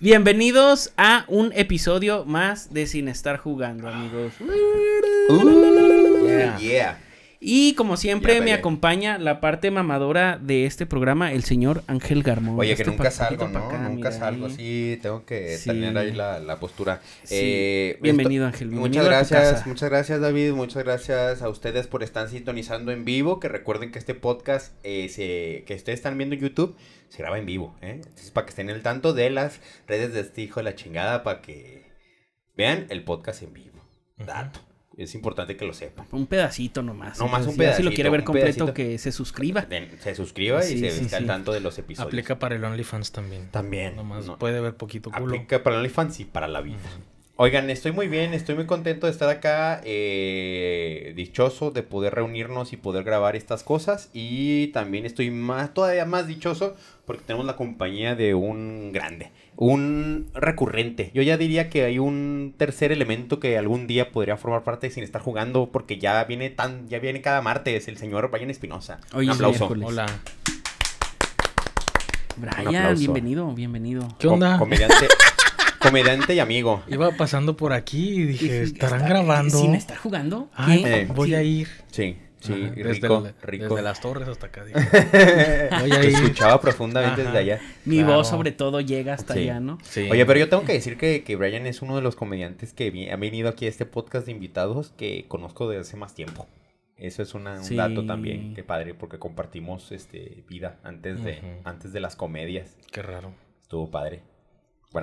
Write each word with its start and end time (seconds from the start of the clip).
Bienvenidos 0.00 0.94
a 0.96 1.24
un 1.28 1.52
episodio 1.54 2.24
más 2.24 2.72
de 2.72 2.86
Sin 2.86 3.06
Estar 3.08 3.36
Jugando, 3.36 3.86
amigos. 3.86 4.32
Uh, 5.28 6.26
Yeah. 6.26 6.58
yeah. 6.58 6.98
Y 7.42 7.72
como 7.74 7.96
siempre 7.96 8.42
me 8.42 8.52
acompaña 8.52 9.16
la 9.16 9.40
parte 9.40 9.70
mamadora 9.70 10.38
de 10.38 10.66
este 10.66 10.84
programa, 10.84 11.32
el 11.32 11.42
señor 11.42 11.82
Ángel 11.86 12.22
Garmón. 12.22 12.58
Oye, 12.60 12.76
que 12.76 12.82
Este 12.82 12.90
nunca 12.94 13.10
salgo, 13.10 13.48
¿no? 13.48 13.58
acá, 13.60 13.78
nunca 13.78 14.10
mira, 14.10 14.12
salgo, 14.12 14.46
ahí. 14.46 14.52
sí, 14.54 14.98
tengo 15.00 15.24
que 15.24 15.56
Sí. 15.56 15.70
tener 15.70 15.96
ahí 15.96 16.12
la, 16.12 16.38
la 16.38 16.60
postura. 16.60 17.00
Sí. 17.22 17.34
Eh, 17.38 17.98
Bienvenido, 18.02 18.44
esto- 18.44 18.54
Ángel, 18.56 18.68
bienvenido 18.68 19.02
Muchas 19.04 19.30
gracias, 19.30 19.66
muchas 19.66 19.88
gracias 19.88 20.20
David, 20.20 20.52
muchas 20.52 20.84
gracias 20.84 21.40
a 21.40 21.48
ustedes 21.48 21.86
por 21.86 22.02
estar 22.02 22.28
sintonizando 22.28 22.92
en 22.92 23.06
vivo, 23.06 23.40
que 23.40 23.48
recuerden 23.48 23.90
que 23.90 23.98
este 23.98 24.14
podcast 24.14 24.74
eh, 24.82 25.08
se- 25.08 25.64
que 25.66 25.74
ustedes 25.76 25.98
están 25.98 26.18
viendo 26.18 26.34
en 26.34 26.42
YouTube 26.42 26.76
se 27.08 27.22
graba 27.22 27.38
en 27.38 27.46
vivo, 27.46 27.74
¿eh? 27.80 27.92
Entonces, 28.04 28.30
para 28.32 28.44
que 28.44 28.50
estén 28.50 28.68
al 28.68 28.82
tanto 28.82 29.14
de 29.14 29.30
las 29.30 29.60
redes 29.88 30.12
de 30.12 30.20
este 30.20 30.42
hijo 30.42 30.60
de 30.60 30.64
la 30.64 30.74
chingada, 30.74 31.22
para 31.22 31.40
que 31.40 31.84
vean 32.54 32.84
el 32.90 33.02
podcast 33.02 33.42
en 33.42 33.54
vivo. 33.54 33.80
Dato. 34.18 34.60
Es 35.02 35.14
importante 35.14 35.56
que 35.56 35.64
lo 35.64 35.72
sepan. 35.72 36.06
Un 36.12 36.26
pedacito 36.26 36.82
nomás. 36.82 37.18
Nomás 37.18 37.42
un 37.46 37.50
Entonces, 37.52 37.56
ya 37.56 37.76
Si 37.76 37.82
lo 37.82 37.88
pedacito, 37.90 37.94
quiere 37.94 38.10
ver 38.10 38.20
un 38.20 38.26
completo, 38.26 38.46
pedacito. 38.66 38.74
que 38.74 38.98
se 38.98 39.12
suscriba. 39.12 39.66
Se 40.00 40.14
suscriba 40.14 40.60
Sí, 40.62 40.74
y 40.74 40.78
se 40.80 40.90
sí, 41.08 41.14
al 41.14 41.22
sí. 41.22 41.26
tanto 41.26 41.52
de 41.52 41.60
los 41.60 41.78
episodios. 41.78 42.06
Aplica 42.08 42.38
para 42.38 42.56
el 42.56 42.64
OnlyFans 42.64 43.10
también. 43.12 43.48
También. 43.50 43.96
Nomás 43.96 44.26
no. 44.26 44.38
puede 44.38 44.60
ver 44.60 44.74
poquito 44.74 45.10
culo. 45.10 45.34
Aplica 45.34 45.62
para 45.62 45.76
OnlyFans 45.78 46.20
y 46.20 46.24
para 46.26 46.48
la 46.48 46.60
vida. 46.60 46.76
Oigan, 47.42 47.70
estoy 47.70 47.92
muy 47.92 48.06
bien, 48.06 48.34
estoy 48.34 48.54
muy 48.54 48.66
contento 48.66 49.06
de 49.06 49.12
estar 49.12 49.30
acá, 49.30 49.80
eh, 49.84 51.14
dichoso 51.16 51.70
de 51.70 51.82
poder 51.82 52.14
reunirnos 52.14 52.74
y 52.74 52.76
poder 52.76 53.02
grabar 53.02 53.34
estas 53.34 53.62
cosas 53.62 54.10
y 54.12 54.66
también 54.74 55.06
estoy 55.06 55.30
más, 55.30 55.72
todavía 55.72 56.04
más 56.04 56.26
dichoso 56.26 56.76
porque 57.06 57.22
tenemos 57.24 57.46
la 57.46 57.56
compañía 57.56 58.14
de 58.14 58.34
un 58.34 58.92
grande, 58.92 59.30
un 59.56 60.28
recurrente. 60.34 61.12
Yo 61.14 61.22
ya 61.22 61.38
diría 61.38 61.70
que 61.70 61.84
hay 61.86 61.98
un 61.98 62.52
tercer 62.58 62.92
elemento 62.92 63.40
que 63.40 63.56
algún 63.56 63.86
día 63.86 64.10
podría 64.12 64.36
formar 64.36 64.62
parte 64.62 64.90
sin 64.90 65.02
estar 65.02 65.22
jugando 65.22 65.70
porque 65.72 65.96
ya 65.96 66.22
viene 66.24 66.50
tan, 66.50 66.88
ya 66.90 66.98
viene 66.98 67.22
cada 67.22 67.40
martes 67.40 67.88
el 67.88 67.96
señor 67.96 68.30
Brian 68.30 68.50
Espinosa. 68.50 69.00
Hoy 69.14 69.24
Un 69.24 69.30
es 69.30 69.36
aplauso. 69.36 69.60
miércoles. 69.74 69.88
Hola. 69.88 70.06
Brian, 72.36 72.98
bienvenido, 72.98 73.54
bienvenido. 73.54 74.06
¿Qué 74.18 74.28
onda? 74.28 74.52
Co- 74.52 74.58
comediante, 74.64 75.08
comediante 75.80 76.34
y 76.34 76.38
amigo. 76.40 76.82
Iba 76.88 77.10
pasando 77.12 77.56
por 77.56 77.72
aquí 77.72 78.10
y 78.20 78.22
dije, 78.26 78.62
¿estarán 78.62 79.00
¿está- 79.02 79.08
grabando? 79.08 79.58
¿Sin 79.58 79.74
estar 79.74 79.96
jugando? 79.96 80.50
Ay, 80.54 80.82
¿Qué? 80.84 81.00
Eh, 81.02 81.06
voy 81.14 81.28
Sí. 81.30 81.34
a 81.34 81.42
ir. 81.42 81.68
Sí, 81.90 82.16
sí, 82.40 82.52
Ajá, 82.52 82.72
desde, 82.74 82.92
rico, 82.92 83.26
el- 83.26 83.34
rico. 83.42 83.68
desde 83.74 83.82
las 83.82 84.00
torres 84.00 84.28
hasta 84.28 84.46
acá. 84.46 84.64
Voy 85.80 85.92
a 85.92 86.04
ir. 86.04 86.14
escuchaba 86.14 86.60
profundamente 86.60 87.22
Ajá. 87.22 87.30
desde 87.32 87.38
allá. 87.38 87.60
Mi 87.84 87.98
Claro. 87.98 88.16
voz 88.16 88.28
sobre 88.28 88.52
todo 88.52 88.80
llega 88.80 89.14
hasta 89.14 89.34
Sí. 89.34 89.40
allá, 89.40 89.60
¿no? 89.60 89.78
Sí. 89.82 90.08
Oye, 90.10 90.24
pero 90.26 90.38
yo 90.38 90.48
tengo 90.48 90.64
que 90.64 90.72
decir 90.74 90.96
que, 90.96 91.22
que 91.24 91.36
Brian 91.36 91.66
es 91.66 91.82
uno 91.82 91.96
de 91.96 92.02
los 92.02 92.16
comediantes 92.16 92.72
que 92.72 92.90
vi- 92.90 93.08
ha 93.10 93.16
venido 93.16 93.48
aquí 93.48 93.66
a 93.66 93.68
este 93.68 93.86
podcast 93.86 94.26
de 94.26 94.32
invitados 94.32 94.92
que 94.96 95.24
conozco 95.28 95.68
desde 95.68 95.82
hace 95.82 95.96
más 95.96 96.14
tiempo. 96.14 96.46
Eso 96.96 97.22
es 97.22 97.32
una- 97.34 97.54
un 97.58 97.64
Sí. 97.64 97.76
dato 97.76 98.04
también, 98.04 98.52
qué 98.54 98.62
padre, 98.62 98.92
porque 98.92 99.18
compartimos 99.18 99.90
este 99.90 100.44
vida 100.48 100.78
antes 100.82 101.24
de, 101.24 101.60
antes 101.64 101.94
de 101.94 102.00
las 102.00 102.14
comedias. 102.14 102.76
Qué 102.92 103.00
raro. 103.00 103.32
Estuvo 103.62 103.90
padre. 103.90 104.20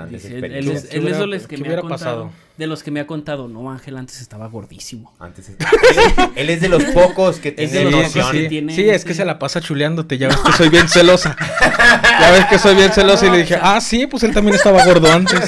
Dice, 0.10 0.28
él, 0.28 0.34
experiencias. 0.44 0.84
es, 0.84 0.90
¿Qué 0.90 0.98
él 0.98 1.04
es 1.04 1.04
hubiera- 1.04 1.20
de 1.20 1.28
los 1.28 1.48
que 1.48 1.58
me 1.58 1.68
ha 1.70 1.80
contado. 1.80 1.88
pasado? 1.90 2.32
De 2.58 2.68
los 2.68 2.84
que 2.84 2.92
me 2.92 3.00
ha 3.00 3.08
contado, 3.08 3.48
no, 3.48 3.72
Ángel 3.72 3.96
antes 3.96 4.20
estaba 4.20 4.48
gordísimo. 4.48 5.14
Antes 5.18 5.48
es- 5.48 5.56
él 6.36 6.50
es 6.50 6.60
de 6.60 6.68
los 6.68 6.84
pocos 6.86 7.38
que 7.38 7.52
tiene 7.54 7.90
que 8.12 8.22
sí. 8.22 8.48
tiene- 8.50 8.76
Sí, 8.76 8.90
es 8.90 9.06
que 9.06 9.14
se 9.14 9.24
la 9.24 9.40
pasa 9.40 9.62
chuleándote. 9.62 10.18
Ya 10.18 10.28
ves 10.28 10.38
que 10.40 10.52
soy 10.52 10.68
bien 10.68 10.90
celosa. 10.90 11.38
ya 12.20 12.32
ves 12.32 12.46
que 12.48 12.60
soy 12.60 12.76
bien 12.76 12.92
celosa 12.92 13.28
y 13.28 13.32
le 13.32 13.38
dije, 13.38 13.58
ah, 13.62 13.80
sí, 13.80 14.08
pues 14.08 14.24
él 14.24 14.34
también 14.34 14.56
estaba 14.56 14.84
gordo 14.84 15.10
antes. 15.10 15.40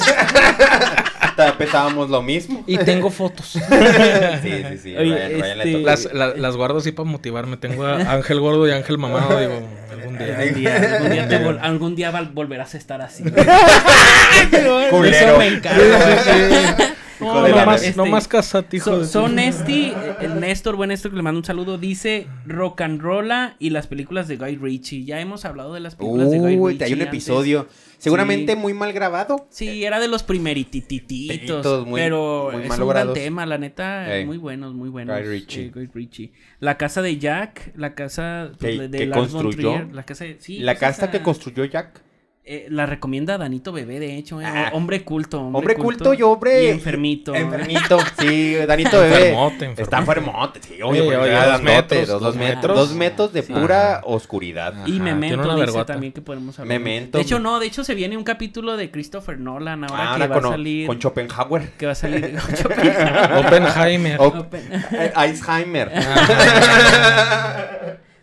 Ta- 1.40 1.58
Pensábamos 1.58 2.10
lo 2.10 2.22
mismo. 2.22 2.64
Y 2.68 2.78
tengo 2.80 3.10
fotos. 3.10 3.58
Sí, 4.44 4.52
sí, 4.72 4.78
sí. 4.84 4.98
Oye, 4.98 5.10
le 5.30 5.38
este- 5.40 5.80
Las, 5.80 6.14
la- 6.14 6.34
las 6.36 6.56
guardo 6.58 6.80
así 6.80 6.92
para 6.92 7.08
motivarme. 7.10 7.56
Tengo 7.58 7.86
a 7.86 7.96
Ángel 8.12 8.40
Gordo 8.42 8.68
y 8.68 8.72
Ángel 8.72 8.98
Mamado. 8.98 9.40
Digo, 9.40 9.62
algún 9.92 10.18
día. 10.18 10.38
Algún 10.38 10.54
día, 10.56 10.76
algún 10.96 11.10
día, 11.12 11.28
te 11.30 11.40
vol- 11.40 11.60
algún 11.62 11.96
día 11.96 12.12
val- 12.12 12.32
volverás 12.34 12.74
a 12.76 12.78
estar 12.78 13.02
así. 13.02 13.24
Culero. 14.90 15.04
Eso 15.06 15.38
me 15.38 15.48
encanta. 15.48 16.89
Hijo 17.22 17.34
No, 17.34 17.44
de 17.44 17.50
No 17.52 17.56
la 17.58 17.66
más, 17.66 17.84
este, 17.84 17.98
no 17.98 18.06
más 18.06 18.28
casate, 18.28 18.78
hijo 18.78 18.92
So- 18.92 19.00
de- 19.00 19.06
son 19.08 19.36
Nesti, 19.36 19.94
el 20.22 20.40
Néstor, 20.40 20.76
buen 20.76 20.88
Néstor, 20.90 21.12
que 21.12 21.18
le 21.18 21.24
mando 21.24 21.40
un 21.40 21.46
saludo, 21.46 21.78
dice 21.78 22.28
rock 22.46 22.82
and 22.82 23.02
rolla 23.02 23.56
y 23.60 23.72
las 23.72 23.88
películas 23.88 24.28
de 24.28 24.38
Guy 24.38 24.56
Ritchie. 24.56 25.04
Ya 25.04 25.20
hemos 25.20 25.44
hablado 25.46 25.74
de 25.74 25.82
las 25.82 25.96
películas 25.96 26.32
de 26.32 26.40
Guy 26.40 26.58
Uy, 26.58 26.72
Ritchie. 26.74 26.86
hay 26.86 26.94
un 26.94 27.00
antes. 27.02 27.14
episodio. 27.14 27.68
Seguramente 27.98 28.54
Sí. 28.54 28.58
muy 28.58 28.74
mal 28.74 28.94
grabado. 28.94 29.48
Sí, 29.50 29.84
era 29.84 30.00
de 30.00 30.08
los 30.08 30.24
primeritititos, 30.24 31.08
Tititos, 31.08 31.86
muy- 31.86 32.00
pero 32.00 32.50
muy 32.54 32.64
es 32.64 32.70
mal 32.70 32.82
un 32.84 32.90
gran 32.90 33.14
tema, 33.14 33.46
la 33.46 33.58
neta, 33.58 34.08
muy 34.26 34.38
buenos, 34.38 34.74
muy 34.74 34.88
buenos. 34.90 35.18
Guy 35.20 35.28
Ritchie. 35.28 35.66
eh, 35.66 35.72
Guy 35.74 35.90
Ritchie. 35.94 36.32
La 36.62 36.78
casa 36.78 37.02
de 37.02 37.18
Jack, 37.18 37.74
la 37.76 37.96
casa 37.96 38.52
pues, 38.58 38.78
Que- 38.80 38.88
de 38.88 38.98
que 38.98 39.10
construyó. 39.10 39.74
Trier, 39.74 39.94
la 39.94 40.04
casa 40.04 40.24
de, 40.24 40.38
sí, 40.40 40.60
la 40.60 40.72
pues, 40.74 40.80
casa 40.80 41.04
esa, 41.04 41.12
que 41.12 41.22
construyó 41.22 41.66
Jack. 41.66 42.02
Eh, 42.52 42.66
la 42.70 42.86
recomienda 42.88 43.38
Danito 43.38 43.72
Bebé, 43.72 44.00
de 44.00 44.18
hecho, 44.18 44.42
eh, 44.42 44.46
Ah. 44.48 44.72
hombre 44.74 45.04
culto, 45.04 45.40
hombre, 45.40 45.60
Hombre 45.60 45.76
culto 45.76 46.14
y 46.16 46.24
hombre. 46.24 46.64
y 46.64 46.68
enfermito. 46.70 47.36
Enfermito. 47.36 48.00
Sí, 48.20 48.56
Danito 48.56 49.00
bebé. 49.02 49.16
Enfermote, 49.30 49.54
enfermote. 49.66 49.82
Está 49.84 49.98
enfermote, 50.00 50.60
sí, 50.64 50.82
Oye, 50.82 51.02
oye, 51.02 51.16
oye, 51.16 51.32
dos 51.32 51.62
metros, 51.62 52.08
dos, 52.08 52.22
dos 52.22 52.36
metros. 52.36 52.56
metros. 52.56 52.76
Dos 52.78 52.94
metros 52.96 53.34
de 53.34 53.44
Sí. 53.44 53.54
pura 53.54 53.92
Ajá. 53.98 54.02
oscuridad. 54.06 54.74
Y 54.88 55.00
Memento 55.00 55.44
dice 55.44 55.56
vergota. 55.60 55.86
también 55.94 56.12
que 56.12 56.22
podemos 56.22 56.58
hablar. 56.60 56.80
Memento. 56.80 57.18
De 57.20 57.24
hecho, 57.24 57.40
no, 57.40 57.60
de 57.60 57.68
hecho 57.68 57.84
se 57.84 57.94
viene 57.94 58.18
un 58.18 58.24
capítulo 58.24 58.78
de 58.78 58.90
Christopher 58.90 59.40
Nolan 59.40 59.84
ahora 59.84 59.96
Ah, 60.02 60.06
que 60.18 60.24
ahora 60.24 60.28
va 60.28 60.36
con, 60.42 60.46
a 60.46 60.50
salir. 60.50 60.88
con 60.88 60.98
Schopenhauer. 61.00 61.70
Que 61.78 61.86
va 61.86 61.92
a 61.92 61.96
salir 61.96 62.32
con 62.40 62.56
Schopenhauer. 62.56 63.46
Oppenheimer. 63.46 64.20
O- 64.20 64.28
Open- 64.28 64.84
eh, 64.92 65.12
Alzheimer. 65.16 65.92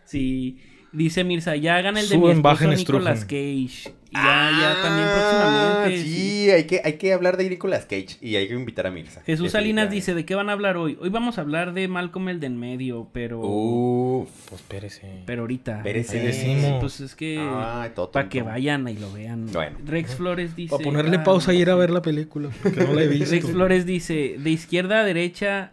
Sí. 0.05 0.59
Dice 0.93 1.25
Mirza, 1.25 1.57
ya 1.57 1.77
hagan 1.77 1.97
el 1.99 2.09
de 2.09 2.15
Suben, 2.15 2.23
mi 2.23 2.31
esposo 2.31 2.43
bajen, 2.43 2.71
Nicolas 2.71 3.19
estrujen. 3.21 3.67
Cage. 3.69 3.95
Ya, 4.17 4.51
ya 4.59 4.83
también 4.83 5.09
Ah, 5.09 5.83
próximamente. 5.83 6.03
Sí, 6.03 6.15
sí. 6.15 6.51
Hay, 6.51 6.65
que, 6.65 6.81
hay 6.85 6.93
que 6.95 7.13
hablar 7.13 7.37
de 7.37 7.49
Nicolas 7.51 7.85
Cage 7.85 8.17
y 8.21 8.37
hay 8.37 8.49
que 8.49 8.55
invitar 8.55 8.87
a 8.87 8.91
Mirza. 8.91 9.23
Jesús 9.23 9.53
Salinas 9.53 9.91
dice, 9.91 10.15
¿de 10.15 10.25
qué 10.25 10.35
van 10.35 10.49
a 10.49 10.53
hablar 10.53 10.77
hoy? 10.77 10.97
Hoy 11.01 11.09
vamos 11.09 11.39
a 11.39 11.41
hablar 11.43 11.73
de 11.73 11.89
Malcolm 11.89 12.29
el 12.29 12.41
de 12.41 12.47
en 12.47 12.59
medio, 12.59 13.09
pero... 13.13 13.41
Uf. 13.41 14.29
Pues 14.49 14.61
espérese. 14.61 15.23
Pero 15.27 15.43
ahorita. 15.43 15.79
Espérese. 15.79 16.19
decimos. 16.21 16.81
Pues 16.81 17.01
es 17.01 17.15
que... 17.15 17.39
Ay, 17.39 17.91
todo 17.95 18.11
Para 18.11 18.29
que 18.29 18.43
vayan 18.43 18.89
y 18.89 18.95
lo 18.95 19.13
vean. 19.13 19.47
Bueno. 19.53 19.79
Rex 19.85 20.15
Flores 20.15 20.57
dice... 20.57 20.71
Para 20.71 20.85
ponerle 20.85 21.17
ah, 21.17 21.25
pausa 21.25 21.53
y 21.53 21.59
ir 21.59 21.71
a 21.71 21.75
ver 21.75 21.91
la 21.91 22.03
película. 22.03 22.51
Porque 22.63 22.85
no 22.85 22.95
la 22.95 23.03
he 23.03 23.09
visto. 23.09 23.31
Rex 23.31 23.51
Flores 23.51 23.87
dice, 23.87 24.37
de 24.39 24.51
izquierda 24.51 25.01
a 25.01 25.05
derecha, 25.05 25.73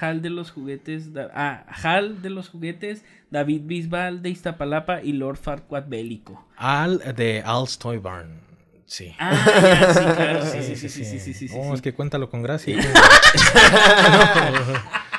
Hal 0.00 0.20
de 0.20 0.30
los 0.30 0.50
juguetes, 0.50 1.10
ah, 1.34 1.64
Hal 1.82 2.20
de 2.22 2.30
los 2.30 2.48
juguetes, 2.48 3.04
David 3.30 3.62
Bisbal 3.64 4.22
de 4.22 4.30
Iztapalapa 4.30 5.02
y 5.02 5.12
Lord 5.12 5.36
Farquaad 5.36 5.88
Bélico. 5.88 6.45
Al 6.56 6.98
de 7.16 7.42
Al's 7.44 7.78
Toy 7.78 7.98
Barn. 7.98 8.46
Sí. 8.86 9.14
Ah, 9.18 9.92
sí, 9.92 10.00
claro. 10.16 10.46
Sí, 10.46 10.62
sí, 10.62 10.76
sí, 10.76 11.04
sí, 11.04 11.18
sí, 11.18 11.34
sí, 11.34 11.48
oh, 11.54 11.74
es 11.74 11.82
que 11.82 11.92
cuéntalo 11.92 12.30
con 12.30 12.42
gracia. 12.42 12.78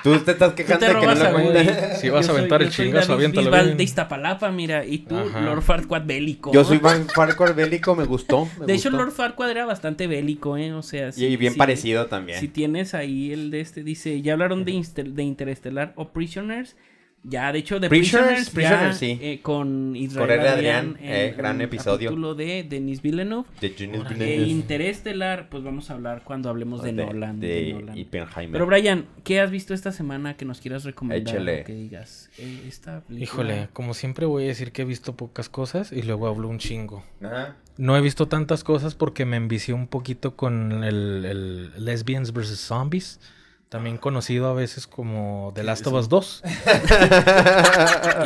Tú 0.03 0.17
te 0.19 0.31
estás 0.31 0.53
quejando 0.53 0.85
de 0.85 0.93
que 0.93 1.05
no 1.05 1.15
lo 1.15 1.33
cuentas. 1.33 1.99
Si 1.99 2.09
vas 2.09 2.29
a 2.29 2.31
aventar 2.31 2.59
soy, 2.59 2.67
el 2.67 2.73
chingazo, 2.73 3.13
aviéntalo 3.13 3.51
bien. 3.51 3.75
de 3.75 3.83
Iztapalapa, 3.83 4.49
mira. 4.51 4.85
Y 4.85 4.99
tú, 4.99 5.15
Lord 5.15 5.63
Farquaad 5.63 6.05
bélico. 6.05 6.53
Yo 6.53 6.63
soy 6.63 6.77
Van 6.77 7.09
Farquaad 7.09 7.55
bélico, 7.55 7.93
me 7.93 8.05
gustó. 8.05 8.47
De 8.65 8.73
hecho, 8.73 8.89
Lord 8.89 9.11
Farquaad 9.11 9.51
era 9.51 9.65
bastante 9.65 10.07
bélico, 10.07 10.55
¿eh? 10.55 10.71
O 10.71 10.81
sea... 10.81 11.11
Si, 11.11 11.25
y 11.25 11.35
bien 11.35 11.55
parecido 11.55 12.05
también. 12.05 12.39
Si 12.39 12.47
tienes 12.47 12.93
ahí 12.93 13.33
el 13.33 13.51
de 13.51 13.59
este, 13.59 13.83
dice... 13.83 14.21
Ya 14.21 14.33
hablaron 14.33 14.63
de, 14.63 14.81
de 14.95 15.23
Interestelar 15.23 15.91
o 15.95 16.09
Prisoners... 16.09 16.77
Ya, 17.23 17.51
de 17.51 17.59
hecho, 17.59 17.79
de 17.81 17.89
Prisoners, 17.89 18.49
Prisoners, 18.49 18.53
ya, 18.53 18.53
Prisoners, 18.93 18.97
sí. 18.97 19.19
eh, 19.21 19.39
con 19.41 19.95
Israel 19.97 20.27
Con 20.27 20.35
Israel 20.37 20.53
Adrián, 20.53 20.85
Adrián, 20.95 20.97
eh, 21.13 21.27
en 21.31 21.37
gran 21.37 21.55
un 21.57 21.61
episodio. 21.63 22.09
capítulo 22.09 22.35
de 22.35 22.63
Denis 22.63 23.01
Villeneuve. 23.01 23.45
De 23.59 23.67
Órale. 23.99 24.15
E 24.25 24.27
Villeneuve. 24.37 24.47
Interestelar, 24.49 25.49
pues 25.49 25.61
vamos 25.63 25.89
a 25.89 25.95
hablar 25.95 26.21
cuando 26.23 26.49
hablemos 26.49 26.83
de, 26.83 26.93
Nolan. 26.93 27.39
De, 27.41 27.47
de 27.47 27.73
Nolan. 27.73 27.99
Oppenheimer. 27.99 28.51
Pero 28.53 28.65
Brian, 28.65 29.05
¿qué 29.25 29.41
has 29.41 29.51
visto 29.51 29.73
esta 29.73 29.91
semana 29.91 30.37
que 30.37 30.45
nos 30.45 30.61
quieras 30.61 30.85
recomendar? 30.85 31.35
Échale. 31.35 31.63
Que 31.65 31.73
digas, 31.73 32.29
eh, 32.37 32.63
esta 32.65 33.01
película- 33.01 33.23
Híjole, 33.23 33.69
como 33.73 33.93
siempre 33.93 34.25
voy 34.25 34.45
a 34.45 34.47
decir 34.47 34.71
que 34.71 34.83
he 34.83 34.85
visto 34.85 35.17
pocas 35.17 35.49
cosas 35.49 35.91
y 35.91 36.03
luego 36.03 36.27
hablo 36.27 36.47
un 36.47 36.59
chingo. 36.59 37.03
Ajá. 37.21 37.55
No 37.77 37.97
he 37.97 38.01
visto 38.01 38.27
tantas 38.29 38.63
cosas 38.63 38.95
porque 38.95 39.25
me 39.25 39.35
envicié 39.35 39.73
un 39.73 39.87
poquito 39.87 40.35
con 40.37 40.83
el, 40.85 41.25
el 41.25 41.83
Lesbians 41.85 42.31
vs. 42.31 42.57
Zombies. 42.59 43.19
También 43.69 43.97
conocido 43.97 44.47
a 44.47 44.53
veces 44.53 44.87
como 44.87 45.51
The 45.53 45.61
Last 45.63 45.85
of 45.87 45.93
Us 45.93 46.07
2. 46.07 46.43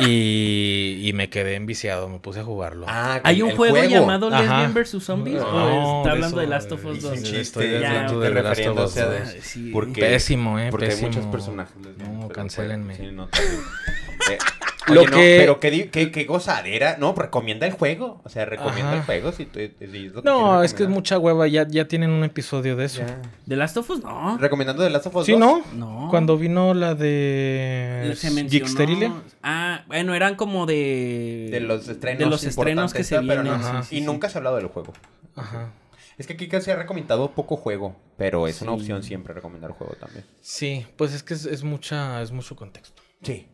y, 0.00 1.00
y 1.02 1.12
me 1.14 1.28
quedé 1.30 1.56
enviciado, 1.56 2.08
me 2.08 2.20
puse 2.20 2.40
a 2.40 2.44
jugarlo. 2.44 2.86
Ah, 2.88 3.20
¿Hay 3.24 3.42
un 3.42 3.50
el 3.50 3.56
juego, 3.56 3.82
llamado 3.82 4.28
Ajá. 4.28 4.40
Lesbian 4.40 4.74
vs. 4.74 5.02
Zombies? 5.04 5.40
No, 5.40 5.46
¿O 5.48 5.98
está 5.98 6.10
de 6.10 6.14
hablando 6.14 6.36
de 6.38 6.44
eso, 6.44 6.50
Last 6.50 6.72
of 6.72 6.84
Us 6.84 6.96
hice 6.98 7.08
2? 7.08 7.10
un 7.10 7.16
Sí, 7.18 7.22
chiste 7.24 7.40
estoy 7.40 7.80
ya, 7.80 7.88
hablando 7.88 8.20
de 8.20 8.28
The 8.30 8.34
Last 8.34 8.46
of 8.46 8.50
Us 8.52 8.56
refiriéndose 8.94 9.00
a 9.00 9.06
2. 9.06 9.12
de- 9.34 9.42
Sí. 9.42 9.70
Porque, 9.72 10.00
Pésimo, 10.00 10.58
eh, 10.60 10.68
porque 10.70 10.84
hay 10.86 10.90
pésimo. 10.92 11.08
muchos 11.08 11.26
personajes. 11.26 11.74
No, 11.76 11.92
pero 12.20 12.28
cancélenme. 12.28 12.96
bueno, 12.96 13.28
sí, 13.32 13.42
no. 13.42 14.32
Eh, 14.32 14.38
Oye, 14.88 14.94
Lo 14.96 15.04
no, 15.04 15.16
que- 15.16 15.36
pero 15.38 15.60
qué, 15.60 15.90
qué, 15.90 16.10
qué 16.10 16.24
gozadera. 16.24 16.96
No, 16.98 17.14
recomienda 17.14 17.66
el 17.66 17.72
juego. 17.72 18.20
O 18.24 18.28
sea, 18.28 18.44
recomienda 18.44 18.88
Ajá. 18.90 18.96
el 18.98 19.02
juego 19.04 19.30
si 19.32 19.46
tú... 19.46 19.60
si 19.60 19.64
es 19.80 20.12
lo 20.12 20.22
que 20.22 20.28
No, 20.28 20.62
es 20.62 20.74
que 20.74 20.82
es 20.82 20.88
mucha 20.88 21.18
hueva. 21.18 21.46
Ya, 21.46 21.66
ya 21.68 21.86
tienen 21.86 22.10
un 22.10 22.24
episodio 22.24 22.74
de 22.74 22.86
eso. 22.86 23.02
¿De 23.46 23.56
Last 23.56 23.76
of 23.76 23.88
Us? 23.90 24.02
No. 24.02 24.38
¿Recomendando 24.38 24.82
The 24.82 24.90
Last 24.90 25.06
of 25.06 25.16
Us 25.16 25.26
¿Sí, 25.26 25.32
2? 25.32 25.40
no? 25.40 25.62
No. 25.74 26.08
Cuando 26.10 26.36
vino 26.36 26.74
la 26.74 26.94
de 26.96 28.12
Se 28.16 28.30
mencionó-. 28.32 29.22
Ah, 29.42 29.84
bueno, 29.86 30.14
eran 30.14 30.34
como 30.36 30.66
de... 30.66 31.48
De 31.50 31.60
los 31.60 31.88
estrenos 31.88 32.18
De 32.18 32.26
los 32.26 32.44
estrenos 32.44 32.92
que 32.92 33.04
se 33.04 33.18
vienen. 33.20 33.44
no- 33.44 33.52
Ajá. 33.52 33.82
sí, 33.82 33.88
sí, 33.90 33.96
y 33.96 33.98
sí. 34.00 34.04
nunca 34.04 34.28
se 34.28 34.36
ha 34.36 34.40
hablado 34.40 34.56
del 34.56 34.66
juego. 34.66 34.92
Ajá. 35.36 35.72
Es 36.18 36.26
que 36.26 36.34
aquí 36.34 36.46
casi 36.48 36.66
se 36.66 36.72
ha 36.72 36.76
recomendado 36.76 37.30
poco 37.32 37.56
juego, 37.56 37.96
pero 38.16 38.46
es 38.46 38.60
una 38.62 38.72
Sí. 38.72 38.78
opción 38.80 39.02
siempre 39.02 39.32
recomendar 39.32 39.70
juego 39.70 39.94
también. 39.94 40.24
Sí, 40.40 40.86
pues 40.96 41.14
es 41.14 41.22
que 41.22 41.34
es, 41.34 41.46
es 41.46 41.62
mucha, 41.64 42.20
es 42.20 42.32
mucho 42.32 42.54
contexto. 42.54 43.02
Sí. 43.22 43.46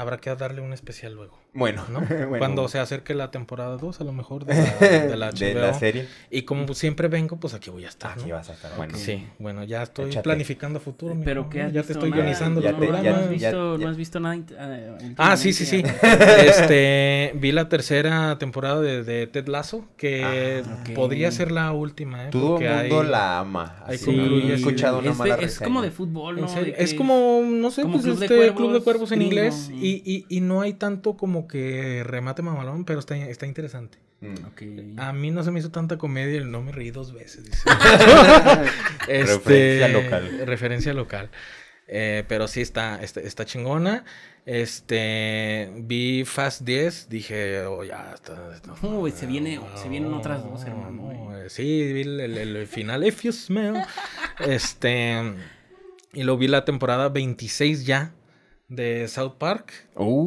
Habrá 0.00 0.16
que 0.16 0.34
darle 0.34 0.62
un 0.62 0.72
especial 0.72 1.12
luego, 1.12 1.38
Bueno, 1.52 1.82
¿no? 1.90 2.00
bueno. 2.08 2.38
Cuando 2.38 2.68
se 2.68 2.78
acerque 2.78 3.12
la 3.14 3.30
temporada 3.32 3.76
2, 3.76 4.00
a 4.00 4.04
lo 4.04 4.12
mejor, 4.12 4.44
de 4.44 4.54
la, 4.54 4.62
de 5.08 5.16
la 5.16 5.30
de 5.32 5.54
HBO. 5.54 5.60
la 5.60 5.74
serie. 5.74 6.06
Y 6.30 6.42
como 6.42 6.72
siempre 6.74 7.08
vengo, 7.08 7.38
pues 7.38 7.54
aquí 7.54 7.70
voy 7.70 7.84
a 7.84 7.88
estar, 7.88 8.16
¿no? 8.16 8.22
Aquí 8.22 8.30
vas 8.32 8.48
a 8.50 8.52
estar. 8.52 8.76
Bueno, 8.76 8.96
Sí, 8.96 9.26
bueno, 9.38 9.64
ya 9.64 9.82
estoy 9.82 10.06
Échate. 10.10 10.22
planificando 10.22 10.78
futuro. 10.80 11.16
Pero 11.24 11.50
¿qué 11.50 11.58
¿no? 11.60 11.66
has 11.66 11.72
Ya 11.72 11.82
te 11.82 11.88
visto? 11.88 11.92
estoy 11.94 12.10
Nada, 12.10 12.22
guionizando 12.22 12.60
ya 12.60 12.68
el 12.70 12.74
no, 12.76 12.78
programa. 12.80 13.10
no 13.10 13.16
has 13.16 13.22
ya- 13.24 13.30
visto, 13.30 13.76
ya- 13.78 13.84
no 13.84 13.90
has 13.90 13.96
visto 13.96 14.20
nada. 14.20 14.36
eh, 14.36 15.14
Ah, 15.16 15.36
sí, 15.36 15.52
sí, 15.52 15.66
sí. 15.66 15.82
este, 16.46 17.32
vi 17.34 17.52
la 17.52 17.68
tercera 17.68 18.38
temporada 18.38 18.80
de, 18.80 19.02
de 19.02 19.26
Ted 19.26 19.48
Lasso, 19.48 19.84
que 19.96 20.62
Ah, 20.64 20.84
podría 20.94 21.30
ser 21.32 21.50
la 21.52 21.72
última, 21.72 22.26
¿eh? 22.26 22.28
todo 22.30 22.58
el 22.58 22.68
mundo 22.80 23.00
hay- 23.02 23.08
la 23.08 23.38
ama. 23.40 23.76
Así 23.86 24.10
no 24.12 24.22
he 24.50 24.54
escuchado 24.54 24.98
una 24.98 25.10
es, 25.10 25.16
de- 25.16 25.18
mala 25.18 25.34
es 25.34 25.40
reseña. 25.40 25.64
como 25.66 25.82
de 25.82 25.90
fútbol, 25.90 26.38
¿En 26.38 26.44
¿no? 26.44 26.50
Es 26.76 26.94
como, 26.94 27.42
no 27.44 27.70
sé, 27.70 27.84
pues 27.86 28.04
este 28.04 28.52
Club 28.54 28.72
de 28.72 28.80
Cuervos 28.80 29.12
en 29.12 29.22
inglés. 29.22 29.70
Y 29.72 30.40
no 30.42 30.60
hay 30.60 30.74
tanto 30.74 31.16
como 31.16 31.39
que 31.48 32.02
remate 32.04 32.42
mamalón, 32.42 32.84
pero 32.84 32.98
está, 33.00 33.16
está 33.16 33.46
interesante. 33.46 33.98
Mm. 34.20 34.98
A 35.00 35.12
mí 35.14 35.30
no 35.30 35.42
se 35.42 35.50
me 35.50 35.60
hizo 35.60 35.70
tanta 35.70 35.96
comedia 35.96 36.40
y 36.40 36.44
no 36.44 36.60
me 36.62 36.72
reí 36.72 36.90
dos 36.90 37.12
veces. 37.14 37.44
dice. 37.44 37.68
Referencia 39.06 39.88
local. 39.88 40.42
Referencia 40.46 40.94
local. 40.94 41.30
Eh, 41.92 42.24
pero 42.28 42.46
sí 42.46 42.60
está, 42.60 43.02
está, 43.02 43.20
está 43.20 43.44
chingona. 43.44 44.04
Este, 44.46 45.70
vi 45.76 46.24
Fast 46.24 46.62
10, 46.62 47.08
dije, 47.08 47.62
oh, 47.62 47.82
ya 47.84 48.12
está. 48.14 48.54
está- 48.54 48.74
Uy, 48.86 49.10
se 49.10 49.26
viene- 49.26 49.60
se 49.74 49.88
vienen 49.88 50.12
otras 50.14 50.42
dos, 50.44 50.64
hermano, 50.64 50.90
no, 51.12 51.36
eh, 51.36 51.50
sí, 51.50 51.92
vi 51.92 52.02
el, 52.02 52.20
el- 52.20 52.56
el 52.56 52.66
final, 52.66 53.04
If 53.04 53.22
You 53.22 53.32
Smell. 53.32 53.74
este, 54.46 55.34
y 56.12 56.22
lo 56.22 56.36
vi 56.38 56.48
la 56.48 56.64
temporada 56.64 57.08
26 57.08 57.84
ya 57.86 58.12
de 58.70 59.08
South 59.08 59.32
Park. 59.36 59.72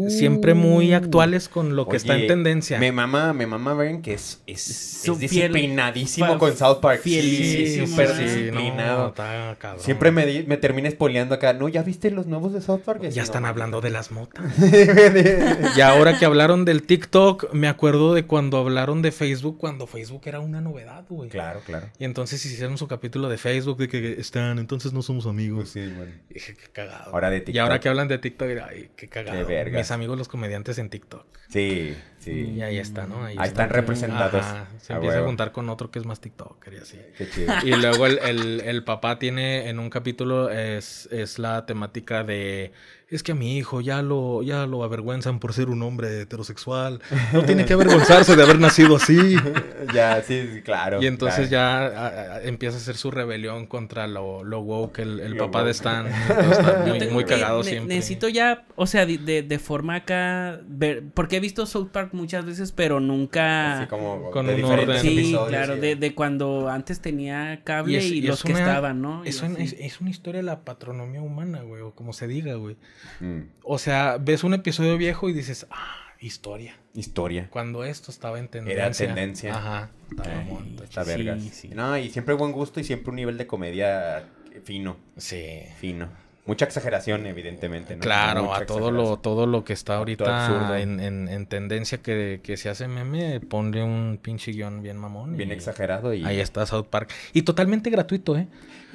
Siempre 0.09 0.53
muy 0.53 0.93
actuales 0.93 1.49
con 1.49 1.75
lo 1.75 1.87
que 1.87 1.97
está 1.97 2.15
en 2.15 2.27
tendencia. 2.27 2.77
Me 2.77 2.91
mama, 2.91 3.33
me 3.33 3.47
mama 3.47 3.75
que 4.01 4.13
es, 4.13 4.41
es, 4.45 5.07
es 5.07 5.17
disciplinadísimo 5.19 6.37
con 6.37 6.55
South 6.55 6.79
Park. 6.79 6.99
Sí, 7.03 7.09
fielísimo, 7.09 7.87
súper 7.87 8.09
sí, 8.09 8.23
disciplinado. 8.23 9.13
no. 9.17 9.79
Siempre 9.79 10.11
me, 10.11 10.25
di- 10.25 10.43
me 10.43 10.57
termina 10.57 10.91
spoileando 10.91 11.33
acá. 11.35 11.53
¿No? 11.53 11.69
¿Ya 11.69 11.81
viste 11.83 12.11
los 12.11 12.27
nuevos 12.27 12.53
de 12.53 12.61
South 12.61 12.81
Park? 12.85 13.01
Ya 13.03 13.21
no, 13.21 13.23
están 13.23 13.45
hablando 13.45 13.81
de 13.81 13.89
las 13.89 14.11
motas. 14.11 14.43
Y 15.75 15.81
ahora 15.81 16.19
que 16.19 16.25
hablaron 16.25 16.65
del 16.65 16.83
TikTok, 16.83 17.53
me 17.53 17.67
acuerdo 17.67 18.13
de 18.13 18.25
cuando 18.25 18.57
hablaron 18.57 19.01
de 19.01 19.11
Facebook, 19.11 19.57
cuando 19.57 19.87
Facebook 19.87 20.21
era 20.25 20.39
una 20.41 20.61
novedad, 20.61 21.02
güey. 21.09 21.29
claro, 21.29 21.61
claro. 21.65 21.89
Y 21.99 22.05
entonces 22.05 22.43
hicieron 22.45 22.77
su 22.77 22.87
capítulo 22.87 23.29
de 23.29 23.37
Facebook 23.37 23.77
de 23.77 23.87
que 23.87 24.13
están, 24.19 24.59
entonces 24.59 24.93
no 24.93 25.01
somos 25.01 25.25
amigos. 25.25 25.69
Sí, 25.69 25.87
bueno. 25.95 26.11
Dije, 26.29 26.55
qué 26.55 26.67
cagado. 26.71 27.13
Ahora 27.13 27.29
de 27.29 27.43
Y 27.47 27.57
ahora 27.57 27.79
que 27.79 27.89
hablan 27.89 28.07
de 28.07 28.17
TikTok, 28.17 28.49
ay, 28.67 28.89
qué 28.95 29.07
cagado. 29.09 29.37
Qué 29.37 29.43
vergas. 29.43 29.79
Mis 29.81 29.91
amigos 29.91 30.17
los 30.17 30.27
comediantes 30.27 30.77
en 30.77 30.89
TikTok. 30.89 31.25
Sí, 31.49 31.95
sí. 32.19 32.31
Y 32.55 32.61
ahí 32.61 32.77
está, 32.79 33.05
¿no? 33.05 33.25
Ahí 33.25 33.35
están 33.43 33.69
representados. 33.69 34.41
Ajá, 34.43 34.67
se 34.79 34.93
empieza 34.93 35.19
a 35.19 35.23
juntar 35.23 35.51
con 35.51 35.69
otro 35.69 35.91
que 35.91 35.99
es 35.99 36.05
más 36.05 36.19
TikToker 36.19 36.73
y 36.73 36.77
así. 36.77 36.99
Qué 37.17 37.29
chido. 37.29 37.53
Y 37.63 37.75
luego 37.75 38.07
el, 38.07 38.17
el- 38.19 38.61
el 38.61 38.83
papá 38.83 39.19
tiene 39.19 39.69
en 39.69 39.77
un 39.79 39.89
capítulo 39.89 40.49
es, 40.49 41.07
es 41.11 41.37
la 41.37 41.65
temática 41.65 42.23
de 42.23 42.71
es 43.15 43.23
que 43.23 43.31
a 43.33 43.35
mi 43.35 43.57
hijo 43.57 43.81
ya 43.81 44.01
lo, 44.01 44.41
ya 44.43 44.65
lo 44.65 44.83
avergüenzan 44.83 45.39
por 45.39 45.53
ser 45.53 45.69
un 45.69 45.81
hombre 45.83 46.21
heterosexual. 46.21 46.99
No 47.31 47.43
tiene 47.43 47.65
que 47.65 47.73
avergonzarse 47.73 48.35
de 48.35 48.43
haber 48.43 48.59
nacido 48.59 48.95
así. 48.95 49.35
ya, 49.93 50.21
sí, 50.23 50.49
sí, 50.53 50.61
claro. 50.61 51.01
Y 51.01 51.07
entonces 51.07 51.49
claro. 51.49 51.91
ya 51.91 51.99
a- 51.99 52.07
a- 52.37 52.43
empieza 52.43 52.77
a 52.77 52.79
hacer 52.79 52.95
su 52.95 53.11
rebelión 53.11 53.65
contra 53.67 54.07
lo, 54.07 54.43
lo 54.43 54.59
woke, 54.61 54.99
el, 54.99 55.19
el 55.19 55.33
Lo 55.33 55.45
papá 55.45 55.63
de. 55.63 55.71
Stan. 55.71 56.07
Está 56.07 56.83
muy, 56.87 56.97
tengo 56.99 57.13
muy 57.13 57.25
cagado 57.25 57.63
ne- 57.63 57.69
siempre. 57.69 57.95
Necesito 57.95 58.29
ya, 58.29 58.65
o 58.75 58.85
sea, 58.87 59.05
de, 59.05 59.17
de- 59.17 59.43
de 59.43 59.59
forma 59.59 59.95
acá, 59.95 60.59
ver, 60.67 61.03
porque 61.13 61.37
he 61.37 61.39
visto 61.39 61.65
South 61.65 61.89
Park 61.91 62.09
muchas 62.13 62.45
veces, 62.45 62.71
pero 62.71 62.99
nunca... 62.99 63.79
Así 63.79 63.87
como 63.87 64.31
Con 64.31 64.47
de 64.47 64.55
un 64.55 64.65
orden. 64.65 64.99
Sí, 65.01 65.35
claro, 65.47 65.75
sí. 65.75 65.79
de, 65.81 65.95
de 65.95 66.15
cuando 66.15 66.69
antes 66.69 66.99
tenía 66.99 67.61
cable 67.63 67.93
Y 67.93 67.95
es- 67.97 68.05
y, 68.05 68.17
y 68.17 68.21
los 68.21 68.39
es 68.39 68.43
que 68.45 68.51
una- 68.53 68.59
estaban, 68.61 69.01
¿no? 69.01 69.23
Es, 69.25 69.41
un- 69.41 69.57
es, 69.57 69.73
es 69.79 69.99
una 70.01 70.09
historia 70.09 70.39
de 70.39 70.43
la 70.45 70.61
patronomía 70.61 71.21
humana, 71.21 71.61
güey, 71.61 71.81
o 71.81 71.91
como 71.91 72.13
se 72.13 72.27
diga, 72.27 72.55
güey. 72.55 72.75
Mm. 73.19 73.41
O 73.63 73.77
sea, 73.77 74.17
ves 74.19 74.43
un 74.43 74.53
episodio 74.53 74.97
viejo 74.97 75.29
y 75.29 75.33
dices, 75.33 75.67
ah, 75.71 75.97
historia. 76.19 76.75
Historia. 76.93 77.47
Cuando 77.49 77.83
esto 77.83 78.11
estaba 78.11 78.39
en 78.39 78.47
tendencia. 78.47 78.85
Era 78.85 78.91
tendencia. 78.95 79.55
Ajá. 79.55 79.89
Está 80.09 80.23
Ay, 80.39 80.73
está 80.73 80.83
está 80.83 81.03
sí, 81.05 81.09
vergas. 81.09 81.43
sí. 81.43 81.67
No, 81.69 81.97
y 81.97 82.09
siempre 82.09 82.33
buen 82.35 82.51
gusto 82.51 82.79
y 82.79 82.83
siempre 82.83 83.09
un 83.09 83.15
nivel 83.17 83.37
de 83.37 83.47
comedia 83.47 84.25
fino, 84.63 84.97
Sí. 85.17 85.61
fino. 85.79 86.09
Mucha 86.45 86.65
exageración, 86.65 87.25
evidentemente, 87.25 87.95
¿no? 87.95 88.01
Claro, 88.01 88.43
Mucha 88.43 88.57
a 88.57 88.65
todo 88.65 88.91
lo, 88.91 89.15
todo 89.17 89.47
lo 89.47 89.63
que 89.63 89.71
está 89.71 89.95
ahorita 89.95 90.45
absurdo. 90.45 90.75
en, 90.75 90.99
en- 90.99 91.29
en 91.29 91.45
tendencia 91.45 91.99
que, 91.99 92.41
que 92.43 92.57
se 92.57 92.67
hace 92.69 92.89
meme, 92.89 93.39
ponle 93.39 93.81
un 93.81 94.19
pinche 94.21 94.51
guion 94.51 94.81
bien 94.81 94.97
mamón. 94.97 95.37
Bien 95.37 95.49
y 95.49 95.53
exagerado 95.53 96.13
y... 96.13 96.25
Ahí 96.25 96.41
está 96.41 96.65
South 96.65 96.87
Park. 96.89 97.11
Y 97.31 97.43
totalmente 97.43 97.89
gratuito, 97.89 98.35
¿eh? 98.35 98.47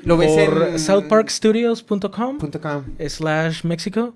Lo 0.05 0.19
ves 0.19 0.31
Por 0.31 0.63
en... 0.69 0.79
southparkstudios.com 0.79 2.39
punto 2.39 2.61
com. 2.61 2.85
slash 3.09 3.65
México. 3.65 4.15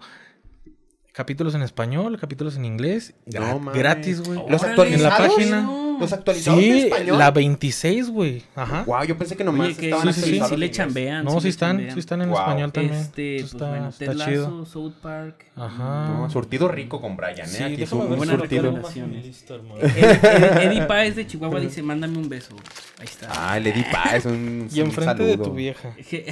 Capítulos 1.14 1.54
en 1.54 1.62
español, 1.62 2.18
capítulos 2.18 2.56
en 2.56 2.64
inglés. 2.64 3.14
No 3.26 3.60
gratis, 3.72 4.22
güey. 4.22 4.40
¿Los 4.48 4.62
Órale, 4.62 4.94
En 4.94 5.02
la 5.02 5.16
página. 5.16 5.68
¿Los 6.00 6.12
actualizados 6.12 6.62
en 6.62 6.72
Sí, 6.72 6.80
español? 6.80 7.18
la 7.18 7.30
26, 7.30 8.10
güey. 8.10 8.42
Ajá. 8.54 8.84
Wow, 8.86 9.04
yo 9.04 9.16
pensé 9.18 9.36
que 9.36 9.44
nomás 9.44 9.68
Oye, 9.68 9.76
que 9.76 9.84
estaban 9.90 10.12
sí, 10.14 10.20
sí, 10.20 10.26
sí, 10.38 10.40
sí, 10.48 10.54
en 10.54 10.60
le 10.60 10.70
chambean. 10.70 11.24
No, 11.24 11.40
sí 11.40 11.48
están, 11.48 11.76
chambean. 11.76 11.94
sí 11.94 12.00
están 12.00 12.22
en 12.22 12.28
Wow. 12.30 12.38
español 12.38 12.72
también. 12.72 12.94
Este, 12.96 13.36
pues 13.40 13.52
está, 13.52 13.68
bueno, 13.68 13.88
está 13.88 14.04
Ted 14.06 14.18
chido. 14.24 14.66
South 14.66 14.92
Park. 15.02 15.46
Ajá. 15.56 16.08
No, 16.08 16.30
surtido 16.30 16.68
rico 16.68 17.00
con 17.00 17.16
Brian, 17.16 17.40
¿eh? 17.40 17.46
Sí, 17.46 17.62
Aquí 17.62 17.86
su- 17.86 17.98
ver 18.08 18.18
surtido. 18.28 18.62
recomendaciones. 18.62 19.44
Eddie, 19.50 19.92
Eddie- 19.92 20.62
Eddie 20.64 20.82
Páez 20.86 21.16
de 21.16 21.26
Chihuahua 21.26 21.60
dice, 21.60 21.82
mándame 21.82 22.16
un 22.18 22.28
beso. 22.28 22.56
Ahí 22.98 23.04
está. 23.06 23.28
Ah, 23.30 23.56
el 23.58 23.66
Eddie 23.66 23.84
Paz, 23.92 24.24
un, 24.26 24.68
Y 24.72 24.80
enfrente 24.80 25.22
de 25.24 25.32
saludo. 25.32 25.44
tu 25.50 25.54
vieja. 25.54 25.94
Je- 25.98 26.24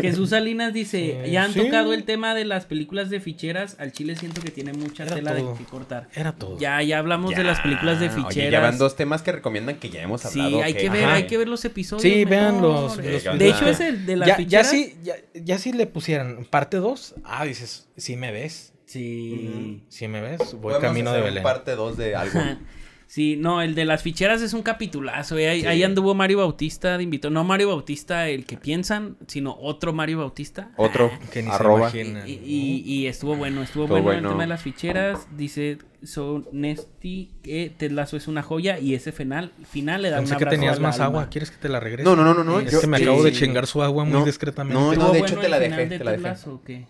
Jesús 0.00 0.30
Salinas 0.30 0.72
dice, 0.72 1.28
ya 1.30 1.44
han 1.44 1.52
tocado 1.52 1.92
el 1.92 2.04
tema 2.04 2.34
de 2.34 2.44
las 2.44 2.64
películas 2.66 3.10
de 3.10 3.20
ficheras, 3.20 3.76
al 3.78 3.92
chile 3.92 4.16
siento 4.16 4.40
que 4.40 4.50
tiene 4.50 4.72
mucha 4.72 5.04
tela 5.04 5.34
de 5.34 5.42
que 5.58 5.64
cortar. 5.64 6.08
Era 6.14 6.32
todo. 6.32 6.58
Ya, 6.58 6.80
ya 6.82 6.98
hablamos 6.98 7.34
de 7.34 7.44
las 7.44 7.60
películas 7.60 8.00
de 8.00 8.08
ficheras. 8.10 8.52
Ya 8.52 8.60
van 8.60 8.78
dos 8.78 8.96
temas 9.02 9.22
que 9.22 9.32
recomiendan 9.32 9.76
que 9.78 9.90
ya 9.90 10.02
hemos 10.02 10.24
hablado. 10.24 10.50
Sí, 10.50 10.60
hay 10.62 10.74
que 10.74 10.88
ver, 10.90 11.04
Ajá. 11.04 11.14
hay 11.14 11.26
que 11.26 11.36
ver 11.38 11.48
los 11.48 11.64
episodios. 11.64 12.02
Sí, 12.02 12.10
mejor. 12.24 12.28
vean 12.30 12.60
los- 12.62 12.96
los 12.96 13.38
de 13.38 13.48
hecho, 13.48 13.66
ese 13.68 13.92
de 13.92 14.16
las 14.16 14.28
ya, 14.28 14.36
ya 14.36 14.64
ficheras. 14.64 14.70
si, 14.70 14.96
ya, 15.02 15.14
ya 15.34 15.58
si 15.58 15.72
le 15.72 15.86
pusieran 15.86 16.44
parte 16.48 16.76
2, 16.76 17.14
ah, 17.24 17.44
dices, 17.44 17.88
si 17.96 18.16
me 18.16 18.30
ves, 18.32 18.72
Sí. 18.86 19.82
si 19.88 20.06
me 20.08 20.20
ves, 20.20 20.54
voy 20.54 20.74
camino 20.80 21.12
de 21.12 21.20
Belén. 21.22 21.42
parte 21.42 21.74
2 21.74 21.96
de 21.96 22.14
algo. 22.14 22.38
Sí, 23.12 23.36
no, 23.36 23.60
el 23.60 23.74
de 23.74 23.84
las 23.84 24.00
ficheras 24.02 24.40
es 24.40 24.54
un 24.54 24.62
capitulazo. 24.62 25.36
eh. 25.36 25.46
Ahí, 25.50 25.60
Sí. 25.60 25.66
ahí 25.66 25.82
anduvo 25.82 26.14
Mario 26.14 26.38
Bautista 26.38 26.96
de 26.96 27.04
invitó. 27.04 27.28
No 27.28 27.44
Mario 27.44 27.68
Bautista 27.68 28.26
el 28.30 28.46
que 28.46 28.56
piensan, 28.56 29.18
sino 29.26 29.54
otro 29.60 29.92
Mario 29.92 30.16
Bautista. 30.20 30.70
Otro, 30.78 31.10
Que 31.30 31.42
ni 31.42 31.48
se 31.50 31.54
arroba. 31.54 31.80
imagina. 31.90 32.26
Y, 32.26 32.40
y- 32.42 32.82
y 32.86 33.06
estuvo 33.08 33.36
bueno, 33.36 33.62
estuvo 33.62 33.84
Estuvo 33.84 34.00
bueno, 34.00 34.12
el 34.12 34.16
bueno. 34.22 34.28
tema 34.30 34.44
de 34.44 34.48
las 34.48 34.62
ficheras. 34.62 35.26
Dice 35.36 35.76
So 36.02 36.48
Nesty 36.52 37.32
que 37.42 37.70
Ted 37.76 37.90
Lasso 37.92 38.16
es 38.16 38.28
una 38.28 38.42
joya 38.42 38.78
y 38.78 38.94
ese 38.94 39.12
final, 39.12 39.52
final 39.70 40.00
le 40.00 40.08
da 40.08 40.16
Pensé 40.16 40.32
un 40.32 40.38
que 40.38 40.46
tenías 40.46 40.80
más 40.80 40.94
alma. 40.98 41.04
agua. 41.20 41.28
¿Quieres 41.30 41.50
que 41.50 41.58
te 41.58 41.68
la 41.68 41.80
regrese? 41.80 42.04
No, 42.08 42.16
no, 42.16 42.24
no, 42.24 42.32
no, 42.32 42.44
no. 42.44 42.60
Es 42.60 42.72
yo- 42.72 42.80
que 42.80 42.86
me 42.86 42.96
sí, 42.96 43.02
acabo 43.04 43.22
de 43.24 43.32
sí. 43.32 43.40
chingar 43.40 43.66
su 43.66 43.82
agua 43.82 44.04
muy 44.04 44.14
No, 44.20 44.24
discretamente. 44.24 44.80
no, 44.80 44.90
¿Estuvo 44.94 45.12
de 45.12 45.18
bueno 45.18 45.26
hecho 45.34 45.38
te 45.38 45.48
la 45.50 45.58
dejé, 45.58 45.86
de 45.86 45.98
te 45.98 46.02
la 46.04 46.12
dejé. 46.12 46.22
Lasso 46.22 46.54
o 46.54 46.62
qué? 46.64 46.86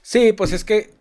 Sí, 0.00 0.32
pues 0.32 0.52
es 0.54 0.64
que, 0.64 0.94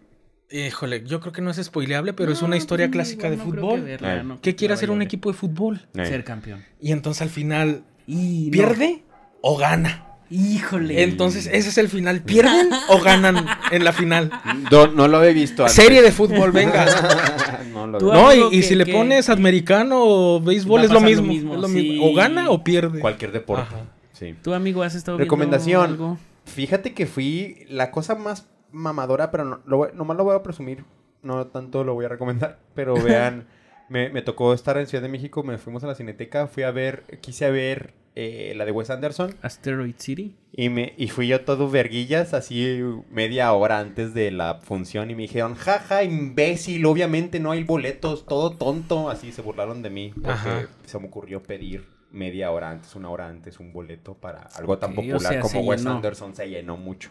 híjole, 0.51 1.03
yo 1.05 1.19
creo 1.19 1.33
que 1.33 1.41
no 1.41 1.49
es 1.51 1.57
spoileable, 1.63 2.13
pero 2.13 2.31
es 2.31 2.41
una 2.41 2.57
historia 2.57 2.87
pues, 2.87 2.93
clásica 2.93 3.27
igual 3.27 3.37
de 3.37 3.43
fútbol. 3.43 3.79
que 3.79 3.85
verla, 3.85 4.13
Eh. 4.15 4.17
no 4.23 4.23
creo 4.35 4.41
¿Qué 4.41 4.55
quiere 4.55 4.73
hacer 4.73 4.91
un 4.91 5.01
equipo 5.01 5.31
de 5.31 5.37
fútbol? 5.37 5.87
Eh. 5.95 6.05
Ser 6.05 6.23
campeón. 6.23 6.63
Y 6.81 6.91
entonces 6.91 7.21
al 7.21 7.29
final, 7.29 7.83
Y 8.07 8.45
no. 8.45 8.51
¿pierde 8.51 9.03
o 9.41 9.57
gana? 9.57 10.01
Híjole. 10.29 11.03
Entonces 11.03 11.45
ese 11.45 11.69
es 11.69 11.77
el 11.77 11.87
final. 11.87 12.21
¿Pierden 12.21 12.69
o 12.89 12.99
ganan 12.99 13.45
en 13.71 13.83
la 13.83 13.93
final? 13.93 14.31
No, 14.71 14.87
no 14.87 15.07
lo 15.07 15.23
he 15.23 15.33
visto 15.33 15.63
antes. 15.63 15.75
Serie 15.75 16.01
de 16.01 16.11
fútbol, 16.11 16.51
venga. 16.51 16.85
no 17.71 17.85
lo 17.87 18.33
y, 18.33 18.55
y 18.57 18.61
que- 18.61 18.63
si 18.67 18.75
le 18.75 18.85
que- 18.85 18.91
pones 18.93 19.29
americano 19.29 19.99
o 20.03 20.41
béisbol 20.41 20.83
es 20.83 20.91
lo 20.91 20.99
mismo. 21.01 21.31
es 21.31 21.59
lo 21.61 21.67
sí. 21.67 21.73
mismo. 21.75 22.07
O 22.07 22.13
gana 22.15 22.49
o 22.49 22.63
pierde. 22.63 22.99
Cualquier 22.99 23.31
deporte. 23.31 23.63
Ajá. 23.67 23.85
Sí. 24.13 24.33
¿Tú, 24.41 24.53
amigo, 24.55 24.81
has 24.81 24.95
estado 24.95 25.17
Recomendación. 25.19 25.85
viendo 25.87 26.05
algo? 26.05 26.19
Fíjate 26.45 26.93
que 26.93 27.05
fui 27.05 27.65
la 27.69 27.91
cosa 27.91 28.15
más 28.15 28.47
mamadora, 28.75 29.31
pero 29.31 29.45
no, 29.45 29.61
lo 29.65 29.91
nomás 29.93 30.17
lo 30.17 30.23
voy 30.23 30.35
a 30.35 30.43
presumir 30.43 30.83
no 31.25 31.47
tanto 31.47 31.83
lo 31.83 31.93
voy 31.93 32.05
a 32.05 32.09
recomendar, 32.09 32.59
pero 32.73 32.93
vean, 33.03 33.47
me, 33.89 34.09
me 34.09 34.21
tocó 34.21 34.53
estar 34.53 34.77
en 34.77 34.87
Ciudad 34.87 35.01
de 35.01 35.09
México, 35.09 35.43
me 35.43 35.57
fuimos 35.57 35.83
a 35.83 35.87
la 35.87 35.95
Cineteca, 35.95 36.47
fui 36.47 36.63
a 36.63 36.71
ver, 36.71 37.03
quise 37.21 37.49
ver 37.51 37.93
eh, 38.15 38.53
la 38.55 38.63
de 38.63 38.71
Wes 38.71 38.89
Anderson 38.89 39.35
Asteroid 39.41 39.95
City. 39.97 40.35
y, 40.53 40.69
me, 40.69 40.93
y 40.97 41.09
fui 41.09 41.27
yo 41.27 41.41
todo 41.41 41.69
verguillas, 41.69 42.33
así 42.33 42.81
media 43.09 43.51
hora 43.51 43.79
antes 43.79 44.13
de 44.13 44.31
la 44.31 44.59
función 44.61 45.11
y 45.11 45.15
me 45.15 45.23
dijeron, 45.23 45.55
jaja, 45.55 46.03
imbécil, 46.03 46.85
obviamente 46.85 47.39
no 47.39 47.51
hay 47.51 47.63
boletos, 47.63 48.25
todo 48.25 48.51
tonto, 48.51 49.09
así 49.09 49.31
se 49.31 49.41
burlaron 49.41 49.81
de 49.81 49.89
mí 49.89 50.13
porque 50.13 50.29
Ajá. 50.29 50.67
se 50.85 50.99
me 50.99 51.07
ocurrió 51.07 51.43
pedir 51.43 51.95
media 52.11 52.51
hora 52.51 52.69
antes, 52.69 52.95
una 52.95 53.09
hora 53.09 53.27
antes 53.27 53.59
un 53.59 53.73
boleto 53.73 54.13
para 54.13 54.43
algo 54.55 54.77
tan 54.77 54.91
o 54.91 54.95
popular 54.95 55.19
sea, 55.19 55.41
como 55.41 55.61
Wes. 55.61 55.85
Anderson, 55.85 56.33
se 56.33 56.47
llenó 56.49 56.77
mucho. 56.77 57.09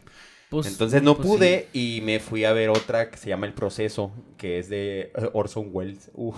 Pues, 0.54 0.66
Entonces 0.68 1.02
no 1.02 1.16
pues, 1.16 1.28
pude 1.28 1.68
y 1.72 2.00
me 2.02 2.20
fui 2.20 2.44
a 2.44 2.52
ver 2.52 2.70
otra 2.70 3.10
que 3.10 3.16
se 3.16 3.28
llama 3.28 3.46
El 3.46 3.54
Proceso, 3.54 4.12
que 4.36 4.58
es 4.58 4.68
de 4.68 5.10
Orson 5.32 5.70
Welles. 5.72 6.10
Uf, 6.14 6.36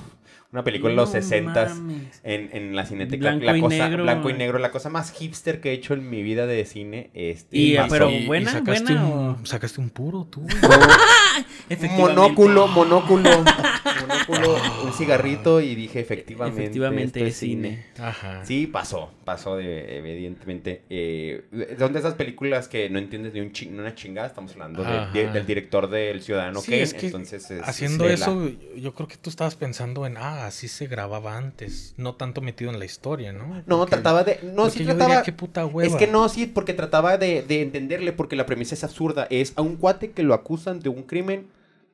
una 0.57 0.65
película 0.65 0.91
de 0.91 0.97
los 0.97 1.09
No 1.09 1.21
60 1.21 1.69
mames. 1.69 2.21
en, 2.25 2.49
en 2.53 2.75
la 2.75 2.87
cineteca. 2.87 3.31
Blanco 3.31 3.45
la 3.45 3.57
y 3.57 3.61
cosa, 3.61 3.89
negro. 3.89 4.03
Blanco 4.05 4.31
y 4.31 4.33
negro, 4.35 4.59
la 4.59 4.71
cosa 4.71 4.89
más 4.91 5.13
hipster 5.13 5.61
que 5.61 5.71
he 5.71 5.73
hecho 5.75 5.95
en 5.95 6.09
mi 6.09 6.23
vida 6.23 6.47
de 6.47 6.65
cine. 6.65 7.11
Este, 7.15 7.57
Y, 7.59 7.77
pasó. 7.77 7.89
pero 7.91 8.11
Y- 8.11 8.15
y 8.17 8.27
buena, 8.27 8.51
sacaste 8.53 8.85
buena 8.95 9.07
un, 9.07 9.13
o- 9.43 9.47
sacaste 9.47 9.81
un 9.81 9.91
puro 9.91 10.25
tú. 10.25 10.47
monóculo, 11.99 12.67
monóculo, 12.69 13.31
monóculo, 14.01 14.57
un 14.85 14.93
cigarrito 14.93 15.61
y 15.61 15.75
dije 15.75 16.01
efectivamente, 16.01 16.63
Efectivamente, 16.63 17.19
esto 17.21 17.29
es 17.29 17.37
cine. 17.37 17.85
Ajá. 17.99 18.45
Sí, 18.45 18.67
pasó, 18.67 19.11
pasó 19.25 19.57
de, 19.57 19.99
evidentemente. 19.99 20.83
Eh, 20.91 21.45
son 21.79 21.93
de 21.93 21.99
esas 21.99 22.15
películas 22.15 22.69
que 22.69 22.89
no 22.91 22.99
entiendes 22.99 23.33
ni 23.35 23.41
un 23.41 23.53
ching- 23.53 23.79
una 23.79 23.95
chingada. 23.95 24.29
Estamos 24.29 24.53
hablando 24.53 24.83
de- 24.83 24.89
Ajá. 24.89 25.11
de- 25.13 25.29
del 25.29 25.47
director 25.47 25.89
del 25.91 26.23
Ciudadano 26.23 26.61
Sí, 26.61 26.71
Kane. 26.71 26.83
es 26.83 26.95
que 26.95 27.07
entonces, 27.07 27.51
es- 27.51 27.63
Haciendo 27.63 28.07
la- 28.07 28.15
eso, 28.15 28.51
yo 28.77 28.95
creo 28.95 29.09
que 29.09 29.17
tú 29.17 29.31
estabas 29.31 29.57
pensando 29.57 30.07
en, 30.07 30.17
ah, 30.17 30.46
así 30.47 30.69
se 30.69 30.87
grababa 30.87 31.37
antes, 31.37 31.95
no 31.97 32.15
tanto 32.15 32.41
metido 32.41 32.71
en 32.71 32.79
la 32.79 32.85
historia, 32.85 33.33
¿no? 33.33 33.63
No, 33.67 33.79
Porque- 33.79 33.91
trataba 33.97 34.25
de. 34.25 34.41
No, 34.55 34.71
sí 34.71 34.85
trataba. 34.85 35.07
diría, 35.07 35.23
qué 35.23 35.33
puta 35.33 35.67
hueva. 35.67 35.89
Es 35.91 35.97
que 35.97 36.07
no, 36.07 36.29
sí, 36.29 36.47
porque 36.47 36.73
trataba 36.75 37.19
de, 37.19 37.43
de 37.43 37.63
entenderle, 37.63 38.13
porque 38.13 38.37
la 38.37 38.47
premisa 38.47 38.75
es 38.75 38.85
absurda. 38.85 39.27
Es 39.31 39.53
a 39.57 39.63
un 39.63 39.77
cuate 39.77 40.11
que 40.13 40.23
lo 40.23 40.33
acusan 40.35 40.81
de 40.81 40.89
un 40.89 41.03
crimen, 41.03 41.47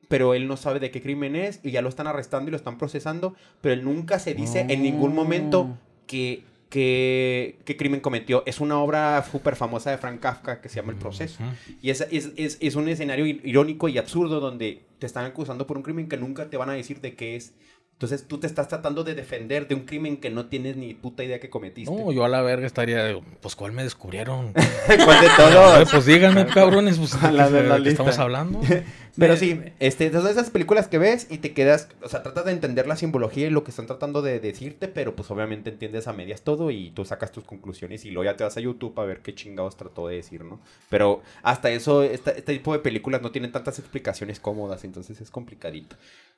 pero 0.07 0.33
él 0.33 0.47
no 0.47 0.57
sabe 0.57 0.79
de 0.79 0.91
qué 0.91 1.01
crimen 1.01 1.35
es, 1.35 1.59
y 1.63 1.71
ya 1.71 1.81
lo 1.81 1.89
están 1.89 2.07
arrestando 2.07 2.47
y 2.49 2.51
lo 2.51 2.57
están 2.57 2.77
procesando, 2.77 3.35
pero 3.61 3.73
él 3.73 3.83
nunca 3.83 4.19
se 4.19 4.33
dice 4.33 4.65
en 4.69 4.81
ningún 4.83 5.13
momento 5.15 5.61
Oh. 5.61 5.77
que, 6.07 6.43
que, 6.69 7.57
qué 7.65 7.77
crimen 7.77 7.99
cometió. 8.01 8.43
Es 8.45 8.59
una 8.59 8.79
obra 8.79 9.23
súper 9.31 9.55
famosa 9.55 9.91
de 9.91 9.97
Frank 9.97 10.19
Kafka 10.19 10.59
que 10.61 10.69
se 10.69 10.77
llama 10.77 10.91
El 10.91 10.97
Proceso. 10.97 11.43
Y 11.81 11.89
es, 11.91 12.01
es, 12.11 12.31
es, 12.35 12.57
es 12.59 12.75
un 12.75 12.87
escenario 12.89 13.25
ir- 13.25 13.41
irónico 13.43 13.87
y 13.89 13.97
absurdo 13.97 14.39
donde 14.39 14.81
te 14.99 15.05
están 15.05 15.25
acusando 15.25 15.67
por 15.67 15.77
un 15.77 15.83
crimen 15.83 16.07
que 16.09 16.17
nunca 16.17 16.49
te 16.49 16.57
van 16.57 16.69
a 16.69 16.73
decir 16.73 16.99
de 17.01 17.13
qué 17.15 17.35
es. 17.35 17.53
Entonces 17.93 18.27
tú 18.27 18.37
te 18.37 18.47
estás 18.47 18.67
tratando 18.67 19.05
de 19.05 19.15
defender 19.15 19.67
de 19.67 19.75
un 19.75 19.85
crimen 19.85 20.17
que 20.17 20.29
no 20.29 20.47
tienes 20.47 20.75
ni 20.75 20.93
puta 20.93 21.23
idea 21.23 21.39
que 21.39 21.49
cometiste. 21.49 21.93
No, 21.93 22.11
yo 22.11 22.25
a 22.25 22.27
la 22.27 22.41
verga 22.41 22.67
estaría, 22.67 23.15
pues, 23.39 23.55
¿cuál 23.55 23.71
me 23.71 23.83
descubrieron? 23.83 24.51
¿Cuál 25.05 25.21
de 25.21 25.27
todos? 25.37 25.89
pues 25.91 26.05
díganme, 26.05 26.45
cabrones, 26.53 26.97
pues, 26.97 27.13
A 27.23 27.31
la 27.31 27.49
¿de 27.49 27.63
la 27.63 27.81
qué 27.81 27.89
estamos 27.89 28.09
lista. 28.11 28.23
hablando? 28.23 28.59
Pero 29.15 29.37
sí, 29.37 29.61
este, 29.79 30.11
son 30.11 30.27
esas 30.27 30.49
películas 30.49 30.87
que 30.87 30.97
ves 30.97 31.27
y 31.29 31.37
te 31.37 31.53
quedas, 31.53 31.87
o 32.01 32.09
sea, 32.09 32.23
tratas 32.23 32.45
de 32.45 32.51
entender 32.51 32.87
la 32.87 32.95
simbología 32.95 33.45
y 33.45 33.51
lo 33.51 33.63
que 33.63 33.69
están 33.69 33.85
tratando 33.85 34.23
de 34.23 34.39
decirte, 34.39 34.87
pero 34.87 35.15
pues 35.15 35.29
obviamente 35.29 35.69
entiendes 35.69 36.07
a 36.07 36.13
medias 36.13 36.41
todo 36.41 36.71
y 36.71 36.89
tú 36.89 37.05
sacas 37.05 37.31
tus 37.31 37.43
conclusiones 37.43 38.05
y 38.05 38.09
luego 38.09 38.31
ya 38.31 38.35
te 38.35 38.43
vas 38.43 38.57
a 38.57 38.59
YouTube 38.59 38.99
a 38.99 39.05
ver 39.05 39.19
qué 39.19 39.35
chingados 39.35 39.77
trató 39.77 40.07
de 40.07 40.15
decir, 40.15 40.43
¿no? 40.43 40.59
Pero 40.89 41.21
hasta 41.43 41.69
eso, 41.69 42.01
esta- 42.01 42.31
este 42.31 42.53
tipo 42.53 42.73
de 42.73 42.79
películas 42.79 43.21
no 43.21 43.29
tienen 43.31 43.51
tantas 43.51 43.77
explicaciones 43.77 44.39
cómodas, 44.39 44.83
entonces 44.83 45.21
es 45.21 45.29
complicadito. 45.29 45.95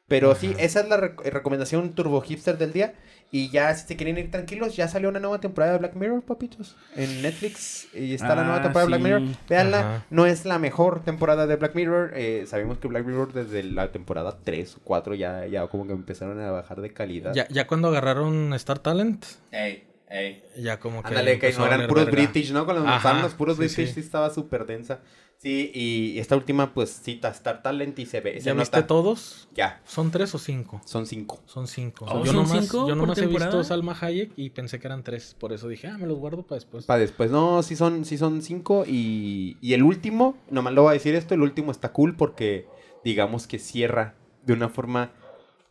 Pero 0.07 0.35
sí, 0.35 0.53
esa 0.59 0.81
es 0.81 0.89
la 0.89 0.97
rec- 0.97 1.21
recomendación 1.31 1.93
turbo 1.93 2.21
hipster 2.21 2.57
del 2.57 2.73
día. 2.73 2.93
Y 3.31 3.49
ya, 3.49 3.73
si 3.73 3.87
se 3.87 3.95
quieren 3.97 4.17
ir 4.19 4.29
tranquilos, 4.29 4.75
ya 4.75 4.87
salió 4.87 5.09
una 5.09 5.19
nueva 5.19 5.39
temporada 5.41 5.73
de 5.73 5.79
Black 5.79 5.95
Mirror, 5.95 6.21
papitos. 6.21 6.77
En 6.95 7.23
Netflix. 7.23 7.87
Y 7.93 8.13
está 8.13 8.35
la 8.35 8.43
nueva 8.43 8.57
Ah, 8.57 8.61
temporada 8.61 8.85
de 8.85 8.97
Black 8.97 8.99
sí. 9.01 9.03
Mirror. 9.23 9.37
Véanla. 9.49 9.79
Ajá. 9.79 10.05
No 10.11 10.25
es 10.27 10.45
la 10.45 10.59
mejor 10.59 11.03
temporada 11.03 11.47
de 11.47 11.55
Black 11.55 11.73
Mirror. 11.75 12.11
eh, 12.15 12.45
sabemos 12.47 12.77
que 12.77 12.87
Black 12.87 13.03
Mirror 13.03 13.33
desde 13.33 13.63
la 13.63 13.91
temporada 13.91 14.37
3 14.43 14.75
o 14.77 14.79
4 14.83 15.15
ya, 15.15 15.47
ya 15.47 15.65
como 15.67 15.87
que 15.87 15.93
empezaron 15.93 16.39
a 16.39 16.51
bajar 16.51 16.81
de 16.81 16.93
calidad. 16.93 17.33
Ya, 17.33 17.47
ya 17.49 17.65
cuando 17.65 17.87
agarraron 17.87 18.53
Star 18.53 18.77
Talent, 18.79 19.25
Ey, 19.51 19.83
ey. 20.07 20.43
ya 20.57 20.79
como 20.79 21.01
que... 21.01 21.09
Ándale, 21.09 21.39
que 21.39 21.51
no 21.53 21.65
eran 21.65 21.87
puros 21.87 22.05
verga. 22.05 22.21
British, 22.21 22.51
¿no? 22.51 22.63
Cuando 22.65 22.87
Ajá, 22.87 22.97
estaban 22.97 23.21
los 23.23 23.33
puros 23.33 23.55
sí, 23.55 23.61
British 23.63 23.87
sí. 23.87 23.93
sí, 23.95 23.99
estaba 24.01 24.29
súper 24.29 24.65
densa. 24.67 24.99
Sí, 25.37 25.71
y 25.75 26.17
esta 26.17 26.35
última 26.35 26.73
pues 26.73 26.89
cita 27.03 27.29
Star 27.29 27.61
Talent 27.61 27.99
y 27.99 28.05
se 28.07 28.19
ve. 28.21 28.39
se 28.39 28.47
¿Ya 28.47 28.53
viste 28.53 28.77
nota- 28.77 28.87
todos? 28.87 29.47
Ya, 29.53 29.79
¿Son 29.85 30.09
tres 30.09 30.33
o 30.33 30.39
cinco? 30.39 30.81
son 30.85 31.05
cinco. 31.05 31.39
Son 31.45 31.67
cinco. 31.67 32.05
Oh, 32.09 32.19
yo 32.23 32.31
¿son 32.31 32.35
nomás, 32.43 32.61
cinco 32.67 32.87
yo 32.87 32.95
nomás 32.95 33.17
he 33.19 33.27
visto? 33.27 33.63
Salma 33.63 33.95
Hayek 33.99 34.31
y 34.37 34.49
pensé 34.49 34.79
que 34.79 34.87
eran 34.87 35.03
tres. 35.03 35.35
Por 35.39 35.53
eso 35.53 35.67
dije, 35.67 35.87
ah, 35.87 35.97
me 35.99 36.07
los 36.07 36.17
guardo 36.17 36.43
para 36.43 36.55
después. 36.55 36.85
Para 36.85 36.99
después, 36.99 37.29
no, 37.29 37.61
sí 37.61 37.75
son, 37.75 38.05
sí 38.05 38.17
son 38.17 38.41
cinco. 38.41 38.85
Y, 38.87 39.57
y 39.61 39.73
el 39.73 39.83
último, 39.83 40.35
nomás 40.49 40.73
lo 40.73 40.83
voy 40.83 40.91
a 40.91 40.93
decir 40.93 41.13
esto, 41.13 41.35
el 41.35 41.41
último 41.41 41.71
está 41.71 41.91
cool 41.91 42.15
porque 42.15 42.67
digamos 43.03 43.45
que 43.45 43.59
cierra 43.59 44.15
de 44.45 44.53
una 44.53 44.69
forma, 44.69 45.11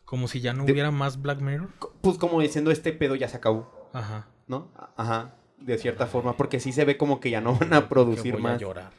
Como 0.05 0.27
si 0.29 0.39
ya 0.39 0.53
no 0.53 0.63
De- 0.65 0.71
hubiera 0.71 0.91
más 0.91 1.21
Black 1.21 1.41
Mirror. 1.41 1.69
pues 2.01 2.17
como 2.17 2.39
diciendo 2.39 2.71
este 2.71 2.93
pedo 2.93 3.15
ya 3.15 3.27
se 3.27 3.35
acabó, 3.37 3.89
Ajá. 3.91 4.27
¿no? 4.47 4.69
Ajá, 4.95 5.35
de 5.59 5.77
cierta 5.77 6.05
forma, 6.07 6.37
porque 6.37 6.59
sí 6.61 6.71
se 6.71 6.85
ve 6.85 6.95
como 6.97 7.19
que 7.19 7.29
ya 7.31 7.41
no 7.41 7.55
van 7.55 7.73
a 7.73 7.89
producir 7.89 8.23
Que 8.23 8.31
voy 8.33 8.39
a 8.41 8.53
más. 8.53 8.61
llorar. 8.61 8.91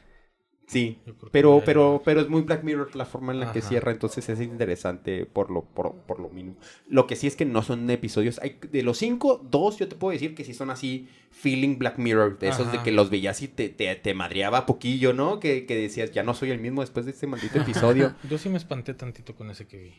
Sí, 0.67 0.99
pero, 1.31 1.61
pero, 1.65 2.01
pero 2.03 2.19
es 2.19 2.27
muy 2.27 2.41
Black 2.41 2.61
Mirror 2.63 2.93
la 2.93 3.05
forma 3.05 3.31
en 3.31 3.39
la 3.39 3.53
que 3.53 3.61
cierra, 3.61 3.93
entonces 3.93 4.27
es 4.27 4.41
interesante 4.41 5.25
por 5.25 5.49
lo, 5.49 5.63
por, 5.63 5.93
por 5.93 6.19
lo 6.19 6.27
mínimo. 6.29 6.57
Lo 6.89 7.07
que 7.07 7.15
sí 7.15 7.25
es 7.25 7.37
que 7.37 7.45
no 7.45 7.63
son 7.63 7.89
episodios, 7.89 8.37
hay, 8.39 8.59
de 8.69 8.83
los 8.83 8.97
cinco, 8.97 9.41
dos 9.49 9.79
yo 9.79 9.87
te 9.87 9.95
puedo 9.95 10.11
decir 10.11 10.35
que 10.35 10.43
sí 10.43 10.53
son 10.53 10.69
así 10.69 11.07
feeling 11.31 11.77
Black 11.77 11.97
Mirror, 11.99 12.37
de 12.37 12.49
esos 12.49 12.69
de 12.69 12.83
que 12.83 12.91
los 12.91 13.09
veías 13.09 13.41
y 13.41 13.47
te, 13.47 13.69
te, 13.69 13.95
te 13.95 14.13
madreaba 14.13 14.65
poquillo, 14.65 15.13
¿no? 15.13 15.39
Que, 15.39 15.65
que 15.65 15.75
decías, 15.77 16.11
ya 16.11 16.23
no 16.23 16.33
soy 16.33 16.51
el 16.51 16.59
mismo 16.59 16.81
después 16.81 17.05
de 17.05 17.13
este 17.13 17.27
maldito 17.27 17.59
episodio. 17.59 18.13
Yo 18.29 18.37
sí 18.37 18.49
me 18.49 18.57
espanté 18.57 18.93
tantito 18.93 19.35
con 19.35 19.49
ese 19.49 19.67
que 19.67 19.77
vi. 19.77 19.93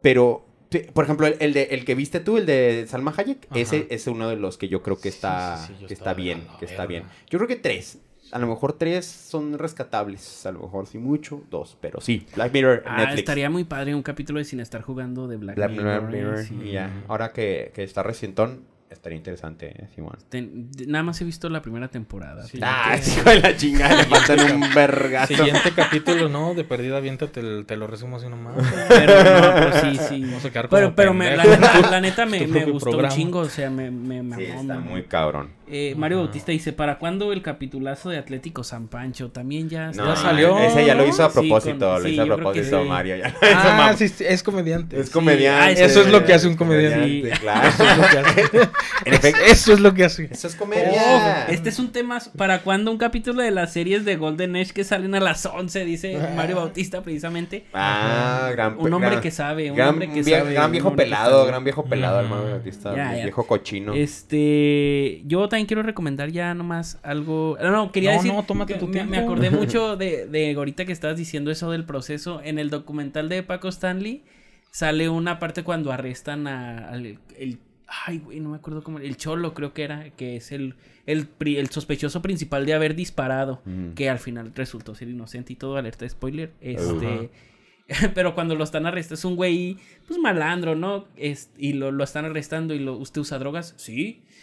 pero, 0.00 0.46
por 0.94 1.04
ejemplo, 1.04 1.26
el, 1.26 1.36
el 1.40 1.52
de, 1.52 1.64
el 1.64 1.84
que 1.84 1.94
viste 1.94 2.20
tú, 2.20 2.38
el 2.38 2.46
de 2.46 2.86
Salma 2.88 3.12
Hayek, 3.14 3.48
Ajá. 3.50 3.60
ese 3.60 3.86
es 3.90 4.06
uno 4.06 4.30
de 4.30 4.36
los 4.36 4.56
que 4.56 4.68
yo 4.68 4.82
creo 4.82 4.98
que 4.98 5.10
está, 5.10 5.58
sí, 5.58 5.74
sí, 5.74 5.82
yo 5.82 5.88
que 5.88 5.94
está 5.94 6.14
bien, 6.14 6.46
que 6.58 6.64
está 6.64 6.86
bien. 6.86 7.04
Yo 7.28 7.38
creo 7.38 7.48
que 7.48 7.56
tres. 7.56 7.98
A 8.32 8.38
lo 8.38 8.46
mejor 8.46 8.72
tres 8.74 9.06
son 9.06 9.58
rescatables. 9.58 10.44
A 10.46 10.52
lo 10.52 10.60
mejor 10.60 10.86
sí 10.86 10.98
mucho, 10.98 11.42
dos. 11.50 11.76
Pero 11.80 12.00
sí, 12.00 12.26
Black 12.34 12.52
Mirror, 12.52 12.82
Ah, 12.86 12.96
Netflix. 12.98 13.18
estaría 13.20 13.50
muy 13.50 13.64
padre 13.64 13.94
un 13.94 14.02
capítulo 14.02 14.38
de 14.38 14.44
sin 14.44 14.60
estar 14.60 14.82
jugando 14.82 15.28
de 15.28 15.36
Black, 15.36 15.56
Black 15.56 15.70
Mirror. 15.70 16.02
Mirror. 16.02 16.10
Mirror, 16.12 16.38
Sí. 16.44 16.60
y 16.64 16.72
ya. 16.72 16.90
Ahora 17.08 17.32
que, 17.32 17.70
que 17.74 17.82
está 17.84 18.02
recientón, 18.02 18.62
estaría 18.90 19.16
interesante, 19.18 19.66
¿eh, 19.82 19.88
Simón. 19.94 20.16
Ten- 20.28 20.70
nada 20.86 21.02
más 21.02 21.20
he 21.20 21.24
visto 21.24 21.48
la 21.48 21.60
primera 21.60 21.88
temporada. 21.88 22.44
Sí. 22.46 22.58
Ah, 22.62 22.96
sí, 23.00 23.20
de 23.20 23.40
la 23.40 23.56
chingada, 23.56 23.96
le 23.96 24.04
faltan 24.04 24.52
un 24.54 24.60
vergazo. 24.74 25.34
Siguiente 25.34 25.72
capítulo, 25.74 26.28
¿no? 26.28 26.54
De 26.54 26.64
perdida 26.64 26.96
avienta, 26.98 27.26
te, 27.28 27.64
te 27.64 27.76
lo 27.76 27.86
resumo 27.86 28.16
así 28.16 28.28
nomás. 28.28 28.54
Pero 28.88 29.14
no, 29.40 29.70
pues 29.70 29.80
sí, 29.82 29.98
sí. 30.08 30.24
Vamos 30.26 30.44
a 30.44 30.50
quedar 30.50 30.68
como 30.68 30.78
Pero, 30.78 30.94
pero 30.94 31.14
me- 31.14 31.36
la, 31.36 31.44
neta, 31.44 31.90
la 31.90 32.00
neta 32.00 32.26
me, 32.26 32.46
me 32.46 32.64
gustó 32.64 32.90
programa. 32.90 33.12
un 33.14 33.18
chingo, 33.20 33.38
o 33.40 33.48
sea, 33.48 33.70
me, 33.70 33.90
me 33.90 34.22
mamó, 34.22 34.40
Sí, 34.40 34.46
está 34.46 34.62
me- 34.78 34.90
muy 34.90 35.02
cabrón. 35.04 35.50
Eh, 35.68 35.94
Mario 35.96 36.18
Bautista 36.18 36.52
dice, 36.52 36.72
¿para 36.72 36.98
cuándo 36.98 37.32
el 37.32 37.42
capitulazo 37.42 38.08
de 38.10 38.18
Atlético 38.18 38.62
San 38.62 38.86
Pancho? 38.86 39.30
También 39.30 39.68
ya... 39.68 39.90
No, 39.92 40.06
Ya 40.06 40.16
salió. 40.16 40.58
Ese 40.58 40.86
ya 40.86 40.94
lo 40.94 41.06
hizo 41.06 41.24
a 41.24 41.28
Sí, 41.30 41.34
propósito, 41.40 41.98
lo 41.98 42.08
hizo 42.08 42.22
a 42.22 42.26
propósito 42.26 42.82
sí. 42.82 42.88
Mario. 42.88 43.16
ya. 43.16 43.34
Ah, 43.42 43.92
sí, 43.96 44.10
es 44.20 44.42
comediante. 44.42 45.00
Es 45.00 45.06
Sí. 45.06 45.12
comediante. 45.12 45.84
Eso 45.84 46.00
es 46.02 46.08
lo 46.08 46.24
que 46.24 46.34
hace 46.34 46.46
un 46.48 46.54
comediante. 46.56 47.30
Claro. 47.40 47.68
Eso 47.68 47.84
es 47.84 47.96
lo 47.98 48.02
que 48.08 48.18
hace. 48.18 48.68
En 49.06 49.14
efecto, 49.14 49.40
Eso 49.46 49.72
es 49.72 49.80
lo 49.80 49.94
que 49.94 50.04
hace. 50.04 50.28
eso 50.32 50.48
es 50.48 50.56
comedia. 50.56 51.46
Oh, 51.48 51.52
este 51.52 51.68
es 51.68 51.78
un 51.78 51.90
tema. 51.92 52.18
¿Para 52.36 52.62
cuándo 52.62 52.90
un 52.90 52.98
capítulo 52.98 53.42
de 53.42 53.50
las 53.50 53.72
series 53.72 54.04
de 54.04 54.16
Golden 54.16 54.56
Age 54.56 54.72
que 54.72 54.84
salen 54.84 55.14
a 55.14 55.20
las 55.20 55.46
11? 55.46 55.84
Dice 55.84 56.18
Mario 56.34 56.56
Bautista, 56.56 57.02
precisamente. 57.02 57.66
Ah, 57.74 58.50
gran 58.52 58.76
Un 58.78 58.92
hombre 58.92 59.10
gran- 59.10 59.22
que 59.22 59.30
sabe, 59.30 59.70
un 59.70 59.76
gran, 59.76 59.90
hombre 59.90 60.08
que 60.10 60.22
vie- 60.22 60.38
sabe. 60.38 60.52
gran 60.54 60.70
viejo 60.72 60.94
pelado, 60.96 61.46
gran 61.46 61.62
viejo 61.64 61.84
pelado, 61.84 62.16
Ujú. 62.18 62.24
hermano 62.34 62.50
Bautista. 62.50 62.94
Ya, 62.96 63.16
ya. 63.16 63.22
Viejo 63.24 63.46
cochino. 63.46 63.94
Este, 63.94 65.22
yo 65.24 65.48
también 65.48 65.55
quiero 65.64 65.82
recomendar 65.82 66.30
ya 66.30 66.52
nomás 66.52 66.98
algo. 67.02 67.56
No, 67.62 67.70
no, 67.70 67.92
quería 67.92 68.10
No, 68.10 68.16
decir. 68.18 68.32
no, 68.34 68.42
tómate 68.42 68.74
tu 68.74 68.86
me, 68.88 68.92
tiempo. 68.92 69.10
me 69.12 69.16
acordé 69.18 69.48
mucho 69.50 69.96
de, 69.96 70.26
de 70.26 70.54
ahorita 70.54 70.84
que 70.84 70.92
estabas 70.92 71.16
diciendo 71.16 71.50
eso 71.50 71.70
del 71.70 71.84
proceso. 71.86 72.42
En 72.44 72.58
el 72.58 72.68
documental 72.68 73.30
de 73.30 73.42
Paco 73.42 73.68
Stanley 73.68 74.22
sale 74.70 75.08
una 75.08 75.38
parte 75.38 75.64
cuando 75.64 75.90
arrestan 75.92 76.46
a, 76.46 76.90
al 76.90 77.18
el, 77.38 77.58
ay, 78.06 78.18
güey, 78.18 78.40
no 78.40 78.50
me 78.50 78.56
acuerdo 78.56 78.82
cómo. 78.82 78.98
El 78.98 79.16
Cholo, 79.16 79.54
creo 79.54 79.72
que 79.72 79.84
era, 79.84 80.10
que 80.10 80.36
es 80.36 80.52
el, 80.52 80.74
el, 81.06 81.26
pri- 81.26 81.56
el 81.56 81.70
sospechoso 81.70 82.20
principal 82.20 82.66
de 82.66 82.74
haber 82.74 82.94
disparado. 82.94 83.62
Mm. 83.64 83.92
Que 83.92 84.10
al 84.10 84.18
final 84.18 84.52
resultó 84.54 84.94
ser 84.94 85.08
inocente 85.08 85.54
y 85.54 85.56
todo, 85.56 85.76
alerta 85.78 86.04
de 86.04 86.10
spoiler. 86.10 86.52
Este. 86.60 87.30
Pero 88.16 88.34
cuando 88.34 88.56
lo 88.56 88.64
están 88.64 88.84
arrestando, 88.84 89.14
es 89.14 89.24
un 89.24 89.36
güey, 89.36 89.76
pues 90.08 90.18
malandro, 90.18 90.74
¿no? 90.74 91.06
Es, 91.16 91.50
y 91.56 91.72
lo, 91.74 91.92
lo 91.92 92.02
están 92.02 92.24
arrestando 92.24 92.74
y 92.74 92.80
lo, 92.80 92.96
¿usted 92.96 93.20
usa 93.20 93.38
drogas? 93.38 93.74
Sí. 93.76 94.22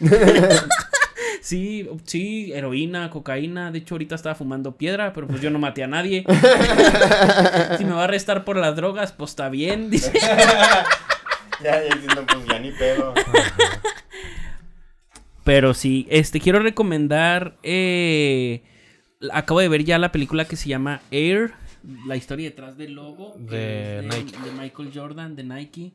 Sí, 1.40 1.88
sí, 2.04 2.52
heroína, 2.52 3.10
cocaína. 3.10 3.70
De 3.70 3.78
hecho, 3.78 3.94
ahorita 3.94 4.14
estaba 4.14 4.34
fumando 4.34 4.76
piedra, 4.76 5.12
pero 5.12 5.26
pues 5.26 5.40
yo 5.40 5.50
no 5.50 5.58
maté 5.58 5.82
a 5.84 5.86
nadie. 5.86 6.24
si 7.78 7.84
me 7.84 7.92
va 7.92 8.02
a 8.02 8.04
arrestar 8.04 8.44
por 8.44 8.56
las 8.56 8.76
drogas, 8.76 9.12
pues 9.12 9.30
está 9.30 9.48
bien, 9.48 9.90
dice. 9.90 10.12
Ya, 10.18 10.84
ya 11.62 11.80
diciendo, 11.94 12.24
pues 12.26 12.44
ya 12.46 12.58
ni 12.58 12.72
pedo. 12.72 13.14
Pero 15.44 15.74
sí, 15.74 16.06
este, 16.10 16.40
quiero 16.40 16.58
recomendar. 16.60 17.56
eh, 17.62 18.62
acabo 19.32 19.60
de 19.60 19.68
ver 19.68 19.84
ya 19.84 19.98
la 19.98 20.12
película 20.12 20.46
que 20.46 20.56
se 20.56 20.68
llama 20.68 21.02
Air. 21.10 21.52
La 22.06 22.16
historia 22.16 22.48
detrás 22.48 22.78
del 22.78 22.94
logo. 22.94 23.34
Nike. 23.38 24.38
de 24.42 24.50
Michael 24.58 24.90
Jordan, 24.94 25.36
de 25.36 25.44
Nike. 25.44 25.92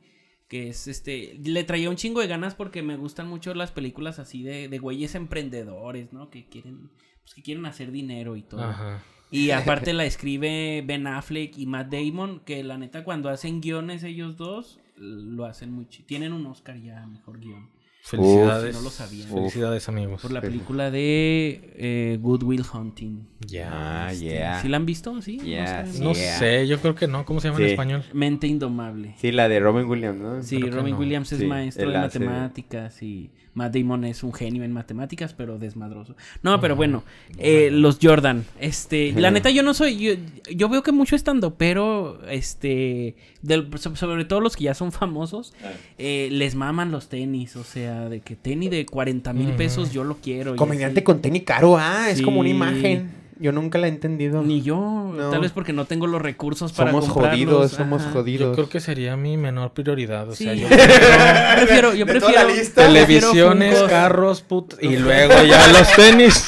Que 0.49 0.67
es 0.69 0.87
este. 0.87 1.39
Le 1.41 1.63
traía 1.63 1.89
un 1.89 1.95
chingo 1.95 2.19
de 2.19 2.27
ganas 2.27 2.55
porque 2.55 2.81
me 2.81 2.97
gustan 2.97 3.27
mucho 3.27 3.53
las 3.53 3.71
películas 3.71 4.19
así 4.19 4.43
de, 4.43 4.67
de 4.67 4.79
güeyes 4.79 5.15
emprendedores, 5.15 6.11
¿no? 6.11 6.29
Que 6.29 6.47
quieren. 6.49 6.89
Pues 7.21 7.35
que 7.35 7.41
quieren 7.43 7.65
hacer 7.65 7.91
dinero 7.91 8.35
y 8.35 8.41
todo. 8.41 8.63
Ajá. 8.63 9.03
Y 9.31 9.51
aparte 9.51 9.93
la 9.93 10.05
escribe 10.05 10.83
Ben 10.85 11.07
Affleck 11.07 11.57
y 11.57 11.65
Matt 11.65 11.93
Damon, 11.93 12.41
que 12.41 12.63
la 12.63 12.77
neta 12.77 13.03
cuando 13.03 13.29
hacen 13.29 13.61
guiones 13.61 14.03
ellos 14.03 14.37
dos, 14.37 14.79
lo 14.97 15.45
hacen 15.45 15.71
muy 15.71 15.87
chido. 15.87 16.07
Tienen 16.07 16.33
un 16.33 16.45
Oscar 16.47 16.81
ya, 16.81 17.05
mejor 17.05 17.39
guion. 17.39 17.69
Felicidades. 18.01 18.75
no 18.75 18.81
lo 18.81 18.89
sabía. 18.89 19.27
Felicidades, 19.27 19.87
amigos. 19.89 20.21
Por 20.21 20.31
la 20.31 20.41
película 20.41 20.89
de 20.89 21.73
eh, 21.75 22.17
Good 22.21 22.43
Will 22.43 22.63
Hunting. 22.73 23.27
Ya. 23.45 23.69
Ah, 24.07 24.11
Este, 24.11 24.25
yeah. 24.25 24.61
¿Sí 24.61 24.67
la 24.67 24.77
han 24.77 24.85
visto? 24.85 25.21
¿Sí? 25.21 25.37
Yeah. 25.39 25.85
No 25.99 26.13
Yeah. 26.13 26.37
sé, 26.39 26.67
yo 26.67 26.79
creo 26.79 26.95
que 26.95 27.07
no. 27.07 27.25
¿Cómo 27.25 27.39
se 27.39 27.49
llama 27.49 27.59
en 27.59 27.67
español? 27.67 28.03
Mente 28.13 28.47
Indomable. 28.47 29.13
Sí, 29.17 29.31
la 29.31 29.47
de 29.47 29.59
Robin 29.59 29.85
Williams, 29.87 30.19
¿no? 30.19 30.41
Sí, 30.41 30.59
creo 30.59 30.75
Robin 30.77 30.93
no. 30.93 30.99
Williams 30.99 31.31
es 31.33 31.39
Sí, 31.39 31.45
maestro 31.45 31.89
hace 31.99 32.19
de- 32.19 32.25
matemáticas 32.25 33.01
y 33.03 33.31
Matt 33.59 33.75
Damon 33.75 34.03
es 34.05 34.23
un 34.23 34.33
genio 34.33 34.63
en 34.63 34.71
matemáticas, 34.71 35.33
pero 35.33 35.59
desmadroso. 35.59 36.15
No, 36.43 36.59
pero 36.59 36.75
bueno, 36.75 37.03
eh, 37.37 37.69
los 37.71 37.99
Jordan, 38.01 38.45
este, 38.59 39.11
la 39.13 39.29
neta 39.31 39.49
yo 39.51 39.61
no 39.63 39.73
soy, 39.73 39.97
yo, 39.97 40.11
yo 40.51 40.69
veo 40.69 40.81
que 40.81 40.91
mucho 40.91 41.15
estando, 41.15 41.55
pero 41.55 42.19
este, 42.29 43.15
del- 43.41 43.67
sobre 43.77 44.25
todo 44.25 44.39
los 44.41 44.55
que 44.55 44.63
ya 44.65 44.73
son 44.73 44.91
famosos, 44.91 45.53
eh, 45.97 46.29
les 46.31 46.55
maman 46.55 46.91
los 46.91 47.09
tenis, 47.09 47.55
o 47.55 47.63
sea, 47.63 48.09
de 48.09 48.21
que 48.21 48.35
tenis 48.35 48.71
de 48.71 48.85
40 48.85 49.33
mil 49.33 49.49
pesos 49.51 49.91
yo 49.91 50.03
lo 50.03 50.15
quiero. 50.17 50.55
Comediante 50.55 51.01
así. 51.01 51.03
con 51.05 51.21
tenis 51.21 51.43
caro, 51.43 51.77
ah, 51.77 52.09
es 52.09 52.21
como 52.21 52.39
una 52.39 52.49
imagen. 52.49 53.11
Yo 53.41 53.53
nunca 53.53 53.77
la 53.79 53.87
he 53.87 53.89
entendido. 53.89 54.41
Ni 54.43 54.61
yo, 54.61 55.13
No. 55.15 55.29
tal 55.29 55.39
vez 55.39 55.51
porque 55.51 55.71
no 55.71 55.85
tengo 55.85 56.07
los 56.07 56.21
recursos 56.21 56.73
para 56.73 56.91
somos 56.91 57.05
comprarlos. 57.07 57.39
jodidos, 57.39 57.71
somos 57.71 58.01
ajá. 58.01 58.09
Yo 58.13 58.19
jodidos. 58.19 58.55
creo 58.55 58.69
que 58.69 58.79
sería 58.81 59.15
mi 59.15 59.37
menor 59.37 59.71
prioridad. 59.71 60.27
O 60.29 60.35
Sí. 60.35 60.43
sea, 60.43 60.53
yo 60.55 60.67
prefiero, 61.55 61.93
yo 61.95 62.05
prefiero, 62.05 62.33
la 62.35 62.53
lista. 62.53 62.85
televisiones, 62.85 63.81
carros, 63.83 64.41
put... 64.41 64.73
y 64.81 64.97
luego 64.97 65.41
ya 65.43 65.67
los 65.69 65.91
tenis. 65.95 66.45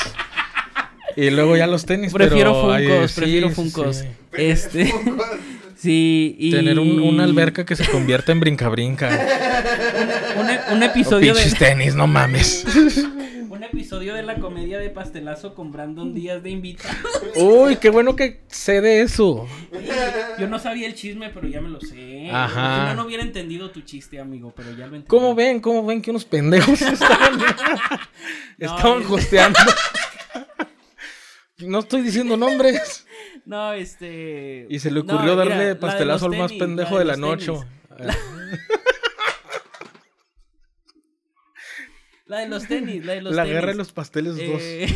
Y 1.15 1.29
luego 1.29 1.55
ya 1.57 1.67
los 1.67 1.85
tenis. 1.85 2.11
Prefiero 2.13 2.53
pero, 2.53 2.73
ay, 2.73 3.07
sí, 3.07 3.19
prefiero 3.21 3.49
sí, 3.49 3.55
Funkos. 3.55 3.95
sí. 3.97 4.07
Este, 4.33 4.93
sí, 5.77 6.35
y... 6.39 6.51
Tener 6.51 6.77
un- 6.79 6.99
una 7.01 7.23
alberca 7.23 7.65
que 7.65 7.75
se 7.77 7.85
convierta 7.85 8.31
en 8.33 8.39
brinca-brinca. 8.41 9.09
Un, 10.37 10.75
un 10.77 10.83
O 10.83 10.85
episodio 10.85 11.33
pinches 11.33 11.57
de, 11.57 11.65
tenis, 11.65 11.95
no 11.95 12.07
mames. 12.07 12.65
Episodio 13.71 14.13
de 14.13 14.23
la 14.23 14.35
comedia 14.35 14.79
de 14.79 14.89
pastelazo 14.89 15.55
con 15.55 15.71
Brandon 15.71 16.13
Díaz 16.13 16.43
de 16.43 16.49
invitado. 16.49 16.93
Uy, 17.37 17.77
qué 17.77 17.89
bueno 17.89 18.15
que 18.15 18.41
sé 18.47 18.81
de 18.81 19.01
eso. 19.01 19.47
Yo 20.39 20.47
no 20.47 20.59
sabía 20.59 20.87
el 20.87 20.93
chisme, 20.95 21.29
pero 21.29 21.47
ya 21.47 21.61
me 21.61 21.69
lo 21.69 21.79
sé. 21.79 22.29
Ajá. 22.31 22.89
Si 22.89 22.95
no, 22.95 23.01
no 23.01 23.07
hubiera 23.07 23.23
entendido 23.23 23.71
tu 23.71 23.81
chiste, 23.81 24.19
amigo, 24.19 24.53
pero 24.55 24.71
ya 24.71 24.87
lo 24.87 24.95
entendí. 24.97 25.07
¿Cómo 25.07 25.33
ven? 25.35 25.61
¿Cómo 25.61 25.85
ven 25.85 26.01
que 26.01 26.11
unos 26.11 26.25
pendejos 26.25 26.81
estaban, 26.81 27.39
estaban 28.57 29.01
es- 29.03 29.09
hosteando? 29.09 29.59
No 31.59 31.79
estoy 31.79 32.01
diciendo 32.01 32.35
nombres. 32.37 33.05
No, 33.45 33.73
este... 33.73 34.67
Y 34.69 34.79
se 34.79 34.91
le 34.91 35.03
no, 35.03 35.13
ocurrió 35.13 35.33
mira, 35.35 35.45
darle 35.45 35.69
la 35.73 35.79
pastelazo 35.79 36.25
al 36.25 36.37
más 36.37 36.47
tenis, 36.49 36.59
pendejo 36.63 36.99
de 36.99 37.05
la 37.05 37.15
noche. 37.15 37.51
tenis. 37.97 38.17
La 42.31 42.39
de 42.39 42.47
los 42.49 42.67
tenis, 42.67 43.05
la 43.05 43.13
de 43.13 43.21
los 43.21 43.35
La 43.35 43.43
tenis. 43.43 43.55
guerra 43.55 43.71
de 43.73 43.77
los 43.77 43.91
pasteles 43.91 44.35
Eh, 44.39 44.87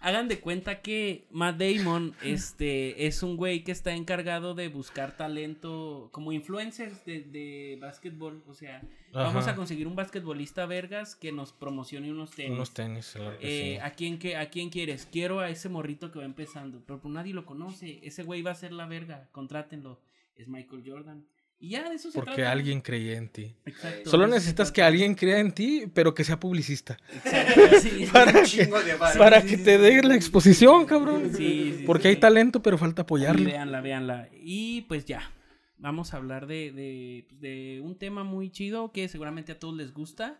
Hagan 0.00 0.28
de 0.28 0.38
cuenta 0.38 0.82
que 0.82 1.26
Matt 1.30 1.56
Damon 1.58 2.14
este, 2.22 3.06
es 3.06 3.22
un 3.22 3.38
güey 3.38 3.64
que 3.64 3.72
está 3.72 3.94
encargado 3.94 4.54
de 4.54 4.68
buscar 4.68 5.16
talento 5.16 6.10
como 6.12 6.30
influencers 6.30 7.06
de, 7.06 7.22
de 7.22 7.78
básquetbol. 7.80 8.44
O 8.46 8.52
sea, 8.52 8.82
vamos 9.14 9.46
a 9.48 9.54
conseguir 9.56 9.86
un 9.86 9.96
basquetbolista 9.96 10.66
vergas 10.66 11.16
que 11.16 11.32
nos 11.32 11.54
promocione 11.54 12.10
unos 12.12 12.28
2. 12.32 12.36
tenis. 12.36 12.52
Unos 12.52 12.74
tenis, 12.74 13.12
claro 13.14 13.38
que 13.38 13.46
Eh, 13.46 13.74
sí. 13.76 13.80
¿a, 13.80 13.90
quién, 13.92 14.18
que- 14.18 14.36
¿A 14.36 14.50
quién 14.50 14.68
quieres? 14.68 15.08
Quiero 15.10 15.40
a 15.40 15.48
ese 15.48 15.70
morrito 15.70 16.12
que 16.12 16.18
va 16.18 16.26
empezando. 16.26 16.82
Pero 16.86 17.00
pues 17.00 17.14
nadie 17.14 17.32
lo 17.32 17.46
conoce. 17.46 18.00
Ese 18.02 18.24
güey 18.24 18.42
va 18.42 18.50
a 18.50 18.56
ser 18.56 18.72
la 18.72 18.84
verga. 18.86 19.30
Contrátenlo. 19.32 20.02
Es 20.36 20.48
Michael 20.48 20.82
Jordan. 20.86 21.24
Y 21.60 21.70
ya 21.70 21.88
de 21.88 21.94
eso 21.94 22.10
se 22.10 22.18
Porque 22.18 22.34
trata. 22.34 22.52
alguien 22.52 22.80
creía 22.82 23.16
en 23.16 23.28
ti. 23.30 23.54
Exacto, 23.64 24.10
Solo 24.10 24.26
necesitas 24.26 24.70
que 24.70 24.82
alguien 24.82 25.14
crea 25.14 25.38
en 25.38 25.52
ti, 25.52 25.84
pero 25.94 26.12
que 26.12 26.22
sea 26.24 26.38
publicista. 26.38 26.98
Exacto, 27.12 27.60
sí. 27.80 28.06
Para 28.12 28.32
que, 28.42 28.66
de 28.66 28.96
para 29.18 29.40
Sí, 29.40 29.46
que 29.48 29.56
sí, 29.58 29.64
te 29.64 29.76
sí, 29.76 29.82
dé 29.82 29.90
sí, 30.00 30.02
la 30.06 30.10
sí. 30.10 30.16
exposición, 30.16 30.84
cabrón. 30.84 31.30
Sí, 31.34 31.74
sí, 31.78 31.84
Porque 31.86 32.02
sí. 32.02 32.08
hay 32.08 32.16
talento, 32.16 32.60
pero 32.62 32.76
falta 32.76 33.02
apoyarlo. 33.02 33.46
Véanla, 33.46 33.80
véanla. 33.80 34.28
Y 34.34 34.82
pues 34.82 35.06
ya, 35.06 35.30
vamos 35.78 36.12
a 36.12 36.18
hablar 36.18 36.46
de, 36.46 36.70
de, 36.72 37.24
pues, 37.28 37.40
de 37.40 37.80
un 37.82 37.96
tema 37.96 38.24
muy 38.24 38.50
chido 38.50 38.92
que 38.92 39.08
seguramente 39.08 39.52
a 39.52 39.58
todos 39.58 39.74
les 39.74 39.94
gusta. 39.94 40.38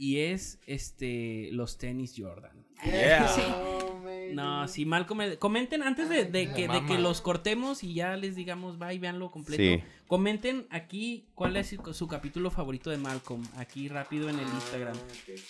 Y 0.00 0.18
es 0.20 0.60
este 0.66 1.48
los 1.52 1.76
tenis 1.76 2.14
Jordan. 2.16 2.64
Sí. 3.34 3.42
No, 4.34 4.68
si 4.68 4.84
mal 4.84 5.06
come- 5.06 5.36
comenten 5.38 5.82
antes 5.82 6.08
de, 6.08 6.24
de 6.24 6.52
que, 6.52 6.68
de 6.68 6.84
que 6.86 6.98
los 6.98 7.20
cortemos 7.20 7.82
y 7.82 7.94
ya 7.94 8.16
les 8.16 8.36
digamos, 8.36 8.78
bye, 8.78 8.98
véanlo 8.98 9.30
completo. 9.30 9.62
Sí. 9.62 9.82
Comenten 10.08 10.66
aquí 10.70 11.28
cuál 11.34 11.58
es 11.58 11.68
su, 11.68 11.92
su 11.92 12.08
capítulo 12.08 12.50
favorito 12.50 12.88
de 12.88 12.96
Malcolm, 12.96 13.42
aquí 13.58 13.88
rápido 13.88 14.30
en 14.30 14.38
el 14.38 14.48
Instagram. 14.48 14.96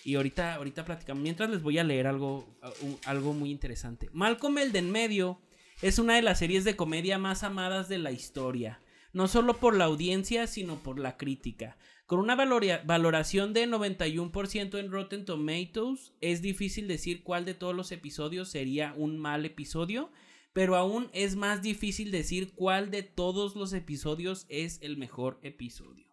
Y 0.04 0.16
ahorita, 0.16 0.56
ahorita 0.56 0.84
platicamos. 0.84 1.22
Mientras 1.22 1.48
les 1.48 1.62
voy 1.62 1.78
a 1.78 1.84
leer 1.84 2.08
algo, 2.08 2.44
uh, 2.82 2.96
algo 3.06 3.32
muy 3.32 3.52
interesante. 3.52 4.10
Malcolm 4.12 4.58
el 4.58 4.72
de 4.72 4.80
en 4.80 4.90
medio 4.90 5.40
es 5.80 6.00
una 6.00 6.16
de 6.16 6.22
las 6.22 6.40
series 6.40 6.64
de 6.64 6.74
comedia 6.74 7.18
más 7.18 7.44
amadas 7.44 7.88
de 7.88 7.98
la 7.98 8.10
historia. 8.10 8.80
No 9.12 9.28
solo 9.28 9.58
por 9.58 9.76
la 9.76 9.84
audiencia, 9.84 10.48
sino 10.48 10.82
por 10.82 10.98
la 10.98 11.16
crítica. 11.16 11.78
Con 12.06 12.18
una 12.18 12.34
valoración 12.34 13.52
de 13.52 13.68
91% 13.68 14.76
en 14.76 14.90
Rotten 14.90 15.24
Tomatoes, 15.24 16.14
es 16.20 16.42
difícil 16.42 16.88
decir 16.88 17.22
cuál 17.22 17.44
de 17.44 17.54
todos 17.54 17.76
los 17.76 17.92
episodios 17.92 18.48
sería 18.48 18.92
un 18.96 19.18
mal 19.18 19.44
episodio, 19.44 20.10
pero 20.58 20.74
aún 20.74 21.08
es 21.12 21.36
más 21.36 21.62
difícil 21.62 22.10
decir 22.10 22.52
cuál 22.52 22.90
de 22.90 23.04
todos 23.04 23.54
los 23.54 23.72
episodios 23.72 24.44
es 24.48 24.80
el 24.82 24.96
mejor 24.96 25.38
episodio. 25.42 26.08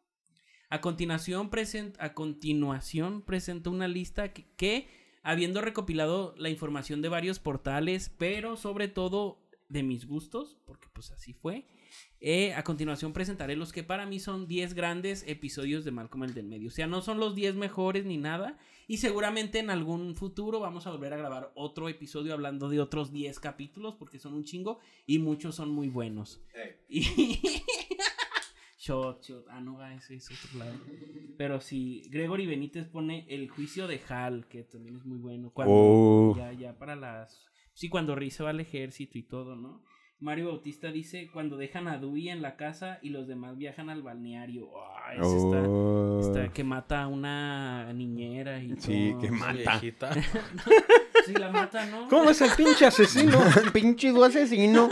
A 0.69 0.81
continuación, 0.81 1.49
a 1.97 2.13
continuación 2.13 3.23
presento 3.23 3.71
una 3.71 3.87
lista 3.87 4.33
que, 4.33 4.45
que, 4.55 4.87
habiendo 5.23 5.61
recopilado 5.61 6.35
la 6.37 6.51
información 6.51 7.01
de 7.01 7.09
varios 7.09 7.39
portales, 7.39 8.13
pero 8.19 8.55
sobre 8.55 8.87
todo 8.87 9.41
de 9.67 9.81
mis 9.81 10.05
gustos, 10.05 10.59
porque 10.67 10.89
pues 10.93 11.09
así 11.09 11.33
fue, 11.33 11.65
eh, 12.19 12.53
a 12.53 12.63
continuación 12.63 13.13
presentaré 13.13 13.55
los 13.55 13.73
que 13.73 13.81
para 13.81 14.05
mí 14.05 14.19
son 14.19 14.45
10 14.45 14.75
grandes 14.75 15.23
episodios 15.27 15.85
de 15.85 15.89
Malcolm 15.89 16.23
el 16.23 16.35
del 16.35 16.45
medio. 16.45 16.67
O 16.67 16.71
sea, 16.71 16.85
no 16.85 17.01
son 17.01 17.19
los 17.19 17.33
10 17.33 17.55
mejores 17.55 18.05
ni 18.05 18.17
nada. 18.17 18.59
Y 18.87 18.97
seguramente 18.97 19.59
en 19.59 19.69
algún 19.69 20.15
futuro 20.15 20.59
vamos 20.59 20.85
a 20.85 20.91
volver 20.91 21.13
a 21.13 21.17
grabar 21.17 21.51
otro 21.55 21.89
episodio 21.89 22.33
hablando 22.33 22.69
de 22.69 22.79
otros 22.79 23.11
10 23.11 23.39
capítulos, 23.39 23.95
porque 23.95 24.19
son 24.19 24.33
un 24.33 24.43
chingo 24.43 24.79
y 25.05 25.19
muchos 25.19 25.55
son 25.55 25.69
muy 25.69 25.89
buenos. 25.89 26.41
Y... 26.87 27.01
shot, 28.77 29.23
shot. 29.23 29.45
Ah, 29.49 29.59
no, 29.59 29.83
ese 29.87 30.15
es 30.15 30.29
otro 30.29 30.59
lado. 30.59 30.75
Pero 31.37 31.59
sí, 31.59 32.03
Gregory 32.09 32.45
Benítez 32.45 32.87
pone 32.87 33.25
el 33.29 33.49
juicio 33.49 33.87
de 33.87 33.99
Hal, 34.07 34.47
que 34.47 34.63
también 34.63 34.97
es 34.97 35.05
muy 35.05 35.17
bueno. 35.17 35.49
Cuando 35.49 35.73
Oh. 35.73 36.35
ya, 36.37 36.53
ya 36.53 36.77
para 36.77 36.95
las. 36.95 37.41
Sí, 37.73 37.89
cuando 37.89 38.15
Rey 38.15 38.29
se 38.29 38.43
va 38.43 38.51
al 38.51 38.59
ejército 38.59 39.17
y 39.17 39.23
todo, 39.23 39.55
¿no? 39.55 39.83
Mario 40.19 40.47
Bautista 40.47 40.91
dice 40.91 41.29
cuando 41.31 41.57
dejan 41.57 41.87
a 41.87 41.97
Dewey 41.97 42.29
en 42.29 42.41
la 42.41 42.55
casa 42.55 42.99
y 43.01 43.09
los 43.09 43.27
demás 43.27 43.57
viajan 43.57 43.89
al 43.89 44.01
balneario. 44.01 44.69
Está- 45.11 45.67
Oh. 45.67 46.19
está, 46.21 46.51
que 46.53 46.63
mata 46.63 47.03
a 47.03 47.07
una 47.07 47.91
niñera 47.93 48.59
y 48.63 48.75
Sí, 48.77 49.09
todo. 49.11 49.21
que 49.21 49.31
mata. 49.31 49.53
viejita. 49.53 50.09
Sí, 51.25 51.33
la 51.33 51.49
mata, 51.51 51.83
¿no? 51.87 52.07
¿Cómo 52.07 52.29
es 52.29 52.39
el 52.41 52.51
pinche 52.51 52.85
asesino? 52.85 53.39
Pinche 53.73 54.09
du 54.11 54.23
asesino. 54.23 54.89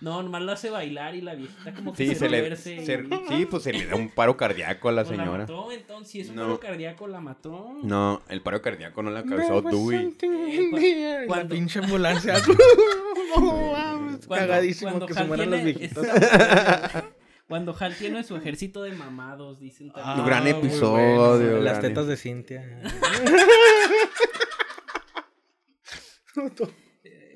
No, 0.00 0.22
nomás 0.22 0.42
lo 0.42 0.52
hace 0.52 0.70
bailar 0.70 1.14
y 1.16 1.20
la 1.22 1.34
viejita 1.34 1.74
como 1.74 1.92
que 1.92 2.04
Sí, 2.06 2.12
se, 2.14 2.20
se 2.20 2.28
le, 2.28 2.54
se- 2.56 2.74
y- 2.76 2.86
sí, 3.28 3.46
pues 3.50 3.64
se 3.64 3.72
le 3.72 3.84
da 3.86 3.96
un 3.96 4.08
paro 4.10 4.36
cardíaco 4.36 4.88
a 4.88 4.92
la 4.92 5.02
Pues 5.04 5.16
señora. 5.18 5.38
mató, 5.38 5.72
entonces, 5.72 6.10
si 6.12 6.20
es 6.20 6.28
un 6.28 6.36
No. 6.36 6.42
paro 6.42 6.60
cardíaco, 6.60 7.08
la 7.08 7.20
mató. 7.20 7.76
No, 7.82 8.22
el 8.28 8.40
paro 8.40 8.62
cardíaco 8.62 9.02
no 9.02 9.10
le 9.10 9.18
ha 9.18 9.24
causado 9.24 9.62
Dewey. 9.62 10.14
La 10.22 11.26
Cuando- 11.26 11.54
pinche 11.54 11.80
ambulancia. 11.80 12.34
No 13.36 13.42
Cuando- 13.42 14.28
Cagadísimo 14.28 14.90
cuando 14.92 15.06
que 15.06 15.14
se 15.14 15.24
mueran 15.24 15.50
viejitas. 15.64 16.04
está- 16.04 17.04
Cuando 17.48 17.74
Hal 17.80 17.94
tiene 17.96 18.22
su 18.24 18.36
ejército 18.36 18.82
de 18.82 18.92
mamados, 18.92 19.58
dicen 19.58 19.90
Ah, 19.94 20.02
también. 20.16 20.26
gran 20.26 20.42
muy 20.42 20.50
episodio, 20.50 21.60
Las 21.62 21.78
gran 21.78 21.82
tetas 21.94 22.04
ep- 22.04 22.08
de 22.08 22.16
Cintia. 22.18 22.80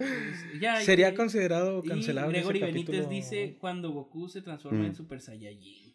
Y- 0.01 0.85
Sería 0.85 1.15
considerado 1.15 1.83
y 1.85 1.89
cancelable. 1.89 2.39
ese 2.39 2.49
Gregory 2.49 2.61
Benítez 2.73 2.95
capítulo. 2.97 3.09
dice 3.15 3.57
cuando 3.61 3.91
Goku 3.91 4.29
se 4.29 4.43
transforma 4.43 4.81
Mm. 4.81 4.87
en 4.87 4.95
Super 4.95 5.21
Saiyajin. 5.21 5.93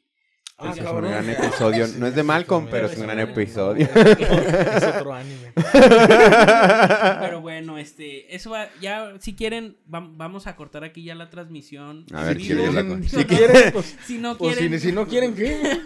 Ah, 0.60 0.74
es 0.76 0.82
un 0.84 1.02
gran 1.04 1.30
episodio. 1.30 1.86
No 2.00 2.08
es 2.08 2.16
de 2.16 2.24
Malcolm, 2.24 2.64
Sí, 2.66 2.70
pero 2.72 2.88
es 2.88 2.98
un 2.98 3.04
gran 3.04 3.20
episodio. 3.20 3.88
Es 3.96 4.84
otro 4.84 5.14
anime. 5.14 5.52
Pero 7.22 7.42
bueno, 7.42 7.78
este, 7.78 8.36
eso 8.36 8.50
va, 8.52 8.68
ya 8.82 9.14
si 9.20 9.36
quieren, 9.36 9.78
vam- 9.88 10.14
vamos 10.18 10.48
a 10.48 10.56
cortar 10.56 10.84
aquí 10.84 11.04
ya 11.04 11.14
la 11.14 11.30
transmisión. 11.30 12.06
A 12.12 12.24
ver, 12.24 12.38
En 12.38 12.44
¿quién 12.44 12.58
vivo. 12.58 12.70
es 12.70 12.74
la? 12.74 13.08
Si 13.08 13.26
quieren, 13.26 13.72
pues, 13.72 13.96
Si 14.06 14.18
no 14.18 14.36
pues, 14.38 14.58
quieren, 14.58 14.80
si, 14.80 14.88
si 14.88 14.92
no 14.94 15.08
quieren, 15.08 15.36
¿qué? 15.36 15.62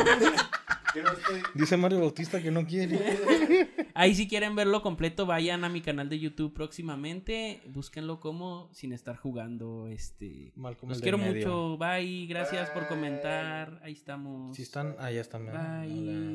Dice 1.54 1.78
Mario 1.78 2.00
Bautista 2.00 2.42
que 2.42 2.52
no 2.52 2.66
quiere. 2.66 3.00
ahí 3.94 4.14
si 4.16 4.28
quieren 4.28 4.56
verlo 4.56 4.82
completo, 4.82 5.26
vayan 5.26 5.64
a 5.64 5.70
mi 5.70 5.82
canal 5.82 6.10
de 6.10 6.20
YouTube 6.20 6.54
próximamente, 6.54 7.62
búsquenlo 7.68 8.20
como 8.20 8.70
sin 8.74 8.92
estar 8.94 9.16
jugando, 9.18 9.88
este. 9.88 10.52
Malcolm 10.56 10.90
Los 10.90 11.02
quiero 11.02 11.18
medio. 11.18 11.48
mucho, 11.48 11.78
bye, 11.78 12.26
gracias 12.28 12.70
por 12.72 12.88
comentar, 12.88 13.80
ahí 13.84 13.94
estamos. 13.94 14.56
Si 14.56 14.64
están, 14.64 14.96
ah, 15.00 15.12
ya 15.12 15.22
están. 15.22 15.46
Bye. 15.46 15.54
Hola. 16.00 16.32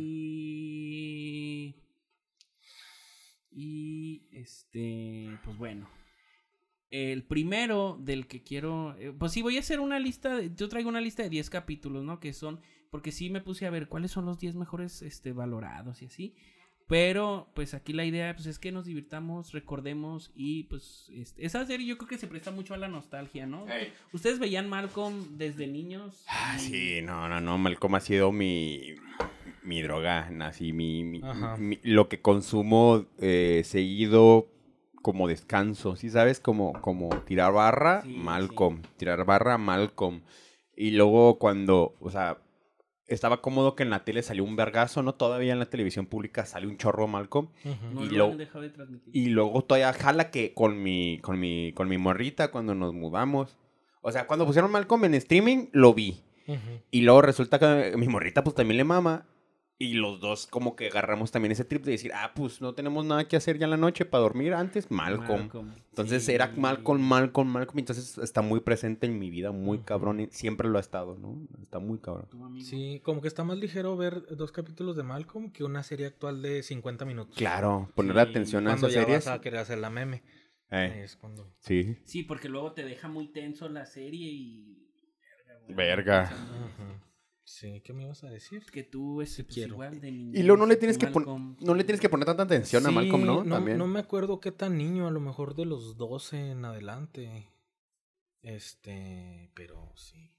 Y 3.50 4.28
este, 4.32 5.38
pues 5.44 5.56
bueno. 5.56 5.88
El 6.90 7.24
primero 7.24 7.98
del 8.00 8.28
que 8.28 8.42
quiero, 8.44 8.94
eh, 8.96 9.12
pues 9.18 9.32
sí, 9.32 9.42
voy 9.42 9.56
a 9.56 9.60
hacer 9.60 9.80
una 9.80 9.98
lista, 9.98 10.36
de- 10.36 10.52
yo 10.54 10.68
traigo 10.68 10.88
una 10.88 11.00
lista 11.00 11.22
de 11.24 11.30
10 11.30 11.50
capítulos, 11.50 12.04
¿no? 12.04 12.20
Que 12.20 12.32
son, 12.32 12.60
porque 12.90 13.12
sí 13.12 13.30
me 13.30 13.40
puse 13.40 13.66
a 13.66 13.70
ver 13.70 13.88
cuáles 13.88 14.10
son 14.10 14.24
los 14.26 14.38
10 14.38 14.54
mejores, 14.54 15.02
este, 15.02 15.32
valorados 15.32 16.02
y 16.02 16.06
así. 16.06 16.34
Pero, 16.88 17.48
pues 17.54 17.74
aquí 17.74 17.92
la 17.92 18.04
idea, 18.04 18.32
pues 18.36 18.46
es 18.46 18.60
que 18.60 18.70
nos 18.70 18.84
divirtamos, 18.84 19.50
recordemos 19.52 20.30
y 20.36 20.64
pues, 20.64 21.10
este, 21.12 21.44
esa 21.44 21.66
serie 21.66 21.84
yo 21.84 21.98
creo 21.98 22.08
que 22.08 22.16
se 22.18 22.28
presta 22.28 22.52
mucho 22.52 22.74
a 22.74 22.76
la 22.76 22.86
nostalgia, 22.86 23.44
¿no? 23.44 23.66
Ustedes 24.12 24.38
veían 24.38 24.68
Malcolm 24.68 25.36
desde 25.36 25.66
niños. 25.66 26.24
Ah, 26.28 26.56
sí, 26.58 27.00
no, 27.02 27.28
no, 27.28 27.40
no. 27.40 27.58
Malcolm 27.58 27.96
ha 27.96 28.00
sido 28.00 28.30
mi, 28.30 28.94
mi 29.64 29.82
droga, 29.82 30.30
así, 30.42 30.72
mi, 30.72 31.02
mi- 31.02 31.22
Ajá. 31.24 31.56
mi- 31.56 31.80
lo 31.82 32.08
que 32.08 32.20
consumo 32.20 33.06
eh, 33.18 33.62
seguido 33.64 34.46
como 35.02 35.26
descanso, 35.26 35.96
¿sí 35.96 36.08
sabes? 36.08 36.38
Como, 36.38 36.72
como 36.82 37.08
tirar 37.22 37.52
barra, 37.52 38.02
Sí, 38.02 38.14
Malcolm. 38.16 38.82
Tirar 38.96 39.24
barra, 39.24 39.58
Malcolm. 39.58 40.22
Y 40.76 40.92
luego 40.92 41.38
cuando, 41.40 41.96
o 41.98 42.10
sea, 42.12 42.38
estaba 43.08 43.40
cómodo 43.40 43.74
que 43.76 43.82
en 43.82 43.90
la 43.90 44.04
tele 44.04 44.22
salió 44.22 44.42
un 44.44 44.56
vergazo, 44.56 45.02
¿no? 45.02 45.14
Todavía 45.14 45.52
en 45.52 45.58
la 45.58 45.66
televisión 45.70 46.06
pública 46.06 46.44
sale 46.46 46.66
un 46.66 46.76
chorro 46.76 47.06
Malcolm. 47.06 47.48
No 47.92 48.04
y 48.04 48.08
lo 48.10 48.18
lo- 48.18 48.24
han 48.32 48.38
dejado 48.38 48.62
de 48.62 48.70
transmitir. 48.70 49.14
Y 49.16 49.28
luego 49.28 49.62
todavía 49.62 49.92
jala 49.92 50.30
que 50.30 50.52
con 50.54 50.82
mi, 50.82 51.18
con 51.22 51.38
mi, 51.38 51.72
con 51.72 51.88
mi 51.88 51.98
morrita 51.98 52.50
cuando 52.50 52.74
nos 52.74 52.92
mudamos. 52.94 53.56
O 54.02 54.10
sea, 54.12 54.26
cuando 54.26 54.46
pusieron 54.46 54.70
Malcolm 54.70 55.04
en 55.04 55.14
streaming, 55.14 55.66
lo 55.72 55.94
vi. 55.94 56.20
Y 56.92 57.00
luego 57.02 57.22
resulta 57.22 57.58
que 57.58 57.96
mi 57.96 58.06
morrita 58.08 58.44
pues 58.44 58.54
también 58.54 58.76
le 58.76 58.84
mama. 58.84 59.26
Y 59.78 59.92
los 59.92 60.20
dos 60.20 60.46
como 60.46 60.74
que 60.74 60.86
agarramos 60.86 61.30
también 61.30 61.52
ese 61.52 61.66
trip 61.66 61.84
de 61.84 61.90
decir, 61.92 62.10
ah, 62.14 62.32
pues 62.34 62.62
no 62.62 62.72
tenemos 62.74 63.04
nada 63.04 63.28
que 63.28 63.36
hacer 63.36 63.58
ya 63.58 63.64
en 63.66 63.70
la 63.72 63.76
noche 63.76 64.06
para 64.06 64.22
dormir 64.22 64.54
antes, 64.54 64.90
Malcolm. 64.90 65.50
Entonces 65.90 66.24
Sí. 66.24 66.32
era 66.32 66.50
Malcolm, 66.56 67.02
Malcolm, 67.02 67.46
Malcolm. 67.50 67.78
Entonces 67.80 68.16
está 68.16 68.40
muy 68.40 68.60
presente 68.60 69.04
en 69.06 69.18
mi 69.18 69.28
vida, 69.28 69.52
muy 69.52 69.80
cabrón. 69.80 70.20
y 70.20 70.28
siempre 70.30 70.66
lo 70.70 70.78
ha 70.78 70.80
estado, 70.80 71.18
¿no? 71.18 71.46
Está 71.60 71.78
muy 71.78 71.98
cabrón. 71.98 72.26
Sí, 72.62 73.00
como 73.04 73.20
que 73.20 73.28
está 73.28 73.44
más 73.44 73.58
ligero 73.58 73.98
ver 73.98 74.22
dos 74.34 74.50
capítulos 74.50 74.96
de 74.96 75.02
Malcolm 75.02 75.50
que 75.50 75.62
una 75.62 75.82
serie 75.82 76.06
actual 76.06 76.40
de 76.40 76.62
50 76.62 77.04
minutos. 77.04 77.36
Claro, 77.36 77.90
ponerle 77.94 78.24
Sí, 78.24 78.30
atención 78.30 78.66
a 78.68 78.70
Cuando 78.70 78.86
esas 78.86 78.94
ya 78.94 79.04
series. 79.04 79.24
vas 79.26 79.34
a 79.34 79.40
querer 79.42 79.60
hacer 79.60 79.76
la 79.78 79.90
meme. 79.90 80.22
Eh, 80.70 81.02
Es 81.04 81.16
cuando... 81.16 81.52
sí. 81.58 81.98
Sí, 82.04 82.22
porque 82.22 82.48
luego 82.48 82.72
te 82.72 82.82
deja 82.82 83.08
muy 83.08 83.28
tenso 83.28 83.68
la 83.68 83.84
serie 83.84 84.26
y. 84.32 84.88
güey. 85.66 85.76
Verga. 85.76 86.30
Sí, 87.48 87.80
¿qué 87.82 87.92
me 87.92 88.02
ibas 88.02 88.24
a 88.24 88.28
decir? 88.28 88.64
Que 88.72 88.82
tú 88.82 89.22
es 89.22 89.32
Sí 89.32 89.44
pues, 89.44 89.54
quiero. 89.54 89.74
igual 89.74 90.00
de 90.00 90.10
niño. 90.10 90.32
Y 90.38 90.42
luego 90.42 90.58
no 90.58 90.66
le 90.66 90.74
tienes 90.74 90.98
que 90.98 91.06
pon- 91.06 91.22
Malcolm. 91.24 91.56
no 91.60 91.74
le 91.76 91.84
tienes 91.84 92.00
que 92.00 92.08
poner 92.08 92.26
tanta 92.26 92.42
atención 92.42 92.84
a 92.84 92.90
Malcolm, 92.90 93.24
¿no? 93.24 93.44
no, 93.44 93.54
También. 93.54 93.78
no 93.78 93.86
me 93.86 94.00
acuerdo 94.00 94.40
qué 94.40 94.50
tan 94.50 94.76
niño, 94.76 95.06
a 95.06 95.12
lo 95.12 95.20
mejor 95.20 95.54
de 95.54 95.64
los 95.64 95.96
12 95.96 96.50
en 96.50 96.64
adelante. 96.64 97.48
Este, 98.42 99.50
pero 99.54 99.92
sí. 99.94 100.32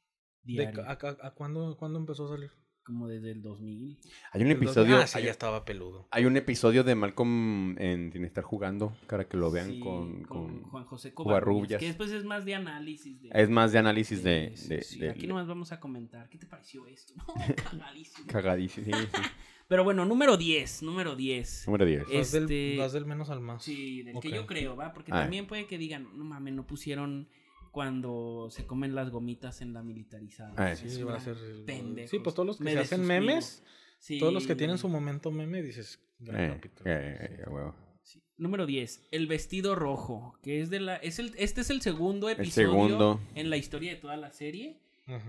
De, 0.43 0.53
Diario, 0.63 0.83
a, 0.83 0.91
a- 0.91 1.27
a 1.27 1.31
cuándo, 1.33 1.77
cuándo 1.77 1.97
empezó 1.99 2.25
a 2.25 2.29
salir? 2.35 2.51
Como 2.87 3.07
desde 3.09 3.31
el 3.31 3.41
2000. 3.41 3.97
Hay 4.31 4.41
un 4.41 4.47
¿El 4.47 4.53
episodio. 4.53 4.95
2000? 4.95 4.95
Ah, 5.03 5.07
sí, 5.07 5.17
hay, 5.19 5.25
ya 5.25 5.31
estaba 5.31 5.65
peludo. 5.65 6.07
hay 6.09 6.25
un 6.25 6.37
episodio 6.37 6.83
de 6.85 6.95
Malcolm 6.95 7.75
en 7.79 8.11
Sin 8.13 8.23
estar 8.23 8.43
jugando. 8.43 8.95
Para 9.07 9.25
que 9.27 9.35
lo 9.37 9.51
vean 9.51 9.71
Sí, 9.73 9.79
con, 9.81 10.23
con 10.23 10.47
con- 10.47 10.63
Juan 10.63 10.85
José 10.85 11.13
Covarrubias. 11.13 11.79
Que 11.79 11.87
después 11.87 12.11
es 12.11 12.23
más 12.23 12.45
de 12.45 12.55
análisis. 12.55 13.21
De, 13.21 13.29
Es 13.33 13.49
más 13.49 13.71
de 13.73 13.79
análisis 13.79 14.23
de. 14.23 14.53
sí, 14.55 14.67
de- 14.69 14.81
sí, 14.81 14.99
de- 14.99 15.09
Aquí 15.11 15.27
nomás 15.27 15.45
vamos 15.47 15.71
a 15.73 15.79
comentar. 15.79 16.29
¿Qué 16.29 16.37
te 16.37 16.45
pareció 16.47 16.87
esto? 16.87 17.13
No, 17.27 17.33
cagadísimo. 17.55 18.27
Cagadísimo. 18.27 18.85
Sí, 18.85 18.93
sí. 19.13 19.21
Pero 19.67 19.83
bueno, 19.83 20.05
número 20.05 20.37
10. 20.37 20.83
Número 20.83 21.15
10. 21.17 21.65
Número 21.67 21.85
10. 21.85 22.01
Eh, 22.09 22.17
Vas, 22.19 22.31
del, 22.31 22.43
Este- 22.43 22.77
vas 22.77 22.93
del 22.93 23.05
menos 23.05 23.29
al 23.29 23.41
más. 23.41 23.61
Sí, 23.63 24.01
del 24.03 24.17
que 24.21 24.31
yo 24.31 24.45
creo, 24.47 24.77
¿va? 24.77 24.93
Porque 24.93 25.11
Ah. 25.11 25.23
también 25.23 25.45
puede 25.45 25.67
que 25.67 25.77
digan, 25.77 26.07
no 26.17 26.23
mames, 26.23 26.53
no 26.53 26.65
pusieron 26.65 27.27
cuando 27.67 28.49
se 28.51 28.65
comen 28.65 28.95
las 28.95 29.09
gomitas 29.09 29.61
en 29.61 29.73
la 29.73 29.83
militarizada. 29.83 30.53
Ah, 30.57 30.75
Sí, 30.75 31.01
una 31.01 31.11
va 31.13 31.17
a 31.17 31.21
ser. 31.21 31.37
pendejos. 31.65 32.09
Sí, 32.11 32.19
pues 32.19 32.35
todos 32.35 32.47
los 32.47 32.57
que 32.57 32.63
Me 32.63 32.73
se 32.73 32.79
hacen 32.79 33.05
memes, 33.05 33.63
Sí. 33.99 34.19
todos 34.19 34.33
los 34.33 34.45
que 34.47 34.55
tienen 34.55 34.77
su 34.77 34.89
momento 34.89 35.31
meme, 35.31 35.61
dices. 35.61 35.99
gran 36.19 36.41
Eh, 36.41 36.49
capítulo. 36.55 36.89
eh, 36.91 37.17
eh, 37.39 37.43
a 37.45 37.49
huevo. 37.49 37.75
Sí. 38.03 38.21
Número 38.37 38.65
10, 38.65 39.07
el 39.11 39.27
vestido 39.27 39.75
rojo, 39.75 40.37
que 40.41 40.61
es 40.61 40.69
de 40.69 40.79
la 40.79 40.95
es 40.95 41.19
el 41.19 41.33
este 41.37 41.61
es 41.61 41.69
el 41.69 41.81
segundo 41.81 42.29
episodio 42.29 42.69
segundo. 42.71 43.19
en 43.35 43.49
la 43.49 43.57
historia 43.57 43.93
de 43.93 43.99
toda 43.99 44.17
la 44.17 44.31
serie 44.31 44.79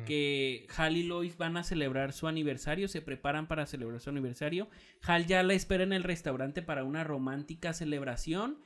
que 0.07 0.67
Hal 0.77 0.97
y 0.97 1.05
Lois 1.05 1.37
van 1.37 1.57
a 1.57 1.63
celebrar 1.63 2.13
su 2.13 2.27
aniversario, 2.27 2.89
se 2.89 3.01
preparan 3.01 3.47
para 3.47 3.65
celebrar 3.67 4.01
su 4.01 4.11
aniversario. 4.11 4.69
Hal 5.03 5.27
ya 5.27 5.43
la 5.45 5.55
espera 5.55 5.85
en 5.85 5.93
el 5.93 6.03
restaurante 6.03 6.63
para 6.63 6.83
una 6.83 7.05
romántica 7.05 7.73
celebración. 7.73 8.59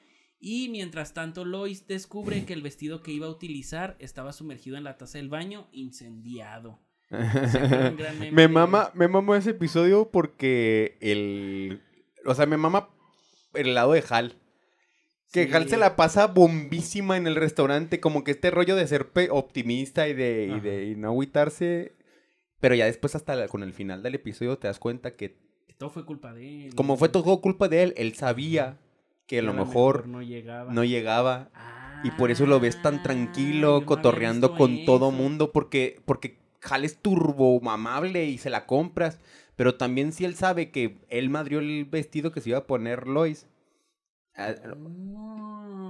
Y 0.44 0.68
mientras 0.70 1.14
tanto, 1.14 1.44
Lois 1.44 1.87
descubre 1.87 2.44
que 2.44 2.52
el 2.52 2.62
vestido 2.62 3.00
que 3.00 3.12
iba 3.12 3.28
a 3.28 3.31
utilizar 3.31 3.94
estaba 4.00 4.33
sumergido 4.33 4.76
en 4.76 4.83
la 4.83 4.96
taza 4.98 5.18
del 5.18 5.28
baño, 5.28 5.68
incendiado. 5.70 6.81
me 8.33 8.48
mama, 8.48 8.90
me 8.94 9.07
mama 9.07 9.37
ese 9.38 9.50
episodio 9.50 10.11
porque 10.11 10.96
el. 11.00 11.81
O 12.24 12.35
sea, 12.35 12.46
me 12.46 12.57
mama 12.57 12.88
el 13.55 13.74
lado 13.74 13.92
de 13.92 14.02
Hal. 14.09 14.37
Que 15.33 15.46
Sí. 15.46 15.52
Hal 15.55 15.68
se 15.68 15.76
la 15.76 15.94
pasa 15.96 16.26
bombísima 16.26 17.16
en 17.16 17.26
el 17.26 17.37
restaurante, 17.37 18.00
como 18.00 18.24
que 18.24 18.33
este 18.33 18.50
rollo 18.50 18.76
de 18.76 18.87
ser 18.87 19.09
optimista 19.31 20.09
y 20.09 20.14
de, 20.14 20.46
y 20.48 20.50
Ajá. 20.50 20.61
de 20.61 20.87
y 20.90 20.96
no 20.96 21.09
agüitarse. 21.09 21.96
Pero 22.61 22.74
ya 22.74 22.87
después, 22.87 23.14
hasta 23.14 23.35
la- 23.37 23.48
con 23.48 23.62
el 23.62 23.72
final 23.72 24.02
del 24.02 24.14
episodio, 24.16 24.59
te 24.59 24.66
das 24.68 24.78
cuenta 24.78 25.14
que, 25.16 25.37
Que 25.66 25.74
todo 25.74 25.90
fue 25.90 26.05
culpa 26.05 26.33
de 26.35 26.66
él. 26.66 26.74
como 26.74 26.96
fue 26.96 27.09
todo 27.09 27.40
culpa 27.40 27.68
de 27.68 27.83
él, 27.83 27.94
él 27.96 28.14
sabía 28.14 28.78
que 29.33 29.38
a 29.38 29.42
lo 29.42 29.55
mejor 29.55 30.07
no 30.07 30.21
llegaba. 30.21 30.71
no 30.75 30.85
llegaba. 30.85 31.49
Y 32.05 32.11
por 32.11 32.31
eso 32.31 32.45
lo 32.45 32.61
ves 32.61 32.77
Ah, 32.81 32.83
tan 32.83 32.97
yo 32.97 33.03
tranquilo, 33.03 33.81
no 33.81 33.87
cotorreando 33.87 34.55
con 34.57 34.85
todo 34.85 35.11
mundo, 35.11 35.53
porque, 35.53 36.03
porque 36.05 36.37
Hal 36.62 36.85
es 36.85 36.99
turbo 36.99 37.59
mamable 37.61 38.27
y 38.27 38.37
se 38.37 38.51
la 38.51 38.66
compras. 38.66 39.18
Pero 39.57 39.77
también 39.77 40.12
si 40.12 40.27
él 40.27 40.35
sabe 40.35 40.71
que 40.71 40.99
él 41.09 41.31
madrió 41.31 41.61
el 41.61 41.87
vestido 41.87 42.31
que 42.31 42.42
se 42.42 42.51
iba 42.51 42.59
a 42.59 42.66
poner 42.66 43.07
Lois. 43.07 43.47
ah, 44.37 44.53
No, 44.77 45.82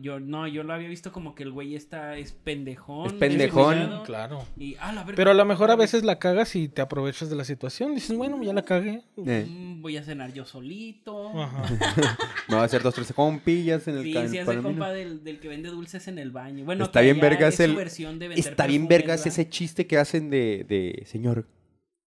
yo 0.00 0.20
no, 0.20 0.46
yo 0.48 0.62
lo 0.62 0.72
había 0.72 0.88
visto 0.88 1.12
como 1.12 1.34
que 1.34 1.42
el 1.42 1.52
güey 1.52 1.74
está 1.74 2.16
es 2.16 2.32
pendejón. 2.32 3.06
Es 3.06 3.12
pendejón. 3.14 4.02
Claro. 4.04 4.44
Y, 4.56 4.76
ah, 4.80 4.92
la 4.92 5.02
verga, 5.04 5.16
Pero 5.16 5.30
a 5.30 5.34
lo 5.34 5.44
mejor 5.44 5.70
a 5.70 5.76
veces 5.76 6.04
la 6.04 6.18
cagas 6.18 6.54
y 6.56 6.68
te 6.68 6.80
aprovechas 6.82 7.30
de 7.30 7.36
la 7.36 7.44
situación. 7.44 7.94
Dices, 7.94 8.16
bueno, 8.16 8.42
ya 8.42 8.52
la 8.52 8.62
cagué. 8.62 9.02
eh, 9.26 9.46
mm, 9.48 9.82
voy 9.82 9.96
a 9.96 10.02
cenar 10.02 10.32
yo 10.32 10.44
solito. 10.44 11.28
Ajá. 11.40 11.62
me 12.48 12.56
va 12.56 12.62
a 12.62 12.64
hacer 12.64 12.82
dos, 12.82 12.94
tres 12.94 13.12
compillas 13.12 13.86
en 13.88 13.98
el 13.98 14.04
Sí, 14.04 14.12
ca- 14.12 14.20
en 14.22 14.30
sí, 14.30 14.38
el 14.38 14.48
hace 14.48 14.62
compa 14.62 14.90
del, 14.92 15.22
del 15.24 15.40
que 15.40 15.48
vende 15.48 15.68
dulces 15.70 16.08
en 16.08 16.18
el 16.18 16.30
baño. 16.30 16.64
Bueno, 16.64 16.84
Está 16.84 17.00
bien 17.00 17.20
vergas 17.20 17.54
es 17.54 17.56
su 17.56 17.62
el- 17.64 17.76
versión 17.76 18.18
de 18.18 18.28
vender 18.28 18.48
Está 18.50 18.66
bien 18.66 18.88
vergas 18.88 19.20
¿verdad? 19.24 19.26
ese 19.40 19.48
chiste 19.48 19.86
que 19.86 19.98
hacen 19.98 20.30
de, 20.30 20.64
de 20.68 21.04
señor, 21.06 21.46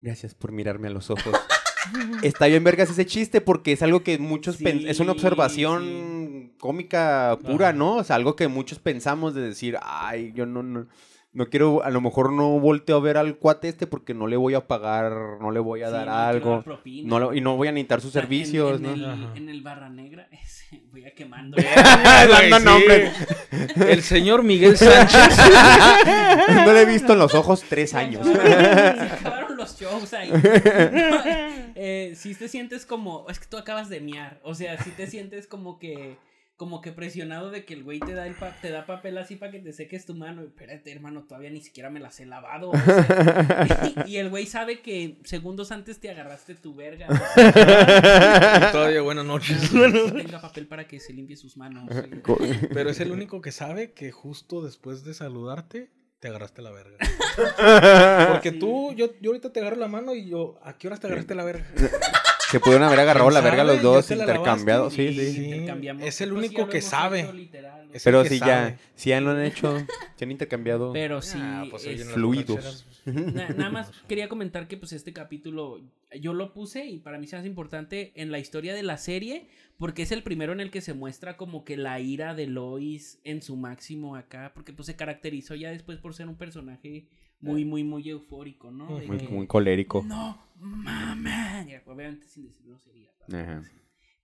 gracias 0.00 0.34
por 0.34 0.52
mirarme 0.52 0.88
a 0.88 0.90
los 0.90 1.10
ojos. 1.10 1.34
Está 2.22 2.46
bien 2.46 2.64
vergas 2.64 2.90
ese 2.90 3.06
chiste 3.06 3.40
porque 3.40 3.72
es 3.72 3.82
algo 3.82 4.02
que 4.02 4.18
muchos 4.18 4.56
Sí, 4.56 4.64
es 4.86 5.00
una 5.00 5.12
observación 5.12 6.52
cómica 6.58 7.38
pura, 7.44 7.68
Ajá. 7.68 7.78
¿no? 7.78 7.96
O 7.96 8.04
sea, 8.04 8.16
algo 8.16 8.36
que 8.36 8.48
muchos 8.48 8.78
pensamos 8.78 9.34
de 9.34 9.42
decir, 9.42 9.76
ay, 9.82 10.32
yo 10.34 10.46
no, 10.46 10.62
no, 10.62 10.86
no 11.34 11.46
quiero, 11.50 11.82
a 11.84 11.90
lo 11.90 12.00
mejor 12.00 12.32
no 12.32 12.58
volteo 12.60 12.96
a 12.96 13.00
ver 13.00 13.16
al 13.16 13.36
cuate 13.36 13.68
este 13.68 13.86
porque 13.86 14.14
no 14.14 14.26
le 14.28 14.36
voy 14.36 14.54
a 14.54 14.66
pagar, 14.66 15.12
no 15.40 15.50
le 15.50 15.60
voy 15.60 15.82
a 15.82 15.88
Sí, 15.88 15.92
dar 15.92 16.06
no 16.06 16.14
algo. 16.14 16.62
dar. 16.64 16.78
No 17.04 17.18
lo- 17.18 17.34
y 17.34 17.40
no 17.40 17.56
voy 17.56 17.68
a 17.68 17.72
necesitar 17.72 18.00
sus 18.00 18.10
O 18.10 18.12
sea, 18.12 18.22
en- 18.22 18.28
servicios, 18.28 18.80
en, 18.80 18.82
¿no? 19.02 19.12
El, 19.12 19.26
en 19.36 19.48
el 19.48 19.60
Barra 19.62 19.88
Negra, 19.90 20.28
ese, 20.30 20.80
voy 20.92 21.04
a 21.04 21.10
quemando. 21.14 21.56
Dando 21.60 22.58
Sí. 22.58 22.64
nombres. 22.64 23.12
El 23.76 24.02
señor 24.02 24.42
Miguel 24.44 24.76
Sánchez. 24.76 25.38
no 26.64 26.72
le 26.72 26.82
he 26.82 26.86
visto 26.86 27.12
en 27.14 27.18
los 27.18 27.34
ojos 27.34 27.64
tres 27.68 27.94
años. 27.94 28.24
Se 28.26 28.32
acabaron 28.40 29.56
los 29.56 29.78
shows 29.78 30.14
ahí. 30.14 30.30
Eh, 31.76 32.12
si 32.16 32.34
te 32.34 32.48
sientes 32.48 32.86
como, 32.86 33.26
es 33.28 33.38
que 33.40 33.46
tú 33.46 33.56
acabas 33.56 33.88
de 33.88 34.00
miar, 34.00 34.38
o 34.44 34.54
sea, 34.54 34.80
si 34.82 34.90
te 34.90 35.06
sientes 35.08 35.46
como 35.46 35.78
que, 35.78 36.16
como 36.56 36.80
que 36.80 36.92
presionado 36.92 37.50
de 37.50 37.64
que 37.64 37.74
el 37.74 37.82
güey 37.82 37.98
te 37.98 38.14
da 38.14 38.26
el 38.28 38.34
pa- 38.34 38.56
te 38.62 38.70
da 38.70 38.86
papel 38.86 39.18
así 39.18 39.34
para 39.34 39.50
que 39.50 39.58
te 39.58 39.72
seques 39.72 40.06
tu 40.06 40.14
mano. 40.14 40.42
Espérate, 40.42 40.92
hermano, 40.92 41.24
todavía 41.24 41.50
ni 41.50 41.60
siquiera 41.60 41.90
me 41.90 41.98
las 41.98 42.20
he 42.20 42.26
lavado. 42.26 42.70
o 42.70 42.76
sea, 42.78 43.84
y, 44.06 44.16
el 44.18 44.30
güey 44.30 44.46
sabe 44.46 44.80
que 44.80 45.18
segundos 45.24 45.72
antes 45.72 45.98
te 45.98 46.10
agarraste 46.10 46.54
tu 46.54 46.74
verga. 46.74 47.08
o 47.10 47.16
sea, 47.16 48.70
Todavía 48.72 49.00
buenas 49.02 49.24
noches. 49.24 49.68
tenga 49.70 50.40
papel 50.40 50.68
para 50.68 50.86
que 50.86 51.00
se 51.00 51.12
limpie 51.12 51.36
sus 51.36 51.56
manos. 51.56 51.90
Pero 52.72 52.90
es 52.90 53.00
el 53.00 53.10
único 53.10 53.40
que 53.40 53.50
sabe 53.50 53.92
que 53.92 54.12
justo 54.12 54.62
después 54.62 55.02
de 55.04 55.14
saludarte 55.14 55.90
te 56.20 56.28
agarraste 56.28 56.62
la 56.62 56.70
verga. 56.70 56.96
Porque 58.32 58.52
Sí. 58.52 58.58
tú, 58.60 58.92
yo, 58.94 59.10
yo 59.20 59.30
ahorita 59.30 59.52
te 59.52 59.60
agarro 59.60 59.76
la 59.76 59.88
mano 59.88 60.14
y 60.14 60.26
yo, 60.28 60.58
¿a 60.62 60.78
qué 60.78 60.86
horas 60.86 61.00
te 61.00 61.08
agarraste 61.08 61.34
la 61.34 61.44
verga? 61.44 61.66
Se 62.54 62.60
pudieron 62.60 62.86
haber 62.86 63.00
agarrado 63.00 63.30
la 63.30 63.40
¿Quién 63.40 63.50
verga 63.50 63.64
los 63.64 63.82
dos, 63.82 64.08
¿Ya 64.08 64.14
te 64.14 64.16
la 64.16 64.22
intercambiados. 64.32 64.96
lavaste? 64.96 65.12
Sí, 65.12 65.18
sí. 65.26 65.32
Sí. 65.34 65.44
Intercambiamos. 65.46 66.04
es 66.04 66.20
el 66.20 66.30
Pues 66.30 66.38
único 66.46 66.68
que 66.68 66.80
sabe. 66.80 67.32
literal, 67.32 67.88
Pero 68.04 68.22
que 68.22 68.28
sí, 68.28 68.38
sabe. 68.38 68.50
ya, 68.52 68.78
sí 68.94 69.10
ya 69.10 69.20
lo 69.20 69.30
han 69.32 69.42
hecho, 69.42 69.76
se 70.16 70.24
han 70.24 70.30
intercambiado. 70.30 70.92
Pero 70.92 71.20
sí, 71.20 71.38
Ah, 71.40 71.64
pues, 71.68 71.82
oye, 71.84 71.94
en 71.94 72.00
es- 72.00 72.06
las 72.06 72.14
fluidos. 72.14 72.86
Na- 73.06 73.48
nada 73.48 73.70
más 73.70 73.90
quería 74.08 74.28
comentar 74.28 74.66
que 74.68 74.76
pues 74.76 74.92
este 74.92 75.12
capítulo 75.12 75.80
yo 76.20 76.32
lo 76.32 76.52
puse 76.54 76.86
y 76.86 77.00
para 77.00 77.18
mí 77.18 77.26
se 77.26 77.36
hace 77.36 77.46
importante 77.48 78.12
en 78.14 78.30
la 78.30 78.38
historia 78.38 78.72
de 78.74 78.82
la 78.82 78.96
serie 78.98 79.48
porque 79.76 80.02
es 80.02 80.12
el 80.12 80.22
primero 80.22 80.52
en 80.52 80.60
el 80.60 80.70
que 80.70 80.80
se 80.80 80.94
muestra 80.94 81.36
como 81.36 81.64
que 81.64 81.76
la 81.76 81.98
ira 82.00 82.34
de 82.34 82.46
Lois 82.46 83.18
en 83.24 83.42
su 83.42 83.56
máximo 83.56 84.16
acá 84.16 84.52
porque 84.54 84.72
pues 84.72 84.86
se 84.86 84.96
caracterizó 84.96 85.54
ya 85.54 85.70
después 85.70 85.98
por 85.98 86.14
ser 86.14 86.28
un 86.28 86.36
personaje 86.36 87.04
muy 87.40 87.64
muy 87.64 87.84
muy 87.84 88.08
eufórico, 88.08 88.70
¿no? 88.70 88.98
De 88.98 89.06
Muy, 89.06 89.18
que, 89.18 89.28
muy 89.28 89.46
colérico. 89.46 90.02
no, 90.06 90.42
mamá. 90.56 91.64
Y 91.68 91.74
obviamente 91.88 92.26
sin 92.26 92.44
decir 92.44 92.66
grosería. 92.66 93.10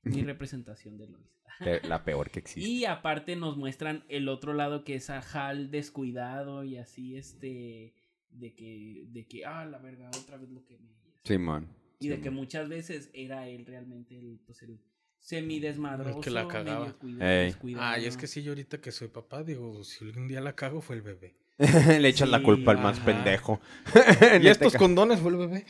Mi 0.03 0.23
representación 0.23 0.97
de 0.99 1.07
Lois. 1.09 1.27
La 1.89 2.05
peor 2.05 2.31
que 2.31 2.39
existe. 2.39 2.69
Y 2.69 2.85
aparte 2.87 3.37
nos 3.37 3.57
muestran 3.59 4.05
el 4.09 4.29
otro 4.29 4.55
lado 4.55 4.83
que 4.85 4.95
es 4.95 5.11
a 5.11 5.19
Hal 5.21 5.71
descuidado 5.71 6.65
y 6.65 6.77
así 6.79 7.17
este 7.17 7.95
de 8.31 8.55
que 8.55 9.05
de 9.09 9.27
que 9.27 9.45
ah 9.45 9.65
la 9.67 9.79
verga 9.79 10.09
otra 10.09 10.37
vez 10.39 10.49
lo 10.51 10.65
que 10.65 10.79
me 10.79 10.89
Simón. 11.25 11.69
y 11.99 12.09
de 12.09 12.15
Simón. 12.15 12.23
que 12.23 12.31
muchas 12.31 12.69
veces 12.69 13.11
era 13.13 13.49
él 13.49 13.67
realmente 13.67 14.17
el 14.19 14.41
pues 14.47 14.63
el 14.63 14.81
semidesmadroso 15.19 16.19
El 16.19 16.25
que 16.25 16.31
la 16.31 16.49
cagaba. 16.49 16.81
medio 16.87 16.99
cuida- 16.99 17.41
Ey. 17.41 17.47
descuidado. 17.49 17.85
Ay, 17.87 18.07
es 18.07 18.17
que 18.17 18.27
sí, 18.27 18.43
yo 18.43 18.53
ahorita 18.53 18.81
que 18.81 18.91
soy 18.91 19.09
papá, 19.09 19.43
digo, 19.45 19.85
si 19.85 20.05
algún 20.07 20.29
día 20.29 20.41
la 20.41 20.55
cago 20.57 20.81
fue 20.81 20.97
el 20.97 21.03
bebé. 21.03 21.35
Le 22.01 22.09
echas 22.09 22.29
la 22.29 22.43
culpa 22.43 22.71
al 22.73 22.79
más 22.79 22.97
ajá. 22.99 23.07
pendejo. 23.07 23.61
En 24.33 24.43
Y 24.43 24.49
este 24.49 24.67
estos 24.67 24.75
condones 24.77 25.21
fue 25.21 25.31
el 25.33 25.37
bebé. 25.37 25.67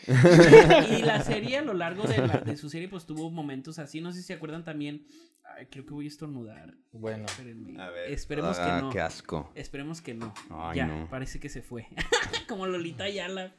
y 0.99 1.03
la 1.03 1.23
serie 1.23 1.59
a 1.59 1.63
lo 1.63 1.75
largo 1.75 2.05
de, 2.05 2.19
la- 2.19 2.39
de 2.41 2.57
su 2.57 2.71
serie 2.71 2.89
pues 2.89 3.07
tuvo 3.07 3.31
momentos 3.31 3.79
así 3.79 4.01
no 4.01 4.13
sé 4.13 4.21
si 4.21 4.27
se 4.29 4.33
acuerdan 4.35 4.65
también 4.65 5.05
ay, 5.57 5.67
creo 5.71 5.85
que 5.85 5.93
voy 5.93 6.05
a 6.05 6.09
estornudar 6.09 6.75
Bueno. 6.93 7.25
Espérenme. 7.27 7.83
A 7.83 7.91
ver. 7.91 8.13
esperemos 8.13 8.57
Ah, 8.59 8.77
que 8.77 8.83
no 8.83 8.91
Qué 8.91 9.01
asco. 9.01 9.51
esperemos 9.57 10.01
que 10.01 10.15
no 10.15 10.33
Ay, 10.51 10.77
ya 10.77 10.87
no. 10.87 11.09
parece 11.11 11.41
que 11.41 11.49
se 11.49 11.61
fue 11.63 11.87
como 12.49 12.67
Lolita 12.67 13.05
Ayala 13.05 13.53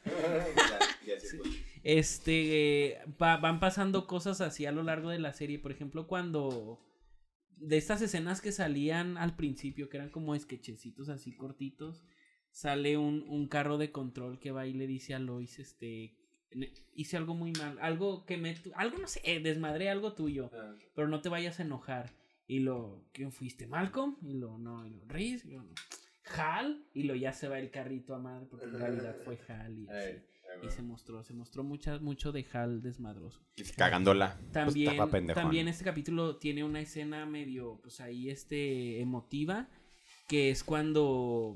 Este, 1.84 2.92
eh, 2.94 3.00
va- 3.22 3.38
van 3.38 3.60
pasando 3.60 4.08
cosas 4.08 4.40
así 4.42 4.66
a 4.66 4.72
lo 4.72 4.84
largo 4.84 5.10
de 5.10 5.20
la 5.20 5.34
serie. 5.34 5.60
Por 5.60 5.72
ejemplo, 5.72 6.08
cuando 6.08 6.80
de 7.58 7.78
estas 7.78 8.02
escenas 8.02 8.42
que 8.42 8.52
salían 8.52 9.18
al 9.18 9.36
principio, 9.36 9.90
que 9.90 9.98
eran 9.98 10.10
como 10.10 10.38
sketchecitos 10.38 11.10
así 11.10 11.32
cortitos, 11.36 12.04
sale 12.52 12.98
un, 12.98 13.24
un 13.28 13.48
carro 13.48 13.78
de 13.78 13.92
control 13.92 14.40
que 14.40 14.52
va 14.52 14.68
y 14.68 14.74
le 14.74 14.88
dice 14.88 15.14
a 15.14 15.20
Lois, 15.20 15.58
este, 15.60 16.16
"Ne- 16.54 16.74
hice 16.94 17.18
algo 17.18 17.34
muy 17.34 17.52
mal, 17.54 17.78
algo 17.82 18.26
que 18.26 18.38
me, 18.38 18.56
algo 18.76 18.98
no 18.98 19.08
sé, 19.08 19.22
eh, 19.24 19.40
desmadré 19.40 19.90
algo 19.90 20.14
tuyo, 20.14 20.52
pero 20.94 21.08
no 21.08 21.22
te 21.22 21.30
vayas 21.30 21.60
a 21.60 21.64
enojar. 21.64 22.12
Y 22.48 22.60
lo, 22.60 23.06
¿quién 23.14 23.32
fuiste? 23.32 23.66
¿Malcolm? 23.68 24.18
Y 24.22 24.34
lo, 24.34 24.58
no, 24.58 24.86
y 24.86 24.90
lo, 24.90 25.06
Reese, 25.08 25.48
y 25.48 25.52
lo, 25.52 25.64
no. 25.64 25.74
Hal, 26.38 26.86
y 26.94 27.04
lo, 27.04 27.16
ya 27.16 27.32
se 27.34 27.48
va 27.48 27.58
el 27.60 27.72
carrito 27.72 28.14
a 28.14 28.20
madre, 28.20 28.46
porque 28.50 28.66
en 28.66 28.74
realidad 28.80 29.16
fue 29.24 29.40
Hal 29.48 29.80
y 29.80 29.88
así. 29.90 30.18
Y 30.64 30.70
se 30.70 30.82
mostró, 30.82 31.24
se 31.24 31.34
mostró 31.34 31.64
mucha, 31.64 31.98
mucho 32.00 32.34
de 32.34 32.46
Hal 32.52 32.82
desmadroso. 32.82 33.40
Cagándola. 33.78 34.36
Pues 34.38 34.52
También, 34.52 34.98
también 35.34 35.68
este 35.70 35.86
capítulo 35.86 36.36
tiene 36.38 36.66
una 36.66 36.82
escena 36.82 37.26
medio, 37.26 37.80
pues 37.82 38.02
ahí, 38.02 38.30
este, 38.30 39.00
emotiva, 39.00 39.70
que 40.28 40.50
es 40.52 40.64
cuando 40.66 41.56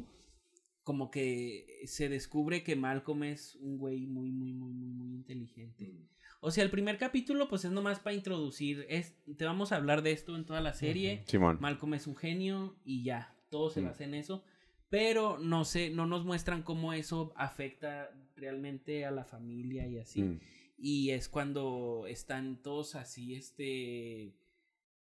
como 0.85 1.09
que 1.11 1.81
se 1.87 2.07
descubre 2.09 2.63
que 2.63 2.75
Malcolm 2.77 3.23
es 3.23 3.55
un 3.55 3.77
güey 3.77 4.05
muy, 4.05 4.31
muy, 4.31 4.53
muy, 4.53 4.71
muy, 4.71 4.93
muy 4.93 5.13
inteligente. 5.15 5.91
O 6.39 6.51
sea, 6.51 6.63
el 6.63 6.69
primer 6.69 6.97
capítulo, 6.99 7.49
pues 7.49 7.65
es 7.65 7.71
nomás 7.71 7.99
para 7.99 8.15
introducir, 8.15 8.85
es, 8.87 9.15
te 9.35 9.45
vamos 9.45 9.71
a 9.71 9.77
hablar 9.77 10.03
de 10.03 10.11
esto 10.11 10.35
en 10.35 10.45
toda 10.45 10.61
la 10.61 10.73
serie. 10.73 11.23
Simón. 11.25 11.57
Malcolm 11.59 11.95
es 11.95 12.05
un 12.05 12.15
genio 12.15 12.77
y 12.85 13.03
ya, 13.03 13.35
todo 13.49 13.71
se 13.71 13.81
Mm. 13.81 13.85
basa 13.85 14.03
en 14.03 14.13
eso. 14.13 14.43
Pero 14.89 15.39
no 15.39 15.65
sé, 15.65 15.89
no 15.89 16.05
nos 16.05 16.23
muestran 16.23 16.61
cómo 16.61 16.93
eso 16.93 17.33
afecta 17.35 18.11
realmente 18.35 19.05
a 19.05 19.11
la 19.11 19.25
familia 19.25 19.87
y 19.87 19.97
así. 19.97 20.21
Mm. 20.21 20.39
Y 20.77 21.09
es 21.09 21.29
cuando 21.29 22.05
están 22.07 22.61
todos 22.61 22.93
así, 22.93 23.33
este, 23.33 24.35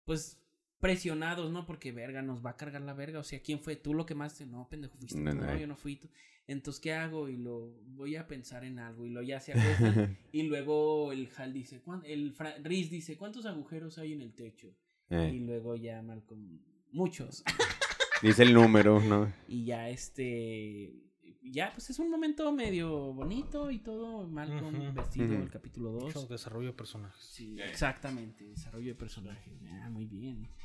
pues 0.03 0.41
presionados, 0.79 1.51
¿no? 1.51 1.65
Porque 1.65 1.91
verga, 1.91 2.21
nos 2.21 2.45
va 2.45 2.51
a 2.51 2.57
cargar 2.57 2.81
la 2.81 2.93
verga. 2.93 3.19
O 3.19 3.23
sea, 3.23 3.41
¿quién 3.41 3.59
fue? 3.59 3.75
¿Tú 3.75 3.93
lo 3.93 4.05
que 4.05 4.15
más? 4.15 4.39
No, 4.41 4.67
pendejo, 4.69 4.97
fuiste 4.97 5.19
No, 5.19 5.31
tú. 5.31 5.37
no. 5.37 5.45
No, 5.47 5.57
yo 5.57 5.67
no 5.67 5.75
fui 5.75 5.95
tú. 5.95 6.09
Entonces, 6.47 6.79
¿qué 6.79 6.93
hago? 6.93 7.27
Y 7.27 7.37
lo 7.37 7.71
voy 7.87 8.15
a 8.17 8.27
pensar 8.27 8.63
en 8.65 8.77
algo. 8.77 9.05
Y 9.05 9.09
lo 9.09 9.21
ya 9.23 9.39
se 9.39 9.53
acuestan. 9.53 10.17
y 10.31 10.43
luego 10.43 11.11
el 11.11 11.29
Hal 11.37 11.53
dice, 11.53 11.81
¿cuán- 11.81 12.03
el 12.05 12.33
Fra- 12.33 12.55
Reese 12.61 12.89
dice, 12.91 13.17
¿cuántos 13.17 13.45
agujeros 13.45 13.97
hay 13.97 14.13
en 14.13 14.21
el 14.21 14.33
techo? 14.35 14.67
Y 15.09 15.15
Eh, 15.15 15.33
luego 15.39 15.75
ya 15.75 16.01
Malcolm, 16.01 16.59
muchos. 16.91 17.43
Dice 18.21 18.43
el 18.43 18.53
número, 18.53 18.99
¿no? 19.01 19.31
y 19.47 19.65
ya 19.65 19.89
este 19.89 20.93
ya 21.51 21.71
pues 21.73 21.89
es 21.89 21.99
un 21.99 22.09
momento 22.09 22.51
medio 22.51 23.13
bonito 23.13 23.69
y 23.71 23.79
todo 23.79 24.27
Malcolm 24.27 24.75
Ujú. 24.89 24.93
vestido 24.93 25.33
Ujú. 25.33 25.43
el 25.43 25.49
capítulo 25.49 25.91
2 25.91 26.03
Mucho 26.05 26.27
desarrollo 26.27 26.67
de 26.69 26.73
personajes. 26.73 27.23
sí 27.23 27.55
exactamente 27.61 28.45
desarrollo 28.45 28.87
de 28.87 28.95
personajes 28.95 29.53
ah 29.83 29.89
muy 29.89 30.05
bien 30.07 30.47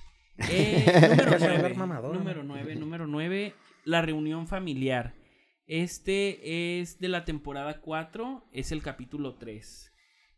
Eh, 0.51 0.87
número 1.11 1.31
Ya 1.33 1.39
se 1.39 1.49
va 1.49 1.55
a 1.55 1.63
ver 1.63 1.63
9 1.63 1.75
mamador, 1.75 2.13
¿no? 2.15 2.19
número 2.21 2.43
9 2.43 2.75
número 2.77 3.07
9 3.07 3.55
la 3.85 4.01
reunión 4.03 4.47
familiar 4.47 5.15
este 5.67 6.81
es 6.81 6.99
de 6.99 7.09
la 7.09 7.25
temporada 7.25 7.81
4 7.81 8.49
es 8.53 8.73
el 8.73 8.83
capítulo 8.83 9.35
3 9.37 9.93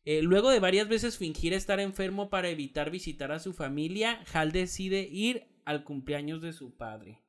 Eh, 0.04 0.20
luego 0.22 0.50
de 0.50 0.58
varias 0.58 0.88
veces 0.88 1.16
fingir 1.18 1.52
estar 1.52 1.78
enfermo 1.78 2.28
para 2.30 2.48
evitar 2.48 2.90
visitar 2.90 3.30
a 3.30 3.38
su 3.38 3.52
familia, 3.52 4.18
Hal 4.34 4.50
decide 4.50 5.02
ir 5.08 5.46
al 5.64 5.84
cumpleaños 5.84 6.42
de 6.42 6.52
su 6.52 6.76
padre. 6.76 7.20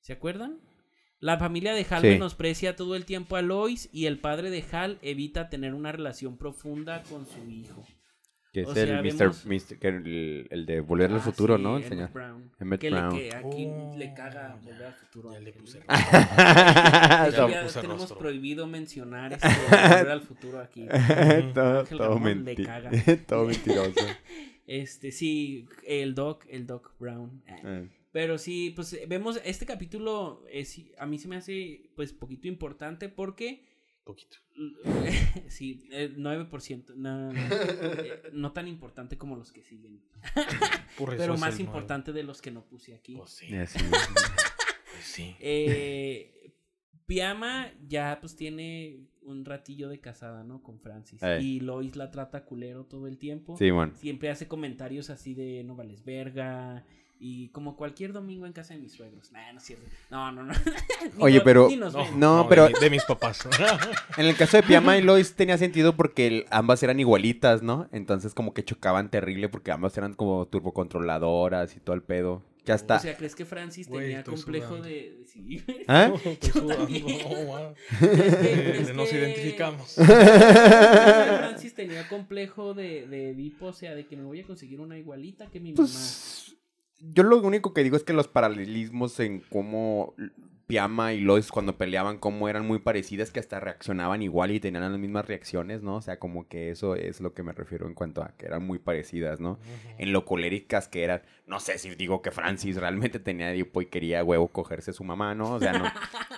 ¿Se 0.00 0.14
acuerdan? 0.14 0.58
La 1.24 1.38
familia 1.38 1.72
de 1.72 1.86
Hal 1.88 2.02
Sí. 2.02 2.08
menosprecia 2.08 2.76
todo 2.76 2.96
el 2.96 3.06
tiempo 3.06 3.36
a 3.36 3.40
Lois 3.42 3.88
y 3.92 4.04
el 4.04 4.18
padre 4.18 4.50
de 4.50 4.62
Hal 4.72 4.98
evita 5.00 5.48
tener 5.48 5.72
una 5.72 5.90
relación 5.90 6.36
profunda 6.36 7.02
con 7.08 7.24
su 7.26 7.48
hijo. 7.48 7.82
Que 8.52 8.60
es 8.60 8.68
O 8.68 8.74
sea, 8.74 8.82
el, 8.84 9.02
Mr. 9.02 9.16
vemos- 9.18 9.46
Mr. 9.46 9.78
que 9.78 9.88
el, 9.88 10.46
el 10.50 10.66
de 10.66 10.80
Volver 10.80 11.10
al 11.10 11.16
Ah, 11.16 11.20
Futuro, 11.20 11.56
sí, 11.56 11.62
¿no? 11.62 11.76
El 11.78 11.82
Emmett 11.84 11.88
señor. 11.88 12.12
Brown. 12.12 12.52
Emmett 12.60 12.80
que, 12.80 12.90
Brown. 12.90 13.16
Le, 13.16 13.28
que 13.30 13.34
aquí 13.36 13.64
Oh. 13.66 13.94
le 13.96 14.14
caga 14.14 14.58
volver 14.62 14.84
al 14.84 14.92
futuro. 14.94 15.30
Ya 15.32 15.38
a 15.38 15.40
le 15.40 15.46
Ángel. 15.48 15.60
puse. 15.62 15.78
De 15.78 15.84
Ya 15.88 17.28
hecho, 17.30 17.48
le 17.48 17.54
ya 17.54 17.62
puse 17.62 17.80
tenemos 17.80 18.00
rostro. 18.02 18.18
prohibido 18.18 18.66
mencionar 18.66 19.32
este 19.32 19.48
volver 19.48 20.08
al 20.10 20.20
futuro 20.20 20.60
aquí. 20.60 20.86
todo 21.54 21.80
Ángel 21.80 21.98
todo, 21.98 22.08
Ramón 22.14 22.44
le 22.44 22.54
menti- 22.54 22.64
caga. 22.66 22.90
todo 23.26 23.46
mentiroso. 23.46 24.06
Este, 24.66 25.10
sí, 25.10 25.66
el 25.86 26.14
Doc, 26.14 26.44
el 26.48 26.66
Doc 26.66 26.92
Brown. 26.98 27.42
Eh, 27.64 27.88
Pero 28.14 28.38
sí, 28.38 28.72
pues 28.76 28.92
eh, 28.92 29.06
vemos 29.08 29.40
este 29.44 29.66
capítulo, 29.66 30.44
es, 30.48 30.80
a 30.98 31.04
mí 31.04 31.18
se 31.18 31.26
me 31.26 31.34
hace 31.34 31.90
pues 31.96 32.12
poquito 32.12 32.46
importante 32.46 33.08
porque, 33.08 33.64
Poquito. 34.04 34.36
sí, 35.48 35.88
eh, 35.90 36.14
9%, 36.16 36.94
no, 36.94 37.32
eh, 37.32 38.22
no 38.32 38.52
tan 38.52 38.68
importante 38.68 39.18
como 39.18 39.34
los 39.34 39.50
que 39.50 39.64
siguen, 39.64 40.00
Por 40.96 41.08
eso 41.08 41.18
pero 41.18 41.32
más 41.32 41.54
nuevo. 41.54 41.64
importante 41.64 42.12
de 42.12 42.22
los 42.22 42.40
que 42.40 42.52
no 42.52 42.64
puse 42.64 42.94
aquí. 42.94 43.16
Pues 43.16 43.30
sí. 43.30 43.48
Pues 44.94 45.06
sí. 45.06 45.34
Eh, 45.40 46.52
Piama 47.06 47.72
ya 47.88 48.18
pues 48.20 48.36
tiene 48.36 49.08
un 49.22 49.44
ratillo 49.44 49.88
de 49.88 49.98
casada, 49.98 50.44
¿no? 50.44 50.62
Con 50.62 50.78
Francis. 50.78 51.20
Y 51.40 51.58
Lois 51.58 51.96
la 51.96 52.12
trata 52.12 52.44
culero 52.44 52.84
todo 52.84 53.08
el 53.08 53.18
tiempo. 53.18 53.56
Sí, 53.56 53.72
bueno. 53.72 53.92
Siempre 53.96 54.30
hace 54.30 54.46
comentarios 54.46 55.10
así 55.10 55.34
de 55.34 55.64
no 55.64 55.74
vales 55.74 56.04
verga. 56.04 56.86
Y 57.20 57.48
como 57.50 57.76
cualquier 57.76 58.12
domingo 58.12 58.44
en 58.44 58.52
casa 58.52 58.74
de 58.74 58.80
mis 58.80 58.92
suegros. 58.92 59.30
Nah, 59.32 59.52
no 59.52 59.58
es 59.58 59.64
cierto. 59.64 59.86
No, 60.10 60.30
no, 60.32 60.42
no. 60.42 60.52
Oye, 61.20 61.38
no- 61.38 61.44
pero- 61.44 61.68
nos 61.78 61.94
ven. 61.94 62.20
No, 62.20 62.46
pero- 62.48 62.66
De, 62.66 62.74
mi- 62.74 62.80
de 62.80 62.90
mis 62.90 63.04
papás. 63.04 63.48
En 64.18 64.26
el 64.26 64.36
caso 64.36 64.56
de 64.58 64.62
Piama 64.64 64.98
y 64.98 65.02
Lois 65.02 65.34
tenía 65.34 65.56
sentido 65.56 65.96
porque 65.96 66.26
el- 66.26 66.46
ambas 66.50 66.82
eran 66.82 67.00
igualitas, 67.00 67.62
¿no? 67.62 67.88
Entonces 67.92 68.34
como 68.34 68.52
que 68.52 68.64
chocaban 68.64 69.10
terrible 69.10 69.48
porque 69.48 69.70
ambas 69.70 69.96
eran 69.96 70.14
como 70.14 70.46
turbocontroladoras 70.46 71.76
y 71.76 71.80
todo 71.80 71.94
el 71.96 72.02
pedo. 72.02 72.42
Que 72.64 72.72
hasta... 72.72 72.96
O 72.96 73.00
sea, 73.00 73.14
¿crees 73.14 73.34
que 73.34 73.44
Francis 73.44 73.88
tenía 73.90 74.24
complejo 74.24 74.68
sudando. 74.68 74.86
de... 74.88 74.94
de- 74.94 75.24
Sí. 75.34 75.62
¿Ah? 75.88 76.12
También. 76.68 77.04
Oh, 77.26 77.44
wow. 77.44 77.74
¿Crees 77.98 78.36
que- 78.36 78.40
crees 78.40 78.94
Nos 78.94 79.08
que- 79.08 79.18
identificamos. 79.18 79.94
¿crees 79.96 80.08
que 80.08 81.36
Francis 81.38 81.74
tenía 81.74 82.08
complejo 82.08 82.72
de, 82.72 83.06
de 83.08 83.30
Edipo, 83.30 83.66
o 83.66 83.72
sea, 83.72 83.94
de 83.94 84.06
que 84.06 84.16
me 84.16 84.22
voy 84.24 84.40
a 84.40 84.44
conseguir 84.46 84.80
una 84.80 84.96
igualita 84.96 85.46
que 85.50 85.58
mi 85.60 85.72
mamá. 85.72 85.88
Yo 87.12 87.22
lo 87.22 87.38
único 87.38 87.74
que 87.74 87.82
digo 87.82 87.96
es 87.96 88.04
que 88.04 88.12
los 88.12 88.28
paralelismos 88.28 89.18
en 89.20 89.40
cómo 89.50 90.14
Piama 90.66 91.12
y 91.12 91.20
Lois 91.20 91.50
cuando 91.50 91.76
peleaban, 91.76 92.18
cómo 92.18 92.48
eran 92.48 92.66
muy 92.66 92.78
parecidas, 92.78 93.30
que 93.30 93.40
hasta 93.40 93.60
reaccionaban 93.60 94.22
igual 94.22 94.50
y 94.50 94.60
tenían 94.60 94.90
las 94.90 94.98
mismas 94.98 95.26
reacciones, 95.26 95.82
¿no? 95.82 95.96
O 95.96 96.00
sea, 96.00 96.18
como 96.18 96.48
que 96.48 96.70
eso 96.70 96.96
es 96.96 97.20
lo 97.20 97.34
que 97.34 97.42
me 97.42 97.52
refiero 97.52 97.86
en 97.86 97.94
cuanto 97.94 98.22
a 98.22 98.34
que 98.38 98.46
eran 98.46 98.66
muy 98.66 98.78
parecidas, 98.78 99.40
¿no? 99.40 99.58
En 99.98 100.12
lo 100.12 100.24
coléricas 100.24 100.88
que 100.88 101.04
eran, 101.04 101.22
no 101.46 101.60
sé 101.60 101.78
si 101.78 101.94
digo 101.94 102.22
que 102.22 102.30
Francis 102.30 102.76
realmente 102.76 103.18
tenía 103.18 103.52
Edipo 103.52 103.82
y 103.82 103.86
quería 103.86 104.24
huevo 104.24 104.48
cogerse 104.48 104.92
a 104.92 104.94
su 104.94 105.04
mamá, 105.04 105.34
¿no? 105.34 105.54
O 105.54 105.60
sea, 105.60 105.72
no, 105.72 105.84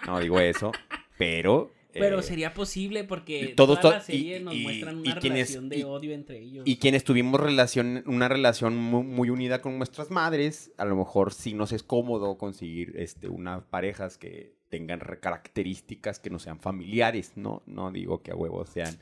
no 0.07 0.21
digo 0.21 0.41
eso, 0.41 0.73
pero... 1.19 1.71
Pero 1.99 2.21
eh, 2.21 2.23
sería 2.23 2.55
posible 2.55 3.05
porque 3.05 3.55
todos 3.57 3.81
toda 3.81 3.99
la 3.99 4.01
to- 4.05 4.13
y- 4.13 4.39
nos 4.41 4.55
y- 4.55 4.63
muestran 4.63 4.97
una 4.99 5.15
relación 5.17 5.69
de 5.69 5.79
y- 5.79 5.83
odio 5.83 6.13
entre 6.13 6.39
ellos. 6.41 6.67
Y 6.67 6.77
quienes 6.77 7.05
tuvimos 7.05 7.41
relación, 7.41 8.03
una 8.07 8.29
relación 8.29 8.77
mu- 8.77 9.03
muy, 9.03 9.31
unida 9.31 9.61
con 9.63 9.79
nuestras 9.79 10.11
madres, 10.11 10.73
a 10.77 10.85
lo 10.85 10.97
mejor 10.97 11.33
sí 11.33 11.55
nos 11.55 11.73
es 11.73 11.83
cómodo 11.83 12.39
conseguir 12.39 12.95
este, 12.97 13.29
unas 13.29 13.63
parejas 13.65 14.19
que 14.19 14.55
tengan 14.69 15.01
características 15.21 16.19
que 16.19 16.31
no 16.31 16.39
sean 16.39 16.59
familiares, 16.59 17.33
¿no? 17.37 17.63
No 17.67 17.93
digo 17.93 18.23
que 18.23 18.33
a 18.33 18.35
huevos 18.35 18.69
sean 18.71 18.99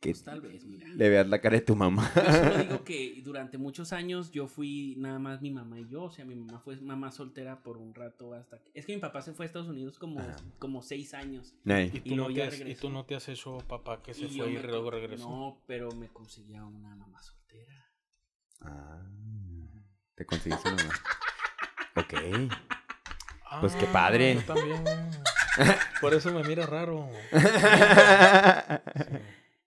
que 0.00 0.10
Pues 0.10 0.22
tal 0.22 0.40
vez, 0.40 0.64
mira. 0.64 0.86
le 0.88 1.08
veas 1.08 1.26
la 1.28 1.40
cara 1.40 1.56
de 1.56 1.62
tu 1.62 1.74
mamá. 1.74 2.08
Yo 2.14 2.22
solo 2.32 2.58
digo 2.58 2.84
que 2.84 3.20
durante 3.24 3.58
muchos 3.58 3.92
años 3.92 4.30
yo 4.30 4.46
fui 4.46 4.94
nada 4.98 5.18
más 5.18 5.42
mi 5.42 5.50
mamá 5.50 5.80
y 5.80 5.88
yo. 5.88 6.04
O 6.04 6.10
sea, 6.10 6.24
mi 6.24 6.36
mamá 6.36 6.60
fue 6.60 6.76
mamá 6.76 7.10
soltera 7.10 7.62
por 7.62 7.78
un 7.78 7.94
rato 7.94 8.32
hasta 8.34 8.58
que... 8.62 8.70
Es 8.74 8.86
que 8.86 8.94
mi 8.94 9.00
papá 9.00 9.22
se 9.22 9.32
fue 9.32 9.44
a 9.44 9.46
Estados 9.46 9.68
Unidos 9.68 9.98
como, 9.98 10.20
Ajá. 10.20 10.36
como 10.60 10.82
seis 10.82 11.14
años. 11.14 11.54
¿Y 11.64 11.72
Y 11.72 12.00
tú, 12.00 12.10
no 12.10 12.16
luego 12.16 12.28
te 12.28 12.34
ya 12.34 12.46
has, 12.46 12.60
y 12.60 12.74
tú 12.76 12.90
no 12.90 13.04
te 13.06 13.16
has 13.16 13.28
hecho 13.28 13.58
papá 13.66 14.00
que 14.02 14.14
se 14.14 14.26
Y 14.26 14.38
fue 14.38 14.50
y 14.50 14.54
me 14.54 14.62
luego 14.62 14.90
regresó. 14.90 15.28
No, 15.28 15.62
pero 15.66 15.90
me 15.92 16.08
conseguía 16.08 16.64
una 16.64 16.94
mamá 16.94 17.20
soltera. 17.20 17.90
Ah, 18.60 19.02
te 20.14 20.24
conseguiste 20.26 20.68
una 20.68 20.82
mamá. 20.82 20.94
Ok. 21.96 22.14
Ah, 23.50 23.58
Pues 23.60 23.74
qué 23.74 23.86
padre. 23.86 24.36
yo 24.36 24.42
también. 24.54 24.84
Por 26.00 26.14
eso 26.14 26.32
me 26.32 26.44
mira 26.44 26.64
raro. 26.66 27.08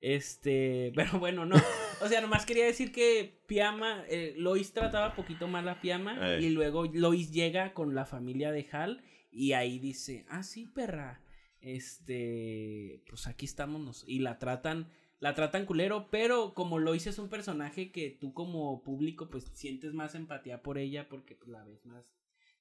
Este, 0.01 0.91
pero 0.95 1.19
bueno, 1.19 1.45
no. 1.45 1.55
O 2.01 2.07
sea, 2.07 2.19
nomás 2.19 2.45
quería 2.45 2.65
decir 2.65 2.91
que 2.91 3.41
Piama, 3.47 4.03
eh, 4.09 4.33
Lois 4.37 4.73
trataba 4.73 5.13
poquito 5.15 5.47
mal 5.47 5.69
a 5.69 5.79
Piama 5.79 6.35
Ey. 6.35 6.45
y 6.45 6.49
luego 6.49 6.85
Lois 6.85 7.31
llega 7.31 7.73
con 7.73 7.93
la 7.93 8.05
familia 8.05 8.51
de 8.51 8.67
Hal 8.71 9.03
y 9.29 9.53
ahí 9.53 9.79
dice, 9.79 10.25
ah, 10.27 10.43
sí, 10.43 10.65
perra, 10.65 11.21
este, 11.61 13.03
pues 13.07 13.27
aquí 13.27 13.45
estamos 13.45 13.79
nos-". 13.81 14.03
y 14.07 14.19
la 14.19 14.39
tratan, 14.39 14.89
la 15.19 15.35
tratan 15.35 15.65
culero, 15.65 16.09
pero 16.09 16.53
como 16.55 16.79
Lois 16.79 17.05
es 17.05 17.19
un 17.19 17.29
personaje 17.29 17.91
que 17.91 18.09
tú 18.09 18.33
como 18.33 18.83
público 18.83 19.29
pues 19.29 19.45
sientes 19.53 19.93
más 19.93 20.15
empatía 20.15 20.63
por 20.63 20.79
ella 20.79 21.07
porque 21.07 21.35
pues 21.35 21.49
la 21.49 21.63
ves 21.63 21.85
más 21.85 22.03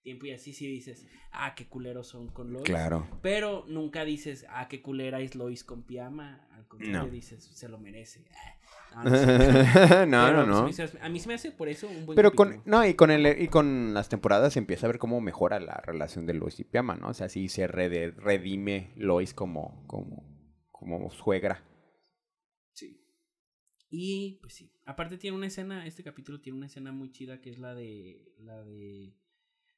tiempo 0.02 0.26
y 0.26 0.32
así 0.32 0.52
sí 0.52 0.66
dices, 0.66 1.06
ah, 1.32 1.54
qué 1.54 1.66
culeros 1.66 2.08
son 2.08 2.28
con 2.28 2.52
Lois. 2.52 2.64
claro. 2.64 3.06
Pero 3.22 3.64
nunca 3.68 4.04
dices, 4.04 4.46
ah, 4.48 4.68
qué 4.68 4.82
culera 4.82 5.20
es 5.20 5.34
Lois 5.34 5.64
con 5.64 5.82
Piama. 5.82 6.46
Contrario, 6.70 7.02
No. 7.02 7.08
dices, 7.10 7.44
se 7.44 7.68
lo 7.68 7.78
merece. 7.78 8.24
Ah, 8.92 9.04
no, 9.04 9.10
no 9.10 9.18
sé. 9.18 10.06
no, 10.06 10.32
no, 10.32 10.46
no. 10.46 10.62
pues, 10.64 10.80
a 11.00 11.08
mí 11.08 11.20
se 11.20 11.28
me 11.28 11.34
hace 11.34 11.52
por 11.52 11.68
eso 11.68 11.86
un 11.88 12.06
buen 12.06 12.16
Pero 12.16 12.32
con, 12.32 12.60
no, 12.64 12.84
y 12.84 12.94
con 12.94 13.12
el, 13.12 13.40
y 13.40 13.46
con 13.46 13.94
las 13.94 14.08
temporadas 14.08 14.54
se 14.54 14.58
empieza 14.58 14.86
a 14.86 14.88
ver 14.88 14.98
cómo 14.98 15.20
mejora 15.20 15.60
la 15.60 15.74
relación 15.86 16.26
de 16.26 16.34
Lois 16.34 16.58
y 16.58 16.64
Piama, 16.64 16.96
¿no? 16.96 17.06
O 17.10 17.14
sea, 17.14 17.28
sí 17.28 17.48
se 17.48 17.68
rede- 17.68 18.10
redime 18.16 18.90
Lois 18.96 19.32
como, 19.32 19.86
como, 19.86 20.24
como 20.72 21.08
suegra. 21.12 21.62
Sí. 22.72 23.00
Y 23.90 24.40
pues 24.42 24.54
sí. 24.54 24.72
Aparte 24.86 25.18
tiene 25.18 25.36
una 25.36 25.46
escena, 25.46 25.86
este 25.86 26.02
capítulo 26.02 26.40
tiene 26.40 26.58
una 26.58 26.66
escena 26.66 26.90
muy 26.90 27.12
chida 27.12 27.40
que 27.40 27.50
es 27.50 27.58
la 27.60 27.76
de. 27.76 28.34
La 28.38 28.64
de. 28.64 29.14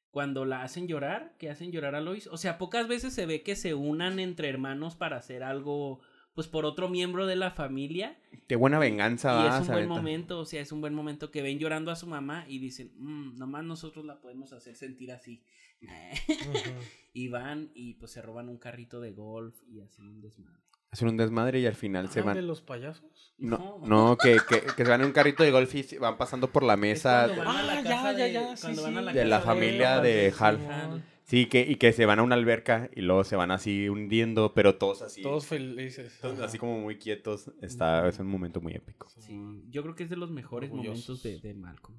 Cuando 0.09 0.43
la 0.45 0.63
hacen 0.63 0.87
llorar, 0.87 1.35
que 1.37 1.51
hacen 1.51 1.71
llorar 1.71 1.93
a 1.93 2.01
Lois. 2.01 2.25
O 2.27 2.37
sea, 2.37 2.57
pocas 2.57 2.87
veces 2.87 3.13
se 3.13 3.27
ve 3.27 3.43
que 3.43 3.55
se 3.55 3.75
unan 3.75 4.17
entre 4.19 4.49
hermanos 4.49 4.95
para 4.95 5.17
hacer 5.17 5.43
algo. 5.43 6.01
Pues 6.33 6.47
por 6.47 6.65
otro 6.65 6.89
miembro 6.89 7.25
de 7.27 7.35
la 7.35 7.51
familia. 7.51 8.17
Qué 8.47 8.55
buena 8.55 8.79
venganza, 8.79 9.43
Y 9.43 9.47
es 9.47 9.67
un 9.67 9.73
buen 9.73 9.87
momento, 9.87 10.39
o 10.39 10.45
sea, 10.45 10.61
es 10.61 10.71
un 10.71 10.81
buen 10.81 10.93
momento 10.93 11.29
que 11.31 11.41
ven 11.41 11.59
llorando 11.59 11.91
a 11.91 11.95
su 11.95 12.07
mamá 12.07 12.45
y 12.47 12.59
dicen, 12.59 12.91
"Mm, 12.97 13.37
nomás 13.37 13.63
nosotros 13.63 14.03
la 14.05 14.19
podemos 14.19 14.51
hacer 14.53 14.75
sentir 14.75 15.11
así. 15.11 15.43
y 17.13 17.27
van 17.27 17.71
y 17.75 17.95
pues 17.95 18.11
se 18.11 18.21
roban 18.21 18.49
un 18.49 18.57
carrito 18.57 18.99
de 19.01 19.11
golf 19.11 19.55
y 19.67 19.81
hacen 19.81 20.07
un 20.07 20.21
desmadre. 20.21 20.59
Hacen 20.91 21.07
un 21.07 21.17
desmadre 21.17 21.59
y 21.59 21.65
al 21.65 21.75
final 21.75 22.09
se 22.09 22.19
Ah, 22.19 22.23
¿De 22.23 22.27
van. 22.33 22.47
los 22.47 22.61
payasos? 22.61 23.33
No, 23.39 23.79
no 23.85 24.15
que, 24.15 24.37
que, 24.47 24.61
que 24.61 24.83
se 24.85 24.89
van 24.89 25.01
en 25.01 25.07
un 25.07 25.11
carrito 25.13 25.41
de 25.43 25.49
golf 25.51 25.73
y 25.73 25.97
van 25.97 26.17
pasando 26.17 26.47
por 26.51 26.63
la 26.63 26.73
Es 26.75 26.79
mesa. 26.79 27.27
van 27.27 27.67
la 27.67 27.73
Ah, 27.79 27.81
ya, 27.81 27.83
ya, 27.83 28.13
de- 28.13 28.31
ya, 28.33 28.55
sí, 28.55 28.61
cuando 28.61 28.83
van 28.83 28.97
a 28.97 28.99
sí. 28.99 29.05
la 29.07 29.13
De 29.13 29.25
la 29.25 29.41
familia 29.41 29.99
de 30.01 30.33
Hal. 30.39 30.59
Hal. 30.69 31.03
Sí, 31.25 31.45
que, 31.47 31.61
y 31.61 31.77
que 31.77 31.93
se 31.93 32.05
van 32.05 32.19
a 32.19 32.23
una 32.23 32.35
alberca 32.35 32.89
y 32.93 33.01
luego 33.01 33.23
se 33.23 33.35
van 33.35 33.49
así 33.51 33.87
hundiendo, 33.89 34.53
pero 34.53 34.75
todos 34.75 35.01
así. 35.01 35.21
Todos 35.21 35.45
felices. 35.47 36.17
todos 36.21 36.39
así 36.39 36.57
como 36.57 36.79
muy 36.79 36.97
quietos. 36.97 37.51
Está, 37.61 38.07
es 38.09 38.19
un 38.19 38.27
momento 38.27 38.59
muy 38.61 38.73
épico. 38.73 39.09
Sí, 39.19 39.63
yo 39.69 39.83
creo 39.83 39.95
que 39.95 40.03
es 40.03 40.09
de 40.09 40.17
los 40.17 40.31
mejores 40.31 40.69
Orgullosos. 40.69 41.07
momentos 41.09 41.23
de, 41.23 41.39
de 41.47 41.53
Malcolm. 41.53 41.97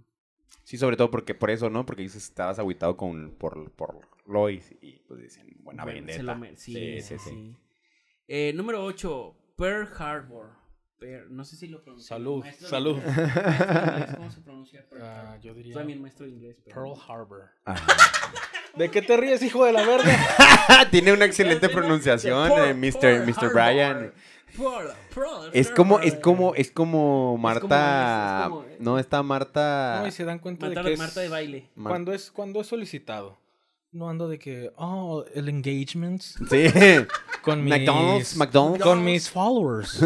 Sí, 0.62 0.76
sobre 0.78 0.96
todo 0.96 1.10
porque 1.10 1.34
por 1.34 1.50
eso, 1.50 1.68
¿no? 1.70 1.84
Porque 1.86 2.02
dices, 2.02 2.24
estabas 2.24 2.58
aguitado 2.58 2.96
con, 2.96 3.32
por, 3.32 3.70
por 3.72 4.08
Lois 4.26 4.74
y 4.80 4.98
pues 5.08 5.20
dicen, 5.20 5.46
buena 5.60 5.84
Bueno, 5.84 5.96
vendetta. 5.96 6.16
se 6.18 6.22
lo 6.22 6.36
mer- 6.36 6.56
sí, 6.56 6.72
Sí, 6.74 7.00
sí, 7.00 7.18
sí, 7.18 7.18
sí. 7.18 7.30
sí. 7.30 7.56
Eh, 8.28 8.52
número 8.54 8.84
8, 8.84 9.36
Pearl 9.56 9.88
Harbor. 9.98 10.50
No 11.30 11.44
sé 11.44 11.56
si 11.56 11.66
lo 11.68 11.82
pronuncio. 11.82 12.08
Salud, 12.08 12.40
Maestro 12.44 12.68
salud. 12.68 12.96
maestro 12.96 13.22
de 13.22 13.28
inglés, 13.28 14.16
¿Cómo 14.16 14.30
se 14.30 14.40
pronuncia 14.40 14.86
Pearl 14.88 15.02
Ah, 15.04 15.20
Harbor? 15.20 15.40
yo 15.40 15.54
diría 15.54 15.74
también 15.74 16.00
maestro 16.02 16.26
de 16.26 16.32
inglés. 16.32 16.56
pero- 16.64 16.74
Pearl 16.74 17.00
Harbor. 17.08 17.42
¿De 18.76 18.90
qué 18.90 19.02
te 19.02 19.16
ríes, 19.16 19.40
hijo 19.42 19.64
de 19.64 19.72
la 19.72 19.86
verga? 19.86 20.10
Tiene 20.90 21.12
una 21.12 21.24
excelente 21.26 21.68
pronunciación, 21.68 22.50
eh, 22.52 22.74
Mr. 22.74 23.24
Mr. 23.26 23.52
Brian. 23.52 24.12
Es 25.52 25.70
como, 25.70 25.98
es 26.00 26.14
como, 26.16 26.54
es 26.54 26.70
como 26.70 27.36
Marta. 27.38 28.42
es 28.44 28.48
como- 28.48 28.64
No, 28.80 28.98
está 28.98 29.22
Marta. 29.22 29.98
No, 30.00 30.06
y 30.08 30.10
se 30.12 30.24
dan 30.24 30.38
cuenta 30.38 30.66
Marta, 30.66 30.80
de 30.82 30.86
que 30.88 30.92
es... 30.94 30.98
Marta 30.98 31.20
de 31.20 31.28
baile. 31.28 31.70
Mar- 31.76 31.90
Cuando 31.92 32.12
es, 32.12 32.30
cuando 32.30 32.60
es 32.60 32.66
solicitado. 32.66 33.38
No 33.92 34.08
ando 34.10 34.26
de 34.28 34.40
que, 34.40 34.72
oh, 34.76 35.24
el 35.34 35.48
engagement 35.48 36.20
Sí. 36.20 36.66
con 37.42 37.62
mis... 37.62 37.70
McDonald's, 37.74 38.36
McDonald's. 38.36 38.82
Con 38.82 39.04
mis 39.04 39.30
followers. 39.30 40.00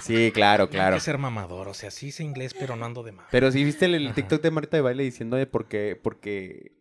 Sí, 0.00 0.30
claro, 0.32 0.68
claro. 0.68 0.94
Hay 0.94 1.00
que 1.00 1.04
ser 1.04 1.18
mamador, 1.18 1.68
o 1.68 1.74
sea, 1.74 1.90
sí 1.90 2.10
sé 2.10 2.24
inglés, 2.24 2.54
pero 2.58 2.76
no 2.76 2.84
ando 2.84 3.02
de 3.02 3.12
más. 3.12 3.26
Pero 3.30 3.50
sí 3.52 3.62
viste 3.64 3.86
el. 3.86 4.14
TikTok 4.14 4.42
de 4.42 4.50
Marta 4.50 4.76
de 4.76 4.80
baile 4.80 5.02
diciendo 5.02 5.36
de 5.36 5.46
por 5.46 5.66
qué, 5.66 5.98
por 6.00 6.20
qué, 6.20 6.72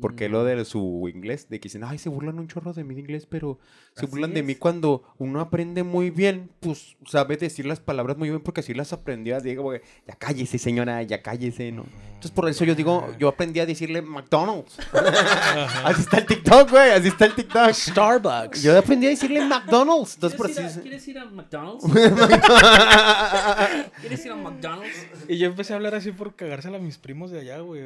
por 0.00 0.14
qué 0.14 0.28
lo 0.28 0.44
de 0.44 0.64
su 0.64 1.08
inglés, 1.12 1.48
de 1.48 1.60
que 1.60 1.64
dicen, 1.64 1.84
ay, 1.84 1.98
se 1.98 2.08
burlan 2.08 2.38
un 2.38 2.48
chorro 2.48 2.72
de 2.72 2.84
mi 2.84 2.98
inglés, 2.98 3.26
pero 3.26 3.58
se 3.96 4.04
Así 4.04 4.10
burlan 4.10 4.34
de 4.34 4.42
mí 4.42 4.56
cuando 4.56 5.02
uno 5.16 5.40
aprende 5.40 5.82
muy 5.82 6.10
bien, 6.10 6.50
pues 6.60 6.96
sabe 7.06 7.38
decir 7.38 7.64
las 7.64 7.80
palabras 7.80 8.18
muy 8.18 8.28
bien 8.28 8.42
porque 8.42 8.60
así 8.60 8.74
las 8.74 8.92
aprendió. 8.92 9.40
Digo, 9.40 9.62
güey, 9.62 9.80
ya 10.06 10.14
cállese, 10.16 10.58
señora, 10.58 11.02
ya 11.02 11.22
cállese, 11.22 11.72
¿no? 11.72 11.86
Entonces 12.08 12.30
por 12.30 12.46
eso 12.48 12.64
yo 12.64 12.74
digo, 12.74 13.08
yo 13.18 13.28
aprendí 13.28 13.58
a 13.60 13.64
decirle 13.64 14.02
McDonald's. 14.02 14.76
así 15.84 16.02
está 16.02 16.18
el 16.18 16.26
TikTok, 16.26 16.70
güey, 16.70 16.90
así 16.90 17.08
está 17.08 17.24
el 17.24 17.34
TikTok. 17.34 17.70
Starbucks. 17.72 18.62
Yo 18.62 18.78
aprendí 18.78 19.06
a 19.06 19.10
decirle 19.10 19.46
McDonald's. 19.46 20.14
Entonces 20.16 20.36
por 20.36 20.52
¿Quieres, 20.52 20.76
así... 20.76 20.78
ir 20.78 20.78
a, 20.78 20.82
¿Quieres 20.82 21.08
ir 21.08 21.18
a 21.18 21.24
McDonald's? 21.24 21.84
¿Quieres 24.00 24.26
ir 24.26 24.32
a 24.32 24.36
McDonald's? 24.36 25.06
Y 25.28 25.38
yo 25.38 25.46
empecé 25.46 25.72
a 25.72 25.76
hablar 25.76 25.94
así 25.94 26.12
por 26.12 26.36
cagársela 26.36 26.76
a 26.76 26.80
mis 26.80 26.98
primos 26.98 27.30
de 27.30 27.40
allá, 27.40 27.60
güey. 27.60 27.82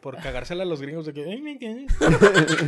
por 0.00 0.16
cagársela 0.20 0.64
a 0.64 0.66
los 0.66 0.80
gringos 0.80 1.06
de 1.06 1.12
que... 1.12 1.24
"Ay, 1.24 1.40
me 1.40 1.52
entiendes". 1.52 1.92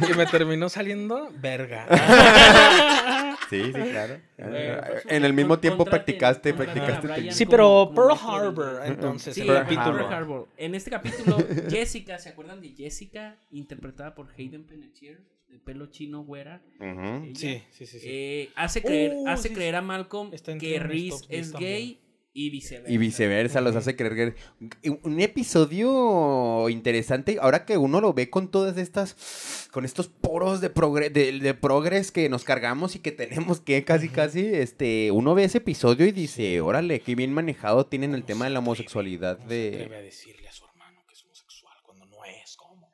y 0.08 0.14
me 0.14 0.26
terminó 0.26 0.68
saliendo 0.68 1.28
verga. 1.40 1.86
Sí, 3.50 3.62
sí, 3.66 3.72
claro. 3.72 4.20
Bueno, 4.38 4.80
pues, 4.86 5.06
en 5.08 5.24
el 5.24 5.32
mismo 5.32 5.58
tiempo 5.58 5.84
practicaste, 5.84 6.54
practicaste. 6.54 7.30
Sí, 7.32 7.46
pero 7.46 7.90
como 7.92 7.94
Pearl 7.94 8.18
Harbor, 8.26 8.80
entonces, 8.86 9.34
Sí, 9.34 9.42
Pearl. 9.42 9.66
Pearl 9.66 10.12
Harbor. 10.12 10.48
En 10.56 10.74
este 10.74 10.90
capítulo, 10.90 11.36
Jessica, 11.68 12.18
¿se 12.18 12.30
acuerdan 12.30 12.60
de 12.60 12.70
Jessica? 12.70 13.36
Interpretada 13.50 14.14
por 14.14 14.28
Hayden 14.36 14.64
Panettiere. 14.64 15.20
de 15.48 15.58
pelo 15.60 15.86
chino 15.86 16.24
güera. 16.24 16.62
Ella, 16.80 17.34
Sí, 17.34 17.62
sí, 17.70 17.86
sí. 17.86 17.98
sí. 18.00 18.06
eh, 18.08 18.50
hace 18.56 18.82
creer, 18.82 19.12
Uh, 19.14 19.28
hace 19.28 19.48
sí, 19.48 19.54
creer 19.54 19.76
a 19.76 19.82
Malcolm 19.82 20.30
que 20.58 20.78
Reese 20.80 21.24
es 21.28 21.52
también. 21.52 21.72
gay 21.72 22.00
y 22.36 22.50
viceversa. 22.50 22.92
Y 22.92 22.98
viceversa, 22.98 23.60
los 23.60 23.76
hace 23.76 23.94
creer 23.94 24.34
que... 24.82 24.90
Un 25.04 25.20
episodio 25.20 26.68
interesante, 26.68 27.38
ahora 27.40 27.64
que 27.64 27.76
uno 27.78 28.00
lo 28.00 28.12
ve 28.12 28.28
con 28.28 28.48
todas 28.48 28.76
estas, 28.76 29.68
con 29.70 29.84
estos 29.84 30.08
poros 30.08 30.60
de, 30.60 30.74
progre- 30.74 31.12
de, 31.12 31.38
de 31.38 31.54
progres 31.54 32.10
que 32.10 32.28
nos 32.28 32.42
cargamos 32.42 32.96
y 32.96 32.98
que 32.98 33.12
tenemos 33.12 33.60
que 33.60 33.84
casi, 33.84 34.08
casi, 34.08 34.40
este, 34.44 35.12
uno 35.12 35.36
ve 35.36 35.44
ese 35.44 35.58
episodio 35.58 36.06
y 36.06 36.12
dice, 36.12 36.60
órale, 36.60 37.00
qué 37.00 37.14
bien 37.14 37.32
manejado 37.32 37.86
tienen 37.86 38.14
el 38.14 38.22
¿Cómo 38.22 38.26
tema 38.26 38.44
de 38.46 38.50
la 38.50 38.58
homosexualidad 38.58 39.38
¿Cómo 39.38 39.48
se 39.50 39.68
atreve 39.68 39.88
de... 39.90 39.96
a 39.96 40.00
decirle 40.00 40.48
a 40.48 40.52
su 40.52 40.64
hermano 40.64 41.04
que 41.06 41.14
es 41.14 41.22
homosexual 41.24 41.76
cuando 41.84 42.06
no 42.06 42.24
es? 42.24 42.56
¿Cómo? 42.56 42.90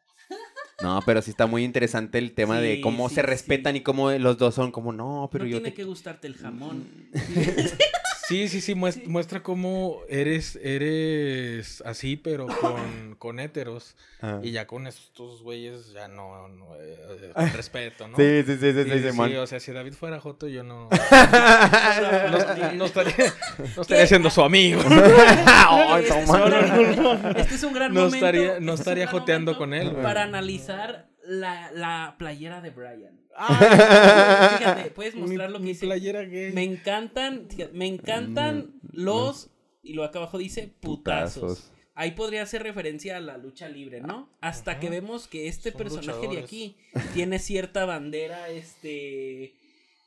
No, 0.82 1.00
pero 1.06 1.22
sí 1.22 1.30
está 1.30 1.46
muy 1.46 1.64
interesante 1.64 2.18
el 2.18 2.32
tema 2.32 2.60
de 2.60 2.82
cómo 2.82 3.08
sí, 3.08 3.14
se 3.14 3.22
respetan 3.22 3.72
sí. 3.72 3.78
y 3.78 3.82
cómo 3.82 4.10
los 4.10 4.36
dos 4.36 4.54
son 4.54 4.70
como, 4.70 4.92
no, 4.92 5.30
pero 5.32 5.44
no 5.44 5.50
yo 5.50 5.56
tiene 5.56 5.70
te... 5.70 5.76
que 5.76 5.84
gustarte 5.84 6.26
el 6.26 6.36
jamón. 6.36 6.86
Sí, 8.30 8.48
sí, 8.48 8.60
sí, 8.60 8.74
muest- 8.74 9.04
muestra 9.06 9.42
cómo 9.42 10.02
eres, 10.08 10.56
eres 10.62 11.82
así, 11.84 12.16
pero 12.16 12.46
con, 12.46 13.16
con 13.18 13.40
héteros. 13.40 13.96
Ah. 14.22 14.38
Y 14.42 14.52
ya 14.52 14.66
con 14.68 14.86
estos 14.86 15.42
güeyes 15.42 15.92
ya 15.92 16.06
no, 16.08 16.46
no, 16.48 16.76
eh, 16.80 17.32
con 17.34 17.52
respeto, 17.52 18.06
¿no? 18.06 18.16
Sí, 18.16 18.42
sí, 18.46 18.52
sí, 18.56 18.72
sí, 18.72 18.84
Sí, 18.84 18.90
sí, 19.02 19.10
sí, 19.10 19.36
o 19.36 19.46
sea, 19.46 19.58
si 19.58 19.72
David 19.72 19.94
fuera 19.94 20.20
Joto, 20.20 20.46
yo 20.46 20.62
no, 20.62 20.88
no, 22.60 22.72
no 22.74 22.84
estaría, 22.84 23.34
no 23.76 23.82
estaría 23.82 24.06
siendo 24.06 24.30
su 24.30 24.42
amigo. 24.42 24.80
Ay, 24.86 26.04
Este 26.04 26.22
es 26.22 26.30
gran- 26.30 27.36
Este 27.36 27.54
es 27.56 27.62
un 27.64 27.72
gran 27.74 27.92
No 27.92 28.00
momento. 28.04 28.16
estaría- 28.26 28.46
no 28.46 28.52
este 28.52 28.62
es 28.64 28.68
un 28.68 28.74
estaría 28.80 29.06
joteando 29.08 29.58
con 29.58 29.74
él, 29.74 29.90
güey. 29.90 30.02
Para 30.04 30.22
analizar 30.22 31.08
la, 31.24 31.70
la 31.72 32.14
playera 32.18 32.60
de 32.60 32.70
Brian. 32.70 33.18
Ah, 33.36 34.56
Fíjate, 34.58 34.90
puedes 34.90 35.14
mi, 35.14 35.22
mostrar 35.22 35.50
lo 35.50 35.58
que 35.58 35.64
mi 35.64 35.70
dice. 35.70 35.86
playera 35.86 36.22
gay. 36.22 36.52
Me 36.52 36.64
encantan, 36.64 37.46
fíjate, 37.48 37.72
me 37.72 37.86
encantan 37.86 38.74
los, 38.82 39.50
y 39.82 39.94
lo 39.94 40.04
acá 40.04 40.18
abajo 40.18 40.38
dice 40.38 40.74
putazos. 40.80 41.42
Putazos. 41.42 41.72
Ahí 41.94 42.12
podría 42.12 42.42
hacer 42.42 42.62
referencia 42.62 43.16
a 43.16 43.20
la 43.20 43.36
lucha 43.36 43.68
libre, 43.68 44.00
¿no? 44.00 44.30
Hasta 44.40 44.72
Ajá. 44.72 44.80
que 44.80 44.88
vemos 44.90 45.26
que 45.26 45.48
este 45.48 45.70
Son 45.72 45.78
personaje 45.78 46.28
de 46.28 46.38
aquí 46.38 46.76
tiene 47.14 47.38
cierta 47.38 47.84
bandera, 47.84 48.48
este... 48.48 49.54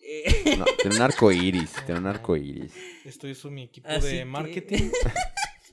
eh, 0.01 0.55
No, 0.57 0.65
tiene 0.81 0.95
un 0.95 1.01
arco 1.01 1.31
iris, 1.31 1.71
tiene 1.85 1.99
un 2.01 2.07
arco 2.07 2.35
iris. 2.35 2.73
Esto 3.05 3.27
hizo 3.27 3.51
mi 3.51 3.63
equipo 3.63 3.87
Así 3.89 4.07
de 4.07 4.17
que- 4.19 4.25
marketing. 4.25 4.89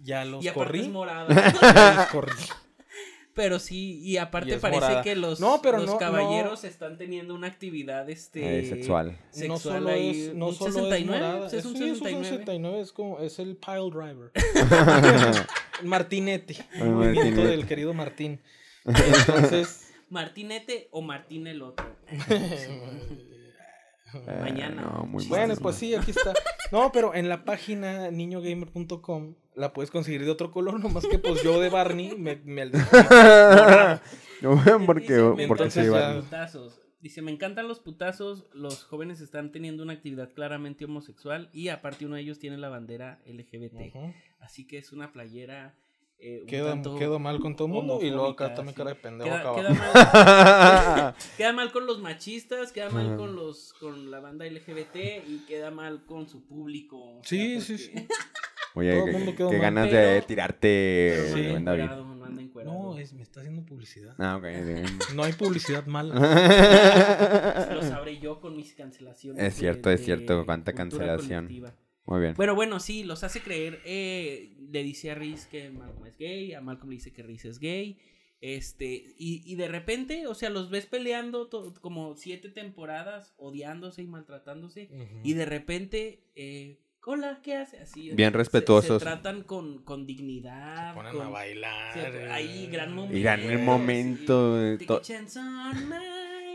Ya 0.03 0.25
los 0.25 0.43
y 0.43 0.49
corrí. 0.49 0.81
es 0.81 0.89
morada. 0.89 1.53
Ya 1.61 1.95
los 1.95 2.07
corrí. 2.07 2.33
Pero 3.35 3.59
sí, 3.61 4.01
y 4.03 4.17
aparte 4.17 4.57
Y 4.57 4.59
parece 4.59 4.81
morada. 4.81 5.03
que 5.03 5.15
los, 5.15 5.39
No, 5.41 5.61
pero 5.63 5.79
los 5.79 5.87
no- 5.87 5.99
caballeros 5.99 6.65
están 6.65 6.99
teniendo 6.99 7.35
una 7.35 7.47
actividad 7.47 8.11
este 8.11 8.61
Eh, 8.61 8.69
sexual. 8.69 9.13
no 9.13 9.57
sexual 9.57 9.59
solo 9.61 9.89
ahí, 9.91 10.11
es, 10.29 10.35
no 10.35 10.49
un 10.49 10.55
solo 10.55 10.73
69, 10.73 11.47
es 11.47 11.53
es 11.55 11.65
un 11.65 11.73
Sí, 11.75 11.79
69. 11.91 12.25
69, 12.29 12.81
es 12.81 12.93
como, 12.93 13.21
es 13.21 13.39
el 13.39 13.57
pile 13.57 13.91
driver. 13.91 14.31
Martinete. 15.85 16.57
El 16.75 16.83
El 16.83 16.89
movimiento 16.91 17.21
Martinete. 17.23 17.49
del 17.51 17.67
querido 17.67 17.95
Martín. 17.95 18.41
Entonces, 18.85 19.93
Martinete 20.09 20.89
o 20.91 21.01
Martín 21.01 21.47
el 21.47 21.63
otro. 21.63 21.87
Mañana. 24.43 24.83
Eh, 24.83 24.85
no, 24.93 25.05
muy 25.07 25.25
bueno, 25.27 25.55
pues 25.57 25.77
sí, 25.77 25.95
aquí 25.95 26.11
está. 26.11 26.33
No, 26.73 26.91
pero 26.91 27.15
en 27.15 27.29
la 27.29 27.45
página 27.45 28.11
niñogamer.com 28.11 29.35
la 29.55 29.73
puedes 29.73 29.91
conseguir 29.91 30.25
de 30.25 30.31
otro 30.31 30.51
color, 30.51 30.81
nomás 30.85 31.07
que 31.07 31.19
pues 31.19 31.43
yo 31.43 31.61
de 31.61 31.69
Barney 31.71 32.17
me, 32.17 32.37
me 32.45 32.67
No, 34.43 34.63
porque, 34.87 35.13
Dice, 35.15 35.23
me 35.37 35.47
porque 35.49 35.65
entonces 35.65 35.73
se 35.75 35.85
iban. 35.87 36.15
los 36.17 36.25
putazos. 36.25 36.81
Dice, 37.01 37.23
me 37.23 37.31
encantan 37.31 37.67
los 37.67 37.81
putazos, 37.81 38.47
los 38.53 38.85
jóvenes 38.85 39.21
están 39.23 39.53
teniendo 39.53 39.83
una 39.83 39.95
actividad 39.95 40.31
claramente 40.35 40.85
homosexual 40.85 41.49
y 41.53 41.69
aparte 41.69 42.05
uno 42.05 42.17
de 42.17 42.23
ellos 42.23 42.39
tiene 42.39 42.59
la 42.59 42.69
bandera 42.69 43.23
LGBT. 43.25 43.95
Así 44.39 44.67
que 44.67 44.77
es 44.79 44.93
una 44.93 45.11
playera... 45.11 45.75
eh, 46.19 46.41
un 46.43 46.47
Quedo, 46.47 46.69
tanto 46.69 46.97
quedo 46.97 47.19
mal 47.19 47.41
con 47.41 47.57
todo 47.57 47.69
el 47.69 47.73
mundo 47.73 48.01
y 48.03 48.11
luego 48.11 48.27
acá 48.29 48.53
también 48.55 48.75
cara 48.75 48.91
de 48.91 48.97
pendejo 48.97 49.31
Queda, 49.31 49.41
acá 49.41 49.55
queda 49.55 49.71
mal, 49.73 51.15
queda 51.39 51.53
mal 51.55 51.73
con 51.73 51.87
los 51.87 52.01
machistas, 52.03 52.73
queda 52.73 52.91
mal 52.91 53.17
con 53.17 53.35
los 53.35 53.73
con 53.81 54.11
la 54.11 54.21
banda 54.21 54.45
LGBT 54.45 54.97
y 55.27 55.45
queda 55.49 55.71
mal 55.71 56.05
con 56.05 56.29
su 56.29 56.45
público. 56.47 56.99
o 56.99 57.23
sea, 57.25 57.31
Sí, 57.31 57.61
sí, 57.63 57.79
sí. 57.79 57.93
Oye, 58.75 58.93
Todo 58.93 59.07
el 59.07 59.11
qué, 59.13 59.17
mundo 59.19 59.35
quedó 59.37 59.51
qué 59.51 59.57
mal, 59.57 59.63
ganas 59.63 59.85
de 59.87 59.91
pero- 59.91 60.27
tirarte, 60.27 61.13
pero 61.17 61.29
no 61.37 61.43
Sí. 61.43 61.51
buen 61.51 61.65
David. 61.65 63.01
es, 63.01 63.13
me 63.15 63.23
está 63.23 63.41
haciendo 63.41 63.65
publicidad. 63.65 64.15
Ah, 64.19 64.37
ok. 64.37 64.43
bien. 64.43 64.85
No 65.15 65.25
hay 65.25 65.33
publicidad 65.33 65.87
mala. 65.87 66.15
Lo 67.75 67.83
sabré 67.83 68.19
yo 68.19 68.41
con 68.41 68.57
mis 68.57 68.75
cancelaciones. 68.75 69.43
Es 69.43 69.55
de- 69.55 69.61
cierto, 69.61 69.91
es 69.91 70.05
cierto, 70.05 70.45
cuánta 70.45 70.73
cancelación. 70.75 71.47
colectiva. 71.47 71.75
Muy 72.07 72.21
bien. 72.21 72.35
Bueno, 72.37 72.55
bueno, 72.55 72.81
sí, 72.81 73.05
los 73.05 73.25
hace 73.25 73.41
creer. 73.41 73.81
eh, 73.85 74.57
le 74.71 74.83
dice 74.83 75.11
a 75.11 75.15
Reese 75.15 75.49
que 75.51 75.71
Malcolm 75.71 76.07
es 76.07 76.17
gay, 76.19 76.53
a 76.55 76.61
Malcolm 76.61 76.91
le 76.91 76.97
dice 76.97 77.13
que 77.13 77.23
Reese 77.23 77.49
es 77.49 77.59
gay. 77.59 77.99
Este, 78.41 79.15
y, 79.19 79.43
y 79.45 79.55
de 79.57 79.69
repente, 79.69 80.27
o 80.27 80.35
sea, 80.35 80.49
los 80.51 80.71
ves 80.71 80.87
peleando 80.87 81.49
to- 81.49 81.75
como 81.81 82.17
siete 82.17 82.49
temporadas, 82.49 83.35
odiándose 83.37 84.03
y 84.03 84.07
maltratándose. 84.07 84.89
Y 85.23 85.35
de 85.35 85.45
repente, 85.47 86.25
eh, 86.35 86.79
hola, 87.05 87.41
¿qué 87.43 87.57
hace? 87.57 87.79
Así. 87.81 88.11
Bien 88.13 88.33
respetuosos. 88.33 88.99
Se, 89.03 89.05
tratan 89.09 89.43
con, 89.43 89.79
con 89.83 90.07
dignidad. 90.07 90.91
Se 90.91 90.95
ponen 90.97 91.13
con- 91.17 91.27
a 91.27 91.31
bailar. 91.31 91.93
se- 91.95 92.01
eh. 92.25 92.31
ahí, 92.31 92.67
gran 92.69 92.95
momento. 92.95 93.17
Y 93.17 93.23
gran 93.23 93.41
el 93.41 93.59
momento, 93.61 94.57
Sí. 94.79 94.87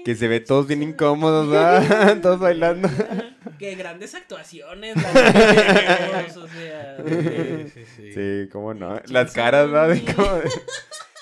Que 0.06 0.14
se 0.14 0.28
ve 0.28 0.40
todos 0.40 0.68
bien 0.68 0.84
incómodos, 0.84 1.50
¿verdad? 1.50 2.20
Todos 2.22 2.40
bailando. 2.40 2.88
Qué 3.58 3.74
grandes 3.76 4.14
actuaciones. 4.14 4.96
las 4.98 6.38
o 6.38 6.48
sea, 6.48 6.98
Sí, 7.08 7.70
sí, 7.74 7.86
sí. 7.96 8.14
Sí, 8.14 8.50
cómo 8.52 8.74
no. 8.76 9.00
Las 9.08 9.34
caras, 9.34 9.70
¿verdad? 9.72 9.90
De 9.96 10.14
cómo- 10.14 10.42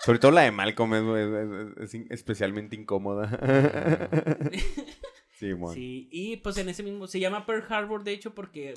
Sobre 0.04 0.20
todo 0.20 0.32
la 0.32 0.42
de 0.42 0.52
Malcolm 0.52 0.94
es, 0.96 1.04
es- 1.04 1.78
es- 1.78 1.94
es 2.02 2.12
especialmente 2.12 2.76
incómoda. 2.76 3.30
Sí, 5.40 5.54
mon. 5.54 5.74
Sí, 5.74 6.10
y 6.12 6.38
pues 6.38 6.58
en 6.58 6.68
ese 6.70 6.84
mismo, 6.84 7.08
se 7.08 7.20
llama 7.22 7.46
Pearl 7.46 7.64
Harbor, 7.70 8.04
de 8.04 8.12
hecho, 8.12 8.34
porque 8.36 8.74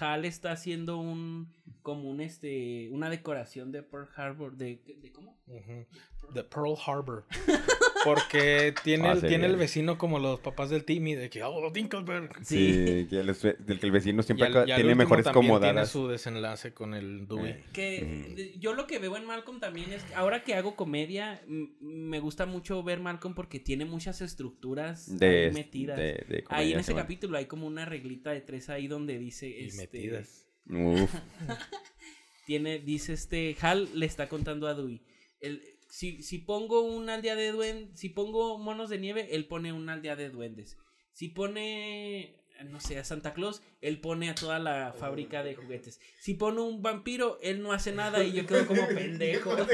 Hal 0.00 0.24
está 0.24 0.52
haciendo 0.52 0.98
un, 0.98 1.52
como 1.82 2.10
un, 2.10 2.20
este, 2.20 2.88
una 2.90 3.10
decoración 3.10 3.72
de 3.72 3.82
Pearl 3.82 4.08
Harbor, 4.16 4.56
de, 4.56 4.82
de 5.00 5.12
¿cómo? 5.12 5.38
Ujú. 5.46 5.86
The 6.32 6.44
Pearl 6.44 6.76
Harbor. 6.86 7.24
Porque 8.04 8.74
tiene, 8.84 9.08
Ah, 9.08 9.12
el, 9.12 9.20
tiene 9.22 9.46
el 9.46 9.56
vecino 9.56 9.96
como 9.98 10.18
los 10.18 10.40
papás 10.40 10.70
del 10.70 10.84
Timmy, 10.84 11.14
de 11.14 11.30
que, 11.30 11.42
oh, 11.42 11.70
Dinkelberg. 11.70 12.44
Sí, 12.44 13.06
que 13.08 13.20
el, 13.20 13.26
del 13.26 13.80
que 13.80 13.86
el 13.86 13.92
vecino 13.92 14.20
Y 14.20 14.24
siempre 14.24 14.46
al- 14.48 14.66
tiene 14.66 14.94
mejores 14.94 15.24
también 15.24 15.60
Tiene 15.60 15.86
su 15.86 16.08
desenlace 16.08 16.74
con 16.74 16.94
el 16.94 17.26
Dewey. 17.26 17.50
Eh. 17.52 17.64
Que 17.72 18.54
yo 18.58 18.74
lo 18.74 18.86
que 18.86 18.98
veo 18.98 19.16
en 19.16 19.24
Malcolm 19.24 19.58
también 19.60 19.92
es 19.92 20.02
que 20.04 20.14
ahora 20.14 20.44
que 20.44 20.54
hago 20.54 20.76
comedia, 20.76 21.42
me 21.80 22.20
gusta 22.20 22.46
mucho 22.46 22.82
ver 22.82 23.00
Malcolm 23.00 23.34
porque 23.34 23.58
tiene 23.60 23.84
muchas 23.84 24.20
estructuras 24.20 25.18
De, 25.18 25.46
ahí 25.46 25.52
metidas. 25.52 25.96
de, 25.96 26.24
de 26.28 26.44
ahí 26.50 26.72
en 26.72 26.80
ese 26.80 26.94
capítulo 26.94 27.38
hay 27.38 27.46
como 27.46 27.66
una 27.66 27.84
reglita 27.84 28.30
de 28.30 28.40
tres 28.40 28.68
ahí 28.68 28.86
donde 28.86 29.18
dice 29.18 29.48
Y 29.48 29.66
este, 29.66 29.82
metidas. 29.82 30.46
Uf. 30.68 31.12
tiene, 32.46 32.78
dice 32.78 33.12
este, 33.14 33.56
Hal 33.60 33.88
le 33.94 34.06
está 34.06 34.28
contando 34.28 34.66
a 34.66 34.74
Dewey. 34.74 35.02
El, 35.40 35.62
si, 35.94 36.24
si 36.24 36.38
pongo 36.38 36.80
un 36.80 37.08
aldea 37.08 37.36
de 37.36 37.52
duendes, 37.52 38.00
si 38.00 38.08
pongo 38.08 38.58
monos 38.58 38.90
de 38.90 38.98
nieve, 38.98 39.28
él 39.30 39.46
pone 39.46 39.72
una 39.72 39.92
aldea 39.92 40.16
de 40.16 40.28
duendes. 40.28 40.76
Si 41.12 41.28
pone, 41.28 42.34
no 42.64 42.80
sé, 42.80 42.98
a 42.98 43.04
Santa 43.04 43.32
Claus, 43.32 43.62
él 43.80 44.00
pone 44.00 44.28
a 44.28 44.34
toda 44.34 44.58
la 44.58 44.92
fábrica 44.92 45.44
de 45.44 45.54
juguetes. 45.54 46.00
Si 46.18 46.34
pone 46.34 46.60
un 46.62 46.82
vampiro, 46.82 47.38
él 47.42 47.62
no 47.62 47.72
hace 47.72 47.92
nada 47.92 48.24
y 48.24 48.32
yo 48.32 48.44
quedo 48.44 48.66
como 48.66 48.88
pendejo. 48.94 49.56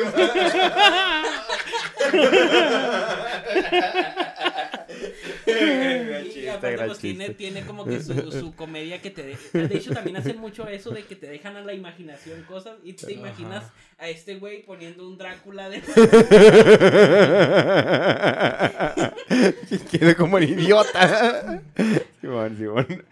Y 6.36 6.46
aparte, 6.48 6.86
pues, 6.86 6.98
tiene, 6.98 7.30
tiene 7.30 7.62
como 7.62 7.84
que 7.84 8.02
su, 8.02 8.32
su 8.32 8.54
comedia 8.54 9.00
que 9.00 9.10
te 9.10 9.22
de... 9.22 9.38
de 9.52 9.76
hecho 9.76 9.92
también 9.92 10.16
hacen 10.16 10.38
mucho 10.38 10.66
eso 10.68 10.90
de 10.90 11.04
que 11.04 11.16
te 11.16 11.26
dejan 11.26 11.56
a 11.56 11.62
la 11.62 11.74
imaginación 11.74 12.42
cosas 12.42 12.78
y 12.84 12.92
te 12.94 13.06
Ajá. 13.06 13.12
imaginas 13.12 13.64
a 13.98 14.08
este 14.08 14.36
güey 14.36 14.62
poniendo 14.62 15.08
un 15.08 15.18
Drácula 15.18 15.68
de 15.68 15.80
Quedé 19.90 20.14
como 20.16 20.38
el 20.38 20.50
idiota. 20.50 21.60
Simón, 22.20 22.56
Simón. 22.56 23.04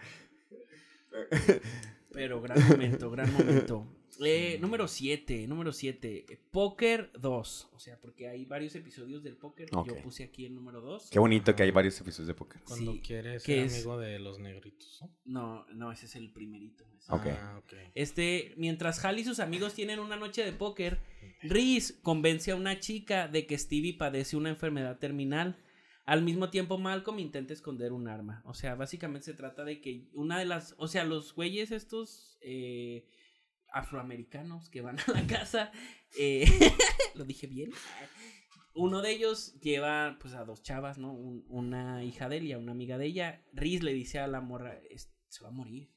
pero 2.11 2.41
gran 2.41 2.67
momento 2.67 3.11
gran 3.11 3.31
momento 3.33 3.85
Eh, 4.21 4.57
número 4.59 4.87
7 4.87 5.47
número 5.47 5.71
7 5.71 6.25
Poker 6.51 7.09
2 7.19 7.69
o 7.71 7.79
sea 7.79 7.97
porque 8.01 8.27
hay 8.27 8.43
varios 8.45 8.75
episodios 8.75 9.23
del 9.23 9.37
póker 9.37 9.69
yo 9.71 9.95
puse 10.03 10.23
aquí 10.25 10.45
el 10.45 10.53
número 10.55 10.81
2 10.81 11.09
Qué 11.09 11.19
bonito 11.19 11.55
que 11.55 11.63
hay 11.63 11.71
varios 11.71 11.99
episodios 12.01 12.27
de 12.27 12.33
póker. 12.33 12.61
Cuando 12.65 12.93
Sí, 12.93 13.01
quieres 13.01 13.43
¿qué 13.43 13.55
ser 13.55 13.65
es? 13.65 13.73
amigo 13.75 13.97
de 13.97 14.19
los 14.19 14.39
negritos. 14.39 14.99
¿no? 15.25 15.65
no 15.69 15.73
no 15.73 15.91
ese 15.91 16.05
es 16.07 16.15
el 16.15 16.31
primerito. 16.31 16.85
Ah, 17.07 17.59
ok. 17.63 17.73
Este, 17.95 18.53
mientras 18.57 19.03
Hal 19.03 19.19
y 19.19 19.23
sus 19.23 19.39
amigos 19.39 19.73
tienen 19.73 19.99
una 19.99 20.15
noche 20.15 20.43
de 20.43 20.51
póker, 20.51 20.99
Reese 21.41 22.01
convence 22.01 22.51
a 22.51 22.55
una 22.55 22.79
chica 22.79 23.27
de 23.27 23.47
que 23.47 23.57
Stevie 23.57 23.93
padece 23.93 24.35
una 24.37 24.49
enfermedad 24.49 24.99
terminal. 24.99 25.57
Al 26.05 26.21
mismo 26.23 26.49
tiempo, 26.49 26.77
Malcolm 26.77 27.19
intenta 27.19 27.53
esconder 27.53 27.93
un 27.93 28.07
arma. 28.07 28.41
O 28.45 28.53
sea, 28.53 28.75
básicamente 28.75 29.25
se 29.25 29.33
trata 29.33 29.63
de 29.63 29.79
que 29.79 30.09
una 30.13 30.37
de 30.37 30.45
las. 30.45 30.75
O 30.77 30.87
sea, 30.87 31.03
los 31.05 31.33
güeyes 31.33 31.71
estos. 31.71 32.37
Eh, 32.41 33.05
afroamericanos 33.73 34.69
que 34.69 34.81
van 34.81 34.97
a 34.99 35.11
la 35.11 35.25
casa. 35.27 35.71
eh, 36.17 36.45
lo 37.15 37.25
dije 37.25 37.47
bien. 37.47 37.71
Uno 38.75 39.01
de 39.01 39.11
ellos 39.11 39.59
lleva 39.61 40.17
pues 40.21 40.33
a 40.35 40.45
dos 40.45 40.61
chavas, 40.61 40.97
¿no? 40.97 41.11
Un- 41.13 41.43
una 41.49 42.03
hija 42.03 42.29
de 42.29 42.37
él 42.37 42.45
y 42.45 42.51
a 42.53 42.57
una 42.57 42.71
amiga 42.71 42.97
de 42.97 43.07
ella. 43.07 43.43
Riz 43.53 43.83
le 43.83 43.93
dice 43.93 44.19
a 44.19 44.27
la 44.27 44.41
morra, 44.41 44.77
"Es- 44.89 45.11
se 45.27 45.43
va 45.43 45.49
a 45.49 45.53
morir. 45.53 45.89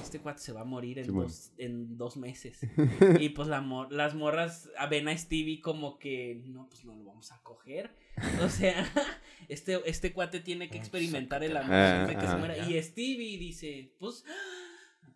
Este 0.00 0.20
cuate 0.20 0.40
se 0.40 0.52
va 0.52 0.60
a 0.60 0.64
morir 0.64 1.00
en, 1.00 1.06
Sí, 1.06 1.10
bueno. 1.10 1.28
dos, 1.28 1.52
en 1.58 1.96
dos 1.96 2.16
meses. 2.16 2.60
y 3.20 3.30
pues 3.30 3.48
la 3.48 3.60
mor- 3.60 3.90
las 3.92 4.14
morras 4.14 4.70
ven 4.88 5.08
a 5.08 5.16
Stevie 5.18 5.60
como 5.60 5.98
que, 5.98 6.42
no, 6.46 6.68
pues 6.68 6.84
no 6.84 6.94
lo 6.94 7.04
vamos 7.04 7.32
a 7.32 7.42
coger. 7.42 7.96
O 8.44 8.48
sea, 8.48 8.84
este, 9.48 9.80
este 9.88 10.12
cuate 10.12 10.38
tiene 10.40 10.68
que 10.68 10.78
Oh, 10.78 10.80
experimentar 10.80 11.42
el 11.42 11.56
amor 11.56 11.70
la 11.70 12.02
antes 12.02 12.14
de 12.16 12.20
que 12.20 12.26
se 12.28 12.32
Ah, 12.34 12.38
muera. 12.38 12.54
ajá. 12.54 12.70
Y 12.70 12.80
Stevie 12.82 13.38
dice, 13.38 13.92
pues, 13.98 14.24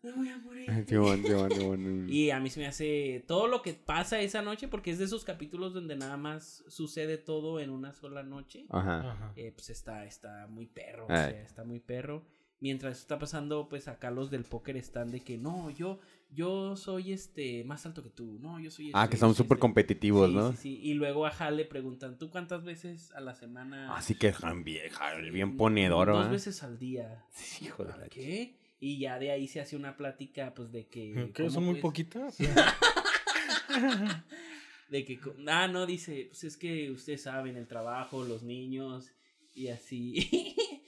me 0.04 0.12
voy 0.12 0.28
a 0.28 0.38
morir. 0.38 0.70
Y 2.08 2.30
a 2.30 2.40
mí 2.40 2.50
se 2.50 2.60
me 2.60 2.66
hace 2.66 3.24
todo 3.26 3.46
lo 3.48 3.62
que 3.62 3.74
pasa 3.74 4.20
esa 4.20 4.42
noche, 4.42 4.68
porque 4.68 4.90
es 4.90 4.98
de 4.98 5.04
esos 5.06 5.24
capítulos 5.24 5.74
donde 5.74 5.96
nada 5.96 6.16
más 6.16 6.64
sucede 6.68 7.18
todo 7.18 7.60
en 7.60 7.70
una 7.70 7.92
sola 7.94 8.22
noche. 8.22 8.66
Ajá. 8.70 9.10
Ajá. 9.12 9.32
Eh, 9.36 9.52
pues 9.54 9.70
está, 9.70 10.04
está 10.04 10.46
muy 10.48 10.66
perro, 10.66 11.04
o 11.04 11.08
sea, 11.08 11.30
está 11.30 11.64
muy 11.64 11.80
perro. 11.80 12.24
Mientras 12.60 12.92
eso 12.92 13.02
está 13.02 13.18
pasando, 13.18 13.68
pues 13.68 13.88
acá 13.88 14.10
los 14.10 14.30
del 14.30 14.44
póker 14.44 14.76
están 14.78 15.10
de 15.10 15.20
que 15.20 15.36
no, 15.36 15.68
yo, 15.70 15.98
yo 16.30 16.76
soy 16.76 17.12
este 17.12 17.62
más 17.64 17.84
alto 17.84 18.02
que 18.02 18.08
tú, 18.08 18.38
no, 18.40 18.58
yo 18.58 18.70
soy 18.70 18.90
Ah, 18.94 19.04
este, 19.04 19.16
que 19.16 19.20
yo 19.20 19.26
son 19.26 19.34
súper 19.34 19.56
este". 19.56 19.60
competitivos, 19.60 20.30
Sí, 20.30 20.34
¿no? 20.36 20.50
sí, 20.52 20.56
sí. 20.58 20.80
Y 20.82 20.94
luego 20.94 21.26
a 21.26 21.30
Hal 21.30 21.58
le 21.58 21.66
preguntan, 21.66 22.16
¿tú 22.16 22.30
cuántas 22.30 22.64
veces 22.64 23.10
a 23.12 23.20
la 23.20 23.34
semana? 23.34 23.94
Así 23.94 24.14
que 24.14 24.32
Jan 24.32 24.64
bien, 24.64 25.56
ponedor, 25.58 26.06
Dos 26.08 26.16
¿verdad? 26.16 26.30
veces 26.30 26.62
al 26.62 26.78
día. 26.78 27.24
Sí, 27.32 27.66
hijo 27.66 27.84
de 27.84 28.08
¿Qué? 28.08 28.56
Y 28.86 28.98
ya 28.98 29.18
de 29.18 29.30
ahí 29.30 29.48
se 29.48 29.60
hace 29.60 29.76
una 29.76 29.96
plática, 29.96 30.52
pues 30.54 30.70
de 30.70 30.86
que. 30.88 31.30
¿Qué? 31.32 31.42
¿cómo 31.44 31.50
¿Son 31.50 31.64
muy 31.64 31.76
poquitas? 31.80 32.36
De 34.90 35.04
que, 35.06 35.18
ah, 35.48 35.66
no, 35.66 35.86
dice, 35.86 36.26
pues 36.28 36.44
es 36.44 36.56
que 36.58 36.90
ustedes 36.90 37.22
saben, 37.22 37.56
el 37.56 37.66
trabajo, 37.66 38.22
los 38.24 38.42
niños 38.42 39.10
y 39.54 39.68
así. 39.68 40.28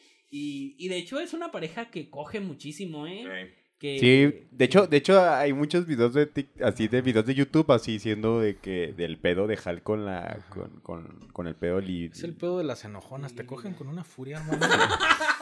y, 0.31 0.77
y 0.79 0.89
de 0.89 0.99
hecho 0.99 1.19
es 1.19 1.33
una 1.33 1.51
pareja 1.51 1.91
que 1.91 2.11
coge 2.11 2.39
muchísimo, 2.41 3.07
¿eh? 3.07 3.57
Que, 3.79 3.99
Sí, 3.99 4.47
de 4.51 4.65
hecho, 4.67 4.87
de 4.87 4.97
hecho 4.99 5.21
hay 5.23 5.53
muchos 5.55 5.87
videos 5.87 6.13
de 6.15 6.33
Tik- 6.33 6.63
así 6.63 6.89
de 6.89 7.01
videos 7.03 7.27
de 7.27 7.35
YouTube 7.35 7.71
así 7.73 7.99
siendo 7.99 8.41
de 8.41 8.57
que 8.59 8.93
del 8.95 9.19
pedo 9.19 9.47
de 9.47 9.59
Hal 9.63 9.83
con 9.83 10.05
la 10.07 10.47
con, 10.51 10.81
con, 10.81 11.29
con 11.33 11.47
el 11.47 11.55
pedo 11.57 11.81
li- 11.81 12.07
Es 12.13 12.23
el 12.25 12.35
pedo 12.35 12.57
de 12.59 12.65
las 12.65 12.85
enojonas. 12.85 13.35
Te 13.35 13.45
cogen 13.47 13.73
con 13.75 13.89
una 13.89 14.05
furia, 14.05 14.39
hermano. 14.39 14.67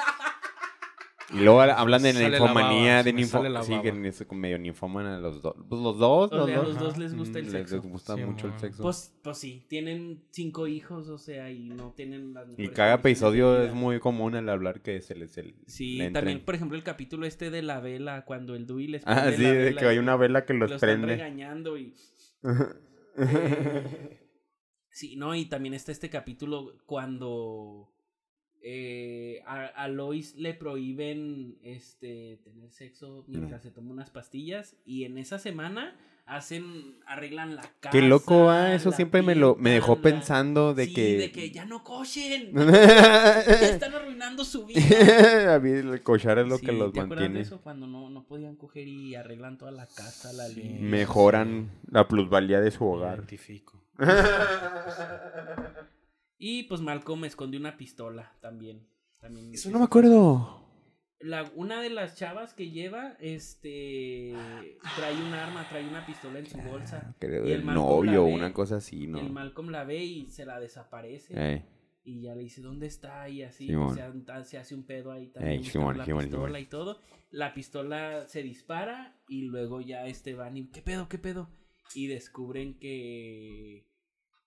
y 1.35 1.39
luego 1.45 1.61
hablan 1.63 2.03
de 2.03 2.13
la 2.13 2.29
ninfomanía, 2.29 2.91
baba, 2.93 3.03
de 3.03 3.11
se 3.11 3.13
me 3.13 3.21
ninfo, 3.21 3.39
sale 3.39 3.51
la 3.51 3.63
sí, 3.63 3.75
que 3.83 3.89
es 3.89 4.27
medio 4.33 4.59
ninfómana 4.59 5.19
los 5.19 5.43
dos, 5.43 5.55
pues 5.69 5.81
los 5.83 5.99
dos, 5.99 6.31
los 6.33 6.47
dos. 6.47 6.69
los 6.69 6.79
dos 6.79 6.99
les 6.99 7.15
gusta 7.15 7.39
el 7.39 7.51
sexo. 7.51 7.77
Les 7.77 7.85
gusta 7.85 8.15
Sí, 8.17 8.25
mucho 8.25 8.47
el 8.47 8.59
sexo. 8.59 8.83
Pues, 8.83 9.15
pues 9.23 9.39
sí, 9.39 9.65
tienen 9.69 10.23
cinco 10.31 10.67
hijos, 10.67 11.09
o 11.09 11.19
sea, 11.19 11.51
y 11.51 11.69
no 11.71 11.93
tienen 11.97 12.33
las 12.35 12.49
y 12.59 12.69
cada 12.69 12.95
episodio 12.95 13.63
es 13.63 13.73
muy 13.75 13.99
común 14.01 14.35
el 14.37 14.49
hablar 14.49 14.81
que 14.81 15.01
se 15.01 15.15
les 15.15 15.37
el, 15.39 15.55
Sí, 15.67 15.99
le 15.99 16.11
también, 16.11 16.45
por 16.45 16.55
ejemplo, 16.55 16.77
el 16.77 16.85
capítulo 16.85 17.27
este 17.27 17.51
de 17.51 17.63
la 17.63 17.81
vela, 17.81 18.25
cuando 18.25 18.55
el 18.55 18.67
Dewey 18.67 18.87
les 18.89 19.03
Ah, 19.07 19.23
prende 19.23 19.37
sí, 19.37 19.43
la 19.43 19.49
de 19.53 19.59
vela 19.65 19.81
que 19.81 19.87
hay 19.89 19.97
y 19.97 19.99
una 19.99 20.17
vela 20.17 20.45
que 20.45 20.55
los 20.55 20.71
lo 20.71 20.77
están 20.77 20.89
prende. 20.89 21.07
regañando 21.09 21.77
y... 21.79 21.95
Eh, 22.45 22.51
sí, 24.91 25.17
no, 25.17 25.35
y 25.35 25.47
también 25.47 25.75
está 25.75 25.93
este 25.93 26.11
capítulo 26.11 26.77
cuando 26.87 27.94
eh, 28.67 29.43
a, 29.47 29.67
a 29.67 29.89
Lois 29.89 30.35
le 30.37 30.55
prohíben 30.55 31.59
este 31.63 32.41
tener 32.45 32.71
sexo 32.73 33.25
mientras 33.29 33.63
se 33.63 33.71
toma 33.71 33.91
unas 33.93 34.09
pastillas 34.11 34.75
y 34.87 35.05
en 35.05 35.19
esa 35.19 35.39
semana 35.39 35.95
hacen 36.27 36.97
arreglan 37.07 37.55
la 37.57 37.61
casa. 37.81 37.91
Qué 37.93 38.01
loco, 38.01 38.49
ah, 38.49 38.73
eso 38.75 38.91
siempre 38.93 39.21
me 39.21 39.35
lo 39.35 39.57
me 39.57 39.73
dejó 39.73 40.01
pensando 40.01 40.73
de 40.73 40.87
Sí, 40.87 40.95
que 40.95 41.19
de 41.19 41.31
que 41.31 41.51
ya 41.51 41.67
no 41.67 41.85
cochen. 41.85 42.57
Están 42.59 43.93
arruinando 43.95 44.43
su 44.43 44.65
vida. 44.65 44.81
A 45.57 45.59
mí 45.59 45.69
el 45.71 46.03
cochar 46.03 46.39
es 46.39 46.49
lo 46.49 46.57
Sí, 46.57 46.65
que 46.65 46.73
los 46.73 46.95
¿te 46.95 47.01
de 47.03 47.07
mantiene. 47.07 47.41
eso? 47.41 47.61
Cuando 47.61 47.87
no, 47.87 48.09
no 48.09 48.25
podían 48.25 48.57
coger 48.57 48.89
y 48.89 49.15
arreglan 49.15 49.59
toda 49.59 49.73
la 49.73 49.87
casa, 49.87 50.33
la 50.33 50.47
Sí. 50.47 50.63
Mejoran 50.81 51.71
la 51.91 52.09
plusvalía 52.09 52.63
de 52.63 52.71
su 52.71 52.85
Me 52.85 52.91
hogar. 52.91 53.19
identifico. 53.19 53.79
Y 56.39 56.65
pues 56.65 56.81
Malcolm 56.81 57.25
esconde 57.25 57.57
una 57.57 57.77
pistola 57.77 58.37
también. 58.41 58.87
también 59.21 59.55
Eso 59.55 59.71
no 59.71 59.79
me 59.79 59.85
acuerdo. 59.85 60.61
La, 61.21 61.51
una 61.55 61.81
de 61.81 61.89
las 61.89 62.17
chavas 62.17 62.53
que 62.53 62.71
lleva, 62.71 63.17
este, 63.19 64.35
trae 64.97 65.15
un 65.15 65.33
arma, 65.33 65.67
trae 65.71 65.89
una 65.89 66.05
pistola 66.05 66.39
en 66.39 66.47
su 66.47 66.59
bolsa. 66.59 67.15
Creo 67.19 67.47
Y 67.47 67.53
el 67.53 67.61
el 67.61 67.67
novio, 67.67 68.25
ve, 68.25 68.35
una 68.35 68.53
cosa 68.53 68.77
así, 68.77 68.99
Y 68.99 69.05
el 69.05 69.13
¿no? 69.13 69.23
Malcolm 69.31 69.71
la 69.71 69.85
ve 69.85 70.05
y 70.05 70.27
se 70.27 70.45
la 70.45 70.61
desaparece. 70.61 71.33
Eh, 71.35 71.65
Y 72.05 72.21
ya 72.21 72.35
le 72.35 72.43
dice, 72.43 72.61
¿dónde 72.61 72.87
está? 72.89 73.27
Y 73.31 73.43
así 73.43 73.73
pues, 73.75 73.95
se, 73.95 74.45
se 74.45 74.59
hace 74.59 74.75
un 74.75 74.85
pedo 74.85 75.13
ahí 75.13 75.29
también. 75.29 75.65
Simón, 75.65 75.97
la 75.97 76.05
Simón, 76.05 76.25
pistola 76.25 76.47
Simón. 76.49 76.61
y 76.61 76.67
todo. 76.67 77.01
La 77.31 77.55
pistola 77.55 78.29
se 78.29 78.43
dispara 78.43 79.17
y 79.27 79.43
luego 79.43 79.81
ya 79.81 80.07
este 80.07 80.35
van 80.35 80.59
y, 80.59 80.67
¿qué 80.71 80.83
pedo, 80.83 81.09
qué 81.09 81.19
pedo? 81.19 81.49
Y 81.95 82.07
descubren 82.09 82.79
que... 82.79 83.87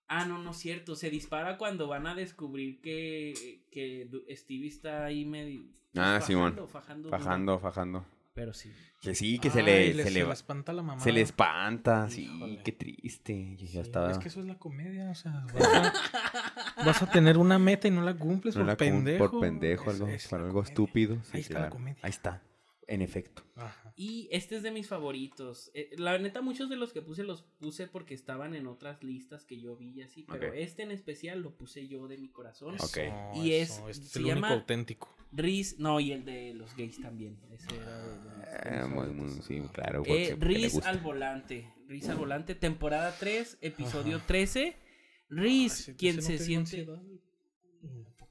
Ah, 0.07 0.25
no, 0.25 0.37
no 0.39 0.51
es 0.51 0.57
cierto. 0.57 0.95
Se 0.95 1.09
dispara 1.09 1.57
cuando 1.57 1.87
van 1.87 2.07
a 2.07 2.15
descubrir 2.15 2.79
que, 2.81 3.61
que 3.71 4.07
Stevie 4.35 4.67
está 4.69 5.05
ahí 5.05 5.25
medio... 5.25 5.63
pues, 5.93 6.05
Ah, 6.05 6.21
Simón. 6.21 6.53
fajando, 6.53 6.67
fajando. 6.67 7.03
duro. 7.09 7.17
fajando, 7.17 7.59
fajando. 7.59 8.05
Pero 8.33 8.53
sí. 8.53 8.71
Que 9.01 9.15
sí, 9.15 9.39
que 9.39 9.49
se 9.49 9.59
Ay, 9.59 9.65
le, 9.65 9.93
le- 9.95 10.03
se 10.03 10.11
le, 10.11 10.23
le 10.23 10.31
espanta 10.31 10.71
la 10.73 10.81
mamá. 10.83 11.01
se 11.01 11.11
le 11.11 11.21
espanta, 11.21 12.07
sí, 12.09 12.23
Híjole. 12.25 12.61
qué 12.63 12.71
triste. 12.71 13.55
Yo 13.57 13.65
ya 13.67 13.81
estaba. 13.81 14.11
Es 14.11 14.17
que 14.19 14.27
eso 14.27 14.39
es 14.41 14.45
la 14.47 14.57
comedia, 14.59 15.09
o 15.11 15.15
sea, 15.15 15.45
vas 15.53 15.63
a, 15.67 16.83
vas 16.85 17.01
a 17.03 17.11
tener 17.11 17.37
una 17.37 17.57
meta 17.59 17.87
y 17.87 17.91
no 17.91 18.01
la 18.01 18.13
cumples 18.15 18.55
no 18.55 18.61
por 18.61 18.67
la 18.67 18.73
cum- 18.75 18.77
pendejo. 18.87 19.29
Por 19.31 19.39
pendejo, 19.41 19.89
algo, 19.89 20.07
es 20.07 20.31
algo 20.33 20.47
comedia. 20.49 20.69
estúpido. 20.69 21.15
sí, 21.23 21.29
Ahí 21.33 21.41
está 21.41 21.59
la 21.59 21.69
comedia. 21.69 21.99
Ahí 22.03 22.09
está, 22.11 22.41
en 22.87 23.01
efecto. 23.01 23.43
Ajá. 23.55 23.93
Y 23.97 24.29
este 24.31 24.55
es 24.55 24.63
de 24.63 24.71
mis 24.71 24.87
favoritos. 24.87 25.69
Eh, 25.73 25.89
la 25.97 26.17
neta, 26.17 26.41
muchos 26.41 26.69
de 26.69 26.77
los 26.77 26.93
que 26.93 27.01
puse 27.01 27.23
los 27.23 27.43
puse 27.59 27.87
porque 27.87 28.13
estaban 28.13 28.53
en 28.55 28.65
otras 28.67 29.03
listas 29.03 29.43
que 29.45 29.59
yo 29.59 29.75
vi 29.75 29.89
y 29.91 30.01
así. 30.03 30.23
Pero 30.29 30.53
este 30.53 30.83
en 30.83 30.91
especial 30.91 31.41
lo 31.41 31.55
puse 31.57 31.87
yo 31.87 32.07
de 32.07 32.17
mi 32.17 32.29
corazón. 32.29 32.75
Eso, 32.75 32.87
Y 33.35 33.51
eso, 33.53 33.89
es- 33.89 33.97
este 33.97 34.05
es 34.05 34.11
se 34.13 34.19
el 34.19 34.25
llama- 34.25 34.47
único 34.47 34.61
auténtico. 34.61 35.13
Riz, 35.33 35.77
no, 35.77 35.99
y 35.99 36.13
el 36.13 36.23
de 36.23 36.53
los 36.53 36.73
gays 36.77 37.01
también. 37.01 37.37
Ese 37.51 37.75
era 37.75 38.01
de, 38.01 38.85
Eh, 38.85 38.85
muy, 38.87 39.29
sí, 39.41 39.61
claro. 39.73 40.03
Eh, 40.05 40.37
Riz 40.39 40.77
al 40.85 40.99
volante. 40.99 41.73
Riz 41.87 42.07
al 42.07 42.17
volante, 42.17 42.55
temporada 42.55 43.13
3, 43.19 43.57
episodio 43.59 44.17
Ajá. 44.17 44.27
13. 44.27 44.75
Ah, 44.77 45.25
Riz, 45.29 45.93
quien 45.97 46.21
se 46.21 46.33
no 46.33 46.37
siente. 46.39 46.55
ansiedad. 46.79 47.01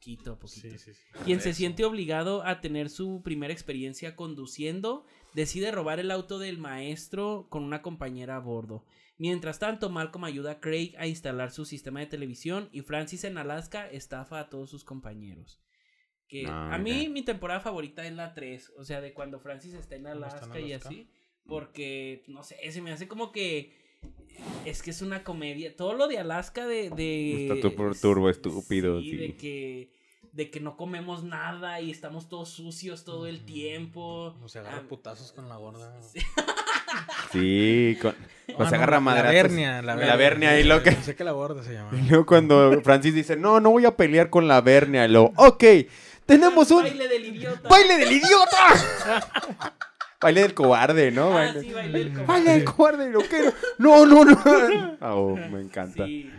Poquito, 0.07 0.39
poquito. 0.39 0.69
Sí, 0.69 0.79
sí, 0.79 0.95
sí. 0.95 1.01
Quien 1.25 1.41
se 1.41 1.53
siente 1.53 1.85
obligado 1.85 2.45
a 2.47 2.61
tener 2.61 2.91
su 2.91 3.23
primera 3.25 3.53
experiencia 3.53 4.15
conduciendo, 4.15 5.05
decide 5.35 5.73
robar 5.73 5.99
el 5.99 6.13
auto 6.13 6.39
del 6.39 6.59
maestro 6.59 7.49
con 7.51 7.65
una 7.65 7.83
compañera 7.83 8.37
a 8.37 8.39
bordo. 8.39 8.85
Mientras 9.19 9.59
tanto, 9.59 9.91
Malcolm 9.91 10.25
ayuda 10.25 10.53
a 10.53 10.61
Craig 10.61 10.95
a 10.99 11.09
instalar 11.09 11.51
su 11.51 11.65
sistema 11.65 11.99
de 12.01 12.07
televisión 12.07 12.69
y 12.71 12.83
Francis 12.83 13.25
en 13.25 13.37
Alaska 13.37 13.91
estafa 13.91 14.39
a 14.39 14.49
todos 14.49 14.71
sus 14.71 14.85
compañeros. 14.85 15.61
Que 16.29 16.45
Ah, 16.47 16.75
a 16.75 16.79
mí 16.79 17.09
mi 17.09 17.23
temporada 17.25 17.59
favorita 17.61 18.07
es 18.07 18.13
la 18.13 18.33
3, 18.33 18.75
o 18.77 18.85
sea, 18.85 19.01
de 19.01 19.13
cuando 19.13 19.41
Francis 19.41 19.75
está 19.75 19.97
en 19.97 20.03
Cuando 20.03 20.27
está 20.27 20.39
en 20.39 20.45
Alaska 20.45 20.61
y 20.61 20.73
Alaska. 20.73 20.89
así, 20.89 21.11
porque 21.47 22.23
no 22.29 22.45
sé, 22.45 22.57
se 22.71 22.81
me 22.81 22.93
hace 22.93 23.09
como 23.09 23.33
que 23.33 23.86
es 24.65 24.83
que 24.83 24.91
es 24.91 25.03
una 25.03 25.23
comedia, 25.25 25.75
todo 25.77 25.95
lo 25.95 26.09
de 26.09 26.19
Alaska 26.19 26.67
de, 26.67 26.91
de 26.91 27.49
Está 27.49 27.61
tu- 27.69 27.95
turbo 28.01 28.29
estúpido, 28.31 29.01
sí. 29.01 29.17
de 29.17 29.37
que 29.37 29.91
de 30.33 30.51
que 30.51 30.61
no 30.61 30.77
comemos 30.77 31.25
nada 31.25 31.81
y 31.81 31.91
estamos 31.91 32.29
todos 32.29 32.51
sucios 32.51 33.05
todo 33.05 33.27
el 33.27 33.45
tiempo. 33.47 34.35
O 34.43 34.49
se 34.49 34.59
agarra 34.59 34.83
Ah, 34.85 34.89
putazos 34.89 35.33
con 35.33 35.49
la 35.49 35.57
gorda. 35.57 35.95
Sí, 37.33 37.97
con, 38.01 38.13
o 38.13 38.63
Ah, 38.63 38.65
se 38.67 38.71
no, 38.71 38.77
agarra 38.77 38.93
la- 38.97 39.01
madrazos. 39.01 39.35
La 39.35 39.43
vernia, 39.43 39.83
la 39.83 39.95
La 39.97 40.17
vernia. 40.17 40.17
vernia, 40.17 40.61
y 40.61 40.65
lo 40.65 40.83
que- 40.83 40.93
Pensé 40.93 41.15
que 41.17 41.25
la 41.25 41.33
gorda 41.33 41.63
se 41.63 41.73
llama. 41.73 41.91
Y 41.99 42.09
luego 42.09 42.27
cuando 42.27 42.81
Francis 42.83 43.15
dice, 43.15 43.37
no, 43.37 43.61
no 43.61 43.71
voy 43.71 43.85
a 43.87 43.97
pelear 43.97 44.29
con 44.31 44.47
la 44.47 44.61
Vernia. 44.61 45.05
Y 45.07 45.09
luego, 45.09 45.33
ok, 45.37 45.65
tenemos 46.27 46.71
un 46.71 46.83
baile 46.85 47.09
del 47.09 47.25
idiota. 47.25 47.69
baile 47.69 47.97
del 47.99 48.13
idiota. 48.13 49.77
baile 50.21 50.43
del 50.43 50.55
cobarde, 50.55 51.11
¿no? 51.11 51.29
Ah, 51.31 51.45
baile, 51.45 51.61
sí, 51.61 51.73
baile 51.73 51.99
del 51.99 52.09
cobarde. 52.13 52.27
baile 52.27 52.51
del 52.53 52.65
cobarde, 52.65 53.11
lo 53.11 53.21
quiero. 53.23 53.53
No, 53.79 54.07
no, 54.07 54.25
no. 54.25 54.97
Oh, 55.01 55.37
me 55.37 55.61
encanta. 55.61 56.07
Sí, 56.07 56.31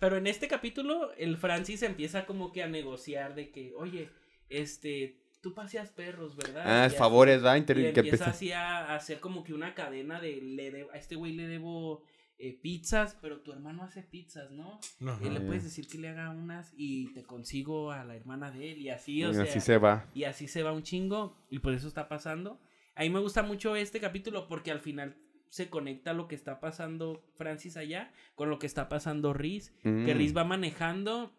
pero 0.00 0.16
en 0.16 0.26
este 0.26 0.48
capítulo 0.48 1.12
el 1.16 1.36
Francis 1.36 1.82
empieza 1.82 2.26
como 2.26 2.52
que 2.52 2.62
a 2.62 2.68
negociar 2.68 3.34
de 3.34 3.50
que, 3.50 3.72
oye, 3.76 4.10
este, 4.48 5.20
tú 5.40 5.54
paseas 5.54 5.90
perros, 5.90 6.36
¿verdad? 6.36 6.62
Ah, 6.66 6.86
Y 6.86 6.90
favores. 6.96 7.42
Y 7.44 7.56
Inter- 7.58 7.92
que 7.92 8.00
empieza 8.00 8.30
así 8.30 8.52
a, 8.52 8.94
hacer 8.94 9.20
como 9.20 9.44
que 9.44 9.52
una 9.54 9.74
cadena 9.74 10.20
de, 10.20 10.40
le 10.42 10.72
debo- 10.72 10.90
a 10.92 10.96
este 10.96 11.14
güey 11.16 11.32
le 11.34 11.46
debo 11.46 12.02
eh, 12.40 12.56
pizzas, 12.62 13.16
pero 13.20 13.40
tu 13.40 13.52
hermano 13.52 13.82
hace 13.82 14.02
pizzas, 14.02 14.50
¿no? 14.52 14.78
Ajá. 15.04 15.18
Y 15.24 15.28
le 15.28 15.40
Ah. 15.40 15.42
puedes 15.46 15.64
decir 15.64 15.88
que 15.88 15.98
le 15.98 16.08
haga 16.08 16.30
unas 16.30 16.72
y 16.76 17.12
te 17.12 17.24
consigo 17.24 17.90
a 17.90 18.04
la 18.04 18.14
hermana 18.14 18.52
de 18.52 18.72
él 18.72 18.78
y 18.78 18.90
así, 18.90 19.18
Y 19.18 19.24
o 19.24 19.34
sea, 19.34 19.42
así 19.42 19.60
se 19.60 19.76
va. 19.78 20.06
y 20.14 20.22
así 20.24 20.46
se 20.46 20.62
va 20.62 20.72
un 20.72 20.84
chingo 20.84 21.36
y 21.50 21.58
por 21.58 21.72
eso 21.74 21.88
está 21.88 22.08
pasando. 22.08 22.60
A 22.98 23.02
mí 23.02 23.10
me 23.10 23.20
gusta 23.20 23.44
mucho 23.44 23.76
este 23.76 24.00
capítulo 24.00 24.48
porque 24.48 24.72
al 24.72 24.80
final 24.80 25.16
se 25.50 25.70
conecta 25.70 26.12
lo 26.14 26.26
que 26.26 26.34
está 26.34 26.58
pasando 26.58 27.24
Francis 27.36 27.76
allá 27.76 28.12
con 28.34 28.50
lo 28.50 28.58
que 28.58 28.66
está 28.66 28.88
pasando 28.88 29.32
Riz, 29.32 29.70
que 29.84 29.88
Mm. 29.88 30.18
Riz 30.18 30.36
va 30.36 30.42
manejando, 30.42 31.32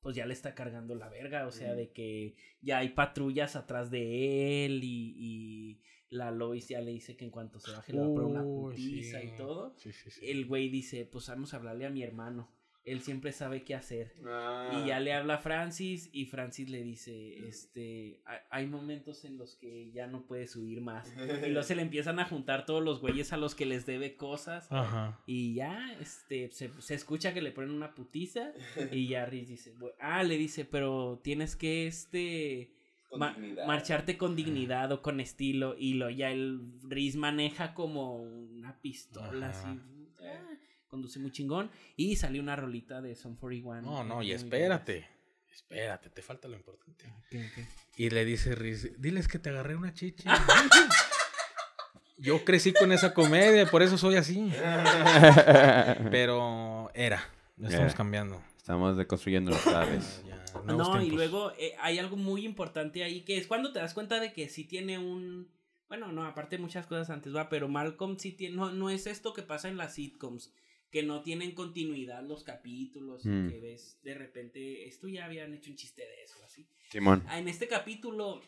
pues 0.00 0.16
ya 0.16 0.26
le 0.26 0.32
está 0.32 0.56
cargando 0.56 0.96
la 0.96 1.08
verga, 1.08 1.46
o 1.46 1.52
sea, 1.52 1.74
de 1.76 1.92
que 1.92 2.34
ya 2.60 2.78
hay 2.78 2.88
patrullas 2.88 3.54
atrás 3.54 3.92
de 3.92 4.66
él 4.66 4.82
y, 4.82 5.14
y 5.16 5.80
la 6.10 6.32
Lois 6.32 6.66
ya 6.68 6.80
le 6.80 6.90
dice 6.90 7.16
que 7.16 7.24
en 7.24 7.30
cuanto 7.30 7.60
se 7.60 7.70
baje 7.70 7.92
le 7.92 8.00
va 8.00 8.06
a 8.06 8.08
poner 8.08 8.24
una 8.24 8.42
putiza 8.42 9.20
sí. 9.20 9.28
y 9.28 9.36
todo. 9.36 9.74
Sí, 9.78 9.92
sí, 9.92 10.10
sí. 10.10 10.28
El 10.28 10.46
güey 10.46 10.68
dice, 10.68 11.06
pues 11.06 11.28
vamos 11.28 11.54
a 11.54 11.58
hablarle 11.58 11.86
a 11.86 11.90
mi 11.90 12.02
hermano, 12.02 12.50
él 12.84 13.02
siempre 13.02 13.32
sabe 13.32 13.64
qué 13.64 13.74
hacer. 13.74 14.14
Ah. 14.26 14.80
Y 14.82 14.88
ya 14.88 14.98
le 15.00 15.12
habla 15.12 15.34
a 15.34 15.38
Francis 15.38 16.08
y 16.12 16.24
Francis 16.26 16.70
le 16.70 16.82
dice, 16.82 17.46
este, 17.46 18.22
"Ha- 18.24 18.42
hay 18.50 18.66
momentos 18.66 19.24
en 19.26 19.36
los 19.36 19.56
que 19.56 19.90
ya 19.92 20.06
no 20.06 20.24
puedes 20.26 20.56
huir 20.56 20.80
más. 20.80 21.12
Y 21.48 21.50
luego 21.50 21.62
se 21.64 21.74
le 21.76 21.82
empiezan 21.82 22.18
a 22.18 22.24
juntar 22.24 22.64
todos 22.64 22.82
los 22.82 23.00
güeyes 23.00 23.32
a 23.32 23.36
los 23.36 23.54
que 23.54 23.66
les 23.66 23.84
debe 23.84 24.16
cosas. 24.16 24.66
Ajá. 24.72 25.20
Y 25.26 25.54
ya, 25.54 25.92
este, 26.00 26.50
se, 26.50 26.70
se 26.80 26.94
escucha 26.94 27.34
que 27.34 27.42
le 27.42 27.52
ponen 27.52 27.70
una 27.72 27.94
putiza 27.94 28.52
y 28.90 29.08
ya 29.08 29.26
Riz 29.26 29.48
dice, 29.48 29.74
"Bu- 29.76 29.92
ah, 30.00 30.22
le 30.22 30.38
dice, 30.38 30.64
pero 30.64 31.20
tienes 31.22 31.56
que, 31.56 31.86
este, 31.86 32.72
Con 33.10 33.20
ma- 33.20 33.34
dignidad. 33.34 33.66
marcharte 33.66 34.16
con 34.16 34.34
dignidad 34.34 34.92
o 34.92 35.02
con 35.02 35.20
estilo. 35.20 35.74
Y 35.78 35.94
lo 35.94 36.08
ya 36.08 36.30
el 36.30 36.60
Riz 36.88 37.16
maneja 37.16 37.74
como 37.74 38.16
una 38.22 38.80
pistola 38.80 39.50
Ajá. 39.50 39.70
así. 39.72 39.80
ah, 40.22 40.54
conduce 40.88 41.18
muy 41.18 41.30
chingón. 41.30 41.70
Y 41.96 42.16
salió 42.16 42.42
una 42.42 42.56
rolita 42.56 43.00
de 43.00 43.14
Son 43.14 43.36
41. 43.36 43.82
No, 43.82 44.04
no, 44.04 44.22
y 44.22 44.32
espérate. 44.32 45.08
Espérate, 45.50 46.10
te 46.10 46.22
falta 46.22 46.48
lo 46.48 46.56
importante. 46.56 47.04
buenas. 47.04 47.24
¿Qué, 47.30 47.50
qué? 47.54 47.66
Y 47.96 48.10
le 48.10 48.24
dice 48.24 48.54
Riz, 48.54 48.92
diles 49.00 49.26
que 49.26 49.38
te 49.38 49.50
agarré 49.50 49.74
una 49.74 49.92
chichi. 49.92 50.24
Yo 52.18 52.44
crecí 52.44 52.72
con 52.72 52.90
esa 52.92 53.14
comedia, 53.14 53.66
por 53.66 53.82
eso 53.82 53.96
soy 53.96 54.16
así. 54.16 54.50
Pero 56.10 56.90
era, 56.94 57.22
lo 57.56 57.68
estamos 57.68 57.94
cambiando. 57.94 58.42
Estamos 58.56 58.96
deconstruyendo 58.96 59.52
los 59.52 59.62
claves. 59.62 60.22
Ya, 60.26 60.44
No, 60.64 60.76
nuevos 60.76 61.04
y 61.04 61.10
luego 61.10 61.52
eh, 61.58 61.74
hay 61.80 61.98
algo 61.98 62.16
muy 62.16 62.44
importante 62.44 63.04
ahí 63.04 63.22
que 63.22 63.38
es 63.38 63.46
cuando 63.46 63.72
te 63.72 63.78
das 63.78 63.94
cuenta 63.94 64.20
de 64.20 64.32
que 64.32 64.48
sí 64.48 64.64
tiene 64.64 64.98
un. 64.98 65.48
Bueno, 65.88 66.12
no, 66.12 66.26
aparte 66.26 66.56
de 66.56 66.62
muchas 66.62 66.86
cosas 66.86 67.08
antes 67.08 67.34
va, 67.34 67.48
pero 67.48 67.68
Malcolm 67.68 68.18
sí 68.18 68.32
tiene. 68.32 68.56
No, 68.56 68.72
no 68.72 68.90
es 68.90 69.06
esto 69.06 69.32
que 69.32 69.42
pasa 69.42 69.68
en 69.68 69.76
las 69.76 69.94
sitcoms, 69.94 70.52
que 70.90 71.02
no 71.02 71.22
tienen 71.22 71.52
continuidad 71.52 72.22
los 72.22 72.44
capítulos, 72.44 73.24
y 73.24 73.28
Mm. 73.28 73.50
que 73.50 73.60
ves 73.60 73.98
de 74.02 74.14
repente. 74.14 74.86
Esto 74.88 75.06
ya 75.08 75.26
habían 75.26 75.52
hecho 75.54 75.70
un 75.70 75.76
chiste 75.76 76.02
de 76.02 76.22
eso, 76.24 76.38
así. 76.44 76.66
Simón. 76.90 77.22
Ah, 77.28 77.38
en 77.38 77.48
este 77.48 77.68
capítulo, 77.68 78.40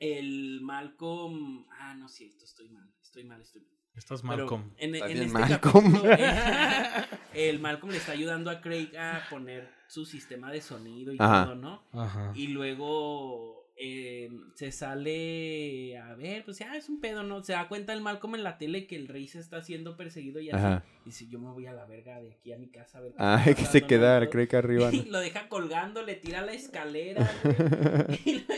el 0.00 0.60
Malcolm. 0.60 1.66
Ah, 1.70 1.94
no, 1.94 2.08
cierto, 2.08 2.44
estoy 2.44 2.68
mal, 2.70 2.88
estoy 3.02 3.24
mal, 3.24 3.40
estoy 3.40 3.62
mal. 3.62 3.74
Estás 3.94 4.22
Pero 4.22 4.36
Malcolm. 4.36 4.72
En, 4.76 4.94
este 4.94 5.26
Malcolm. 5.26 5.92
capítulo, 5.92 6.12
eh, 6.12 7.04
el 7.50 7.58
Malcolm 7.58 7.90
le 7.92 7.98
está 7.98 8.12
ayudando 8.12 8.48
a 8.50 8.60
Craig 8.60 8.96
a 8.96 9.26
poner 9.28 9.68
su 9.88 10.04
sistema 10.06 10.52
de 10.52 10.60
sonido 10.60 11.12
y 11.12 11.16
Ajá. 11.18 11.44
todo, 11.46 11.54
¿no? 11.56 11.82
Ajá. 11.92 12.32
Y 12.36 12.48
luego 12.48 13.67
eh, 13.80 14.28
se 14.54 14.72
sale 14.72 15.96
a 15.98 16.14
ver, 16.14 16.44
pues 16.44 16.58
ya 16.58 16.76
es 16.76 16.88
un 16.88 17.00
pedo, 17.00 17.22
¿no? 17.22 17.42
Se 17.44 17.52
da 17.52 17.68
cuenta 17.68 17.92
el 17.92 18.00
Malcolm 18.00 18.34
en 18.34 18.42
la 18.42 18.58
tele 18.58 18.86
que 18.86 18.96
el 18.96 19.06
rey 19.08 19.28
se 19.28 19.38
está 19.38 19.62
siendo 19.62 19.96
perseguido 19.96 20.40
y 20.40 20.50
así. 20.50 20.58
Ajá. 20.58 20.84
Y 21.02 21.10
dice, 21.10 21.28
yo 21.28 21.38
me 21.38 21.50
voy 21.50 21.66
a 21.66 21.72
la 21.72 21.84
verga 21.86 22.20
de 22.20 22.32
aquí 22.32 22.52
a 22.52 22.58
mi 22.58 22.68
casa 22.70 22.98
a 22.98 23.00
ver 23.02 23.14
Ah, 23.18 23.42
que 23.56 23.64
se 23.64 23.80
¿no? 23.82 23.86
queda, 23.86 24.18
todo. 24.20 24.30
creo 24.30 24.48
que 24.48 24.56
arriba. 24.56 24.90
¿no? 24.92 24.96
Y 24.96 25.04
lo 25.04 25.20
deja 25.20 25.48
colgando, 25.48 26.02
le 26.02 26.16
tira 26.16 26.42
la 26.42 26.52
escalera, 26.52 27.30
y, 28.24 28.32
luego, 28.34 28.54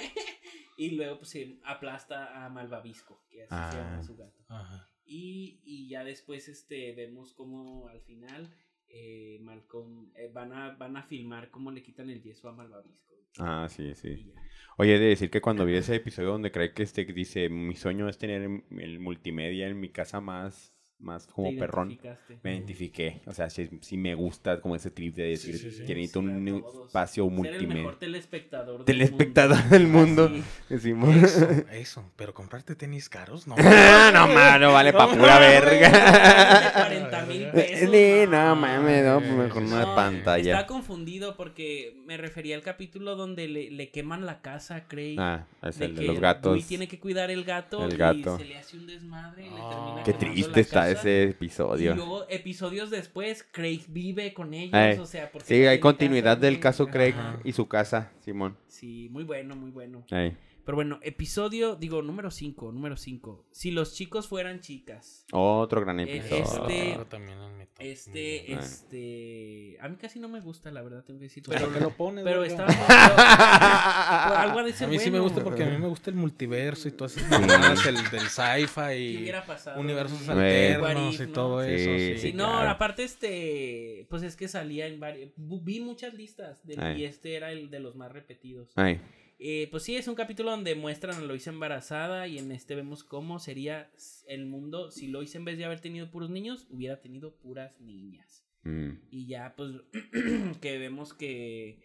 y 0.76 0.90
luego, 0.92 1.18
pues 1.18 1.30
se 1.30 1.58
aplasta 1.64 2.44
a 2.44 2.48
Malvavisco, 2.48 3.22
que 3.28 3.42
así 3.42 3.48
se 3.72 3.78
llama 3.82 3.98
Ah. 3.98 4.02
su 4.02 4.16
gato. 4.16 4.42
Ajá. 4.48 4.88
Y, 5.04 5.60
y 5.64 5.88
ya 5.88 6.04
después 6.04 6.48
este 6.48 6.92
vemos 6.94 7.34
como 7.34 7.88
al 7.88 8.00
final 8.02 8.54
eh, 8.90 9.38
Malcolm 9.40 10.10
eh, 10.14 10.30
van 10.32 10.52
a 10.52 10.74
van 10.76 10.96
a 10.96 11.02
filmar 11.02 11.50
cómo 11.50 11.70
le 11.70 11.82
quitan 11.82 12.10
el 12.10 12.22
yeso 12.22 12.48
a 12.48 12.52
Malvavisco. 12.52 13.14
Ah, 13.38 13.68
sí, 13.68 13.94
sí. 13.94 14.32
Oye, 14.76 14.96
he 14.96 14.98
de 14.98 15.06
decir 15.06 15.30
que 15.30 15.40
cuando 15.40 15.64
vi 15.64 15.76
ese 15.76 15.94
episodio 15.94 16.30
donde 16.30 16.50
cree 16.50 16.72
que 16.72 16.82
este 16.82 17.04
dice, 17.04 17.48
mi 17.48 17.76
sueño 17.76 18.08
es 18.08 18.18
tener 18.18 18.42
el 18.70 18.98
multimedia 18.98 19.68
en 19.68 19.78
mi 19.78 19.90
casa 19.90 20.20
más, 20.20 20.74
más 21.00 21.26
como 21.26 21.50
Te 21.50 21.56
perrón. 21.56 21.98
Me 22.42 22.52
identifiqué. 22.54 23.20
O 23.26 23.32
sea, 23.32 23.48
sí, 23.50 23.68
sí 23.80 23.96
me 23.96 24.14
gusta 24.14 24.60
como 24.60 24.76
ese 24.76 24.90
trip 24.90 25.14
de 25.14 25.24
decir 25.24 25.56
sí, 25.58 25.70
sí. 25.70 25.84
que 25.86 25.94
necesito 25.94 26.20
Sí, 26.20 26.26
un 26.26 26.64
espacio 26.86 27.24
Ser 27.24 27.30
el 27.32 27.36
multimedia. 27.36 27.74
mejor 27.82 27.98
telespectador 27.98 28.76
del 28.78 28.84
Telespectador 28.86 29.56
mundo. 29.58 29.70
del 29.70 29.86
mundo. 29.86 30.24
Así. 30.26 30.42
Decimos. 30.68 31.16
Eso, 31.16 31.48
eso. 31.72 32.04
Pero 32.16 32.34
comprarte 32.34 32.74
tenis 32.74 33.08
caros, 33.08 33.46
no. 33.46 33.56
no, 34.12 34.28
mano, 34.28 34.72
vale 34.72 34.92
pa' 34.92 35.08
pura 35.10 35.38
verga. 35.38 36.72
40 36.74 37.26
mil 37.26 37.46
pesos. 37.50 37.90
Sí, 37.90 38.24
no 38.28 38.56
mames, 38.56 39.04
no, 39.04 39.18
pues 39.20 39.32
mejor 39.32 39.62
una 39.62 39.80
No, 39.86 39.94
pantalla. 39.94 40.52
Está 40.52 40.66
confundido 40.66 41.36
porque 41.36 41.96
me 42.06 42.16
refería 42.16 42.56
al 42.56 42.62
capítulo 42.62 43.16
donde 43.16 43.48
le, 43.48 43.70
le 43.70 43.90
queman 43.90 44.26
la 44.26 44.40
casa 44.42 44.86
Craig. 44.86 45.16
Ah, 45.18 45.46
es 45.62 45.78
de 45.78 45.86
el 45.86 45.94
de 45.94 46.00
que 46.02 46.06
los 46.06 46.20
gatos. 46.20 46.52
Dewey 46.52 46.62
tiene 46.66 46.88
que 46.88 46.98
cuidar 47.00 47.30
el 47.30 47.44
gato, 47.44 47.84
El 47.84 47.96
gato. 47.96 48.36
y 48.36 48.38
se 48.42 48.44
le 48.44 48.56
hace 48.58 48.76
un 48.76 48.86
desmadre 48.86 49.46
y 49.46 49.50
le 49.50 49.56
Ah. 49.60 49.70
termina 49.70 50.02
Qué 50.04 50.12
triste 50.12 50.60
está 50.60 50.89
ese 50.92 51.22
Y 51.26 51.30
episodio. 51.30 51.94
luego, 51.94 52.26
episodios 52.28 52.90
después, 52.90 53.46
Craig 53.50 53.82
vive 53.88 54.32
con 54.34 54.54
ellos, 54.54 54.74
Ay, 54.74 54.98
o 54.98 55.06
sea, 55.06 55.30
porque 55.30 55.46
Sí, 55.48 55.62
no 55.62 55.70
hay 55.70 55.80
continuidad 55.80 56.34
casa, 56.36 56.40
del 56.46 56.60
caso 56.60 56.86
Craig 56.86 57.14
Ajá. 57.16 57.38
y 57.44 57.52
su 57.52 57.68
casa, 57.68 58.10
Simón. 58.20 58.56
Sí, 58.68 59.08
muy 59.10 59.24
bueno, 59.24 59.56
muy 59.56 59.70
bueno. 59.70 60.04
Ahí. 60.10 60.36
Pero 60.64 60.76
bueno, 60.76 60.98
episodio, 61.02 61.74
digo, 61.74 62.02
número 62.02 62.30
5, 62.30 62.70
número 62.72 62.96
5. 62.96 63.46
Si 63.50 63.70
los 63.70 63.94
chicos 63.94 64.28
fueran 64.28 64.60
chicas. 64.60 65.24
Otro 65.32 65.80
gran 65.80 66.00
Eh, 66.00 66.16
episodio. 66.18 66.68
este- 66.68 67.04
también. 67.08 67.38
Este, 67.78 68.52
este... 68.52 69.78
A 69.80 69.88
mí 69.88 69.96
casi 69.96 70.18
no 70.20 70.28
me 70.28 70.40
gusta, 70.40 70.70
la 70.70 70.82
verdad, 70.82 71.02
tengo 71.02 71.18
que 71.18 71.24
decir. 71.24 71.42
¿Para 71.42 71.60
Pero, 71.60 71.72
qué 71.72 71.80
lo 71.80 71.90
pones, 71.96 72.24
pero 72.24 72.44
estaba... 72.44 72.68
algo 74.42 74.58
ha 74.58 74.62
de 74.64 74.72
ser 74.74 74.88
A 74.88 74.90
mí 74.90 74.98
sí 74.98 75.10
me 75.10 75.18
gusta 75.18 75.42
porque 75.42 75.64
a 75.64 75.66
mí 75.66 75.78
me 75.78 75.86
gusta 75.86 76.10
el 76.10 76.16
multiverso 76.16 76.88
y 76.88 76.92
todas 76.92 77.16
esas 77.16 77.28
Sí. 77.30 77.40
mamadas, 77.46 77.86
el 77.86 77.94
del 78.10 78.28
sci-fi 78.28 78.80
¿Qué 78.88 78.98
y 79.00 79.16
hubiera 79.22 79.46
pasado? 79.46 79.80
universos 79.80 80.20
What 80.28 80.38
alternos 80.38 81.20
y 81.20 81.26
no? 81.26 81.32
todo 81.32 81.64
Sí, 81.64 81.70
eso. 81.72 82.20
Sí, 82.20 82.28
Sí, 82.28 82.32
no, 82.34 82.48
claro. 82.50 82.70
aparte 82.70 83.02
este, 83.04 84.06
pues 84.10 84.22
es 84.22 84.36
que 84.36 84.46
salía 84.48 84.86
en 84.86 85.00
varios, 85.00 85.30
vi 85.36 85.80
muchas 85.80 86.12
listas 86.14 86.60
y 86.96 87.04
este 87.04 87.34
era 87.34 87.50
el 87.52 87.70
de 87.70 87.80
los 87.80 87.96
más 87.96 88.12
repetidos. 88.12 88.72
Ay. 88.76 89.00
Eh, 89.42 89.68
pues 89.70 89.84
sí, 89.84 89.96
es 89.96 90.06
un 90.06 90.14
capítulo 90.14 90.50
donde 90.50 90.74
muestran 90.74 91.16
a 91.16 91.20
Lois 91.22 91.46
embarazada 91.46 92.28
y 92.28 92.36
en 92.36 92.52
este 92.52 92.74
vemos 92.74 93.02
cómo 93.02 93.38
sería 93.38 93.90
el 94.26 94.44
mundo 94.44 94.90
si 94.90 95.06
Lois 95.06 95.34
en 95.34 95.46
vez 95.46 95.56
de 95.56 95.64
haber 95.64 95.80
tenido 95.80 96.10
puros 96.10 96.28
niños, 96.28 96.66
hubiera 96.68 97.00
tenido 97.00 97.34
puras 97.36 97.80
niñas. 97.80 98.44
Mm. 98.64 98.90
Y 99.10 99.26
ya 99.28 99.54
pues 99.56 99.76
que 100.60 100.76
vemos 100.76 101.14
que, 101.14 101.78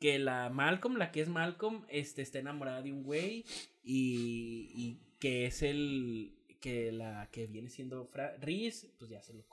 que 0.00 0.18
la 0.18 0.50
Malcolm, 0.50 0.96
la 0.96 1.12
que 1.12 1.20
es 1.20 1.28
Malcolm, 1.28 1.84
este, 1.88 2.22
está 2.22 2.40
enamorada 2.40 2.82
de 2.82 2.92
un 2.92 3.04
güey 3.04 3.44
y, 3.84 4.72
y 4.74 5.00
que 5.20 5.46
es 5.46 5.62
el 5.62 6.34
que 6.60 6.90
la 6.90 7.28
que 7.30 7.46
viene 7.46 7.70
siendo 7.70 8.06
Fra 8.06 8.36
Reese, 8.38 8.90
pues 8.98 9.08
ya 9.08 9.22
se 9.22 9.34
lo 9.34 9.46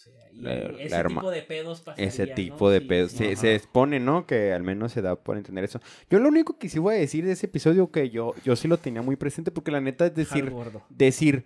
sea, 0.00 0.12
y 0.32 0.40
La- 0.40 0.54
ese 0.54 0.88
la 0.90 1.04
tipo 1.08 1.30
de 1.30 1.42
pedos 1.42 1.80
pasaría, 1.80 2.08
Ese 2.08 2.26
¿no? 2.26 2.34
tipo 2.34 2.70
de 2.70 2.80
Sí, 2.80 2.86
pedos. 2.86 3.12
Se, 3.12 3.36
se 3.36 3.54
expone, 3.54 4.00
¿no? 4.00 4.26
Que 4.26 4.52
al 4.52 4.62
menos 4.62 4.92
se 4.92 5.02
da 5.02 5.16
por 5.16 5.36
entender 5.36 5.64
eso. 5.64 5.80
Yo 6.10 6.18
lo 6.18 6.28
único 6.28 6.58
que 6.58 6.68
sí 6.68 6.78
voy 6.78 6.94
a 6.96 6.98
decir 6.98 7.24
de 7.24 7.32
ese 7.32 7.46
episodio 7.46 7.90
que 7.90 8.10
yo, 8.10 8.34
yo 8.44 8.56
sí 8.56 8.66
lo 8.68 8.78
tenía 8.78 9.02
muy 9.02 9.16
presente 9.16 9.50
porque 9.50 9.70
la 9.70 9.80
neta 9.80 10.06
es 10.06 10.14
decir, 10.14 10.52
decir, 10.88 11.44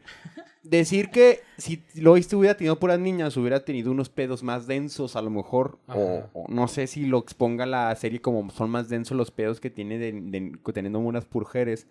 decir 0.63 1.11
que 1.11 1.41
si 1.59 1.83
Lois 1.95 2.33
hubiera 2.33 2.57
tenido 2.57 2.79
puras 2.79 2.99
niñas, 2.99 3.37
hubiera 3.37 3.65
tenido 3.65 3.91
unos 3.91 4.09
pedos 4.09 4.43
más 4.43 4.67
densos 4.67 5.17
a 5.17 5.23
lo 5.23 5.31
mejor. 5.31 5.79
O, 5.89 6.47
no 6.49 6.69
sé 6.69 6.87
si 6.87 7.07
lo 7.07 7.19
exponga 7.19 7.67
la 7.67 7.95
serie 7.97 8.21
como 8.21 8.49
son 8.51 8.71
más 8.71 8.89
densos 8.89 9.17
los 9.17 9.31
pedos 9.31 9.61
que 9.61 9.71
tiene 9.71 9.99
de, 9.99 10.13
de- 10.13 10.59
teniendo 10.73 10.99
unas 11.01 11.27
mujeres 11.33 11.87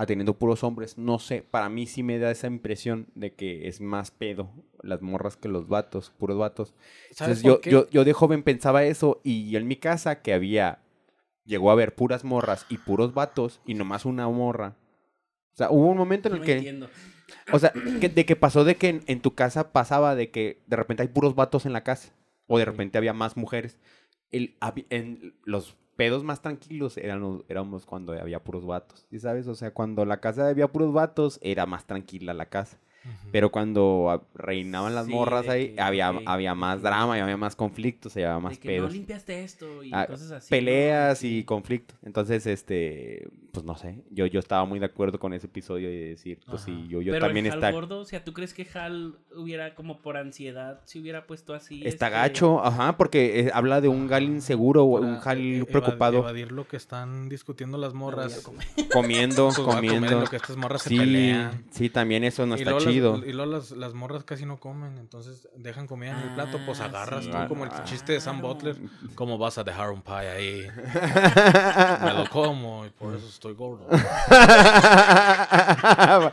a 0.00 0.06
teniendo 0.06 0.34
puros 0.34 0.62
hombres. 0.62 0.96
No 0.96 1.18
sé, 1.18 1.42
para 1.42 1.68
mí 1.68 1.86
sí 1.86 2.02
me 2.04 2.18
da 2.20 2.30
esa 2.30 2.46
impresión 2.46 3.08
de 3.16 3.32
que 3.34 3.66
es 3.66 3.80
más 3.80 4.12
pedo 4.12 4.48
las 4.82 5.02
morras 5.02 5.36
que 5.36 5.48
los 5.48 5.66
vatos, 5.66 6.12
puros 6.18 6.38
vatos. 6.38 6.72
¿Sabes 7.12 7.38
Entonces 7.38 7.42
por 7.42 7.50
yo, 7.50 7.60
qué? 7.60 7.70
yo, 7.70 7.90
yo 7.90 8.04
de 8.04 8.12
joven 8.12 8.44
pensaba 8.44 8.84
eso 8.84 9.20
y 9.24 9.56
en 9.56 9.66
mi 9.66 9.74
casa 9.76 10.22
que 10.22 10.32
había, 10.32 10.78
llegó 11.44 11.70
a 11.70 11.72
haber 11.72 11.96
puras 11.96 12.22
morras 12.24 12.64
y 12.68 12.78
puros 12.78 13.12
vatos 13.12 13.60
y 13.66 13.74
nomás 13.74 14.04
una 14.04 14.28
morra. 14.28 14.76
O 15.54 15.56
sea, 15.56 15.70
hubo 15.70 15.88
un 15.88 15.96
momento 15.98 16.28
en 16.28 16.34
No 16.34 16.40
el 16.40 16.46
que, 16.46 16.52
entiendo. 16.58 16.88
o 17.52 17.58
sea, 17.58 17.72
que- 18.00 18.08
de 18.08 18.24
que 18.24 18.36
pasó 18.36 18.62
de 18.62 18.76
que 18.76 18.88
en, 18.90 19.02
en 19.08 19.20
tu 19.20 19.34
casa 19.34 19.72
pasaba 19.72 20.14
de 20.14 20.30
que 20.30 20.62
de 20.68 20.76
repente 20.76 21.02
hay 21.02 21.08
puros 21.08 21.34
vatos 21.34 21.66
en 21.66 21.72
la 21.72 21.82
casa 21.82 22.12
o 22.46 22.56
de 22.58 22.64
repente 22.66 22.98
había 22.98 23.12
más 23.14 23.36
mujeres. 23.36 23.78
El, 24.30 24.54
en 24.90 25.34
los 25.44 25.74
pedos 25.98 26.22
más 26.22 26.40
tranquilos 26.40 26.96
eran 26.96 27.42
éramos 27.48 27.84
cuando 27.84 28.12
había 28.12 28.38
puros 28.38 28.64
vatos, 28.64 29.04
¿sí 29.10 29.18
sabes? 29.18 29.48
O 29.48 29.56
sea, 29.56 29.72
cuando 29.74 30.04
la 30.04 30.20
casa 30.20 30.48
había 30.48 30.68
puros 30.68 30.92
vatos 30.92 31.40
era 31.42 31.66
más 31.66 31.86
tranquila 31.86 32.32
la 32.34 32.46
casa. 32.46 32.78
Pero 33.32 33.50
cuando 33.50 34.26
reinaban 34.34 34.94
las 34.94 35.06
Sí, 35.06 35.12
morras 35.12 35.46
de 35.46 35.52
ahí, 35.52 35.74
que, 35.74 35.80
había, 35.80 36.08
había 36.26 36.54
más 36.54 36.82
drama, 36.82 37.16
y 37.18 37.20
había 37.20 37.36
más 37.36 37.56
conflictos, 37.56 38.14
y 38.16 38.20
había 38.22 38.36
De 38.36 38.40
más 38.42 38.58
que 38.58 38.68
no 38.68 38.74
pedos. 38.74 38.92
limpiaste 38.92 39.42
esto 39.42 39.82
y 39.82 39.90
Ah, 39.92 40.06
cosas 40.06 40.30
así. 40.30 40.50
peleas 40.50 41.24
y 41.24 41.42
conflictos. 41.44 41.98
Entonces, 42.02 42.46
este, 42.46 43.28
pues 43.52 43.64
no 43.64 43.76
sé, 43.76 44.04
yo, 44.10 44.26
yo 44.26 44.38
estaba 44.40 44.64
muy 44.64 44.78
de 44.78 44.86
acuerdo 44.86 45.18
con 45.18 45.32
ese 45.32 45.46
episodio 45.46 45.90
y 45.90 46.10
decir, 46.10 46.38
pues 46.46 46.62
Ajá. 46.62 46.66
sí, 46.72 46.86
yo, 46.88 47.00
yo 47.00 47.12
Pero 47.12 47.26
también 47.26 47.46
el 47.46 47.52
Hal 47.52 47.58
está, 47.58 47.70
gordo, 47.72 48.00
o 48.00 48.04
sea, 48.04 48.22
¿tú 48.24 48.32
crees 48.32 48.52
que 48.54 48.66
Hal 48.74 49.16
hubiera 49.34 49.74
como 49.74 50.00
por 50.02 50.16
ansiedad 50.16 50.80
se 50.84 50.98
hubiera 50.98 51.26
puesto 51.26 51.54
así? 51.54 51.82
está 51.86 52.06
este, 52.06 52.10
gacho, 52.18 52.64
ajá, 52.64 52.96
porque 52.96 53.40
eh, 53.40 53.50
habla 53.54 53.80
de 53.80 53.88
un 53.88 54.06
Gal 54.06 54.24
inseguro, 54.24 54.84
o 54.84 55.00
un 55.00 55.18
Hal 55.24 55.38
eh, 55.38 55.60
evad- 55.62 55.66
preocupado, 55.66 56.18
Evadir 56.18 56.52
lo 56.52 56.66
que 56.68 56.76
están 56.76 57.28
discutiendo 57.28 57.78
las 57.78 57.94
morras. 57.94 58.42
comiendo, 58.92 59.46
Pues 59.54 59.58
comiendo. 59.58 60.20
lo 60.20 60.26
que 60.26 60.36
estas 60.36 60.56
morras 60.56 60.82
se 60.82 60.90
Sí, 60.90 60.98
pelean. 60.98 61.64
sí, 61.70 61.88
también 61.90 62.24
eso 62.24 62.46
no 62.46 62.54
y 62.56 62.58
está 62.60 62.72
las- 62.72 62.84
chido. 62.84 63.22
y 63.24 63.32
luego 63.32 63.50
las, 63.52 63.70
las 63.72 63.94
morras 63.94 64.24
casi 64.24 64.44
no 64.46 64.58
comen, 64.58 64.98
entonces 64.98 65.48
dejan 65.56 65.86
comida 65.86 66.10
en 66.12 66.28
el 66.28 66.34
plato, 66.34 66.58
pues 66.66 66.80
Ah, 66.80 66.84
agarras 66.86 67.24
sí. 67.24 67.30
tú 67.30 67.38
como 67.48 67.64
el 67.64 67.70
chiste 67.84 68.12
de 68.12 68.20
Sam. 68.20 68.40
Butler. 68.42 68.76
¿Cómo 69.14 69.36
vas 69.38 69.58
a 69.58 69.64
dejar 69.64 69.90
un 69.90 70.02
pie 70.02 70.14
ahí? 70.14 70.66
Me 72.04 72.12
lo 72.14 72.28
como 72.30 72.86
y 72.86 72.90
por 72.90 73.14
eso 73.14 73.26
estoy 73.38 73.54
gordo. 73.54 73.86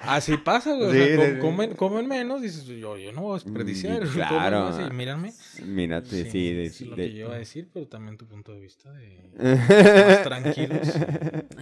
Así 0.01 0.37
pasa, 0.37 0.73
güey. 0.75 0.87
o 0.89 0.91
Sí, 0.91 0.97
sea, 0.97 1.07
sí, 1.07 1.15
com- 1.17 1.25
sí. 1.35 1.39
comen, 1.39 1.73
comen 1.75 2.07
menos 2.07 2.41
dices, 2.41 2.65
yo, 2.65 2.97
yo 2.97 3.11
no 3.13 3.21
voy 3.21 3.31
a 3.31 3.43
desperdiciar. 3.43 4.03
Mm, 4.05 4.09
claro. 4.13 4.71
y 4.87 4.91
mírame. 4.93 5.33
Mírate, 5.63 6.29
sí, 6.31 6.53
de- 6.53 6.65
es 6.65 6.81
lo 6.81 6.95
de- 6.95 7.03
que 7.07 7.13
yo 7.13 7.25
iba 7.27 7.35
a 7.35 7.37
decir, 7.37 7.69
pero 7.73 7.87
también 7.87 8.17
tu 8.17 8.25
punto 8.27 8.51
de 8.53 8.59
vista 8.59 8.91
de 8.93 9.21
más 9.37 10.23
tranquilos. 10.23 10.93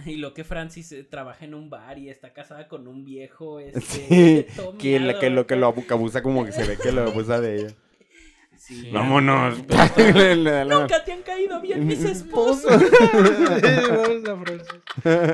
Y 0.06 0.16
lo 0.16 0.32
que 0.34 0.44
Francis 0.44 0.92
eh, 0.92 1.04
trabaja 1.04 1.44
en 1.44 1.54
un 1.54 1.68
bar 1.70 1.98
y 1.98 2.08
está 2.08 2.32
casada 2.32 2.66
con 2.68 2.88
un 2.88 3.04
viejo, 3.04 3.60
este... 3.60 3.80
Sí, 3.80 4.46
todo 4.56 4.78
que, 4.78 4.98
la- 5.00 5.18
que 5.18 5.30
lo 5.30 5.46
que 5.46 5.56
lo 5.56 5.66
abusa 5.90 6.22
como 6.22 6.44
que 6.44 6.52
se 6.52 6.64
ve 6.64 6.76
que 6.82 6.90
lo 6.92 7.02
abusa 7.02 7.40
de 7.40 7.60
ella. 7.60 7.74
Sí. 8.66 8.90
Vámonos. 8.90 9.58
Nunca 9.58 11.04
te 11.04 11.12
han 11.12 11.22
caído 11.22 11.60
bien 11.60 11.86
mis 11.86 12.02
esposos. 12.02 12.72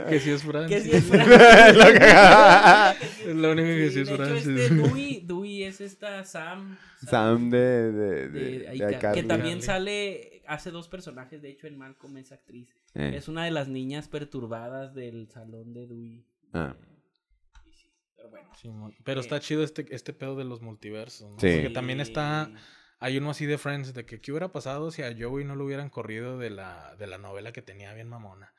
Que 0.08 0.20
sí 0.20 0.30
es 0.30 0.42
Francis. 0.42 0.82
que 0.82 0.82
sí 0.82 0.90
es 0.96 1.10
Lo 1.10 1.24
Francis. 1.24 3.26
Es 3.26 3.36
la 3.36 3.48
única 3.50 3.68
que 3.68 3.88
sí 3.90 3.94
Sí, 3.94 4.00
es 4.00 4.08
de 4.08 4.14
hecho, 4.14 4.16
Francis. 4.16 4.46
este 4.48 4.74
Dewey, 4.74 5.20
Dewey 5.26 5.62
es 5.64 5.80
esta 5.80 6.24
Sam. 6.24 6.76
Sam 7.08 7.50
de, 7.50 7.92
de, 7.92 8.28
de 8.28 8.58
de, 8.60 8.68
ahí 8.68 8.78
de 8.78 8.86
que- 8.88 8.94
iCarly. 8.96 9.20
que 9.22 9.26
también 9.28 9.62
sale, 9.62 10.42
hace 10.46 10.70
dos 10.70 10.88
personajes, 10.88 11.40
de 11.42 11.50
hecho 11.50 11.66
en 11.66 11.78
Malcolm 11.78 12.16
es 12.16 12.32
actriz. 12.32 12.74
Eh, 12.94 13.12
Es 13.16 13.28
una 13.28 13.44
de 13.44 13.50
las 13.52 13.68
niñas 13.68 14.08
perturbadas 14.08 14.94
del 14.94 15.28
salón 15.28 15.72
de 15.72 15.86
Dewey. 15.86 16.24
ah. 16.52 16.74
Sí, 17.72 17.88
pero 18.16 18.30
bueno. 18.30 18.48
Pero 19.04 19.20
está 19.20 19.38
chido 19.40 19.62
este, 19.62 19.86
este 19.90 20.12
pedo 20.12 20.36
de 20.36 20.44
los 20.44 20.60
multiversos, 20.62 21.30
¿no? 21.30 21.38
Sí. 21.38 21.48
Porque 21.52 21.70
también 21.70 22.00
está... 22.00 22.50
Hay 23.02 23.16
uno 23.16 23.30
así 23.30 23.46
de 23.46 23.56
Friends, 23.56 23.94
de 23.94 24.04
que 24.04 24.20
qué 24.20 24.30
hubiera 24.30 24.52
pasado 24.52 24.90
si 24.90 25.02
a 25.02 25.14
Joey 25.18 25.44
no 25.44 25.56
lo 25.56 25.64
hubieran 25.64 25.88
corrido 25.88 26.38
de 26.38 26.50
la, 26.50 26.94
de 26.98 27.06
la 27.06 27.16
novela 27.16 27.50
que 27.50 27.62
tenía 27.62 27.94
bien 27.94 28.08
mamona. 28.08 28.52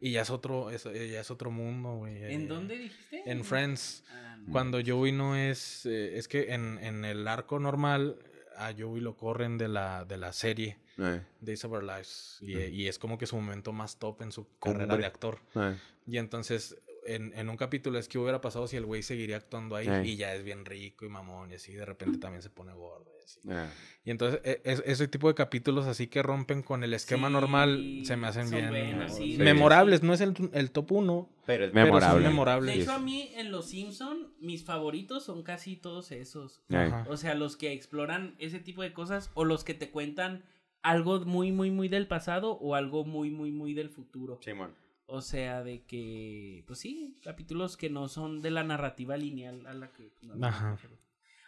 Y 0.00 0.12
ya 0.12 0.20
es 0.20 0.30
otro, 0.30 0.70
es, 0.70 0.84
eh, 0.86 1.08
ya 1.08 1.20
es 1.20 1.30
otro 1.30 1.50
mundo, 1.50 1.96
güey. 1.96 2.22
¿En 2.24 2.42
eh, 2.42 2.46
dónde 2.46 2.76
dijiste? 2.76 3.22
En 3.24 3.42
Friends. 3.42 4.04
Ah, 4.10 4.36
no. 4.38 4.52
Cuando 4.52 4.80
Joey 4.84 5.12
no 5.12 5.34
es... 5.34 5.86
eh, 5.86 6.18
es 6.18 6.28
que 6.28 6.52
en, 6.52 6.78
en 6.82 7.04
el 7.06 7.26
arco 7.26 7.58
normal 7.58 8.18
a 8.56 8.72
Joey 8.78 9.00
lo 9.00 9.16
corren 9.16 9.56
de 9.58 9.68
la, 9.68 10.04
de 10.04 10.16
la 10.18 10.32
serie 10.32 10.78
Eh. 10.98 11.22
Days 11.40 11.64
of 11.64 11.72
Our 11.72 11.84
Lives. 11.84 12.38
Y, 12.40 12.56
y 12.58 12.88
es 12.88 12.98
como 12.98 13.18
que 13.18 13.26
su 13.26 13.36
momento 13.36 13.72
más 13.72 13.98
top 13.98 14.22
en 14.22 14.32
su 14.32 14.46
carrera 14.58 14.96
de 14.96 15.06
actor. 15.06 15.38
Eh. 15.54 15.76
Y 16.06 16.18
entonces, 16.18 16.76
en, 17.06 17.32
en 17.36 17.48
un 17.48 17.56
capítulo 17.56 17.98
es 17.98 18.08
que 18.08 18.18
hubiera 18.18 18.40
pasado 18.40 18.66
si 18.66 18.76
el 18.76 18.84
güey 18.84 19.02
seguiría 19.02 19.36
actuando 19.36 19.76
ahí 19.76 19.88
y 20.04 20.16
ya 20.16 20.34
es 20.34 20.42
bien 20.44 20.64
rico 20.64 21.04
y 21.04 21.08
mamón 21.08 21.50
y 21.50 21.54
así, 21.54 21.72
de 21.72 21.84
repente 21.84 22.18
también 22.18 22.42
se 22.42 22.50
pone 22.50 22.72
gordo 22.74 23.10
y 23.20 23.24
así. 23.24 23.40
Eh. 23.48 23.66
Y 24.04 24.10
entonces, 24.10 24.40
e- 24.44 24.60
es- 24.64 24.82
ese 24.86 25.08
tipo 25.08 25.28
de 25.28 25.34
capítulos 25.34 25.86
así 25.86 26.06
que 26.06 26.22
rompen 26.22 26.62
con 26.62 26.84
el 26.84 26.94
esquema 26.94 27.28
Sí, 27.28 27.32
normal 27.32 28.00
se 28.04 28.16
me 28.16 28.26
hacen 28.26 28.50
bien 28.50 28.68
buenos, 28.70 29.14
sí, 29.16 29.36
sí. 29.36 29.38
memorables. 29.42 30.02
No 30.02 30.12
es 30.14 30.20
el, 30.20 30.34
el 30.52 30.70
top 30.70 30.92
uno, 30.92 31.28
Pero 31.46 31.64
es 31.66 31.70
pero 31.72 31.86
son 31.86 31.92
memorable. 31.94 32.28
memorables. 32.28 32.66
De 32.66 32.72
Sí, 32.74 32.80
hecho, 32.82 32.90
es- 32.92 32.96
a 32.96 33.00
mí 33.00 33.30
en 33.36 33.50
Los 33.50 33.66
Simpson 33.70 34.32
mis 34.40 34.64
favoritos 34.64 35.24
son 35.24 35.42
casi 35.42 35.76
todos 35.76 36.12
esos. 36.12 36.62
Ajá. 36.70 37.06
O 37.08 37.16
sea, 37.16 37.34
los 37.34 37.56
que 37.56 37.72
exploran 37.72 38.34
ese 38.38 38.60
tipo 38.60 38.82
de 38.82 38.92
cosas 38.92 39.30
o 39.34 39.44
los 39.44 39.64
que 39.64 39.74
te 39.74 39.90
cuentan 39.90 40.44
algo 40.82 41.18
muy, 41.24 41.50
muy, 41.50 41.72
muy 41.72 41.88
del 41.88 42.06
pasado 42.06 42.52
o 42.52 42.76
algo 42.76 43.04
muy, 43.04 43.30
muy, 43.30 43.50
muy 43.50 43.74
del 43.74 43.90
futuro. 43.90 44.38
Simón. 44.40 44.72
O 45.08 45.20
sea, 45.22 45.62
de 45.62 45.82
que, 45.84 46.64
pues 46.66 46.80
sí, 46.80 47.16
capítulos 47.22 47.76
que 47.76 47.88
no 47.90 48.08
son 48.08 48.42
de 48.42 48.50
la 48.50 48.64
narrativa 48.64 49.16
lineal 49.16 49.64
a 49.66 49.74
la 49.74 49.92
que... 49.92 50.10
Ajá. 50.42 50.76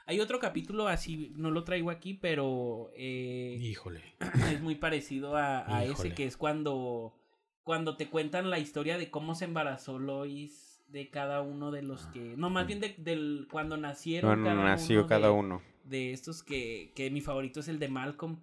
Hay 0.06 0.20
otro 0.20 0.38
capítulo 0.38 0.86
así, 0.88 1.32
no 1.36 1.50
lo 1.50 1.64
traigo 1.64 1.90
aquí, 1.90 2.14
pero 2.14 2.90
eh, 2.94 3.58
Híjole. 3.60 4.02
es 4.52 4.60
muy 4.62 4.76
parecido 4.76 5.36
a, 5.36 5.76
a 5.76 5.84
ese, 5.84 6.14
que 6.14 6.24
es 6.24 6.36
cuando, 6.36 7.14
cuando 7.64 7.96
te 7.96 8.08
cuentan 8.08 8.48
la 8.48 8.58
historia 8.60 8.96
de 8.96 9.10
cómo 9.10 9.34
se 9.34 9.44
embarazó 9.46 9.98
Lois 9.98 10.80
de 10.88 11.10
cada 11.10 11.42
uno 11.42 11.70
de 11.72 11.82
los 11.82 12.06
que... 12.06 12.36
No, 12.38 12.48
más 12.50 12.66
bien 12.66 12.80
de, 12.80 12.94
del 12.96 13.48
cuando 13.50 13.76
nacieron. 13.76 14.30
Bueno, 14.42 14.44
cada 14.56 14.64
nació 14.70 15.00
uno 15.00 15.08
cada 15.08 15.26
de- 15.26 15.32
uno. 15.34 15.62
de 15.84 16.12
estos 16.12 16.42
que, 16.42 16.92
que 16.94 17.10
mi 17.10 17.20
favorito 17.20 17.60
es 17.60 17.68
el 17.68 17.78
de 17.78 17.88
Malcolm, 17.88 18.38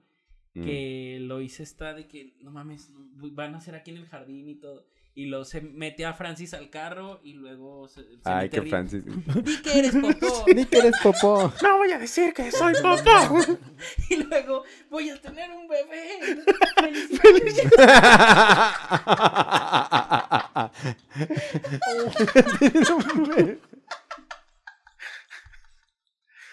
Mm. 0.58 0.64
que 0.64 1.18
Lois 1.20 1.60
está 1.60 1.94
de 1.94 2.08
que, 2.08 2.34
no 2.40 2.50
mames, 2.50 2.90
van 3.34 3.56
a 3.56 3.60
ser 3.60 3.76
aquí 3.76 3.92
en 3.92 3.98
el 3.98 4.06
jardín 4.06 4.48
y 4.48 4.56
todo. 4.56 4.86
Y 5.18 5.28
luego 5.28 5.46
se 5.46 5.62
mete 5.62 6.06
a 6.06 6.14
Francis 6.14 6.54
al 6.54 6.70
carro 6.70 7.22
y 7.24 7.34
luego 7.34 7.88
se, 7.88 8.02
se 8.04 8.20
Ay, 8.26 8.44
mete 8.44 8.50
que 8.50 8.62
Rick. 8.62 8.70
Francis. 8.70 9.06
Di 9.06 9.62
que 9.62 9.80
eres 9.80 9.96
popó. 10.02 10.46
Ni 10.54 10.66
que 10.66 10.78
eres 10.78 10.96
popó. 11.02 11.54
No 11.64 11.78
voy 11.78 11.92
a 11.94 12.00
decir 12.00 12.34
que 12.34 12.52
soy 12.52 12.74
papá. 12.84 13.30
y 14.10 14.18
luego 14.18 14.64
voy 14.90 15.10
a 15.10 15.22
tener 15.22 15.50
un 15.52 15.70
bebé. 15.70 16.44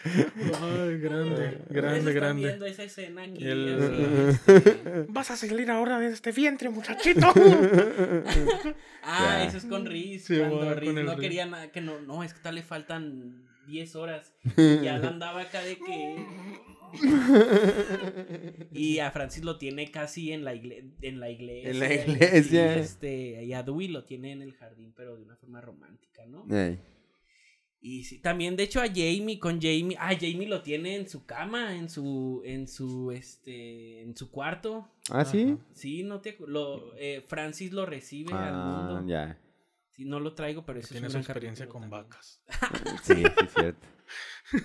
Ay, 0.04 0.98
grande, 0.98 1.58
grande, 1.68 1.98
están 1.98 2.14
grande. 2.14 2.46
viendo 2.46 2.66
esa 2.66 2.82
escena 2.82 3.22
aquí. 3.22 3.44
El- 3.46 3.78
así, 3.82 4.50
este. 4.52 5.04
Vas 5.08 5.30
a 5.30 5.36
salir 5.36 5.70
ahora 5.70 5.98
de 5.98 6.08
este 6.08 6.32
vientre, 6.32 6.68
muchachito. 6.70 7.32
Ah, 9.04 9.44
eso 9.46 9.56
es 9.56 9.64
con 9.64 9.84
Riz. 9.84 10.24
Sí, 10.26 10.36
cuando 10.38 10.56
bueno, 10.58 10.74
Riz 10.74 10.92
no 10.94 11.12
Riz. 11.14 11.20
quería 11.20 11.44
nada, 11.46 11.72
que 11.72 11.80
no, 11.80 12.00
no, 12.02 12.22
es 12.22 12.34
que 12.34 12.40
tal 12.40 12.54
le 12.54 12.62
faltan 12.62 13.44
10 13.66 13.96
horas. 13.96 14.32
Y 14.56 14.80
ya 14.84 14.98
la 14.98 15.08
andaba 15.08 15.40
acá 15.42 15.60
de 15.62 15.76
que. 15.76 16.24
Y 18.72 18.98
a 19.00 19.10
Francis 19.10 19.44
lo 19.44 19.58
tiene 19.58 19.90
casi 19.90 20.32
en 20.32 20.44
la, 20.44 20.54
igle- 20.54 20.84
en 21.02 21.20
la 21.20 21.30
iglesia. 21.30 21.70
En 21.70 21.78
la 21.80 21.92
y 21.94 21.98
iglesia. 21.98 22.70
así, 22.72 22.80
este, 22.80 23.44
y 23.44 23.52
a 23.54 23.62
Dewey 23.62 23.88
lo 23.88 24.04
tiene 24.04 24.32
en 24.32 24.42
el 24.42 24.52
jardín, 24.54 24.92
pero 24.96 25.16
de 25.16 25.22
una 25.24 25.36
forma 25.36 25.60
romántica, 25.60 26.22
¿no? 26.26 26.44
Ey. 26.54 26.78
Y 27.84 28.04
sí, 28.04 28.18
también, 28.20 28.54
de 28.54 28.62
hecho, 28.62 28.80
a 28.80 28.86
Jamie, 28.86 29.40
con 29.40 29.60
Jamie, 29.60 29.96
ah, 29.98 30.12
Jamie 30.14 30.46
lo 30.46 30.62
tiene 30.62 30.94
en 30.94 31.08
su 31.08 31.26
cama, 31.26 31.74
en 31.76 31.90
su, 31.90 32.40
en 32.44 32.68
su, 32.68 33.10
este, 33.10 34.02
en 34.02 34.16
su 34.16 34.30
cuarto. 34.30 34.88
¿Ah, 35.10 35.24
sí? 35.24 35.56
Sí, 35.74 36.04
no 36.04 36.20
te, 36.20 36.36
lo, 36.46 36.94
eh, 36.96 37.24
Francis 37.26 37.72
lo 37.72 37.84
recibe 37.84 38.32
al 38.32 38.54
Ah, 38.54 38.86
mundo. 38.88 39.08
ya. 39.08 39.36
Sí, 39.90 40.04
no 40.04 40.20
lo 40.20 40.32
traigo, 40.34 40.64
pero 40.64 40.78
eso 40.78 40.90
Tiene 40.92 41.08
es 41.08 41.12
su 41.12 41.18
un 41.18 41.22
experiencia 41.24 41.68
con 41.68 41.90
vacas. 41.90 42.40
Sí, 43.02 43.14
sí, 43.16 43.46
cierto. 43.52 43.86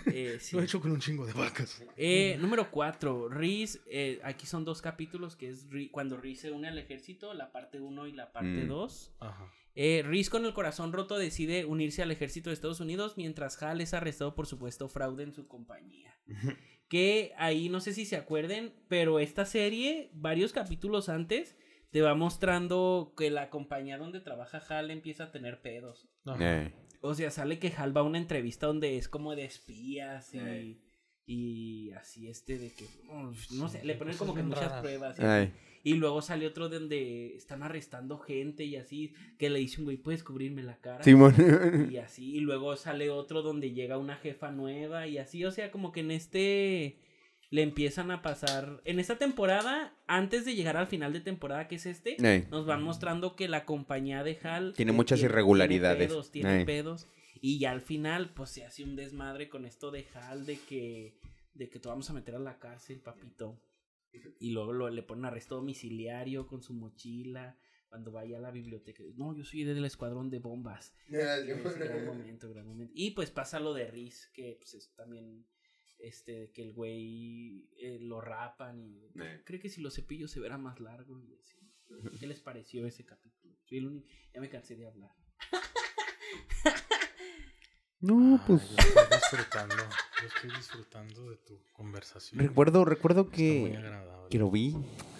Eh, 0.07 0.38
sí. 0.39 0.55
Lo 0.55 0.61
he 0.61 0.65
hecho 0.65 0.79
con 0.81 0.91
un 0.91 0.99
chingo 0.99 1.25
de 1.25 1.33
vacas. 1.33 1.83
Eh, 1.95 2.38
número 2.39 2.69
4, 2.71 3.29
Reese, 3.29 3.79
eh, 3.88 4.19
aquí 4.23 4.45
son 4.45 4.65
dos 4.65 4.81
capítulos, 4.81 5.35
que 5.35 5.49
es 5.49 5.69
Re- 5.69 5.89
cuando 5.91 6.17
Reese 6.17 6.43
se 6.43 6.51
une 6.51 6.67
al 6.67 6.77
ejército, 6.77 7.33
la 7.33 7.51
parte 7.51 7.79
1 7.79 8.07
y 8.07 8.11
la 8.13 8.31
parte 8.31 8.49
Mm. 8.65 8.67
2. 8.67 9.15
Ajá. 9.19 9.51
Eh, 9.75 10.01
Reese 10.03 10.31
con 10.31 10.43
el 10.45 10.53
corazón 10.53 10.91
roto 10.91 11.17
decide 11.19 11.65
unirse 11.65 12.01
al 12.01 12.09
ejército 12.11 12.49
de 12.49 12.55
Estados 12.55 12.79
Unidos 12.79 13.15
mientras 13.15 13.61
Hal 13.61 13.79
es 13.79 13.93
arrestado 13.93 14.33
por 14.33 14.47
supuesto 14.47 14.89
fraude 14.89 15.23
en 15.23 15.33
su 15.33 15.47
compañía. 15.47 16.17
que 16.89 17.33
ahí 17.38 17.69
no 17.69 17.79
sé 17.81 17.93
si 17.93 18.05
se 18.05 18.15
acuerden, 18.15 18.73
pero 18.88 19.19
esta 19.19 19.45
serie, 19.45 20.09
varios 20.13 20.51
capítulos 20.53 21.09
antes, 21.09 21.55
te 21.91 22.01
va 22.01 22.15
mostrando 22.15 23.13
que 23.17 23.29
la 23.29 23.49
compañía 23.49 23.97
donde 23.97 24.19
trabaja 24.19 24.57
Hal 24.69 24.89
empieza 24.91 25.25
a 25.25 25.31
tener 25.31 25.61
pedos. 25.61 26.07
Ey. 26.36 26.73
O 27.01 27.13
sea, 27.13 27.32
sale 27.32 27.59
que 27.59 27.71
Hal 27.78 27.95
va 27.95 28.01
a 28.01 28.03
una 28.03 28.17
entrevista 28.17 28.67
donde 28.67 28.97
es 28.97 29.07
como 29.07 29.36
de 29.36 29.45
espías 29.45 30.34
y, 30.34 30.82
y 31.25 31.91
así 31.91 32.28
este 32.28 32.57
de 32.57 32.71
que, 32.71 32.86
oh, 33.09 33.32
no 33.51 33.69
sé, 33.69 33.84
le 33.84 33.95
ponen 33.95 34.17
como 34.17 34.34
que 34.34 34.43
muchas 34.43 34.65
raras. 34.65 34.82
pruebas. 34.82 35.17
y 35.84 35.93
luego 35.93 36.21
sale 36.21 36.47
otro 36.47 36.69
donde 36.69 37.36
están 37.36 37.63
arrestando 37.63 38.17
gente 38.17 38.63
y 38.63 38.75
así, 38.75 39.13
que 39.38 39.49
le 39.49 39.59
dice 39.59 39.80
un 39.80 39.86
güey, 39.86 39.97
¿puedes 39.97 40.23
cubrirme 40.23 40.63
la 40.63 40.78
cara? 40.78 41.03
Simón. 41.03 41.36
Y 41.91 41.97
así, 41.97 42.36
y 42.36 42.39
luego 42.39 42.75
sale 42.75 43.09
otro 43.09 43.41
donde 43.41 43.71
llega 43.71 43.97
una 43.97 44.17
jefa 44.17 44.51
nueva 44.51 45.07
y 45.07 45.17
así, 45.17 45.45
o 45.45 45.51
sea, 45.51 45.71
como 45.71 45.91
que 45.91 45.99
en 45.99 46.11
este 46.11 46.97
le 47.50 47.62
empiezan 47.62 48.12
a 48.12 48.22
pasar, 48.22 48.82
en 48.84 49.00
esta 49.00 49.18
temporada, 49.18 49.95
antes 50.08 50.43
de 50.45 50.54
llegar 50.56 50.76
al 50.78 50.88
final 50.88 51.14
de 51.14 51.22
temporada 51.22 51.68
que 51.68 51.76
es 51.76 51.86
este, 51.86 52.18
Ey. 52.22 52.45
nos 52.52 52.66
van 52.66 52.84
mostrando 52.84 53.36
que 53.36 53.48
la 53.48 53.64
compañía 53.66 54.24
de 54.24 54.38
Hal 54.43 54.74
Tiene 54.76 54.91
eh, 54.91 54.95
muchas 54.95 55.20
tiene- 55.20 55.32
irregularidades. 55.32 55.98
Tiene 56.10 56.10
pedos, 56.10 56.32
tiene 56.32 56.66
pedos. 56.66 57.08
Y 57.39 57.60
ya 57.60 57.72
al 57.72 57.82
final, 57.82 58.34
pues 58.34 58.50
se 58.50 58.66
hace 58.66 58.84
un 58.84 58.95
desmadre 58.95 59.48
con 59.48 59.66
esto 59.66 59.91
de 59.91 60.06
Hal 60.14 60.45
de 60.45 60.58
que, 60.60 61.18
de 61.54 61.70
que 61.70 61.80
te 61.80 61.88
vamos 61.88 62.10
a 62.10 62.14
meter 62.14 62.36
a 62.36 62.39
la 62.39 62.60
cárcel, 62.60 63.00
papito. 63.00 63.62
Y 64.39 64.52
luego 64.52 64.74
lo- 64.74 64.89
le 64.89 65.04
ponen 65.04 65.26
arresto 65.26 65.56
domiciliario 65.56 66.48
con 66.48 66.62
su 66.64 66.74
mochila. 66.74 67.58
Cuando 67.89 68.12
vaya 68.12 68.38
a 68.38 68.41
la 68.41 68.52
biblioteca. 68.52 69.02
No, 69.16 69.34
yo 69.34 69.45
soy 69.45 69.64
del 69.64 69.86
escuadrón 69.86 70.30
de 70.30 70.39
bombas. 70.39 70.93
Es 71.10 71.45
gran 71.78 72.06
momento, 72.06 72.50
gran 72.50 72.68
momento. 72.68 72.91
Y 72.93 73.12
pues 73.12 73.32
pasa 73.32 73.62
lo 73.62 73.74
de 73.74 73.89
Riz, 73.89 74.30
que 74.34 74.58
pues 74.60 74.74
es 74.74 74.93
también 74.98 75.45
este 76.00 76.52
que 76.52 76.62
el 76.62 76.72
güey 76.74 77.68
eh, 77.78 77.98
lo 78.02 78.22
rapan 78.22 78.80
y 78.80 79.04
Eh. 79.22 79.41
creo 79.45 79.60
que 79.60 79.70
si 79.70 79.82
lo 79.82 79.89
cepillo 79.91 80.28
se 80.28 80.39
verá 80.39 80.58
más 80.58 80.80
largo 80.80 81.20
y 81.20 81.36
así. 81.41 81.58
¿Qué 82.20 82.28
les 82.28 82.39
pareció 82.41 82.86
ese 82.86 83.06
capítulo? 83.06 83.56
Soy 83.66 83.78
el 83.80 83.88
único- 83.88 84.08
Ya 84.34 84.41
me 84.41 84.50
cansé 84.50 84.76
de 84.76 84.88
hablar. 84.88 85.12
No, 88.00 88.36
Ah, 88.36 88.43
pues. 88.45 88.62
Yo 88.70 88.76
estoy 88.78 89.18
disfrutando. 89.18 89.76
Yo 90.22 90.28
estoy 90.28 90.50
disfrutando 90.56 91.30
de 91.32 91.38
tu 91.38 91.60
conversación. 91.74 92.39
Recuerdo, 92.39 92.86
recuerdo 92.86 93.30
que. 93.32 93.76
agradable. 93.76 94.30
Que 94.30 94.38
lo 94.38 94.52
vi. 94.52 94.76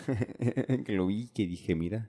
que 0.86 0.92
lo 0.94 1.08
vi, 1.08 1.30
que 1.34 1.48
dije, 1.48 1.74
mira. 1.74 2.08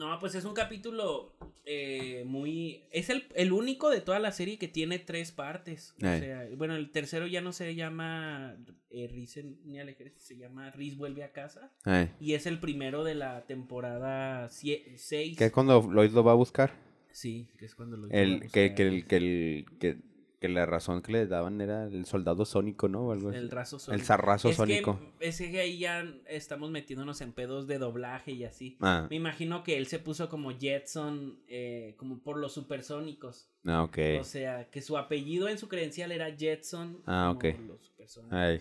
No, 0.00 0.18
pues 0.18 0.34
es 0.34 0.46
un 0.46 0.54
capítulo 0.54 1.34
eh, 1.66 2.24
muy... 2.26 2.84
Es 2.90 3.10
el, 3.10 3.26
el 3.34 3.52
único 3.52 3.90
de 3.90 4.00
toda 4.00 4.18
la 4.18 4.32
serie 4.32 4.56
que 4.58 4.66
tiene 4.66 4.98
tres 4.98 5.30
partes. 5.30 5.94
O 5.98 6.00
sea, 6.00 6.48
bueno, 6.56 6.74
el 6.74 6.90
tercero 6.90 7.26
ya 7.26 7.42
no 7.42 7.52
se 7.52 7.74
llama 7.74 8.56
eh, 8.88 9.08
Riz 9.12 9.38
ni 9.66 9.78
al 9.78 9.90
ejército, 9.90 10.22
se 10.22 10.38
llama 10.38 10.70
Riz 10.70 10.96
vuelve 10.96 11.22
a 11.22 11.32
casa. 11.32 11.70
Ay, 11.84 12.08
Y 12.18 12.32
es 12.32 12.46
el 12.46 12.58
primero 12.60 13.04
de 13.04 13.14
la 13.14 13.44
temporada 13.46 14.48
6. 14.48 15.36
que 15.36 15.44
es 15.44 15.52
cuando 15.52 15.82
Lois 15.82 16.12
lo 16.14 16.24
va 16.24 16.32
a 16.32 16.36
buscar. 16.36 16.72
Sí, 17.12 17.50
que 17.58 17.66
es 17.66 17.74
cuando 17.74 17.98
lo 17.98 18.08
El, 18.08 18.40
llevan 18.40 18.48
a 18.48 18.50
que, 18.52 18.60
buscar. 18.62 18.74
que, 18.76 18.82
el, 18.88 19.06
que, 19.06 19.16
el, 19.16 19.66
que, 19.78 19.98
que 20.40 20.48
la 20.48 20.64
razón 20.64 21.02
que 21.02 21.12
le 21.12 21.26
daban 21.26 21.60
era 21.60 21.84
el 21.84 22.06
soldado 22.06 22.44
sónico, 22.46 22.88
¿no? 22.88 23.02
O 23.08 23.12
algo 23.12 23.28
así. 23.28 23.38
El 23.38 23.50
razo 23.50 23.76
El 23.76 23.80
sónico. 23.82 24.04
zarrazo 24.06 24.48
es 24.48 24.56
sónico. 24.56 24.98
Que, 25.18 25.28
es 25.28 25.38
que 25.38 25.60
ahí 25.60 25.78
ya 25.78 26.02
estamos 26.26 26.70
metiéndonos 26.70 27.20
en 27.20 27.32
pedos 27.32 27.66
de 27.66 27.76
doblaje 27.78 28.32
y 28.32 28.44
así. 28.44 28.78
Ah, 28.80 29.06
Me 29.10 29.16
imagino 29.16 29.62
que 29.62 29.76
él 29.76 29.86
se 29.86 29.98
puso 29.98 30.28
como 30.30 30.50
Jetson, 30.58 31.38
eh, 31.46 31.94
como 31.98 32.20
por 32.22 32.38
los 32.38 32.52
supersónicos. 32.54 33.48
ah, 33.66 33.82
ok. 33.82 33.98
O 34.18 34.24
sea, 34.24 34.70
que 34.70 34.80
su 34.80 34.96
apellido 34.96 35.46
en 35.48 35.58
su 35.58 35.68
credencial 35.68 36.10
era 36.10 36.34
Jetson. 36.34 37.02
Ah, 37.06 37.34
como 37.36 37.52
ok. 37.54 37.60
Los 37.68 37.84
supersónicos. 37.86 38.32
Ay. 38.38 38.60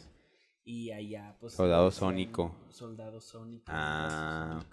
Y 0.65 0.91
allá, 0.91 1.38
pues. 1.39 1.53
Soldado 1.53 1.89
sónico. 1.91 2.53
Soldado 2.69 3.21
sónico. 3.21 3.63
Ah, 3.67 4.57
así, 4.59 4.67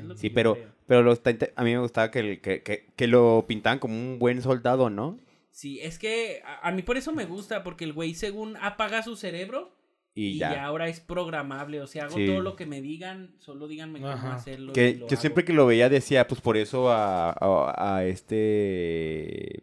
ok. 0.00 0.16
sí. 0.16 0.30
Pero, 0.30 0.54
creo. 0.54 0.72
pero 0.86 1.02
lo 1.02 1.12
está 1.12 1.30
inte- 1.30 1.52
a 1.54 1.62
mí 1.64 1.70
me 1.72 1.78
gustaba 1.80 2.10
que, 2.10 2.18
el- 2.20 2.40
que, 2.40 2.62
que, 2.62 2.86
que 2.96 3.06
lo 3.06 3.44
pintaban 3.46 3.78
como 3.78 3.94
un 3.94 4.18
buen 4.18 4.40
soldado, 4.42 4.88
¿no? 4.90 5.18
Sí, 5.54 5.78
es 5.80 6.00
que 6.00 6.42
a, 6.44 6.66
a 6.68 6.72
mí 6.72 6.82
por 6.82 6.96
eso 6.96 7.12
me 7.12 7.26
gusta, 7.26 7.62
porque 7.62 7.84
el 7.84 7.92
güey, 7.92 8.14
según 8.14 8.56
apaga 8.60 9.04
su 9.04 9.14
cerebro. 9.14 9.72
Y, 10.16 10.26
Y 10.26 10.38
ya. 10.38 10.52
ya. 10.54 10.64
ahora 10.64 10.88
es 10.88 10.98
programable, 11.00 11.80
o 11.80 11.86
sea, 11.86 12.04
hago 12.04 12.16
Sí. 12.16 12.26
todo 12.26 12.40
lo 12.40 12.56
que 12.56 12.66
me 12.66 12.80
digan, 12.80 13.34
solo 13.38 13.66
díganme 13.68 14.00
cómo 14.00 14.12
hacerlo. 14.32 14.70
y 14.70 14.74
Que 14.74 15.02
yo 15.08 15.16
siempre 15.16 15.44
que 15.44 15.52
lo 15.52 15.66
veía 15.66 15.88
decía, 15.88 16.26
pues 16.28 16.40
por 16.40 16.56
eso 16.56 16.90
a, 16.90 17.30
a, 17.30 17.96
a 17.98 18.04
este... 18.04 19.62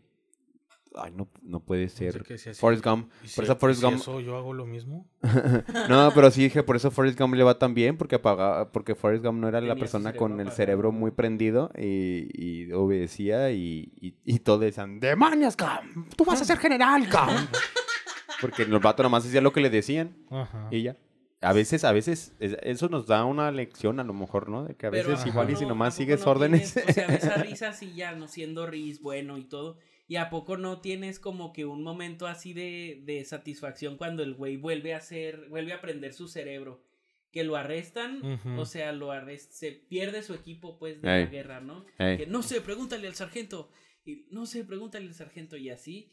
Ay, 0.96 1.14
no, 1.16 1.30
no 1.42 1.62
puede 1.62 1.88
ser. 1.88 2.24
Forrest 2.56 2.84
Gump. 2.86 3.10
¿Y 3.24 3.28
si- 3.30 3.36
Por 3.36 3.46
eso 3.46 3.56
Forrest 3.56 3.80
y 3.80 3.82
si 3.82 3.86
Gump... 3.90 4.02
eso 4.02 4.20
yo 4.20 4.36
hago 4.38 4.54
lo 4.54 4.66
mismo? 4.66 5.08
No, 5.90 6.12
pero 6.14 6.30
sí 6.32 6.44
dije, 6.44 6.64
por 6.64 6.76
eso 6.76 6.92
Forrest 6.92 7.18
Gump 7.20 7.34
le 7.36 7.44
va 7.44 7.58
tan 7.58 7.74
bien, 7.74 7.98
porque 7.98 8.16
apagaba, 8.16 8.72
porque 8.72 8.94
Forrest 8.96 9.24
Gump 9.24 9.40
no 9.40 9.48
era 9.48 9.62
la 9.62 9.70
Tenía 9.70 9.80
persona 9.80 10.14
con 10.14 10.34
el 10.34 10.40
apagado. 10.42 10.56
cerebro 10.58 10.92
muy 10.92 11.12
prendido 11.12 11.72
y, 11.78 12.28
y 12.34 12.72
obedecía 12.74 13.52
y, 13.52 13.92
y, 14.02 14.16
y 14.26 14.40
todos 14.40 14.60
decían, 14.62 15.00
¡Demonios, 15.00 15.56
Gump! 15.56 16.14
¡Tú 16.16 16.26
vas 16.26 16.42
a 16.42 16.46
ser 16.46 16.58
general, 16.58 17.04
Gump! 17.04 17.50
porque 18.42 18.64
el 18.64 18.80
vato 18.80 19.04
nomás 19.04 19.26
hacía 19.26 19.42
lo 19.42 19.54
que 19.54 19.62
le 19.62 19.70
decían 19.70 20.16
Ajá. 20.30 20.68
y 20.72 20.84
ya. 20.84 20.98
A 21.44 21.54
veces, 21.54 21.84
a 21.86 21.92
veces, 21.92 22.34
es- 22.40 22.58
eso 22.62 22.88
nos 22.90 23.08
da 23.08 23.26
una 23.26 23.50
lección 23.52 24.00
a 24.00 24.04
lo 24.04 24.14
mejor, 24.14 24.48
¿no? 24.50 24.66
De 24.66 24.76
que 24.76 24.86
a 24.86 24.90
veces 24.92 25.24
¿a 25.24 25.28
igual 25.28 25.50
y 25.50 25.56
si 25.56 25.64
no- 25.64 25.70
nomás 25.70 25.96
sigues 25.96 26.24
no 26.26 26.32
órdenes. 26.32 26.74
tienes- 26.74 26.90
o 26.90 26.94
sea, 26.94 27.08
ves 27.08 27.24
a 27.26 27.36
Riz 27.42 27.62
así 27.64 27.94
ya, 27.96 28.12
no 28.14 28.28
siendo 28.28 28.68
Riz 28.68 29.02
bueno 29.02 29.38
y 29.40 29.46
todo. 29.46 29.78
Y 30.12 30.18
a 30.18 30.30
poco 30.30 30.58
no 30.58 30.82
tienes 30.82 31.22
como 31.22 31.54
que 31.54 31.64
un 31.64 31.84
momento 31.84 32.28
así 32.28 32.52
de, 32.52 33.02
de 33.06 33.24
satisfacción 33.24 33.96
cuando 33.96 34.24
el 34.24 34.34
güey 34.34 34.58
vuelve 34.58 34.94
a 34.94 34.98
hacer, 34.98 35.48
vuelve 35.48 35.72
a 35.72 35.78
aprender 35.78 36.12
su 36.12 36.28
cerebro. 36.28 36.84
Que 37.32 37.46
lo 37.46 37.56
arrestan, 37.56 38.22
o 38.58 38.66
sea, 38.66 38.92
lo 38.92 39.14
arrest 39.14 39.54
se 39.54 39.72
pierde 39.72 40.22
su 40.22 40.34
equipo 40.34 40.78
pues 40.78 41.02
de 41.02 41.08
Ey. 41.08 41.24
la 41.24 41.32
guerra, 41.32 41.62
¿no? 41.62 41.86
Ey. 41.98 42.18
Que 42.18 42.28
no 42.28 42.44
sé, 42.44 42.60
pregúntale 42.60 43.08
al 43.08 43.16
sargento. 43.16 43.70
Y 44.04 44.26
no 44.32 44.46
sé, 44.46 44.66
pregúntale 44.66 45.08
al 45.08 45.14
sargento 45.14 45.56
y 45.56 45.70
así. 45.70 46.12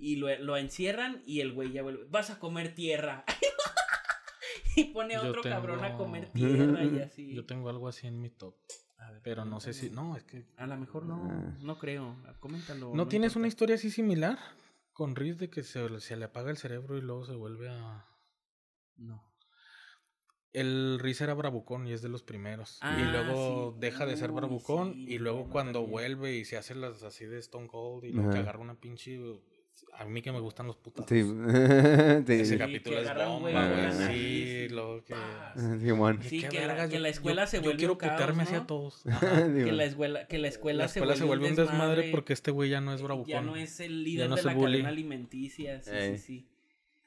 Y 0.00 0.16
lo, 0.16 0.34
lo 0.38 0.56
encierran 0.56 1.20
y 1.26 1.40
el 1.40 1.52
güey 1.52 1.70
ya 1.70 1.82
vuelve. 1.82 2.06
Vas 2.08 2.30
a 2.30 2.38
comer 2.38 2.74
tierra. 2.74 3.26
y 4.76 4.84
pone 4.84 5.16
a 5.16 5.22
otro 5.22 5.42
cabrón 5.42 5.84
a 5.84 5.98
comer 5.98 6.30
tierra 6.30 6.82
y 6.82 6.98
así. 7.00 7.34
Yo 7.36 7.44
tengo 7.44 7.68
algo 7.68 7.88
así 7.88 8.06
en 8.06 8.22
mi 8.22 8.30
top. 8.30 8.54
A 8.98 9.10
ver, 9.10 9.20
Pero 9.22 9.44
no 9.44 9.60
sé 9.60 9.72
si. 9.72 9.90
No, 9.90 10.16
es 10.16 10.24
que. 10.24 10.46
A 10.56 10.66
lo 10.66 10.76
mejor 10.76 11.04
no, 11.04 11.28
Ah. 11.30 11.56
no 11.60 11.78
creo. 11.78 12.16
Coméntalo. 12.40 12.92
¿No 12.94 13.08
tienes 13.08 13.36
una 13.36 13.48
historia 13.48 13.74
así 13.76 13.90
similar? 13.90 14.38
Con 14.92 15.16
Riz 15.16 15.38
de 15.38 15.50
que 15.50 15.62
se, 15.62 16.00
se 16.00 16.16
le 16.16 16.26
apaga 16.26 16.50
el 16.50 16.56
cerebro 16.56 16.96
y 16.96 17.00
luego 17.02 17.24
se 17.26 17.34
vuelve 17.34 17.68
a. 17.68 18.06
No. 18.96 19.30
El 20.52 21.00
Riz 21.00 21.20
era 21.20 21.34
bravucón 21.34 21.86
y 21.88 21.92
es 21.92 22.00
de 22.02 22.08
los 22.08 22.22
primeros. 22.22 22.78
Ah, 22.80 22.96
y 23.00 23.04
luego 23.10 23.72
sí. 23.72 23.80
deja 23.80 24.06
de 24.06 24.16
ser 24.16 24.30
Uy, 24.30 24.36
bravucón. 24.36 24.92
sí, 24.94 25.06
y 25.08 25.18
luego 25.18 25.44
no, 25.46 25.50
cuando 25.50 25.80
también. 25.80 25.90
vuelve 25.90 26.36
y 26.36 26.44
se 26.44 26.56
hace 26.56 26.76
las 26.76 27.02
así 27.02 27.24
de 27.26 27.38
Stone 27.40 27.66
Cold 27.66 28.04
y 28.04 28.12
lo 28.12 28.22
que 28.22 28.28
Ajá. 28.28 28.38
agarra 28.40 28.60
una 28.60 28.78
pinche. 28.78 29.18
A 29.96 30.04
mí 30.06 30.22
que 30.22 30.32
me 30.32 30.40
gustan 30.40 30.66
los 30.66 30.76
putos. 30.76 31.06
sí, 31.08 31.20
Ese 31.20 32.44
sí. 32.44 32.58
capítulo 32.58 32.98
es 33.00 33.14
bomba, 33.14 33.50
güey 33.68 33.92
Sí, 34.12 34.68
luego 34.70 35.04
que. 35.04 35.14
¡paz! 35.14 35.54
Simón. 35.80 36.18
Sí, 36.22 36.40
¿Qué 36.40 36.48
que 36.48 36.60
la- 36.60 36.66
vergas? 36.66 36.90
que 36.90 36.98
la 36.98 37.08
Yo- 37.08 37.12
escuela 37.12 37.42
yo- 37.44 37.46
se 37.50 37.56
Yo 37.58 37.62
vuelve 37.62 37.78
quiero 37.78 37.92
un 37.92 37.98
caos, 37.98 38.12
putearme 38.12 38.42
así 38.42 38.52
¿no? 38.54 38.58
a 38.60 38.66
todos. 38.66 39.02
Que 39.64 39.72
la 39.72 39.84
escuela, 39.84 40.26
que 40.26 40.38
la 40.38 40.48
escuela, 40.48 40.78
La 40.80 40.84
escuela 40.86 41.16
se 41.16 41.24
vuelve 41.24 41.48
un 41.48 41.54
desmadre 41.56 42.10
porque 42.10 42.32
este 42.32 42.50
güey 42.50 42.70
ya 42.70 42.80
no 42.80 42.92
es 42.92 43.02
bravucón. 43.02 43.30
Ya 43.30 43.40
no 43.40 43.54
es 43.56 43.78
el 43.80 44.02
líder 44.04 44.28
no 44.28 44.36
de 44.36 44.42
la 44.42 44.54
bully. 44.54 44.72
cadena 44.72 44.88
alimenticia. 44.88 45.80
Sí, 45.82 45.90
Ey. 45.92 46.18
sí, 46.18 46.24
sí. 46.24 46.46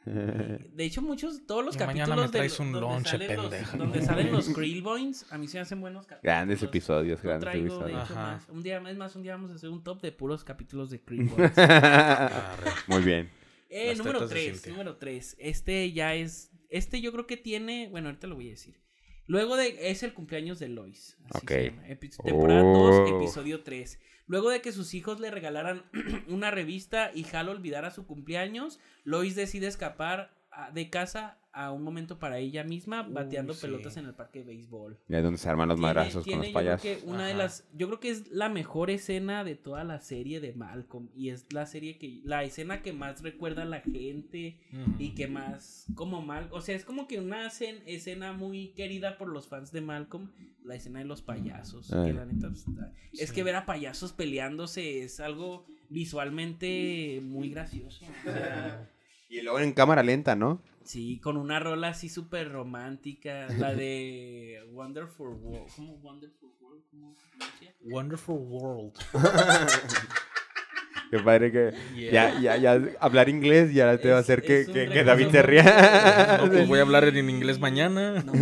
De 0.76 0.84
hecho, 0.86 1.02
muchos, 1.02 1.46
todos 1.46 1.64
los 1.66 1.76
Y 1.76 1.80
mañana 1.80 2.16
capítulos 2.16 2.26
me 2.26 2.32
traes 2.38 2.58
de, 2.58 2.64
un 2.64 2.72
donde, 2.72 3.10
salen 3.10 3.36
los, 3.38 3.78
donde 3.78 4.02
salen 4.02 4.32
los 4.32 4.50
Krillboins, 4.50 5.26
a 5.32 5.38
mí 5.38 5.48
se 5.48 5.58
me 5.58 5.62
hacen 5.62 5.82
buenos 5.82 6.06
capítulos. 6.08 6.24
Grandes 6.24 6.64
episodios, 6.64 7.22
grandes 7.22 7.42
traigo, 7.50 7.80
de 7.80 7.92
episodios. 7.92 8.04
hecho, 8.10 8.16
más. 8.16 8.50
Un 8.50 8.64
día, 8.64 8.78
es 8.90 8.98
más, 8.98 9.16
un 9.16 9.24
día 9.24 9.34
vamos 9.34 9.52
a 9.52 9.56
hacer 9.56 9.70
un 9.70 9.84
top 9.84 10.02
de 10.02 10.12
puros 10.12 10.44
capítulos 10.44 10.90
de 10.90 11.02
Krillboins. 11.02 11.52
Muy 12.88 13.02
bien. 13.04 13.30
Eh, 13.70 13.96
número 13.96 14.20
tetas 14.20 14.30
de 14.30 14.36
3, 14.36 14.54
Cintia. 14.54 14.72
número 14.72 14.96
3. 14.98 15.36
Este 15.40 15.92
ya 15.92 16.16
es. 16.16 16.52
Este 16.70 17.02
yo 17.02 17.12
creo 17.12 17.28
que 17.28 17.38
tiene. 17.38 17.90
Bueno, 17.90 18.08
ahorita 18.10 18.28
lo 18.28 18.36
voy 18.36 18.48
a 18.48 18.52
decir. 18.52 18.80
Luego 19.26 19.58
de. 19.58 19.90
Es 19.92 20.04
el 20.04 20.14
cumpleaños 20.14 20.60
de 20.60 20.70
Lois. 20.70 21.18
Así 21.26 21.40
Ok. 21.44 21.50
se 21.50 21.64
llama. 21.72 21.88
Epi- 21.88 22.24
temporada 22.24 22.64
Oh. 22.64 23.06
2, 23.08 23.22
episodio 23.22 23.64
3. 23.64 24.00
Luego 24.28 24.50
de 24.50 24.62
que 24.62 24.72
sus 24.72 24.94
hijos 24.94 25.20
le 25.20 25.32
regalaran 25.32 25.84
una 26.28 26.52
revista 26.52 27.12
y 27.14 27.26
Hal 27.34 27.50
olvidara 27.50 27.92
su 27.92 28.06
cumpleaños, 28.06 28.80
Lois 29.04 29.36
decide 29.36 29.68
escapar 29.68 30.37
de 30.74 30.90
casa 30.90 31.38
a 31.54 31.72
un 31.72 31.82
momento 31.84 32.20
para 32.20 32.38
ella 32.38 32.64
misma, 32.64 33.04
Uy, 33.08 33.14
bateando 33.14 33.54
sí. 33.54 33.62
pelotas 33.62 33.98
en 33.98 34.06
el 34.06 34.14
parque 34.14 34.40
de 34.40 34.46
béisbol. 34.46 35.00
Ya 35.08 35.18
es 35.18 35.24
donde 35.24 35.40
se 35.40 35.50
arman 35.50 35.68
los 35.70 35.80
madrazos 35.80 36.24
con 36.24 36.38
los 36.38 36.46
yo 36.48 36.52
creo 36.52 36.54
payasos. 36.54 36.82
que 36.82 37.00
una 37.08 37.26
de 37.26 37.34
las 37.34 37.68
yo 37.74 37.88
creo 37.88 38.00
que 38.00 38.10
es 38.10 38.28
la 38.30 38.48
mejor 38.50 38.92
escena 38.92 39.44
de 39.44 39.56
toda 39.56 39.84
la 39.84 40.00
serie 40.00 40.40
de 40.40 40.54
Malcolm 40.54 41.10
y 41.16 41.30
es 41.30 41.52
la 41.52 41.66
serie 41.66 41.98
que 41.98 42.22
la 42.24 42.44
escena 42.44 42.84
que 42.84 42.94
más 42.94 43.24
recuerda 43.24 43.64
a 43.64 43.66
la 43.66 43.82
gente 43.82 44.60
y 45.00 45.16
que 45.16 45.28
más 45.28 45.88
como 45.96 46.22
mal, 46.22 46.48
o 46.52 46.62
sea, 46.62 46.76
es 46.76 46.86
como 46.86 47.08
que 47.08 47.20
una 47.20 47.48
escen- 47.48 47.82
escena 47.88 48.34
muy 48.34 48.70
querida 48.74 49.18
por 49.18 49.30
los 49.30 49.48
fans 49.48 49.72
de 49.72 49.82
Malcolm, 49.82 50.30
la 50.64 50.76
escena 50.76 51.00
de 51.00 51.06
los 51.06 51.24
payasos, 51.24 51.92
Ay. 51.92 52.08
que 52.08 52.14
la 52.14 52.26
neta 52.26 52.50
pues, 52.50 52.66
es 53.14 53.30
Sí. 53.30 53.36
que 53.36 53.44
ver 53.44 53.56
a 53.56 53.66
payasos 53.66 54.14
peleándose 54.14 55.02
es 55.02 55.20
algo 55.20 55.66
visualmente 55.90 57.20
muy 57.24 57.50
gracioso. 57.50 58.06
o 58.22 58.24
sea, 58.32 58.90
Y 59.30 59.42
luego 59.42 59.60
en 59.60 59.74
cámara 59.74 60.04
lenta, 60.04 60.36
¿no? 60.36 60.62
Sí, 60.84 61.20
con 61.20 61.36
una 61.36 61.60
rola 61.60 61.90
así 61.90 62.08
súper 62.08 62.50
romántica, 62.52 63.48
la 63.58 63.74
de 63.76 64.60
Wonderful 64.72 65.36
World, 65.36 65.68
¿cómo 65.76 65.96
Wonderful 65.96 66.50
World? 66.62 66.84
¿Cómo 66.90 67.16
se? 67.60 67.76
Wonderful 67.82 68.38
World. 68.40 68.94
Qué 71.12 71.20
padre 71.20 71.52
que 71.52 71.72
Yeah. 71.96 72.40
ya, 72.40 72.58
ya, 72.58 72.78
ya 72.78 72.90
hablar 73.00 73.30
inglés 73.30 73.74
ya 73.74 73.98
te 73.98 74.10
va 74.10 74.18
a 74.18 74.20
hacer 74.20 74.42
que, 74.42 74.66
que, 74.66 75.04
David 75.04 75.30
se 75.30 75.42
ría. 75.42 76.38
No, 76.42 76.48
pues 76.52 76.68
voy 76.68 76.80
a 76.80 76.82
hablar 76.82 77.06
en 77.06 77.30
inglés 77.30 77.60
mañana. 77.60 78.24
No. 78.24 78.34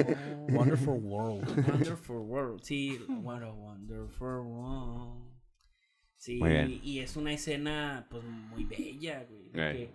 Wonderful 0.50 1.00
World. 1.02 1.68
Wonderful 1.68 2.18
World. 2.18 2.62
Sí, 2.64 3.00
what 3.22 3.44
a 3.44 3.52
wonderful 3.52 4.40
world. 4.46 5.26
Sí, 6.18 6.38
Muy 6.38 6.50
bien. 6.50 6.80
y 6.84 7.00
es 7.00 7.16
una 7.18 7.34
escena 7.34 8.08
pues 8.10 8.24
muy 8.24 8.64
bella, 8.66 9.26
güey. 9.30 9.52
que, 9.52 9.90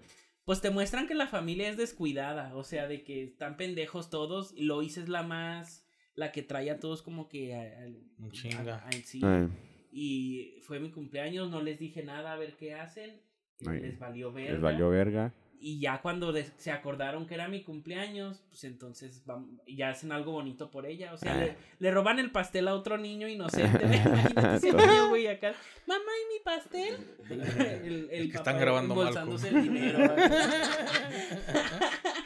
pues 0.50 0.60
te 0.60 0.70
muestran 0.70 1.06
que 1.06 1.14
la 1.14 1.28
familia 1.28 1.68
es 1.68 1.76
descuidada, 1.76 2.56
o 2.56 2.64
sea, 2.64 2.88
de 2.88 3.04
que 3.04 3.22
están 3.22 3.56
pendejos 3.56 4.10
todos 4.10 4.52
y 4.56 4.64
Lois 4.64 4.98
es 4.98 5.08
la 5.08 5.22
más 5.22 5.86
la 6.16 6.32
que 6.32 6.42
trae 6.42 6.72
a 6.72 6.80
todos 6.80 7.02
como 7.02 7.28
que 7.28 7.54
a, 7.54 7.60
a- 7.60 7.86
Un 8.24 8.32
chinga. 8.32 8.78
a- 8.78 8.88
a- 8.88 8.92
sí. 8.92 9.20
Ay, 9.22 9.46
y 9.92 10.58
fue 10.62 10.80
mi 10.80 10.90
cumpleaños, 10.90 11.50
no 11.52 11.62
les 11.62 11.78
dije 11.78 12.02
nada 12.02 12.32
a 12.32 12.36
ver 12.36 12.56
qué 12.56 12.74
hacen. 12.74 13.22
Ay, 13.64 13.78
les 13.78 13.98
valió 14.00 14.32
ver. 14.32 14.50
Les 14.50 14.60
valió 14.60 14.90
verga. 14.90 15.32
Y 15.62 15.78
ya 15.78 16.00
cuando 16.00 16.32
de- 16.32 16.50
se 16.56 16.72
acordaron 16.72 17.26
que 17.26 17.34
era 17.34 17.46
mi 17.46 17.62
cumpleaños, 17.62 18.42
pues 18.48 18.64
entonces 18.64 19.22
vam- 19.26 19.60
ya 19.66 19.90
hacen 19.90 20.10
algo 20.10 20.32
bonito 20.32 20.70
por 20.70 20.86
ella. 20.86 21.12
O 21.12 21.18
sea, 21.18 21.34
Ah. 21.34 21.38
le, 21.38 21.56
le 21.78 21.90
roban 21.90 22.18
el 22.18 22.30
pastel 22.30 22.66
a 22.66 22.74
otro 22.74 22.96
niño 22.96 23.28
inocente. 23.28 23.84
Imagínate 24.34 25.08
güey, 25.10 25.26
acá. 25.26 25.52
Mamá, 25.86 26.00
¿y 26.02 26.32
mi 26.32 26.40
pastel? 26.42 26.96
El, 27.84 28.08
el 28.10 28.32
que 28.32 28.38
papá 28.38 28.50
están 28.50 28.58
grabando 28.60 28.94
embolsándose 28.94 29.50
Malcolm. 29.52 29.76
el 29.76 29.82
dinero. 29.82 29.98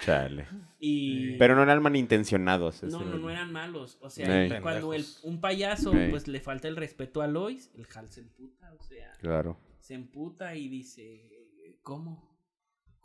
Chale. 0.05 0.47
y... 0.79 1.37
Pero 1.39 1.55
no 1.57 1.63
eran 1.63 1.83
malintencionados. 1.83 2.83
No, 2.85 3.01
no, 3.01 3.19
no 3.19 3.31
eran 3.31 3.53
malos. 3.53 3.99
O 4.01 4.11
sea, 4.11 4.45
Ey. 4.45 4.61
cuando 4.61 4.93
el, 4.95 5.05
un 5.23 5.41
payaso 5.41 5.93
Ey. 5.95 6.11
pues 6.11 6.29
le 6.29 6.41
falta 6.41 6.69
el 6.69 6.77
respeto 6.77 7.23
a 7.23 7.27
Lois, 7.27 7.71
el 7.75 7.87
Hal 7.95 8.09
se 8.11 8.21
emputa, 8.21 8.73
o 8.73 8.83
sea, 8.83 9.13
Claro. 9.21 9.59
se 9.81 9.95
emputa 9.95 10.55
y 10.55 10.69
dice, 10.69 11.77
¿cómo? 11.83 12.34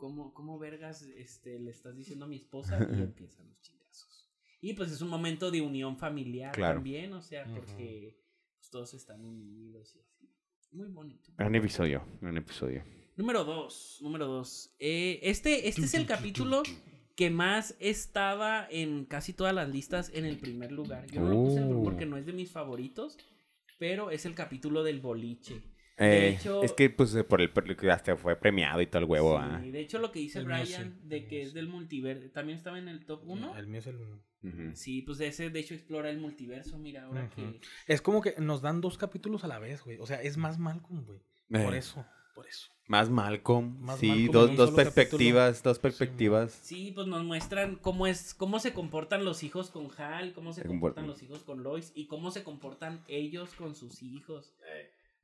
¿Cómo, 0.00 0.32
cómo 0.32 0.58
vergas 0.58 1.02
este, 1.02 1.58
le 1.60 1.70
estás 1.70 1.94
diciendo 1.94 2.24
a 2.24 2.28
mi 2.28 2.36
esposa? 2.36 2.78
Y 2.78 3.02
empiezan 3.02 3.46
los 3.48 3.60
chingazos. 3.60 4.30
Y 4.62 4.72
pues 4.72 4.90
es 4.90 5.02
un 5.02 5.08
momento 5.08 5.50
de 5.50 5.60
unión 5.60 5.98
familiar 5.98 6.52
Claro. 6.54 6.76
también, 6.76 7.12
o 7.12 7.20
sea, 7.20 7.44
Ujú. 7.44 7.56
porque 7.56 8.18
pues, 8.56 8.70
todos 8.70 8.94
están 8.94 9.22
unidos 9.24 9.94
y 9.94 10.00
así. 10.00 10.32
Muy 10.72 10.88
bonito. 10.88 11.30
Gran 11.36 11.54
episodio. 11.54 12.02
Gran 12.20 12.36
episodio. 12.38 12.82
Número 13.16 13.44
dos, 13.44 13.98
número 14.00 14.26
dos. 14.26 14.74
Eh, 14.78 15.20
este, 15.22 15.68
este 15.68 15.82
es 15.82 15.92
el 15.94 16.06
capítulo 16.06 16.62
que 17.16 17.28
más 17.28 17.76
estaba 17.78 18.66
en 18.70 19.04
casi 19.04 19.34
todas 19.34 19.54
las 19.54 19.68
listas 19.68 20.10
en 20.14 20.24
el 20.24 20.38
primer 20.38 20.72
lugar. 20.72 21.06
Yo 21.10 21.20
no 21.20 21.28
lo 21.28 21.34
puse 21.44 21.62
Oh. 21.62 21.82
porque 21.82 22.06
no 22.06 22.16
es 22.16 22.24
de 22.24 22.32
mis 22.32 22.50
favoritos, 22.50 23.18
pero 23.78 24.10
es 24.10 24.24
el 24.24 24.34
capítulo 24.34 24.82
del 24.82 25.00
boliche. 25.00 25.60
Eh, 26.00 26.28
hecho- 26.40 26.62
es 26.62 26.72
que 26.72 26.88
pues 26.90 27.14
por 27.28 27.40
el 27.40 27.50
por- 27.50 27.76
que 27.76 27.90
hasta 27.90 28.16
fue 28.16 28.34
premiado 28.36 28.80
y 28.80 28.86
todo 28.86 29.00
el 29.02 29.04
huevo, 29.08 29.36
Sí, 29.38 29.44
ah. 29.48 29.60
de 29.60 29.80
hecho, 29.80 29.98
lo 29.98 30.10
que 30.12 30.18
dice 30.20 30.38
El 30.38 30.46
Brian 30.46 30.66
sí, 30.66 31.06
de 31.08 31.26
que 31.26 31.42
es 31.42 31.52
del 31.52 31.68
multiverso, 31.68 32.30
también 32.30 32.56
estaba 32.58 32.78
en 32.78 32.88
el 32.88 33.04
top 33.04 33.22
1. 33.26 33.56
El 33.56 33.66
mío 33.66 33.80
es 33.80 33.86
el 33.86 33.96
Ujú. 34.42 34.70
Sí, 34.74 35.02
pues 35.02 35.20
ese 35.20 35.50
de 35.50 35.60
hecho 35.60 35.74
explora 35.74 36.08
el 36.08 36.18
multiverso, 36.18 36.78
mira, 36.78 37.04
ahora 37.04 37.24
Ujú. 37.24 37.34
que... 37.52 37.60
Es 37.86 38.00
como 38.00 38.22
que 38.22 38.34
nos 38.38 38.62
dan 38.62 38.80
dos 38.80 38.96
capítulos 38.96 39.44
a 39.44 39.48
la 39.48 39.58
vez, 39.58 39.82
güey. 39.84 39.98
O 39.98 40.06
sea, 40.06 40.22
es 40.22 40.38
más 40.38 40.58
Malcolm, 40.58 41.04
güey. 41.04 41.18
Por 41.50 41.74
Eh, 41.74 41.78
eso, 41.78 42.06
por 42.34 42.46
eso. 42.46 42.70
Más 42.88 43.10
Malcolm. 43.10 43.76
Más 43.82 44.00
sí, 44.00 44.08
Malcolm 44.08 44.32
dos, 44.32 44.56
dos 44.56 44.70
perspectivas, 44.70 45.62
dos 45.62 45.78
perspectivas. 45.78 46.52
Sí, 46.62 46.90
pues 46.94 47.06
nos 47.06 47.22
muestran 47.22 47.76
cómo 47.76 48.06
es, 48.06 48.32
cómo 48.32 48.58
se 48.60 48.72
comportan 48.72 49.24
los 49.26 49.42
hijos 49.42 49.70
con 49.70 49.88
Hal, 49.98 50.32
cómo 50.32 50.52
se 50.54 50.62
Se 50.62 50.68
comportan 50.68 51.04
comportan. 51.04 51.06
los 51.06 51.22
hijos 51.22 51.44
con 51.44 51.62
Lois 51.62 51.92
y 51.94 52.06
cómo 52.06 52.30
se 52.30 52.42
comportan 52.42 53.04
ellos 53.08 53.50
con 53.54 53.74
sus 53.74 54.02
hijos. 54.02 54.54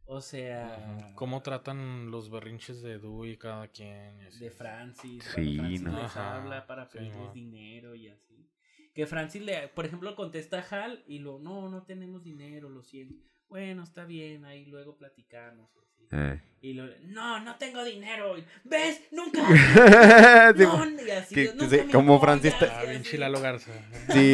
O 0.09 0.21
sea, 0.21 1.11
¿Cómo 1.17 1.43
tratan 1.43 2.11
los 2.13 2.31
berrinches 2.31 2.81
de 2.83 2.99
Dewey 2.99 3.37
cada 3.37 3.67
quien? 3.69 4.21
y 4.23 4.27
así? 4.27 4.39
de 4.45 4.51
Francis, 4.51 5.25
Sí, 5.35 5.57
Francis 5.57 5.83
no. 5.83 5.93
les 5.97 6.05
Ajá, 6.05 6.37
habla 6.37 6.67
para 6.67 6.89
pedirles 6.89 7.33
dinero 7.33 7.95
y 7.97 8.09
así. 8.09 8.49
Que 8.95 9.07
Francis 9.07 9.43
le, 9.43 9.69
por 9.69 9.85
ejemplo, 9.85 10.15
contesta 10.15 10.61
a 10.61 10.85
Hal 10.85 11.03
y 11.09 11.19
lo, 11.19 11.39
no, 11.41 11.69
no 11.69 11.83
tenemos 11.83 12.23
dinero, 12.23 12.69
lo 12.71 12.83
siento. 12.83 13.17
Bueno, 13.49 13.83
está 13.83 14.05
bien, 14.05 14.45
ahí 14.45 14.65
luego 14.67 14.97
platicamos. 14.97 15.69
y 15.75 16.05
así. 16.05 16.09
Eh. 16.13 16.41
Y 16.63 16.73
lo, 16.75 16.87
no, 17.09 17.41
no 17.41 17.57
tengo 17.57 17.85
dinero. 17.85 18.35
¿Ves? 18.65 19.03
Nunca. 19.11 19.43
Sí, 20.57 20.63
No, 20.65 21.03
y 21.07 21.11
así, 21.11 21.35
que- 21.35 21.53
nunca 21.55 21.69
sí, 21.69 21.79
como 21.93 22.21
Francis 22.21 22.59
te- 22.59 22.67
Ah, 22.67 22.85
bien 22.85 23.03
Garza. 23.43 23.73
Sí, 24.13 24.33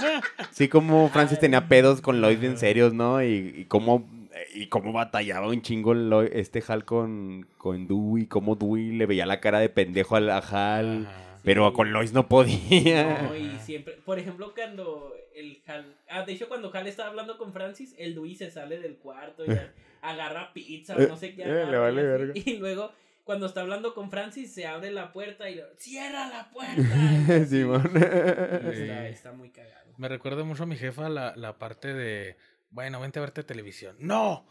sí, 0.52 0.68
como 0.68 1.08
Francis 1.10 1.38
tenía 1.38 1.68
pedos 1.68 2.00
con 2.00 2.20
Lois 2.20 2.40
bien 2.40 2.56
serios, 2.58 2.92
¿no? 2.94 3.22
Y, 3.22 3.54
y 3.56 3.64
cómo 3.66 4.08
y 4.54 4.66
cómo 4.68 4.92
batallaba 4.92 5.48
un 5.48 5.62
chingo 5.62 5.94
Lo- 5.94 6.22
este 6.22 6.62
Hal 6.66 6.84
con, 6.84 7.46
con 7.58 7.86
Dewey, 7.86 8.26
cómo 8.26 8.56
Dewey 8.56 8.92
le 8.92 9.06
veía 9.06 9.26
la 9.26 9.40
cara 9.40 9.58
de 9.60 9.68
pendejo 9.68 10.16
al- 10.16 10.30
a 10.30 10.38
Hal, 10.38 11.06
Ajá. 11.06 11.38
pero 11.44 11.68
Sí. 11.68 11.74
con 11.74 11.92
Lois 11.92 12.12
no 12.12 12.28
podía. 12.28 13.22
No, 13.22 13.36
y 13.36 13.58
siempre, 13.60 13.94
por 14.04 14.18
ejemplo, 14.18 14.52
cuando 14.54 15.14
el 15.34 15.60
Hal, 15.66 15.94
ah, 16.10 16.22
de 16.24 16.32
hecho 16.32 16.48
cuando 16.48 16.70
Hal 16.74 16.86
estaba 16.86 17.08
hablando 17.08 17.38
con 17.38 17.52
Francis, 17.52 17.94
el 17.98 18.14
Dewey 18.14 18.34
se 18.34 18.50
sale 18.50 18.78
del 18.80 18.96
cuarto 18.96 19.44
y 19.44 19.48
agarra 20.02 20.52
pizza 20.52 20.96
o 20.96 21.00
no 21.00 21.16
sé 21.16 21.34
qué 21.34 21.42
Eh, 21.42 21.46
le 21.46 21.52
agarra, 21.62 21.78
vale 21.80 22.02
y, 22.02 22.04
así. 22.04 22.06
verga. 22.08 22.32
y 22.44 22.56
luego 22.58 22.92
cuando 23.24 23.46
está 23.46 23.60
hablando 23.60 23.94
con 23.94 24.10
Francis 24.10 24.52
se 24.52 24.66
abre 24.66 24.90
la 24.90 25.12
puerta 25.12 25.48
y 25.48 25.54
lo, 25.54 25.62
cierra 25.76 26.28
la 26.28 26.50
puerta. 26.50 27.46
Simón. 27.46 27.90
Está, 27.94 29.08
está 29.08 29.32
muy 29.32 29.50
cagado. 29.50 29.92
Me 29.98 30.08
recuerda 30.08 30.42
mucho 30.42 30.64
a 30.64 30.66
mi 30.66 30.76
jefa 30.76 31.08
la, 31.08 31.34
la 31.36 31.58
parte 31.58 31.92
de, 31.94 32.36
bueno, 32.72 33.00
vente 33.00 33.18
a 33.18 33.22
verte 33.22 33.44
televisión. 33.44 33.96
¡No! 34.00 34.44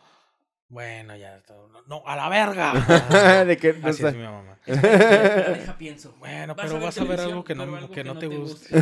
Bueno, 0.70 1.18
ya 1.18 1.36
está. 1.36 1.54
No, 1.54 1.82
no, 1.86 2.02
a 2.08 2.16
la 2.16 2.30
verga. 2.30 3.44
de 3.46 3.58
que 3.58 3.76
Así 3.84 4.06
es 4.06 4.16
mi 4.16 4.24
mamá. 4.24 4.58
Deja 4.66 5.78
pienso. 5.78 6.16
Bueno, 6.18 6.56
Vas 6.56 6.66
pero 6.66 6.80
vas 6.80 6.98
a 6.98 7.04
ver 7.04 7.20
algo 7.20 7.44
que 7.44 7.56
no, 7.56 7.64
algo 7.64 7.92
que 7.92 8.06
no 8.06 8.18
te 8.18 8.28
guste. 8.28 8.80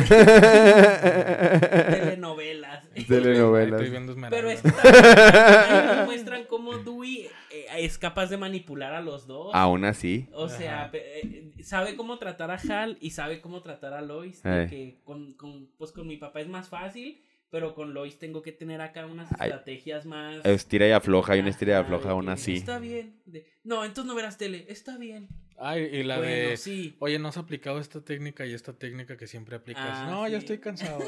Telenovelas. 1.90 2.84
Telenovelas. 3.08 3.80
Estoy 3.80 3.90
viendo 3.90 4.12
Esmeralda. 4.12 4.36
Pero 4.36 4.50
es 4.50 4.62
que 4.62 4.70
también 4.70 5.04
ahí 5.04 5.96
nos 5.96 6.06
muestran 6.06 6.44
cómo 6.44 6.78
Dewey 6.78 7.28
eh, 7.50 7.66
es 7.78 7.98
capaz 7.98 8.26
de 8.26 8.36
manipular 8.36 8.94
a 8.94 9.00
los 9.00 9.26
dos. 9.26 9.50
Aún 9.52 9.84
así. 9.84 10.28
O 10.32 10.48
sea, 10.48 10.90
eh, 10.92 11.50
sabe 11.64 11.96
cómo 11.96 12.18
tratar 12.18 12.52
a 12.52 12.54
Hal 12.68 12.98
y 13.00 13.10
sabe 13.10 13.40
cómo 13.40 13.62
tratar 13.62 13.94
a 13.94 14.00
Lois. 14.00 14.42
que 14.42 15.00
con, 15.04 15.32
con- 15.34 15.68
pues 15.76 15.90
con 15.92 16.06
mi 16.06 16.16
papá 16.18 16.40
es 16.40 16.46
más 16.48 16.68
fácil, 16.68 17.20
pero 17.50 17.74
con 17.74 17.92
Lois 17.94 18.18
tengo 18.18 18.42
que 18.42 18.52
tener 18.52 18.80
acá 18.80 19.06
unas 19.06 19.28
Ay. 19.38 19.50
estrategias 19.50 20.06
más. 20.06 20.44
Estira 20.44 20.88
y 20.88 20.92
afloja, 20.92 21.32
hay 21.32 21.40
una 21.40 21.50
estira 21.50 21.72
y 21.72 21.76
afloja 21.76 22.10
aún 22.10 22.28
así. 22.28 22.54
Está 22.54 22.78
bien. 22.78 23.20
De, 23.26 23.46
no, 23.64 23.84
entonces 23.84 24.06
no 24.06 24.14
verás 24.14 24.38
tele. 24.38 24.66
Está 24.68 24.96
bien. 24.96 25.28
Ay, 25.58 25.82
y 25.92 26.02
la 26.04 26.18
bueno, 26.18 26.32
de, 26.32 26.56
sí. 26.56 26.96
oye, 27.00 27.18
no 27.18 27.28
has 27.28 27.36
aplicado 27.36 27.80
esta 27.80 28.02
técnica 28.02 28.46
y 28.46 28.54
esta 28.54 28.72
técnica 28.72 29.16
que 29.16 29.26
siempre 29.26 29.56
aplicas. 29.56 29.84
Ah, 29.86 30.08
no, 30.10 30.26
ya 30.26 30.38
sí. 30.38 30.44
estoy 30.44 30.58
cansado. 30.58 31.00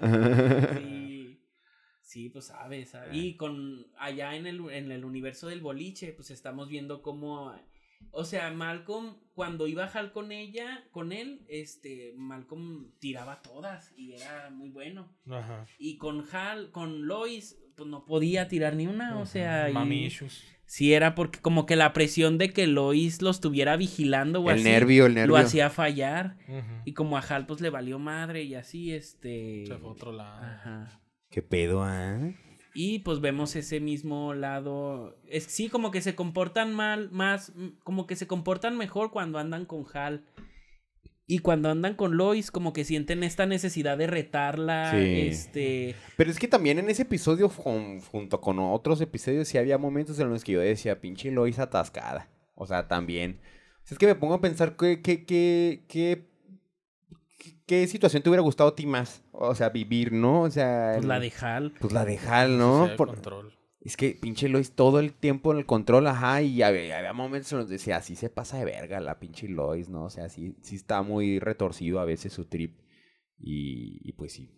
Sí. 0.78 1.40
Sí, 2.02 2.28
pues 2.28 2.44
sabe, 2.44 2.84
sabe. 2.84 3.16
Y 3.16 3.36
con 3.36 3.86
allá 3.96 4.36
en 4.36 4.46
el, 4.46 4.60
en 4.70 4.92
el 4.92 5.04
universo 5.04 5.48
del 5.48 5.60
boliche, 5.62 6.12
pues 6.12 6.30
estamos 6.30 6.68
viendo 6.68 7.02
cómo. 7.02 7.54
O 8.10 8.24
sea, 8.24 8.50
Malcolm, 8.52 9.16
cuando 9.34 9.66
iba 9.66 9.84
Hal 9.86 10.12
con 10.12 10.32
ella, 10.32 10.84
con 10.90 11.12
él, 11.12 11.44
este, 11.48 12.12
Malcolm 12.16 12.90
tiraba 13.00 13.42
todas 13.42 13.92
y 13.96 14.12
era 14.12 14.50
muy 14.50 14.70
bueno. 14.70 15.08
Ajá. 15.30 15.66
Y 15.78 15.96
con 15.98 16.24
Hal, 16.32 16.70
con 16.70 17.06
Lois, 17.06 17.58
pues 17.76 17.88
no 17.88 18.04
podía 18.04 18.46
tirar 18.48 18.76
ni 18.76 18.86
una, 18.86 19.18
o 19.18 19.26
sea. 19.26 19.68
y- 19.70 19.72
Mami 19.72 20.04
issues. 20.06 20.44
Sí, 20.66 20.94
era 20.94 21.14
porque 21.14 21.40
como 21.40 21.66
que 21.66 21.76
la 21.76 21.92
presión 21.92 22.38
de 22.38 22.50
que 22.50 22.66
Lois 22.66 23.20
lo 23.20 23.28
estuviera 23.30 23.76
vigilando 23.76 24.40
o 24.40 24.50
El 24.50 24.56
así. 24.60 24.64
nervio, 24.64 25.06
el 25.06 25.14
nervio. 25.14 25.36
Lo 25.36 25.36
hacía 25.36 25.68
fallar. 25.68 26.38
Y 26.86 26.94
como 26.94 27.18
a 27.18 27.20
Hal, 27.20 27.46
pues 27.46 27.60
le 27.60 27.68
valió 27.70 27.98
madre 27.98 28.44
y 28.44 28.54
así, 28.54 28.92
este. 28.94 29.64
Se 29.66 29.76
fue 29.76 29.88
a 29.90 29.92
otro 29.92 30.12
lado. 30.12 30.42
Ajá. 30.42 31.00
¿Qué 31.30 31.42
pedo, 31.42 31.82
ah? 31.82 32.18
Y 32.74 32.98
pues 33.00 33.20
vemos 33.20 33.54
ese 33.56 33.78
mismo 33.80 34.34
lado. 34.34 35.16
Es 35.28 35.44
sí, 35.44 35.68
como 35.68 35.90
que 35.90 36.00
se 36.02 36.14
comportan 36.14 36.74
mal, 36.74 37.10
más, 37.12 37.52
mm, 37.54 37.78
como 37.84 38.06
que 38.06 38.16
se 38.16 38.26
comportan 38.26 38.76
mejor 38.76 39.10
cuando 39.12 39.38
andan 39.38 39.64
con 39.64 39.84
Hal. 39.94 40.24
Y 41.26 41.38
cuando 41.38 41.70
andan 41.70 41.94
con 41.94 42.16
Lois, 42.18 42.50
como 42.50 42.72
que 42.74 42.84
sienten 42.84 43.22
esta 43.22 43.46
necesidad 43.46 43.96
de 43.96 44.06
retarla. 44.08 44.90
Sí. 44.90 45.20
Este. 45.28 45.94
Pero 46.18 46.30
es 46.30 46.38
que 46.38 46.48
también 46.48 46.78
en 46.78 46.90
ese 46.90 47.02
episodio, 47.02 47.48
jun- 47.48 48.00
junto 48.02 48.40
con 48.42 48.58
otros 48.58 49.00
episodios, 49.00 49.48
sí 49.48 49.56
había 49.56 49.78
momentos 49.78 50.18
en 50.18 50.28
los 50.28 50.44
que 50.44 50.52
yo 50.52 50.60
decía, 50.60 51.00
pinche 51.00 51.30
Lois 51.30 51.58
atascada. 51.58 52.28
O 52.54 52.66
sea, 52.66 52.88
también. 52.88 53.40
O 53.84 53.86
sea, 53.86 53.94
es 53.94 53.98
que 53.98 54.06
me 54.06 54.14
pongo 54.16 54.34
a 54.34 54.40
pensar 54.42 54.76
qué, 54.76 55.00
qué, 55.00 55.24
qué, 55.24 55.84
qué, 55.88 56.28
qué- 57.66 57.86
situación 57.86 58.22
te 58.22 58.28
hubiera 58.30 58.42
gustado 58.42 58.70
a 58.70 58.74
ti 58.74 58.86
más. 58.86 59.22
O 59.32 59.54
sea, 59.54 59.68
vivir, 59.70 60.12
¿no? 60.12 60.42
O 60.42 60.50
sea. 60.50 60.92
Pues 60.94 61.04
la 61.06 61.20
de 61.20 61.32
Hal. 61.40 61.72
Pues 61.80 61.92
la 61.92 62.04
de 62.04 62.18
Hal, 62.18 62.58
¿no? 62.58 62.88
Por- 62.96 63.08
control. 63.08 63.52
Es 63.80 63.98
que 63.98 64.16
pinche 64.18 64.48
Lois 64.48 64.72
todo 64.72 64.98
el 64.98 65.12
tiempo 65.12 65.52
en 65.52 65.58
el 65.58 65.66
control, 65.66 66.06
ajá, 66.06 66.40
y 66.40 66.62
había, 66.62 66.96
había 66.98 67.12
momentos 67.12 67.52
en 67.52 67.58
los 67.58 67.66
que 67.66 67.74
decía, 67.74 67.96
así 67.98 68.16
se 68.16 68.30
pasa 68.30 68.56
de 68.56 68.64
verga 68.64 68.98
la 69.00 69.20
pinche 69.20 69.46
Lois, 69.46 69.90
¿no? 69.90 70.04
O 70.04 70.10
sea, 70.10 70.30
sí, 70.30 70.56
sí 70.62 70.76
está 70.76 71.02
muy 71.02 71.38
retorcido 71.38 72.00
a 72.00 72.06
veces 72.06 72.32
su 72.32 72.46
trip. 72.46 72.78
Y, 73.38 74.00
y 74.08 74.12
pues 74.12 74.32
sí. 74.32 74.48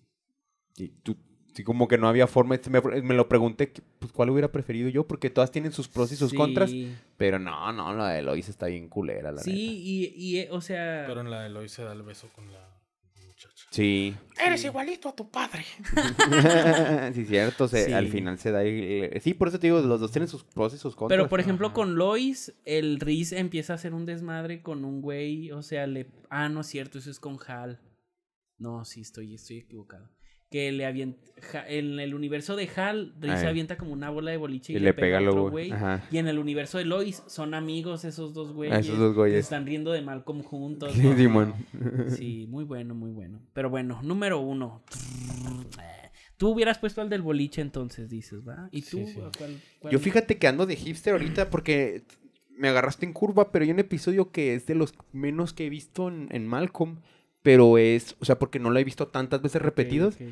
Y 0.76 0.88
tú, 1.02 1.16
sí, 1.54 1.64
como 1.64 1.88
que 1.88 1.98
no 1.98 2.06
había 2.06 2.28
forma, 2.28 2.56
me, 2.70 2.80
me 3.02 3.14
lo 3.14 3.28
pregunté, 3.28 3.72
pues 3.98 4.12
cuál 4.12 4.30
hubiera 4.30 4.52
preferido 4.52 4.88
yo, 4.90 5.08
porque 5.08 5.28
todas 5.28 5.50
tienen 5.50 5.72
sus 5.72 5.88
pros 5.88 6.12
y 6.12 6.16
sus 6.16 6.32
contras. 6.32 6.70
Sí. 6.70 6.94
Pero 7.16 7.40
no, 7.40 7.72
no, 7.72 7.94
la 7.94 8.10
de 8.10 8.22
Lois 8.22 8.48
está 8.48 8.66
bien 8.66 8.88
culera, 8.88 9.32
la 9.32 9.40
Sí, 9.40 9.50
neta. 9.50 9.72
y, 9.72 10.14
y, 10.16 10.38
eh, 10.38 10.48
o 10.52 10.60
sea. 10.60 11.02
Pero 11.08 11.22
en 11.22 11.30
la 11.32 11.42
de 11.42 11.48
Lois 11.48 11.72
se 11.72 11.82
da 11.82 11.92
el 11.94 12.02
beso 12.02 12.28
con 12.32 12.52
la. 12.52 12.75
Sí. 13.76 14.14
Eres 14.44 14.64
igualito 14.64 15.08
a 15.10 15.14
tu 15.14 15.30
padre. 15.30 15.64
sí, 17.14 17.24
cierto, 17.26 17.68
se- 17.68 17.94
al 17.94 18.08
final 18.08 18.38
se 18.38 18.50
da... 18.50 18.62
Sí, 19.20 19.34
por 19.34 19.48
eso 19.48 19.58
te 19.58 19.66
digo, 19.66 19.80
los 19.80 20.00
dos 20.00 20.10
tienen 20.12 20.28
sus 20.28 20.44
pros 20.44 20.74
y 20.74 20.78
sus 20.78 20.94
contras. 20.96 21.16
Pero 21.16 21.28
por 21.28 21.40
ejemplo, 21.40 21.66
Ajá. 21.68 21.74
con 21.74 21.94
Lois, 21.96 22.54
el 22.64 23.00
Riz 23.00 23.32
empieza 23.32 23.74
a 23.74 23.76
hacer 23.76 23.92
un 23.94 24.06
desmadre 24.06 24.62
con 24.62 24.84
un 24.84 25.00
güey. 25.02 25.50
O 25.52 25.62
sea, 25.62 25.86
le. 25.86 26.10
Ah, 26.30 26.48
no 26.48 26.60
es 26.60 26.66
cierto, 26.68 26.98
eso 26.98 27.10
es 27.10 27.20
con 27.20 27.38
Hal. 27.46 27.80
No, 28.58 28.84
sí, 28.84 29.02
estoy, 29.02 29.34
estoy 29.34 29.58
equivocado. 29.58 30.08
Que 30.50 30.72
le 30.72 30.86
avienta. 30.86 31.20
En 31.68 32.00
el 32.00 32.14
universo 32.14 32.56
de 32.56 32.68
Hal, 32.76 33.14
Ay. 33.22 33.46
avienta 33.46 33.76
como 33.76 33.92
una 33.92 34.08
bola 34.08 34.30
de 34.30 34.38
boliche 34.38 34.72
y, 34.72 34.76
Y 34.76 34.78
le 34.80 34.94
pega 34.94 35.16
a 35.16 35.20
al 35.20 35.28
otro 35.28 35.50
güey. 35.50 35.70
Y 36.10 36.16
en 36.18 36.28
el 36.28 36.38
universo 36.38 36.78
de 36.78 36.86
Lois 36.86 37.22
son 37.26 37.52
amigos 37.52 38.04
esos 38.06 38.32
dos 38.32 38.52
güeyes. 38.52 38.74
Ah, 38.74 38.80
esos 38.80 38.98
dos 38.98 39.14
güeyes. 39.14 39.34
Se 39.36 39.40
están 39.40 39.66
riendo 39.66 39.92
de 39.92 40.00
Malcolm 40.00 40.42
juntos. 40.42 40.92
Sí, 40.94 41.02
¿no? 41.02 41.16
Simón. 41.16 41.54
Sí, 42.08 42.46
muy 42.48 42.64
bueno, 42.64 42.94
muy 42.94 43.10
bueno. 43.10 43.40
Pero 43.52 43.68
bueno, 43.68 44.00
número 44.02 44.40
uno. 44.40 44.82
Tú 46.36 46.48
hubieras 46.50 46.78
puesto 46.78 47.00
al 47.00 47.08
del 47.08 47.22
boliche 47.22 47.62
entonces, 47.62 48.10
dices, 48.10 48.40
¿va? 48.46 48.68
¿Y 48.70 48.82
tú? 48.82 48.98
Sí, 48.98 49.06
sí. 49.06 49.20
¿A 49.20 49.30
cuál- 49.38 49.60
cuál? 49.78 49.92
Yo 49.92 49.98
fíjate 49.98 50.36
que 50.38 50.46
ando 50.46 50.66
de 50.66 50.76
hipster 50.76 51.12
ahorita 51.14 51.48
porque 51.50 52.02
me 52.58 52.68
agarraste 52.68 53.06
en 53.06 53.12
curva, 53.14 53.50
pero 53.52 53.64
hay 53.64 53.70
un 53.70 53.78
episodio 53.78 54.30
que 54.30 54.54
es 54.54 54.66
de 54.66 54.74
los 54.74 54.94
menos 55.12 55.52
que 55.54 55.66
he 55.66 55.70
visto 55.70 56.08
en, 56.08 56.28
en 56.30 56.46
Malcolm, 56.46 57.00
pero 57.46 57.78
es, 57.78 58.16
o 58.18 58.24
sea, 58.24 58.40
porque 58.40 58.58
no 58.58 58.70
lo 58.70 58.78
he 58.80 58.82
visto 58.82 59.06
tantas 59.06 59.40
veces 59.40 59.60
Ok, 59.60 59.66
repetidos, 59.66 60.16
ok. 60.16 60.22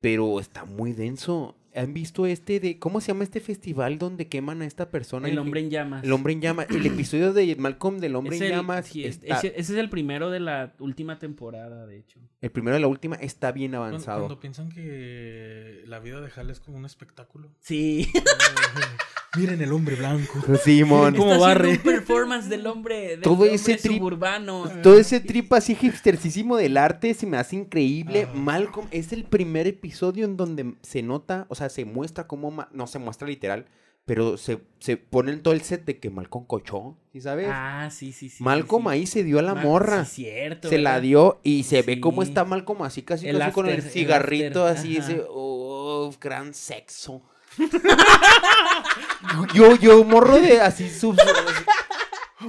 pero 0.00 0.40
está 0.40 0.64
muy 0.64 0.92
denso. 0.92 1.54
¿Han 1.76 1.94
visto 1.94 2.26
este 2.26 2.58
de, 2.58 2.78
cómo 2.80 3.00
se 3.00 3.08
llama 3.08 3.22
este 3.24 3.38
festival 3.40 3.96
donde 3.98 4.26
queman 4.28 4.60
a 4.62 4.64
esta 4.66 4.90
persona? 4.90 5.28
El 5.28 5.38
hombre 5.38 5.60
en 5.60 5.70
llamas. 5.70 6.02
El 6.04 6.12
hombre 6.12 6.32
en 6.32 6.40
llamas. 6.40 6.66
El 6.70 6.84
episodio 6.86 7.32
de 7.32 7.54
Malcolm 7.56 7.98
del 7.98 8.16
hombre 8.16 8.34
Es 8.36 8.42
en 8.42 8.46
el- 8.48 8.52
llamas. 8.54 8.86
sí, 8.86 9.04
está- 9.04 9.38
ese, 9.38 9.48
ese 9.56 9.72
es 9.74 9.78
el 9.78 9.88
primero 9.88 10.30
de 10.30 10.40
la 10.40 10.74
última 10.80 11.18
temporada, 11.20 11.86
de 11.86 11.98
hecho. 11.98 12.18
el 12.40 12.50
primero 12.50 12.74
de 12.74 12.80
la 12.80 12.88
última 12.88 13.14
está 13.16 13.52
bien 13.52 13.70
Cuando, 13.72 13.86
avanzado. 13.88 14.18
cuando 14.22 14.40
piensan 14.40 14.68
que 14.68 15.82
la 15.86 16.00
vida 16.00 16.20
de 16.20 16.28
Hal 16.34 16.50
es 16.50 16.58
como 16.60 16.76
un 16.78 16.86
espectáculo. 16.86 17.50
Sí. 17.60 18.08
Miren 19.36 19.60
el 19.60 19.72
hombre 19.72 19.96
blanco. 19.96 20.40
Simón. 20.64 21.14
¿Cómo 21.16 21.38
barre? 21.38 21.70
un 21.72 21.78
performance 21.78 22.48
del 22.48 22.66
hombre, 22.66 23.08
del 23.08 23.20
Todo 23.20 23.34
hombre 23.34 23.54
ese 23.54 23.76
trip- 23.76 23.96
suburbano. 23.98 24.70
Todo 24.82 24.98
ese 24.98 25.20
trip 25.20 25.52
así 25.52 25.74
hipstercísimo 25.74 26.56
del 26.56 26.76
arte 26.76 27.14
se 27.14 27.26
me 27.26 27.36
hace 27.36 27.56
increíble. 27.56 28.28
Ah. 28.28 28.32
Malcolm 28.34 28.86
es 28.90 29.12
el 29.12 29.24
primer 29.24 29.66
episodio 29.66 30.24
en 30.24 30.36
donde 30.36 30.74
se 30.82 31.02
nota, 31.02 31.46
o 31.48 31.54
sea, 31.54 31.68
se 31.68 31.84
muestra 31.84 32.26
cómo, 32.26 32.66
no 32.72 32.86
se 32.86 32.98
muestra 32.98 33.26
literal, 33.28 33.66
pero 34.06 34.36
se, 34.36 34.58
se 34.80 34.96
pone 34.98 35.32
en 35.32 35.42
todo 35.42 35.54
el 35.54 35.62
set 35.62 35.84
de 35.86 35.98
que 35.98 36.10
Malcolm 36.10 36.44
cochó, 36.46 36.96
¿sí 37.12 37.20
sabes? 37.22 37.48
Ah, 37.50 37.88
sí, 37.90 38.12
sí, 38.12 38.28
sí. 38.28 38.42
Malcolm 38.44 38.84
sí, 38.84 38.88
ahí 38.90 39.06
se 39.06 39.24
dio 39.24 39.38
a 39.38 39.42
la 39.42 39.54
morra. 39.54 40.04
sí, 40.04 40.24
cierto. 40.24 40.68
se 40.68 40.78
la 40.78 41.00
dio 41.00 41.40
y 41.42 41.62
se 41.62 41.80
ve 41.82 42.00
cómo 42.00 42.22
está 42.22 42.44
Malcolm 42.44 42.82
así, 42.82 43.02
casi, 43.02 43.26
El 43.28 43.38
casi 43.38 43.52
con 43.52 43.66
el 43.68 43.76
el 43.76 43.82
cigarrito, 43.82 44.66
after, 44.66 44.78
así, 44.78 44.96
ese, 44.98 45.24
oh, 45.28 46.12
gran 46.20 46.52
sexo. 46.54 47.22
yo, 49.54 49.76
yo, 49.76 50.04
morro 50.04 50.36
de 50.40 50.60
así, 50.60 50.88
sub- 50.90 51.18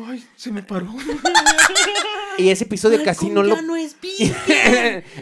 Ay, 0.08 0.24
se 0.36 0.51
me 0.51 0.62
paró. 0.62 0.93
y 2.38 2.49
ese 2.49 2.66
episodio 2.66 3.01
casi 3.03 3.30
no 3.30 3.43
lo 3.43 3.62
no 3.62 3.76
es. 3.78 3.95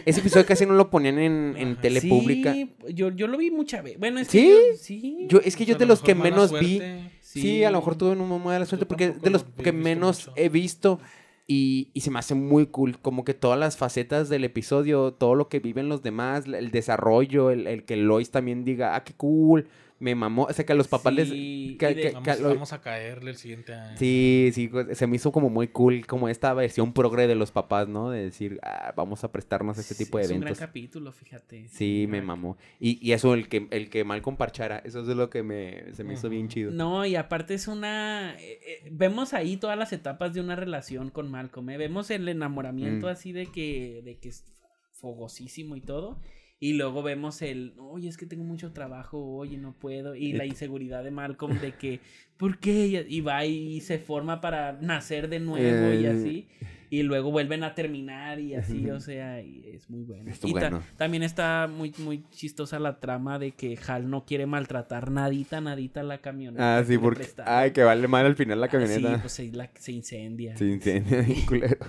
Ese 0.04 0.20
episodio 0.20 0.44
casi 0.46 0.66
no 0.66 0.74
lo 0.74 0.90
ponían 0.90 1.18
en, 1.18 1.54
en 1.56 1.76
tele 1.80 2.00
pública. 2.02 2.52
Sí, 2.52 2.74
yo, 2.92 3.10
yo 3.10 3.26
lo 3.28 3.38
vi 3.38 3.50
mucha 3.52 3.82
vez. 3.82 3.98
Bueno, 3.98 4.18
es 4.20 4.28
¿Sí? 4.28 4.38
que 4.38 4.50
yo- 4.50 4.78
sí. 4.80 5.26
Yo, 5.28 5.40
es 5.44 5.54
que 5.56 5.64
yo 5.64 5.76
A 5.76 5.78
de 5.78 5.84
lo 5.86 5.90
los 5.90 6.00
que 6.02 6.14
menos 6.14 6.52
vi. 6.58 6.80
Sí. 7.20 7.62
a 7.64 7.70
lo 7.70 7.78
mejor 7.78 7.96
tuve 7.96 8.10
una 8.12 8.24
muy 8.24 8.38
mala 8.40 8.66
suerte 8.66 8.86
porque 8.86 9.10
de 9.10 9.30
los 9.30 9.44
que 9.44 9.72
menos 9.72 10.26
mucho. 10.28 10.32
he 10.36 10.48
visto. 10.48 11.00
Y, 11.46 11.92
se 11.96 12.10
me 12.10 12.18
hace 12.18 12.34
muy 12.34 12.66
cool, 12.66 12.98
como 12.98 13.24
que 13.24 13.34
todas 13.34 13.58
las 13.58 13.76
facetas 13.76 14.28
del 14.30 14.44
episodio, 14.44 15.12
todo 15.12 15.34
lo 15.34 15.48
que 15.48 15.60
viven 15.60 15.88
los 15.88 16.02
demás, 16.02 16.46
el 16.46 16.70
desarrollo, 16.70 17.50
el, 17.50 17.66
el 17.66 17.84
que 17.84 17.96
Lois 17.96 18.30
también 18.30 18.64
diga, 18.64 18.94
ah, 18.94 19.04
qué 19.04 19.12
cool, 19.14 19.68
me 20.04 20.14
mamó. 20.14 20.44
O 20.44 20.52
sea, 20.52 20.66
que 20.66 20.72
a 20.72 20.76
los 20.76 20.86
papás 20.86 21.14
les... 21.14 21.30
Sí, 21.30 21.76
de- 21.80 22.14
Vamos, 22.42 22.72
a 22.74 22.80
caerle 22.82 23.30
el 23.30 23.36
siguiente 23.38 23.72
año. 23.72 23.96
Sí, 23.96 24.50
sí, 24.52 24.70
se 24.92 25.06
me 25.06 25.16
hizo 25.16 25.32
como 25.32 25.48
muy 25.48 25.68
cool, 25.68 26.06
como 26.06 26.28
esta 26.28 26.52
versión 26.52 26.92
progre 26.92 27.26
de 27.26 27.34
los 27.34 27.50
papás, 27.52 27.88
¿no? 27.88 28.10
De 28.10 28.24
decir, 28.24 28.60
ah, 28.62 28.92
vamos 28.94 29.24
a 29.24 29.32
prestarnos 29.32 29.78
a 29.78 29.80
este 29.80 29.94
tipo 29.94 30.18
de 30.18 30.24
es 30.24 30.30
un 30.30 30.36
eventos. 30.36 30.58
gran 30.58 30.68
capítulo, 30.68 31.10
fíjate. 31.12 31.68
Sí, 31.68 32.06
me 32.08 32.20
mamó. 32.20 32.58
Y, 32.78 32.98
y 33.06 33.12
eso, 33.12 33.32
el 33.32 33.48
que, 33.48 33.66
el 33.70 33.88
que 33.88 34.04
Malcolm 34.04 34.36
parchara, 34.36 34.78
eso 34.84 35.00
es 35.00 35.06
lo 35.08 35.30
que 35.30 35.42
me, 35.42 35.94
se 35.94 36.04
me 36.04 36.12
hizo 36.14 36.28
bien 36.28 36.48
chido. 36.48 36.70
No, 36.70 37.06
y 37.06 37.16
aparte 37.16 37.54
es 37.54 37.66
una... 37.66 38.34
eh, 38.38 38.60
eh, 38.66 38.88
vemos 38.92 39.32
ahí 39.32 39.56
todas 39.56 39.78
las 39.78 39.92
etapas 39.94 40.34
de 40.34 40.40
una 40.42 40.54
relación 40.54 41.08
con 41.10 41.30
Malcolm, 41.30 41.70
¿eh? 41.70 41.78
Vemos 41.78 42.10
el 42.10 42.28
enamoramiento 42.28 43.06
Mm. 43.06 43.10
así 43.10 43.32
de 43.32 43.46
que, 43.46 44.02
de 44.04 44.18
que 44.18 44.28
es 44.28 44.44
fogosísimo 44.92 45.76
y 45.76 45.80
todo. 45.80 46.18
Y 46.64 46.72
luego 46.72 47.02
vemos 47.02 47.42
el, 47.42 47.74
oye, 47.76 48.08
es 48.08 48.16
que 48.16 48.24
tengo 48.24 48.42
mucho 48.42 48.72
trabajo, 48.72 49.18
oye, 49.36 49.58
no 49.58 49.74
puedo. 49.74 50.14
Y 50.14 50.32
la 50.32 50.46
inseguridad 50.46 51.04
de 51.04 51.10
Malcolm 51.10 51.58
de 51.60 51.72
que, 51.72 52.00
¿por 52.38 52.58
qué? 52.58 53.04
Y- 53.06 53.20
va 53.20 53.44
y 53.44 53.82
se 53.82 53.98
forma 53.98 54.40
para 54.40 54.72
nacer 54.80 55.28
de 55.28 55.40
nuevo 55.40 55.92
y 55.92 56.06
Eh. 56.06 56.08
así. 56.08 56.48
Y 56.88 57.02
luego 57.02 57.30
vuelven 57.30 57.64
a 57.64 57.74
terminar 57.74 58.40
y 58.40 58.54
así, 58.54 58.88
o 58.88 58.98
sea, 58.98 59.42
y 59.42 59.66
es 59.74 59.90
muy 59.90 60.04
bueno. 60.04 60.30
Y 60.42 60.54
ta- 60.54 60.80
también 60.96 61.22
está 61.22 61.66
muy, 61.70 61.92
muy 61.98 62.24
chistosa 62.30 62.78
la 62.78 62.98
trama 62.98 63.38
de 63.38 63.50
que 63.52 63.76
Hal 63.86 64.08
no 64.08 64.24
quiere 64.24 64.46
maltratar 64.46 65.10
nadita, 65.10 65.60
nadita 65.60 66.02
la 66.02 66.22
camioneta. 66.22 66.78
Ah, 66.78 66.84
sí, 66.84 66.96
porque... 66.96 67.26
Ay, 67.44 67.72
que 67.72 67.82
vale 67.82 68.08
mal 68.08 68.24
al 68.24 68.36
final 68.36 68.58
la 68.60 68.66
Ah, 68.66 68.70
camioneta. 68.70 69.14
Sí, 69.16 69.20
pues 69.20 69.32
se, 69.34 69.52
la- 69.52 69.70
se 69.78 69.92
incendia. 69.92 70.56
Sí, 70.56 70.64
incendia, 70.64 71.26
culero. 71.46 71.84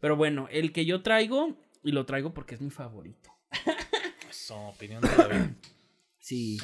Pero 0.00 0.14
bueno, 0.16 0.46
el 0.52 0.70
que 0.72 0.84
yo 0.84 1.02
traigo, 1.02 1.56
y 1.82 1.90
lo 1.90 2.06
traigo 2.06 2.32
porque 2.32 2.54
es 2.54 2.60
mi 2.60 2.70
favorito. 2.70 3.31
Eso, 4.30 4.56
opinión 4.68 5.02
de 5.02 5.08
David. 5.08 5.50
Sí. 6.18 6.58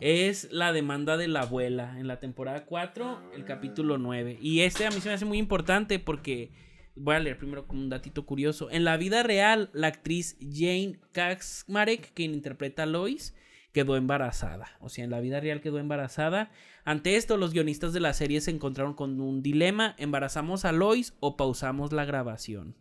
Es 0.00 0.50
la 0.50 0.72
demanda 0.72 1.16
de 1.16 1.28
la 1.28 1.42
abuela 1.42 1.98
en 1.98 2.08
la 2.08 2.18
temporada 2.18 2.66
4, 2.66 3.32
el 3.34 3.44
capítulo 3.44 3.96
9. 3.96 4.38
Y 4.40 4.60
este 4.60 4.86
a 4.86 4.90
mí 4.90 5.00
se 5.00 5.08
me 5.08 5.14
hace 5.14 5.24
muy 5.24 5.38
importante 5.38 6.00
porque 6.00 6.50
voy 6.96 7.14
a 7.14 7.20
leer 7.20 7.38
primero 7.38 7.64
un 7.68 7.88
datito 7.88 8.26
curioso. 8.26 8.70
En 8.70 8.84
la 8.84 8.96
vida 8.96 9.22
real, 9.22 9.70
la 9.72 9.86
actriz 9.86 10.36
Jane 10.40 10.98
Kaczmarek, 11.12 12.12
quien 12.12 12.34
interpreta 12.34 12.82
a 12.82 12.86
Lois, 12.86 13.34
quedó 13.72 13.96
embarazada. 13.96 14.76
O 14.80 14.88
sea, 14.88 15.04
en 15.04 15.10
la 15.10 15.20
vida 15.20 15.40
real 15.40 15.60
quedó 15.60 15.78
embarazada. 15.78 16.50
Ante 16.84 17.16
esto, 17.16 17.36
los 17.36 17.52
guionistas 17.52 17.92
de 17.92 18.00
la 18.00 18.14
serie 18.14 18.40
se 18.40 18.50
encontraron 18.50 18.94
con 18.94 19.20
un 19.20 19.42
dilema: 19.42 19.94
¿embarazamos 19.98 20.64
a 20.64 20.72
Lois 20.72 21.14
o 21.20 21.36
pausamos 21.36 21.92
la 21.92 22.04
grabación? 22.04 22.76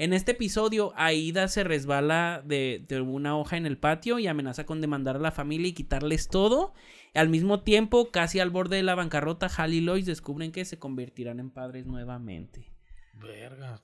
En 0.00 0.14
este 0.14 0.32
episodio, 0.32 0.94
Aida 0.96 1.46
se 1.48 1.62
resbala 1.62 2.42
de, 2.46 2.82
de 2.88 3.02
una 3.02 3.36
hoja 3.36 3.58
en 3.58 3.66
el 3.66 3.76
patio 3.76 4.18
y 4.18 4.28
amenaza 4.28 4.64
con 4.64 4.80
demandar 4.80 5.16
a 5.16 5.18
la 5.18 5.30
familia 5.30 5.68
y 5.68 5.72
quitarles 5.74 6.28
todo. 6.28 6.72
Al 7.12 7.28
mismo 7.28 7.60
tiempo, 7.60 8.10
casi 8.10 8.40
al 8.40 8.48
borde 8.48 8.76
de 8.76 8.82
la 8.82 8.94
bancarrota, 8.94 9.50
Hal 9.54 9.74
y 9.74 9.82
Lois 9.82 10.06
descubren 10.06 10.52
que 10.52 10.64
se 10.64 10.78
convertirán 10.78 11.38
en 11.38 11.50
padres 11.50 11.84
nuevamente. 11.84 12.72
Verga. 13.12 13.82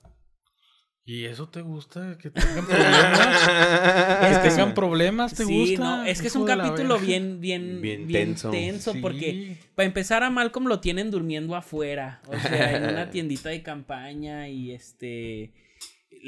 ¿Y 1.05 1.25
eso 1.25 1.49
te 1.49 1.61
gusta? 1.61 2.17
¿Que 2.17 2.31
tengan 2.31 2.65
problemas? 2.65 4.39
¿Que 4.41 4.49
tengan 4.49 4.73
problemas? 4.73 5.33
¿Te 5.35 5.45
sí, 5.45 5.59
gusta? 5.75 5.83
no, 5.83 6.03
es 6.03 6.19
que 6.19 6.29
es 6.29 6.35
un 6.35 6.47
capítulo 6.47 6.97
bien, 6.97 7.39
bien, 7.39 7.79
Bien 7.79 8.07
bien, 8.07 8.29
tenso. 8.29 8.49
tenso, 8.49 8.93
Sí. 8.93 8.99
porque 9.01 9.57
para 9.75 9.85
empezar 9.85 10.23
a 10.23 10.31
Malcolm 10.31 10.65
lo 10.65 10.79
tienen 10.79 11.11
durmiendo 11.11 11.55
afuera, 11.55 12.21
o 12.25 12.39
sea, 12.39 12.75
en 12.75 12.89
una 12.91 13.09
tiendita 13.11 13.49
de 13.49 13.61
campaña 13.61 14.49
y 14.49 14.71
este 14.71 15.53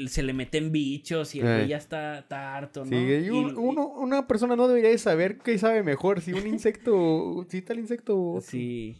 se 0.08 0.22
le 0.22 0.32
meten 0.32 0.72
bichos 0.72 1.34
y 1.34 1.40
el 1.40 1.46
Eh. 1.46 1.54
güey 1.56 1.68
ya 1.68 1.76
está, 1.76 2.18
está 2.20 2.56
harto, 2.56 2.84
¿no? 2.84 2.90
Sí, 2.90 2.96
y 2.96 3.30
un- 3.30 3.50
Y- 3.50 3.52
uno- 3.56 3.88
una 3.88 4.26
persona 4.26 4.56
no 4.56 4.68
debería 4.68 4.90
de 4.90 4.98
saber 4.98 5.38
qué 5.38 5.58
sabe 5.58 5.82
mejor, 5.82 6.20
si 6.20 6.32
un 6.32 6.46
insecto, 6.46 7.44
si 7.48 7.62
tal 7.62 7.78
insecto. 7.78 8.38
Sí. 8.42 8.96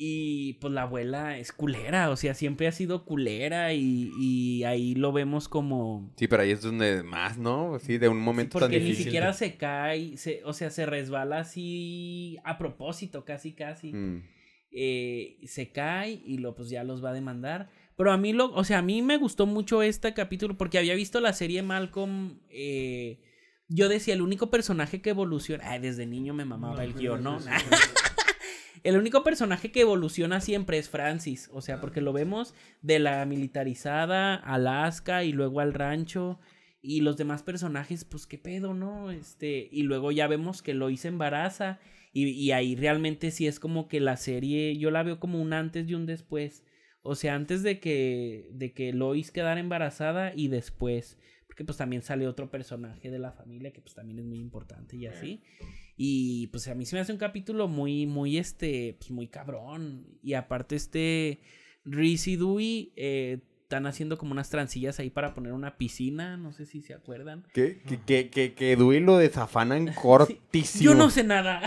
Y 0.00 0.52
pues 0.60 0.72
la 0.72 0.82
abuela 0.82 1.38
es 1.38 1.50
culera, 1.50 2.10
o 2.10 2.16
sea, 2.16 2.32
siempre 2.34 2.68
ha 2.68 2.72
sido 2.72 3.04
culera 3.04 3.72
y, 3.74 4.12
y 4.20 4.62
ahí 4.62 4.94
lo 4.94 5.10
vemos 5.10 5.48
como... 5.48 6.14
Sí, 6.16 6.28
pero 6.28 6.42
ahí 6.44 6.52
es 6.52 6.62
donde 6.62 7.02
más, 7.02 7.36
¿no? 7.36 7.80
Sí, 7.80 7.98
de 7.98 8.08
un 8.08 8.20
momento 8.20 8.60
tan 8.60 8.68
Porque 8.68 8.78
ni 8.78 8.84
difícil. 8.84 9.04
siquiera 9.06 9.32
se 9.32 9.56
cae, 9.56 10.16
se, 10.16 10.44
o 10.44 10.52
sea, 10.52 10.70
se 10.70 10.86
resbala 10.86 11.40
así 11.40 12.36
a 12.44 12.58
propósito, 12.58 13.24
casi, 13.24 13.54
casi. 13.54 13.92
Mm. 13.92 14.22
Eh, 14.70 15.38
se 15.46 15.72
cae 15.72 16.12
y 16.24 16.38
lo, 16.38 16.54
pues 16.54 16.70
ya 16.70 16.84
los 16.84 17.02
va 17.04 17.10
a 17.10 17.14
demandar. 17.14 17.68
Pero 17.98 18.12
a 18.12 18.16
mí, 18.16 18.32
lo, 18.32 18.54
o 18.54 18.62
sea, 18.62 18.78
a 18.78 18.82
mí 18.82 19.02
me 19.02 19.16
gustó 19.16 19.44
mucho 19.44 19.82
este 19.82 20.14
capítulo 20.14 20.56
porque 20.56 20.78
había 20.78 20.94
visto 20.94 21.18
la 21.20 21.32
serie 21.32 21.62
Malcolm. 21.64 22.38
eh, 22.48 23.18
yo 23.68 23.88
decía, 23.88 24.14
el 24.14 24.22
único 24.22 24.50
personaje 24.50 25.02
que 25.02 25.10
evoluciona... 25.10 25.68
Ay, 25.68 25.80
desde 25.80 26.06
niño 26.06 26.32
me 26.32 26.44
mamaba 26.44 26.84
el 26.84 26.94
guion, 26.94 27.24
¿no? 27.24 27.38
El 28.84 28.96
único 28.96 29.24
personaje 29.24 29.72
que 29.72 29.80
evoluciona 29.80 30.40
siempre 30.40 30.78
es 30.78 30.88
Francis, 30.88 31.50
o 31.52 31.60
sea, 31.60 31.80
porque 31.80 32.00
lo 32.00 32.12
vemos 32.12 32.54
de 32.80 33.00
la 33.00 33.26
militarizada, 33.26 34.36
Alaska 34.36 35.24
y 35.24 35.32
luego 35.32 35.58
al 35.58 35.74
rancho 35.74 36.38
y 36.80 37.00
los 37.00 37.16
demás 37.16 37.42
personajes, 37.42 38.04
pues 38.04 38.28
qué 38.28 38.38
pedo, 38.38 38.74
¿no? 38.74 39.10
Este, 39.10 39.68
y 39.72 39.82
luego 39.82 40.12
ya 40.12 40.28
vemos 40.28 40.62
que 40.62 40.74
Lois 40.74 41.04
embaraza 41.04 41.80
y, 42.12 42.28
y 42.28 42.52
ahí 42.52 42.76
realmente 42.76 43.32
sí 43.32 43.48
es 43.48 43.58
como 43.58 43.88
que 43.88 43.98
la 43.98 44.16
serie, 44.16 44.78
yo 44.78 44.92
la 44.92 45.02
veo 45.02 45.18
como 45.18 45.42
un 45.42 45.52
antes 45.52 45.88
y 45.88 45.94
un 45.94 46.06
después. 46.06 46.62
O 47.02 47.14
sea, 47.14 47.34
antes 47.34 47.62
de 47.62 47.80
que, 47.80 48.48
de 48.52 48.72
que 48.72 48.92
Lois 48.92 49.30
quedara 49.30 49.60
embarazada 49.60 50.32
y 50.34 50.48
después. 50.48 51.18
Porque 51.46 51.64
pues 51.64 51.78
también 51.78 52.02
sale 52.02 52.28
otro 52.28 52.50
personaje 52.50 53.10
de 53.10 53.18
la 53.18 53.32
familia 53.32 53.72
que 53.72 53.80
pues 53.80 53.94
también 53.94 54.18
es 54.18 54.24
muy 54.24 54.38
importante 54.38 54.96
y 54.96 55.06
así. 55.06 55.42
Y 55.96 56.46
pues 56.48 56.68
a 56.68 56.74
mí 56.74 56.86
se 56.86 56.94
me 56.94 57.00
hace 57.00 57.12
un 57.12 57.18
capítulo 57.18 57.66
muy, 57.66 58.06
muy, 58.06 58.38
este, 58.38 58.96
pues 58.98 59.10
muy 59.10 59.26
cabrón. 59.26 60.06
Y 60.22 60.34
aparte 60.34 60.76
este 60.76 61.40
Reese 61.84 62.32
y 62.32 62.36
Dewey, 62.36 62.92
eh, 62.96 63.38
están 63.68 63.86
haciendo 63.86 64.16
como 64.16 64.32
unas 64.32 64.48
trancillas 64.48 64.98
ahí 64.98 65.10
para 65.10 65.34
poner 65.34 65.52
una 65.52 65.76
piscina, 65.76 66.38
no 66.38 66.52
sé 66.52 66.64
si 66.64 66.80
se 66.80 66.94
acuerdan. 66.94 67.44
Que, 67.52 67.82
que, 67.82 68.00
que, 68.00 68.30
que, 68.30 68.54
que 68.54 68.76
Dewey 68.76 69.00
lo 69.00 69.18
desafanan 69.18 69.92
cortísimo. 70.00 70.84
Yo 70.84 70.94
no 70.94 71.10
sé 71.10 71.22
nada. 71.22 71.60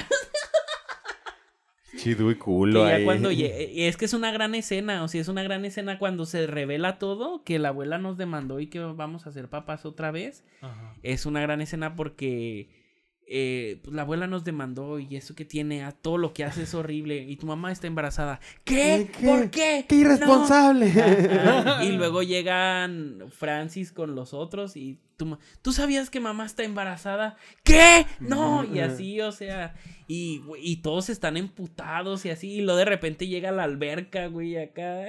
Sí, 2.02 2.16
Dewey 2.16 2.36
Que 2.36 2.40
culo 2.40 2.88
ya 2.88 2.96
ahí. 2.96 3.06
cuando 3.06 3.32
y 3.32 3.44
es 3.44 3.98
que 3.98 4.06
es 4.06 4.14
una 4.14 4.32
gran 4.32 4.56
escena, 4.56 5.04
o 5.04 5.08
sea, 5.08 5.22
es 5.22 5.28
una 5.28 5.44
gran 5.44 5.64
escena 5.66 6.00
cuando 6.00 6.26
se 6.26 6.48
revela 6.48 6.98
todo, 6.98 7.44
que 7.44 7.60
la 7.60 7.70
abuela 7.70 7.98
nos 7.98 8.18
demandó 8.18 8.60
y 8.60 8.68
que 8.68 8.80
vamos 8.80 9.28
a 9.28 9.32
ser 9.32 9.50
papás 9.50 9.86
otra 9.86 10.12
vez. 10.12 10.44
Ajá. 10.62 10.96
Es 11.04 11.26
una 11.26 11.42
gran 11.42 11.62
escena 11.62 11.96
porque 11.96 12.70
eh, 13.34 13.80
pues, 13.84 13.96
la 13.96 14.02
abuela 14.02 14.28
nos 14.28 14.44
demandó 14.44 15.00
y 15.00 15.16
eso 15.16 15.34
que 15.36 15.46
tiene, 15.46 15.84
a 15.84 15.92
todo 15.94 16.18
lo 16.18 16.34
que 16.34 16.44
hace 16.44 16.64
es 16.64 16.74
horrible 16.74 17.24
y 17.24 17.38
tu 17.38 17.48
mamá 17.48 17.72
está 17.72 17.88
embarazada. 17.88 18.40
¿Qué? 18.66 19.10
¿Qué? 19.18 19.26
¿Por 19.28 19.50
qué? 19.50 19.86
¡Qué 19.88 19.96
irresponsable! 19.96 20.92
No. 21.46 21.84
Y 21.84 21.92
luego 21.94 22.24
llegan 22.24 23.20
Francis 23.32 23.92
con 23.92 24.16
los 24.16 24.34
otros 24.34 24.76
y 24.76 25.00
tú, 25.16 25.26
ma- 25.28 25.40
¿tú 25.62 25.72
sabías 25.72 26.10
que 26.10 26.20
mamá 26.20 26.46
está 26.46 26.64
embarazada? 26.64 27.38
¿Qué? 27.64 28.06
No, 28.20 28.64
y 28.66 28.80
así, 28.80 29.22
o 29.22 29.32
sea, 29.32 29.76
y, 30.08 30.42
y 30.62 30.78
todos 30.78 31.10
están 31.10 31.38
emputados 31.38 32.26
y 32.26 32.30
así, 32.32 32.52
y 32.52 32.62
luego 32.62 32.78
de 32.78 32.86
repente 32.86 33.28
llega 33.28 33.52
la 33.52 33.64
alberca, 33.64 34.28
güey, 34.28 34.58
acá. 34.58 35.06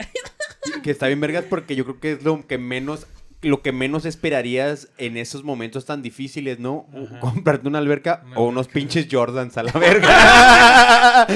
que 0.85 0.90
está 0.93 1.09
bien 1.09 1.20
vergas 1.20 1.44
porque 1.49 1.74
yo 1.74 1.85
creo 1.85 1.99
que 2.01 2.12
es 2.12 2.23
lo 2.23 2.47
que 2.47 2.57
menos 2.59 3.07
lo 3.43 3.60
que 3.60 3.73
menos 3.73 4.05
esperarías 4.06 4.89
en 4.98 5.16
esos 5.16 5.43
momentos 5.44 5.85
tan 5.85 6.01
difíciles, 6.02 6.59
¿no? 6.59 6.86
Ajá. 6.94 7.20
Comprarte 7.20 7.66
una 7.69 7.78
alberca 7.78 8.23
Una 8.27 8.36
o 8.36 8.44
unos 8.44 8.66
alberca. 8.66 8.73
pinches 8.74 9.09
Jordans 9.10 9.56
a 9.59 9.62
la 9.64 9.73
verga. 9.78 11.27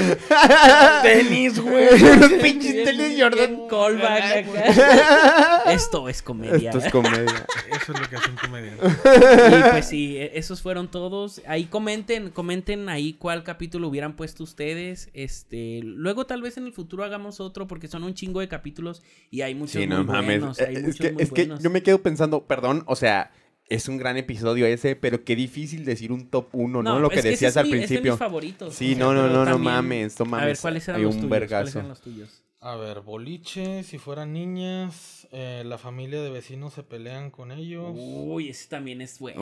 Tenis, 1.02 1.58
güey. 1.60 1.88
unos 2.02 2.32
pinches 2.34 2.72
Bien- 2.72 2.84
tenis 2.84 3.20
Jordan. 3.20 3.68
callback 3.68 4.46
acá. 4.48 5.62
Esto 5.72 6.08
es 6.08 6.22
comedia. 6.22 6.70
Esto 6.70 6.78
es 6.84 6.92
comedia. 6.92 7.46
Eso 7.70 7.92
es 7.92 8.00
lo 8.00 8.08
que 8.08 8.16
hace 8.16 8.30
un 8.30 8.36
comediante. 8.36 8.86
Y 8.86 9.70
pues 9.70 9.86
sí, 9.88 10.16
e- 10.16 10.32
esos 10.38 10.62
fueron 10.62 10.88
todos. 10.90 11.42
Ahí 11.46 11.64
comenten, 11.64 12.30
comenten 12.30 12.88
ahí 12.88 13.14
cuál 13.14 13.42
capítulo 13.44 13.88
hubieran 13.88 14.14
puesto 14.16 14.44
ustedes. 14.44 15.08
Este, 15.14 15.80
luego 15.82 16.26
tal 16.26 16.42
vez 16.42 16.56
en 16.56 16.66
el 16.66 16.72
futuro 16.72 17.04
hagamos 17.04 17.40
otro 17.40 17.66
porque 17.66 17.88
son 17.88 18.04
un 18.04 18.14
chingo 18.14 18.40
de 18.40 18.48
capítulos 18.48 19.02
y 19.30 19.42
hay 19.42 19.54
muchos 19.54 19.72
Sí, 19.72 19.86
muy 19.86 19.88
no 19.88 20.04
mames. 20.04 20.40
buenos. 20.40 20.60
Hay 20.60 20.76
Es 20.76 20.82
muchos 20.82 21.00
que, 21.00 21.12
muy 21.12 21.22
es 21.22 21.32
que 21.32 21.42
buenos. 21.46 21.62
yo 21.62 21.70
me 21.70 21.82
quedo 21.82 21.95
pensando, 22.02 22.44
perdón, 22.46 22.82
o 22.86 22.96
sea, 22.96 23.32
es 23.68 23.88
un 23.88 23.96
gran 23.98 24.16
episodio 24.16 24.66
ese, 24.66 24.94
pero 24.96 25.24
qué 25.24 25.34
difícil 25.36 25.84
decir 25.84 26.12
un 26.12 26.28
top 26.30 26.48
1, 26.52 26.82
¿no? 26.82 27.00
Lo 27.00 27.10
que 27.10 27.22
decías 27.22 27.52
es 27.52 27.56
al 27.56 27.66
mis 27.66 27.74
principio. 27.76 28.16
favoritos. 28.16 28.74
Sí, 28.74 28.94
no, 28.94 29.12
no, 29.12 29.28
no, 29.28 29.44
no 29.44 29.58
mames, 29.58 30.18
no 30.20 30.24
A 30.26 30.28
ver, 30.28 30.40
mames. 30.42 30.60
¿cuáles 30.60 30.86
eran 30.88 31.00
Hay 31.00 31.04
los 31.04 31.14
un 31.16 31.20
tuyos? 31.22 31.28
¿Cuáles 31.30 31.50
vergazo. 31.50 31.78
eran 31.78 31.88
los 31.88 32.00
tuyos? 32.00 32.42
A 32.60 32.74
ver, 32.74 33.00
boliche, 33.02 33.82
si 33.84 33.98
fueran 33.98 34.32
niñas, 34.32 35.28
eh, 35.30 35.62
la 35.64 35.78
familia 35.78 36.20
de 36.22 36.30
vecinos 36.30 36.72
se 36.72 36.82
pelean 36.82 37.30
con 37.30 37.52
ellos. 37.52 37.92
Uy, 37.94 38.48
ese 38.48 38.68
también 38.68 39.00
es 39.02 39.18
bueno. 39.20 39.40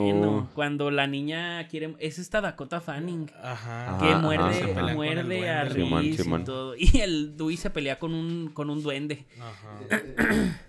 Oh. 0.49 0.49
Cuando 0.55 0.91
la 0.91 1.07
niña 1.07 1.67
quiere. 1.69 1.95
Es 2.01 2.19
esta 2.19 2.41
Dakota 2.41 2.81
Fanning. 2.81 3.31
Ajá. 3.41 3.97
Que 4.01 4.07
Ajá, 4.09 4.19
muerde, 4.19 4.45
ajá, 4.45 4.53
se 4.55 4.67
pelean 4.67 4.97
con 4.97 5.07
el 5.07 5.25
muerde 5.25 5.49
a 5.51 5.71
Simón. 5.71 6.43
y 6.43 6.45
todo. 6.45 6.75
Y 6.79 6.99
el 7.01 7.37
Dewey 7.37 7.57
se 7.57 7.71
pelea 7.71 7.99
con 7.99 8.13
un, 8.15 8.49
con 8.53 8.69
un 8.69 8.83
duende. 8.83 9.25
Ajá. 9.41 9.79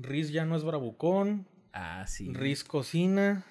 Riz 0.00 0.30
ya 0.30 0.44
no 0.44 0.56
es 0.56 0.64
bravucón. 0.64 1.46
Ah, 1.72 2.04
sí. 2.06 2.32
Riz 2.32 2.64
cocina. 2.64 3.44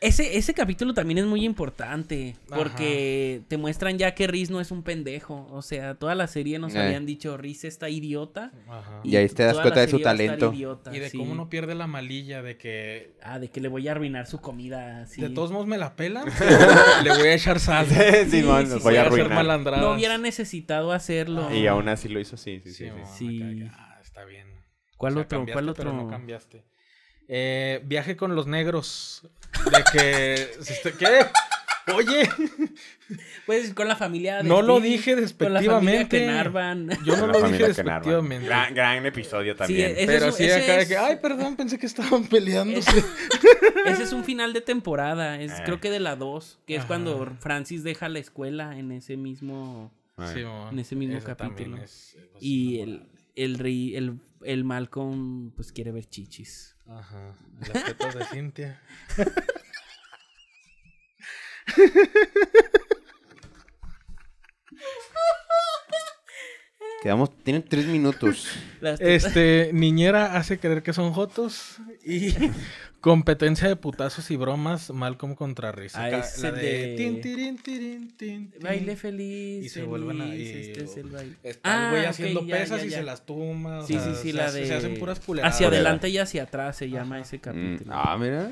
Ese, 0.00 0.36
ese 0.36 0.52
capítulo 0.54 0.92
también 0.92 1.18
es 1.18 1.24
muy 1.24 1.44
importante. 1.44 2.36
Porque 2.48 3.42
te 3.48 3.56
muestran 3.56 3.96
ya 3.96 4.14
que 4.14 4.26
Riz 4.26 4.50
no 4.50 4.60
es 4.60 4.70
un 4.70 4.82
pendejo. 4.82 5.46
O 5.50 5.62
sea, 5.62 5.94
toda 5.94 6.14
la 6.14 6.26
serie 6.26 6.58
nos 6.58 6.74
Eh. 6.74 6.80
habían 6.80 7.06
dicho 7.06 7.36
Riz 7.36 7.64
está 7.64 7.88
idiota. 7.88 8.50
Ajá. 8.68 9.00
Y 9.04 9.16
ahí 9.16 9.28
te 9.28 9.44
das 9.44 9.58
cuenta 9.60 9.80
de 9.80 9.88
su 9.88 10.00
talento. 10.00 10.52
idiota, 10.52 10.94
Y 10.94 10.98
de 10.98 11.08
sí. 11.10 11.16
cómo 11.16 11.34
no 11.34 11.48
pierde 11.48 11.74
la 11.74 11.86
malilla 11.86 12.42
de 12.42 12.58
que 12.58 13.14
Ah, 13.22 13.38
de 13.38 13.48
que 13.48 13.60
le 13.60 13.68
voy 13.68 13.86
a 13.88 13.92
arruinar 13.92 14.26
su 14.26 14.40
comida. 14.40 15.04
de 15.04 15.30
todos 15.30 15.52
modos 15.52 15.66
me 15.66 15.78
la 15.78 15.94
pela. 15.96 16.24
le 17.04 17.10
voy 17.10 17.28
a 17.28 17.34
echar 17.34 17.60
sal. 17.60 17.86
Sí, 17.86 17.94
sí, 18.30 18.42
voy 18.42 18.96
a 18.96 19.02
arruinar. 19.02 19.32
malandradas. 19.32 19.80
No 19.84 19.94
hubiera 19.94 20.18
necesitado 20.18 20.92
hacerlo. 20.92 21.54
Y 21.54 21.66
aún 21.66 21.88
así 21.88 22.08
lo 22.08 22.20
hizo, 22.20 22.36
sí, 22.36 22.60
sí, 22.64 22.72
sí. 22.72 22.88
Sí, 23.16 23.62
ah, 23.72 24.00
está 24.02 24.24
bien. 24.24 24.48
¿Cuál 25.04 25.12
O 25.12 25.16
sea, 25.16 25.22
otro? 25.24 25.38
cambiaste, 25.38 25.52
¿Cuál 25.64 25.74
pero 25.76 25.90
otro? 25.90 26.02
no 26.02 26.08
cambiaste. 26.10 26.64
Eh, 27.28 27.80
viaje 27.84 28.16
con 28.16 28.34
los 28.34 28.46
negros. 28.46 29.22
De 29.70 29.84
que. 29.92 30.34
este, 30.60 30.92
¿Qué? 30.92 31.20
Oye, 31.94 32.26
Pues 33.46 33.74
con 33.74 33.86
la 33.88 33.96
familia. 33.96 34.38
de 34.38 34.44
No 34.44 34.62
lo 34.62 34.80
dije 34.80 35.12
Con 35.14 35.52
la 35.52 35.60
familia 35.62 35.98
despectivamente. 36.00 36.18
Kenarvan. 36.18 36.88
yo 37.04 37.16
no 37.18 37.26
La 37.26 37.32
lo 37.34 37.48
dije 37.48 37.68
despectivamente. 37.68 38.46
Gran, 38.46 38.74
gran 38.74 39.04
episodio 39.06 39.54
también. 39.54 39.94
pero 40.06 40.26
es- 40.28 40.34
sí, 40.36 40.50
acá 40.50 40.78
de 40.78 40.88
que, 40.88 40.96
ay, 40.96 41.16
perdón, 41.20 41.56
pensé 41.56 41.78
que 41.78 41.84
estaban 41.86 42.24
peleándose. 42.28 43.04
Ese 43.86 44.02
es 44.04 44.12
un 44.14 44.24
final 44.24 44.52
de 44.54 44.62
temporada. 44.62 45.38
Es 45.40 45.52
Eh. 45.52 45.62
creo 45.66 45.78
que 45.80 45.90
de 45.90 46.00
la 46.00 46.16
2. 46.16 46.58
Que 46.66 46.74
es 46.74 46.80
Ajá. 46.80 46.88
cuando 46.88 47.26
Francis 47.40 47.82
deja 47.84 48.08
la 48.08 48.18
escuela 48.18 48.78
en 48.78 48.90
ese 48.92 49.16
mismo. 49.18 49.92
Sí, 50.32 50.40
En 50.40 50.78
ese 50.78 50.94
mismo 50.96 51.18
capítulo. 51.20 51.76
es- 51.76 52.16
es 52.16 52.42
Y 52.42 52.80
el, 52.80 53.02
el 53.36 53.58
rey, 53.58 53.94
el, 53.96 54.14
el 54.44 54.64
Malcolm, 54.64 55.50
pues 55.52 55.72
quiere 55.72 55.92
ver 55.92 56.06
chichis. 56.06 56.76
Ajá. 56.86 57.34
Las 57.72 57.84
tetas 57.84 58.14
de 58.14 58.24
Cintia. 58.26 58.80
Quedamos, 67.02 67.36
tienen 67.42 67.62
tres 67.62 67.86
minutos. 67.86 68.48
Este, 68.98 69.70
niñera 69.74 70.36
hace 70.36 70.58
creer 70.58 70.82
que 70.82 70.94
son 70.94 71.12
jotos. 71.12 71.76
Y 72.04 72.34
competencia 73.04 73.68
de 73.68 73.76
putazos 73.76 74.30
y 74.30 74.36
bromas, 74.38 74.90
Malcolm 74.90 75.34
contra 75.34 75.70
Riz. 75.72 75.94
Ah, 75.94 76.08
la 76.08 76.50
de... 76.52 76.62
de- 76.62 76.94
tin, 76.96 77.20
tirin, 77.20 77.58
tirin, 77.58 78.16
tin, 78.16 78.50
tin. 78.50 78.60
Baile 78.62 78.96
feliz. 78.96 79.66
Y 79.66 79.68
se 79.68 79.82
vuelven 79.82 80.22
a- 80.22 80.24
feliz, 80.24 80.48
y- 80.56 80.70
Este 80.70 80.84
es 80.84 80.96
el 80.96 81.10
baile. 81.10 81.36
Está 81.42 81.84
el 81.84 81.90
güey 81.90 82.06
Ah, 82.06 82.08
haciendo 82.08 82.46
ya, 82.46 82.56
pesas 82.56 82.80
ya, 82.80 82.86
y 82.86 82.90
se 82.90 83.02
las 83.02 83.26
tumba. 83.26 83.82
Sí, 83.86 83.98
sí, 83.98 84.10
sí, 84.22 84.30
se 84.30 84.32
la 84.32 84.50
de. 84.50 84.66
Se 84.66 84.74
hacen 84.74 84.98
puras 84.98 85.20
culeradas. 85.20 85.54
Hacia 85.54 85.68
adelante 85.68 86.08
y 86.08 86.16
hacia 86.16 86.44
atrás 86.44 86.76
se 86.78 86.88
llama 86.88 87.20
ese 87.20 87.36
Mm, 87.36 87.40
capítulo. 87.40 87.92
ah, 87.94 88.16
mira. 88.18 88.50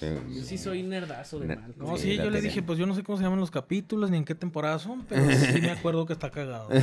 Yo 0.00 0.42
sí 0.44 0.58
soy 0.58 0.84
nerdazo 0.84 1.40
de 1.40 1.56
Malcolm. 1.56 1.90
No, 1.90 1.96
Sí, 1.98 2.16
yo 2.16 2.22
le 2.24 2.38
tenía. 2.38 2.40
dije, 2.42 2.62
pues 2.62 2.78
yo 2.78 2.86
no 2.86 2.94
sé 2.94 3.02
cómo 3.02 3.18
se 3.18 3.24
llaman 3.24 3.40
los 3.40 3.50
capítulos 3.50 4.12
ni 4.12 4.16
en 4.18 4.24
qué 4.24 4.36
temporada 4.36 4.78
son, 4.78 5.04
pero 5.08 5.22
sí 5.58 5.60
me 5.60 5.70
acuerdo 5.72 6.06
que 6.06 6.12
está 6.12 6.30
cagado. 6.30 6.68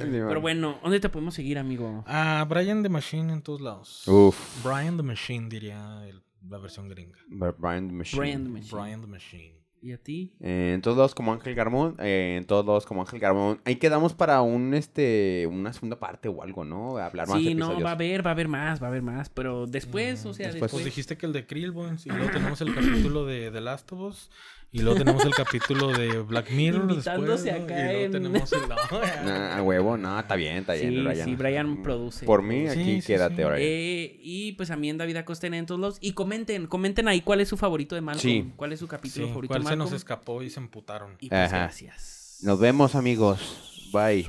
Pero 0.00 0.40
bueno, 0.40 0.78
¿dónde 0.82 0.98
te 0.98 1.10
podemos 1.10 1.34
seguir, 1.34 1.58
amigo? 1.58 2.04
Ah, 2.06 2.46
Brian 2.48 2.82
the 2.82 2.88
Machine 2.88 3.32
en 3.34 3.42
todos 3.42 3.60
lados. 3.60 4.08
Uf. 4.08 4.64
Brian 4.64 4.96
the 4.96 5.02
Machine 5.02 5.48
diría 5.50 6.02
el- 6.08 6.22
la 6.48 6.58
versión 6.58 6.88
gringa. 6.88 7.18
Brian 7.58 7.88
the 7.88 7.94
Machine. 7.94 8.20
Brian 8.20 8.44
the 8.44 8.50
Machine. 8.50 8.80
Brian 8.80 9.00
the 9.00 9.06
Machine. 9.06 9.58
¿Y 9.80 9.92
a 9.92 9.98
ti? 9.98 10.34
Eh, 10.40 10.72
en 10.74 10.82
todos 10.82 10.96
lados 10.96 11.14
como 11.14 11.32
Ángel 11.32 11.54
Garmón, 11.54 11.94
eh, 12.00 12.34
en 12.36 12.44
todos 12.46 12.66
lados 12.66 12.84
como 12.84 13.00
Ángel 13.02 13.20
Garmón. 13.20 13.60
Ahí 13.64 13.76
quedamos 13.76 14.12
para 14.12 14.42
un 14.42 14.74
este 14.74 15.46
una 15.48 15.72
segunda 15.72 16.00
parte 16.00 16.28
o 16.28 16.42
algo, 16.42 16.64
¿no? 16.64 16.98
Hablar 16.98 17.28
más 17.28 17.38
Sí, 17.38 17.52
episodios. 17.52 17.78
no, 17.78 17.84
va 17.84 17.90
a 17.90 17.92
haber, 17.92 18.26
va 18.26 18.30
a 18.30 18.32
haber 18.32 18.48
más, 18.48 18.82
va 18.82 18.86
a 18.86 18.90
haber 18.90 19.02
más. 19.02 19.28
Pero 19.28 19.66
después, 19.66 20.26
o 20.26 20.34
sea, 20.34 20.46
después. 20.46 20.54
después. 20.54 20.72
Pues 20.72 20.84
dijiste 20.84 21.16
que 21.16 21.26
el 21.26 21.32
de 21.32 21.46
Krillbones 21.46 22.06
y 22.06 22.10
luego 22.10 22.28
tenemos 22.32 22.60
el 22.60 22.74
capítulo 22.74 23.24
de 23.24 23.52
The 23.52 23.60
Last 23.60 23.92
of 23.92 24.00
Us 24.00 24.30
y 24.70 24.80
luego 24.82 24.98
tenemos 24.98 25.24
el 25.24 25.34
capítulo 25.34 25.88
de 25.88 26.18
Black 26.20 26.50
Mirror 26.52 26.90
Invitándose 26.90 27.44
después, 27.52 27.68
¿no? 27.68 27.74
acá 27.74 27.80
y 27.80 27.84
luego 27.84 28.04
en- 28.04 28.12
tenemos 28.12 28.52
el... 28.52 28.60
Nah, 29.24 29.56
a 29.56 29.62
huevo, 29.62 29.96
no, 29.96 30.18
está 30.20 30.36
bien, 30.36 30.56
está 30.58 30.74
bien, 30.74 30.90
Sí, 30.90 31.00
Brian. 31.02 31.24
sí, 31.24 31.34
Brian 31.36 31.82
produce. 31.82 32.26
Por 32.26 32.42
mí, 32.42 32.64
Sí, 32.68 32.80
aquí 32.80 33.00
sí, 33.00 33.06
quédate, 33.06 33.36
sí. 33.36 33.42
Brian. 33.44 33.58
Eh, 33.60 34.20
y 34.22 34.52
pues 34.52 34.70
a 34.70 34.76
mí 34.76 34.90
en 34.90 34.98
David 34.98 35.16
Acosta 35.16 35.46
en 35.46 35.66
todos 35.66 35.80
lados. 35.80 35.98
Y 36.00 36.12
comenten, 36.12 36.66
comenten 36.66 37.08
ahí 37.08 37.20
cuál 37.22 37.40
es 37.40 37.48
su 37.48 37.56
favorito 37.56 37.94
de 37.94 38.00
Malcolm. 38.02 38.22
Sí. 38.22 38.52
¿Cuál 38.56 38.72
es 38.72 38.80
su 38.80 38.88
capítulo 38.88 39.26
Sí, 39.26 39.30
favorito 39.30 39.52
¿Cuál 39.52 39.62
de 39.62 39.68
se 39.68 39.76
nos 39.76 39.86
Malcolm? 39.86 39.96
escapó 39.96 40.42
y 40.42 40.50
se 40.50 40.60
emputaron? 40.60 41.16
Y 41.20 41.28
pues 41.28 41.40
Ajá. 41.40 41.58
gracias. 41.58 42.38
Nos 42.42 42.58
vemos, 42.60 42.94
amigos. 42.94 43.90
Bye. 43.92 44.28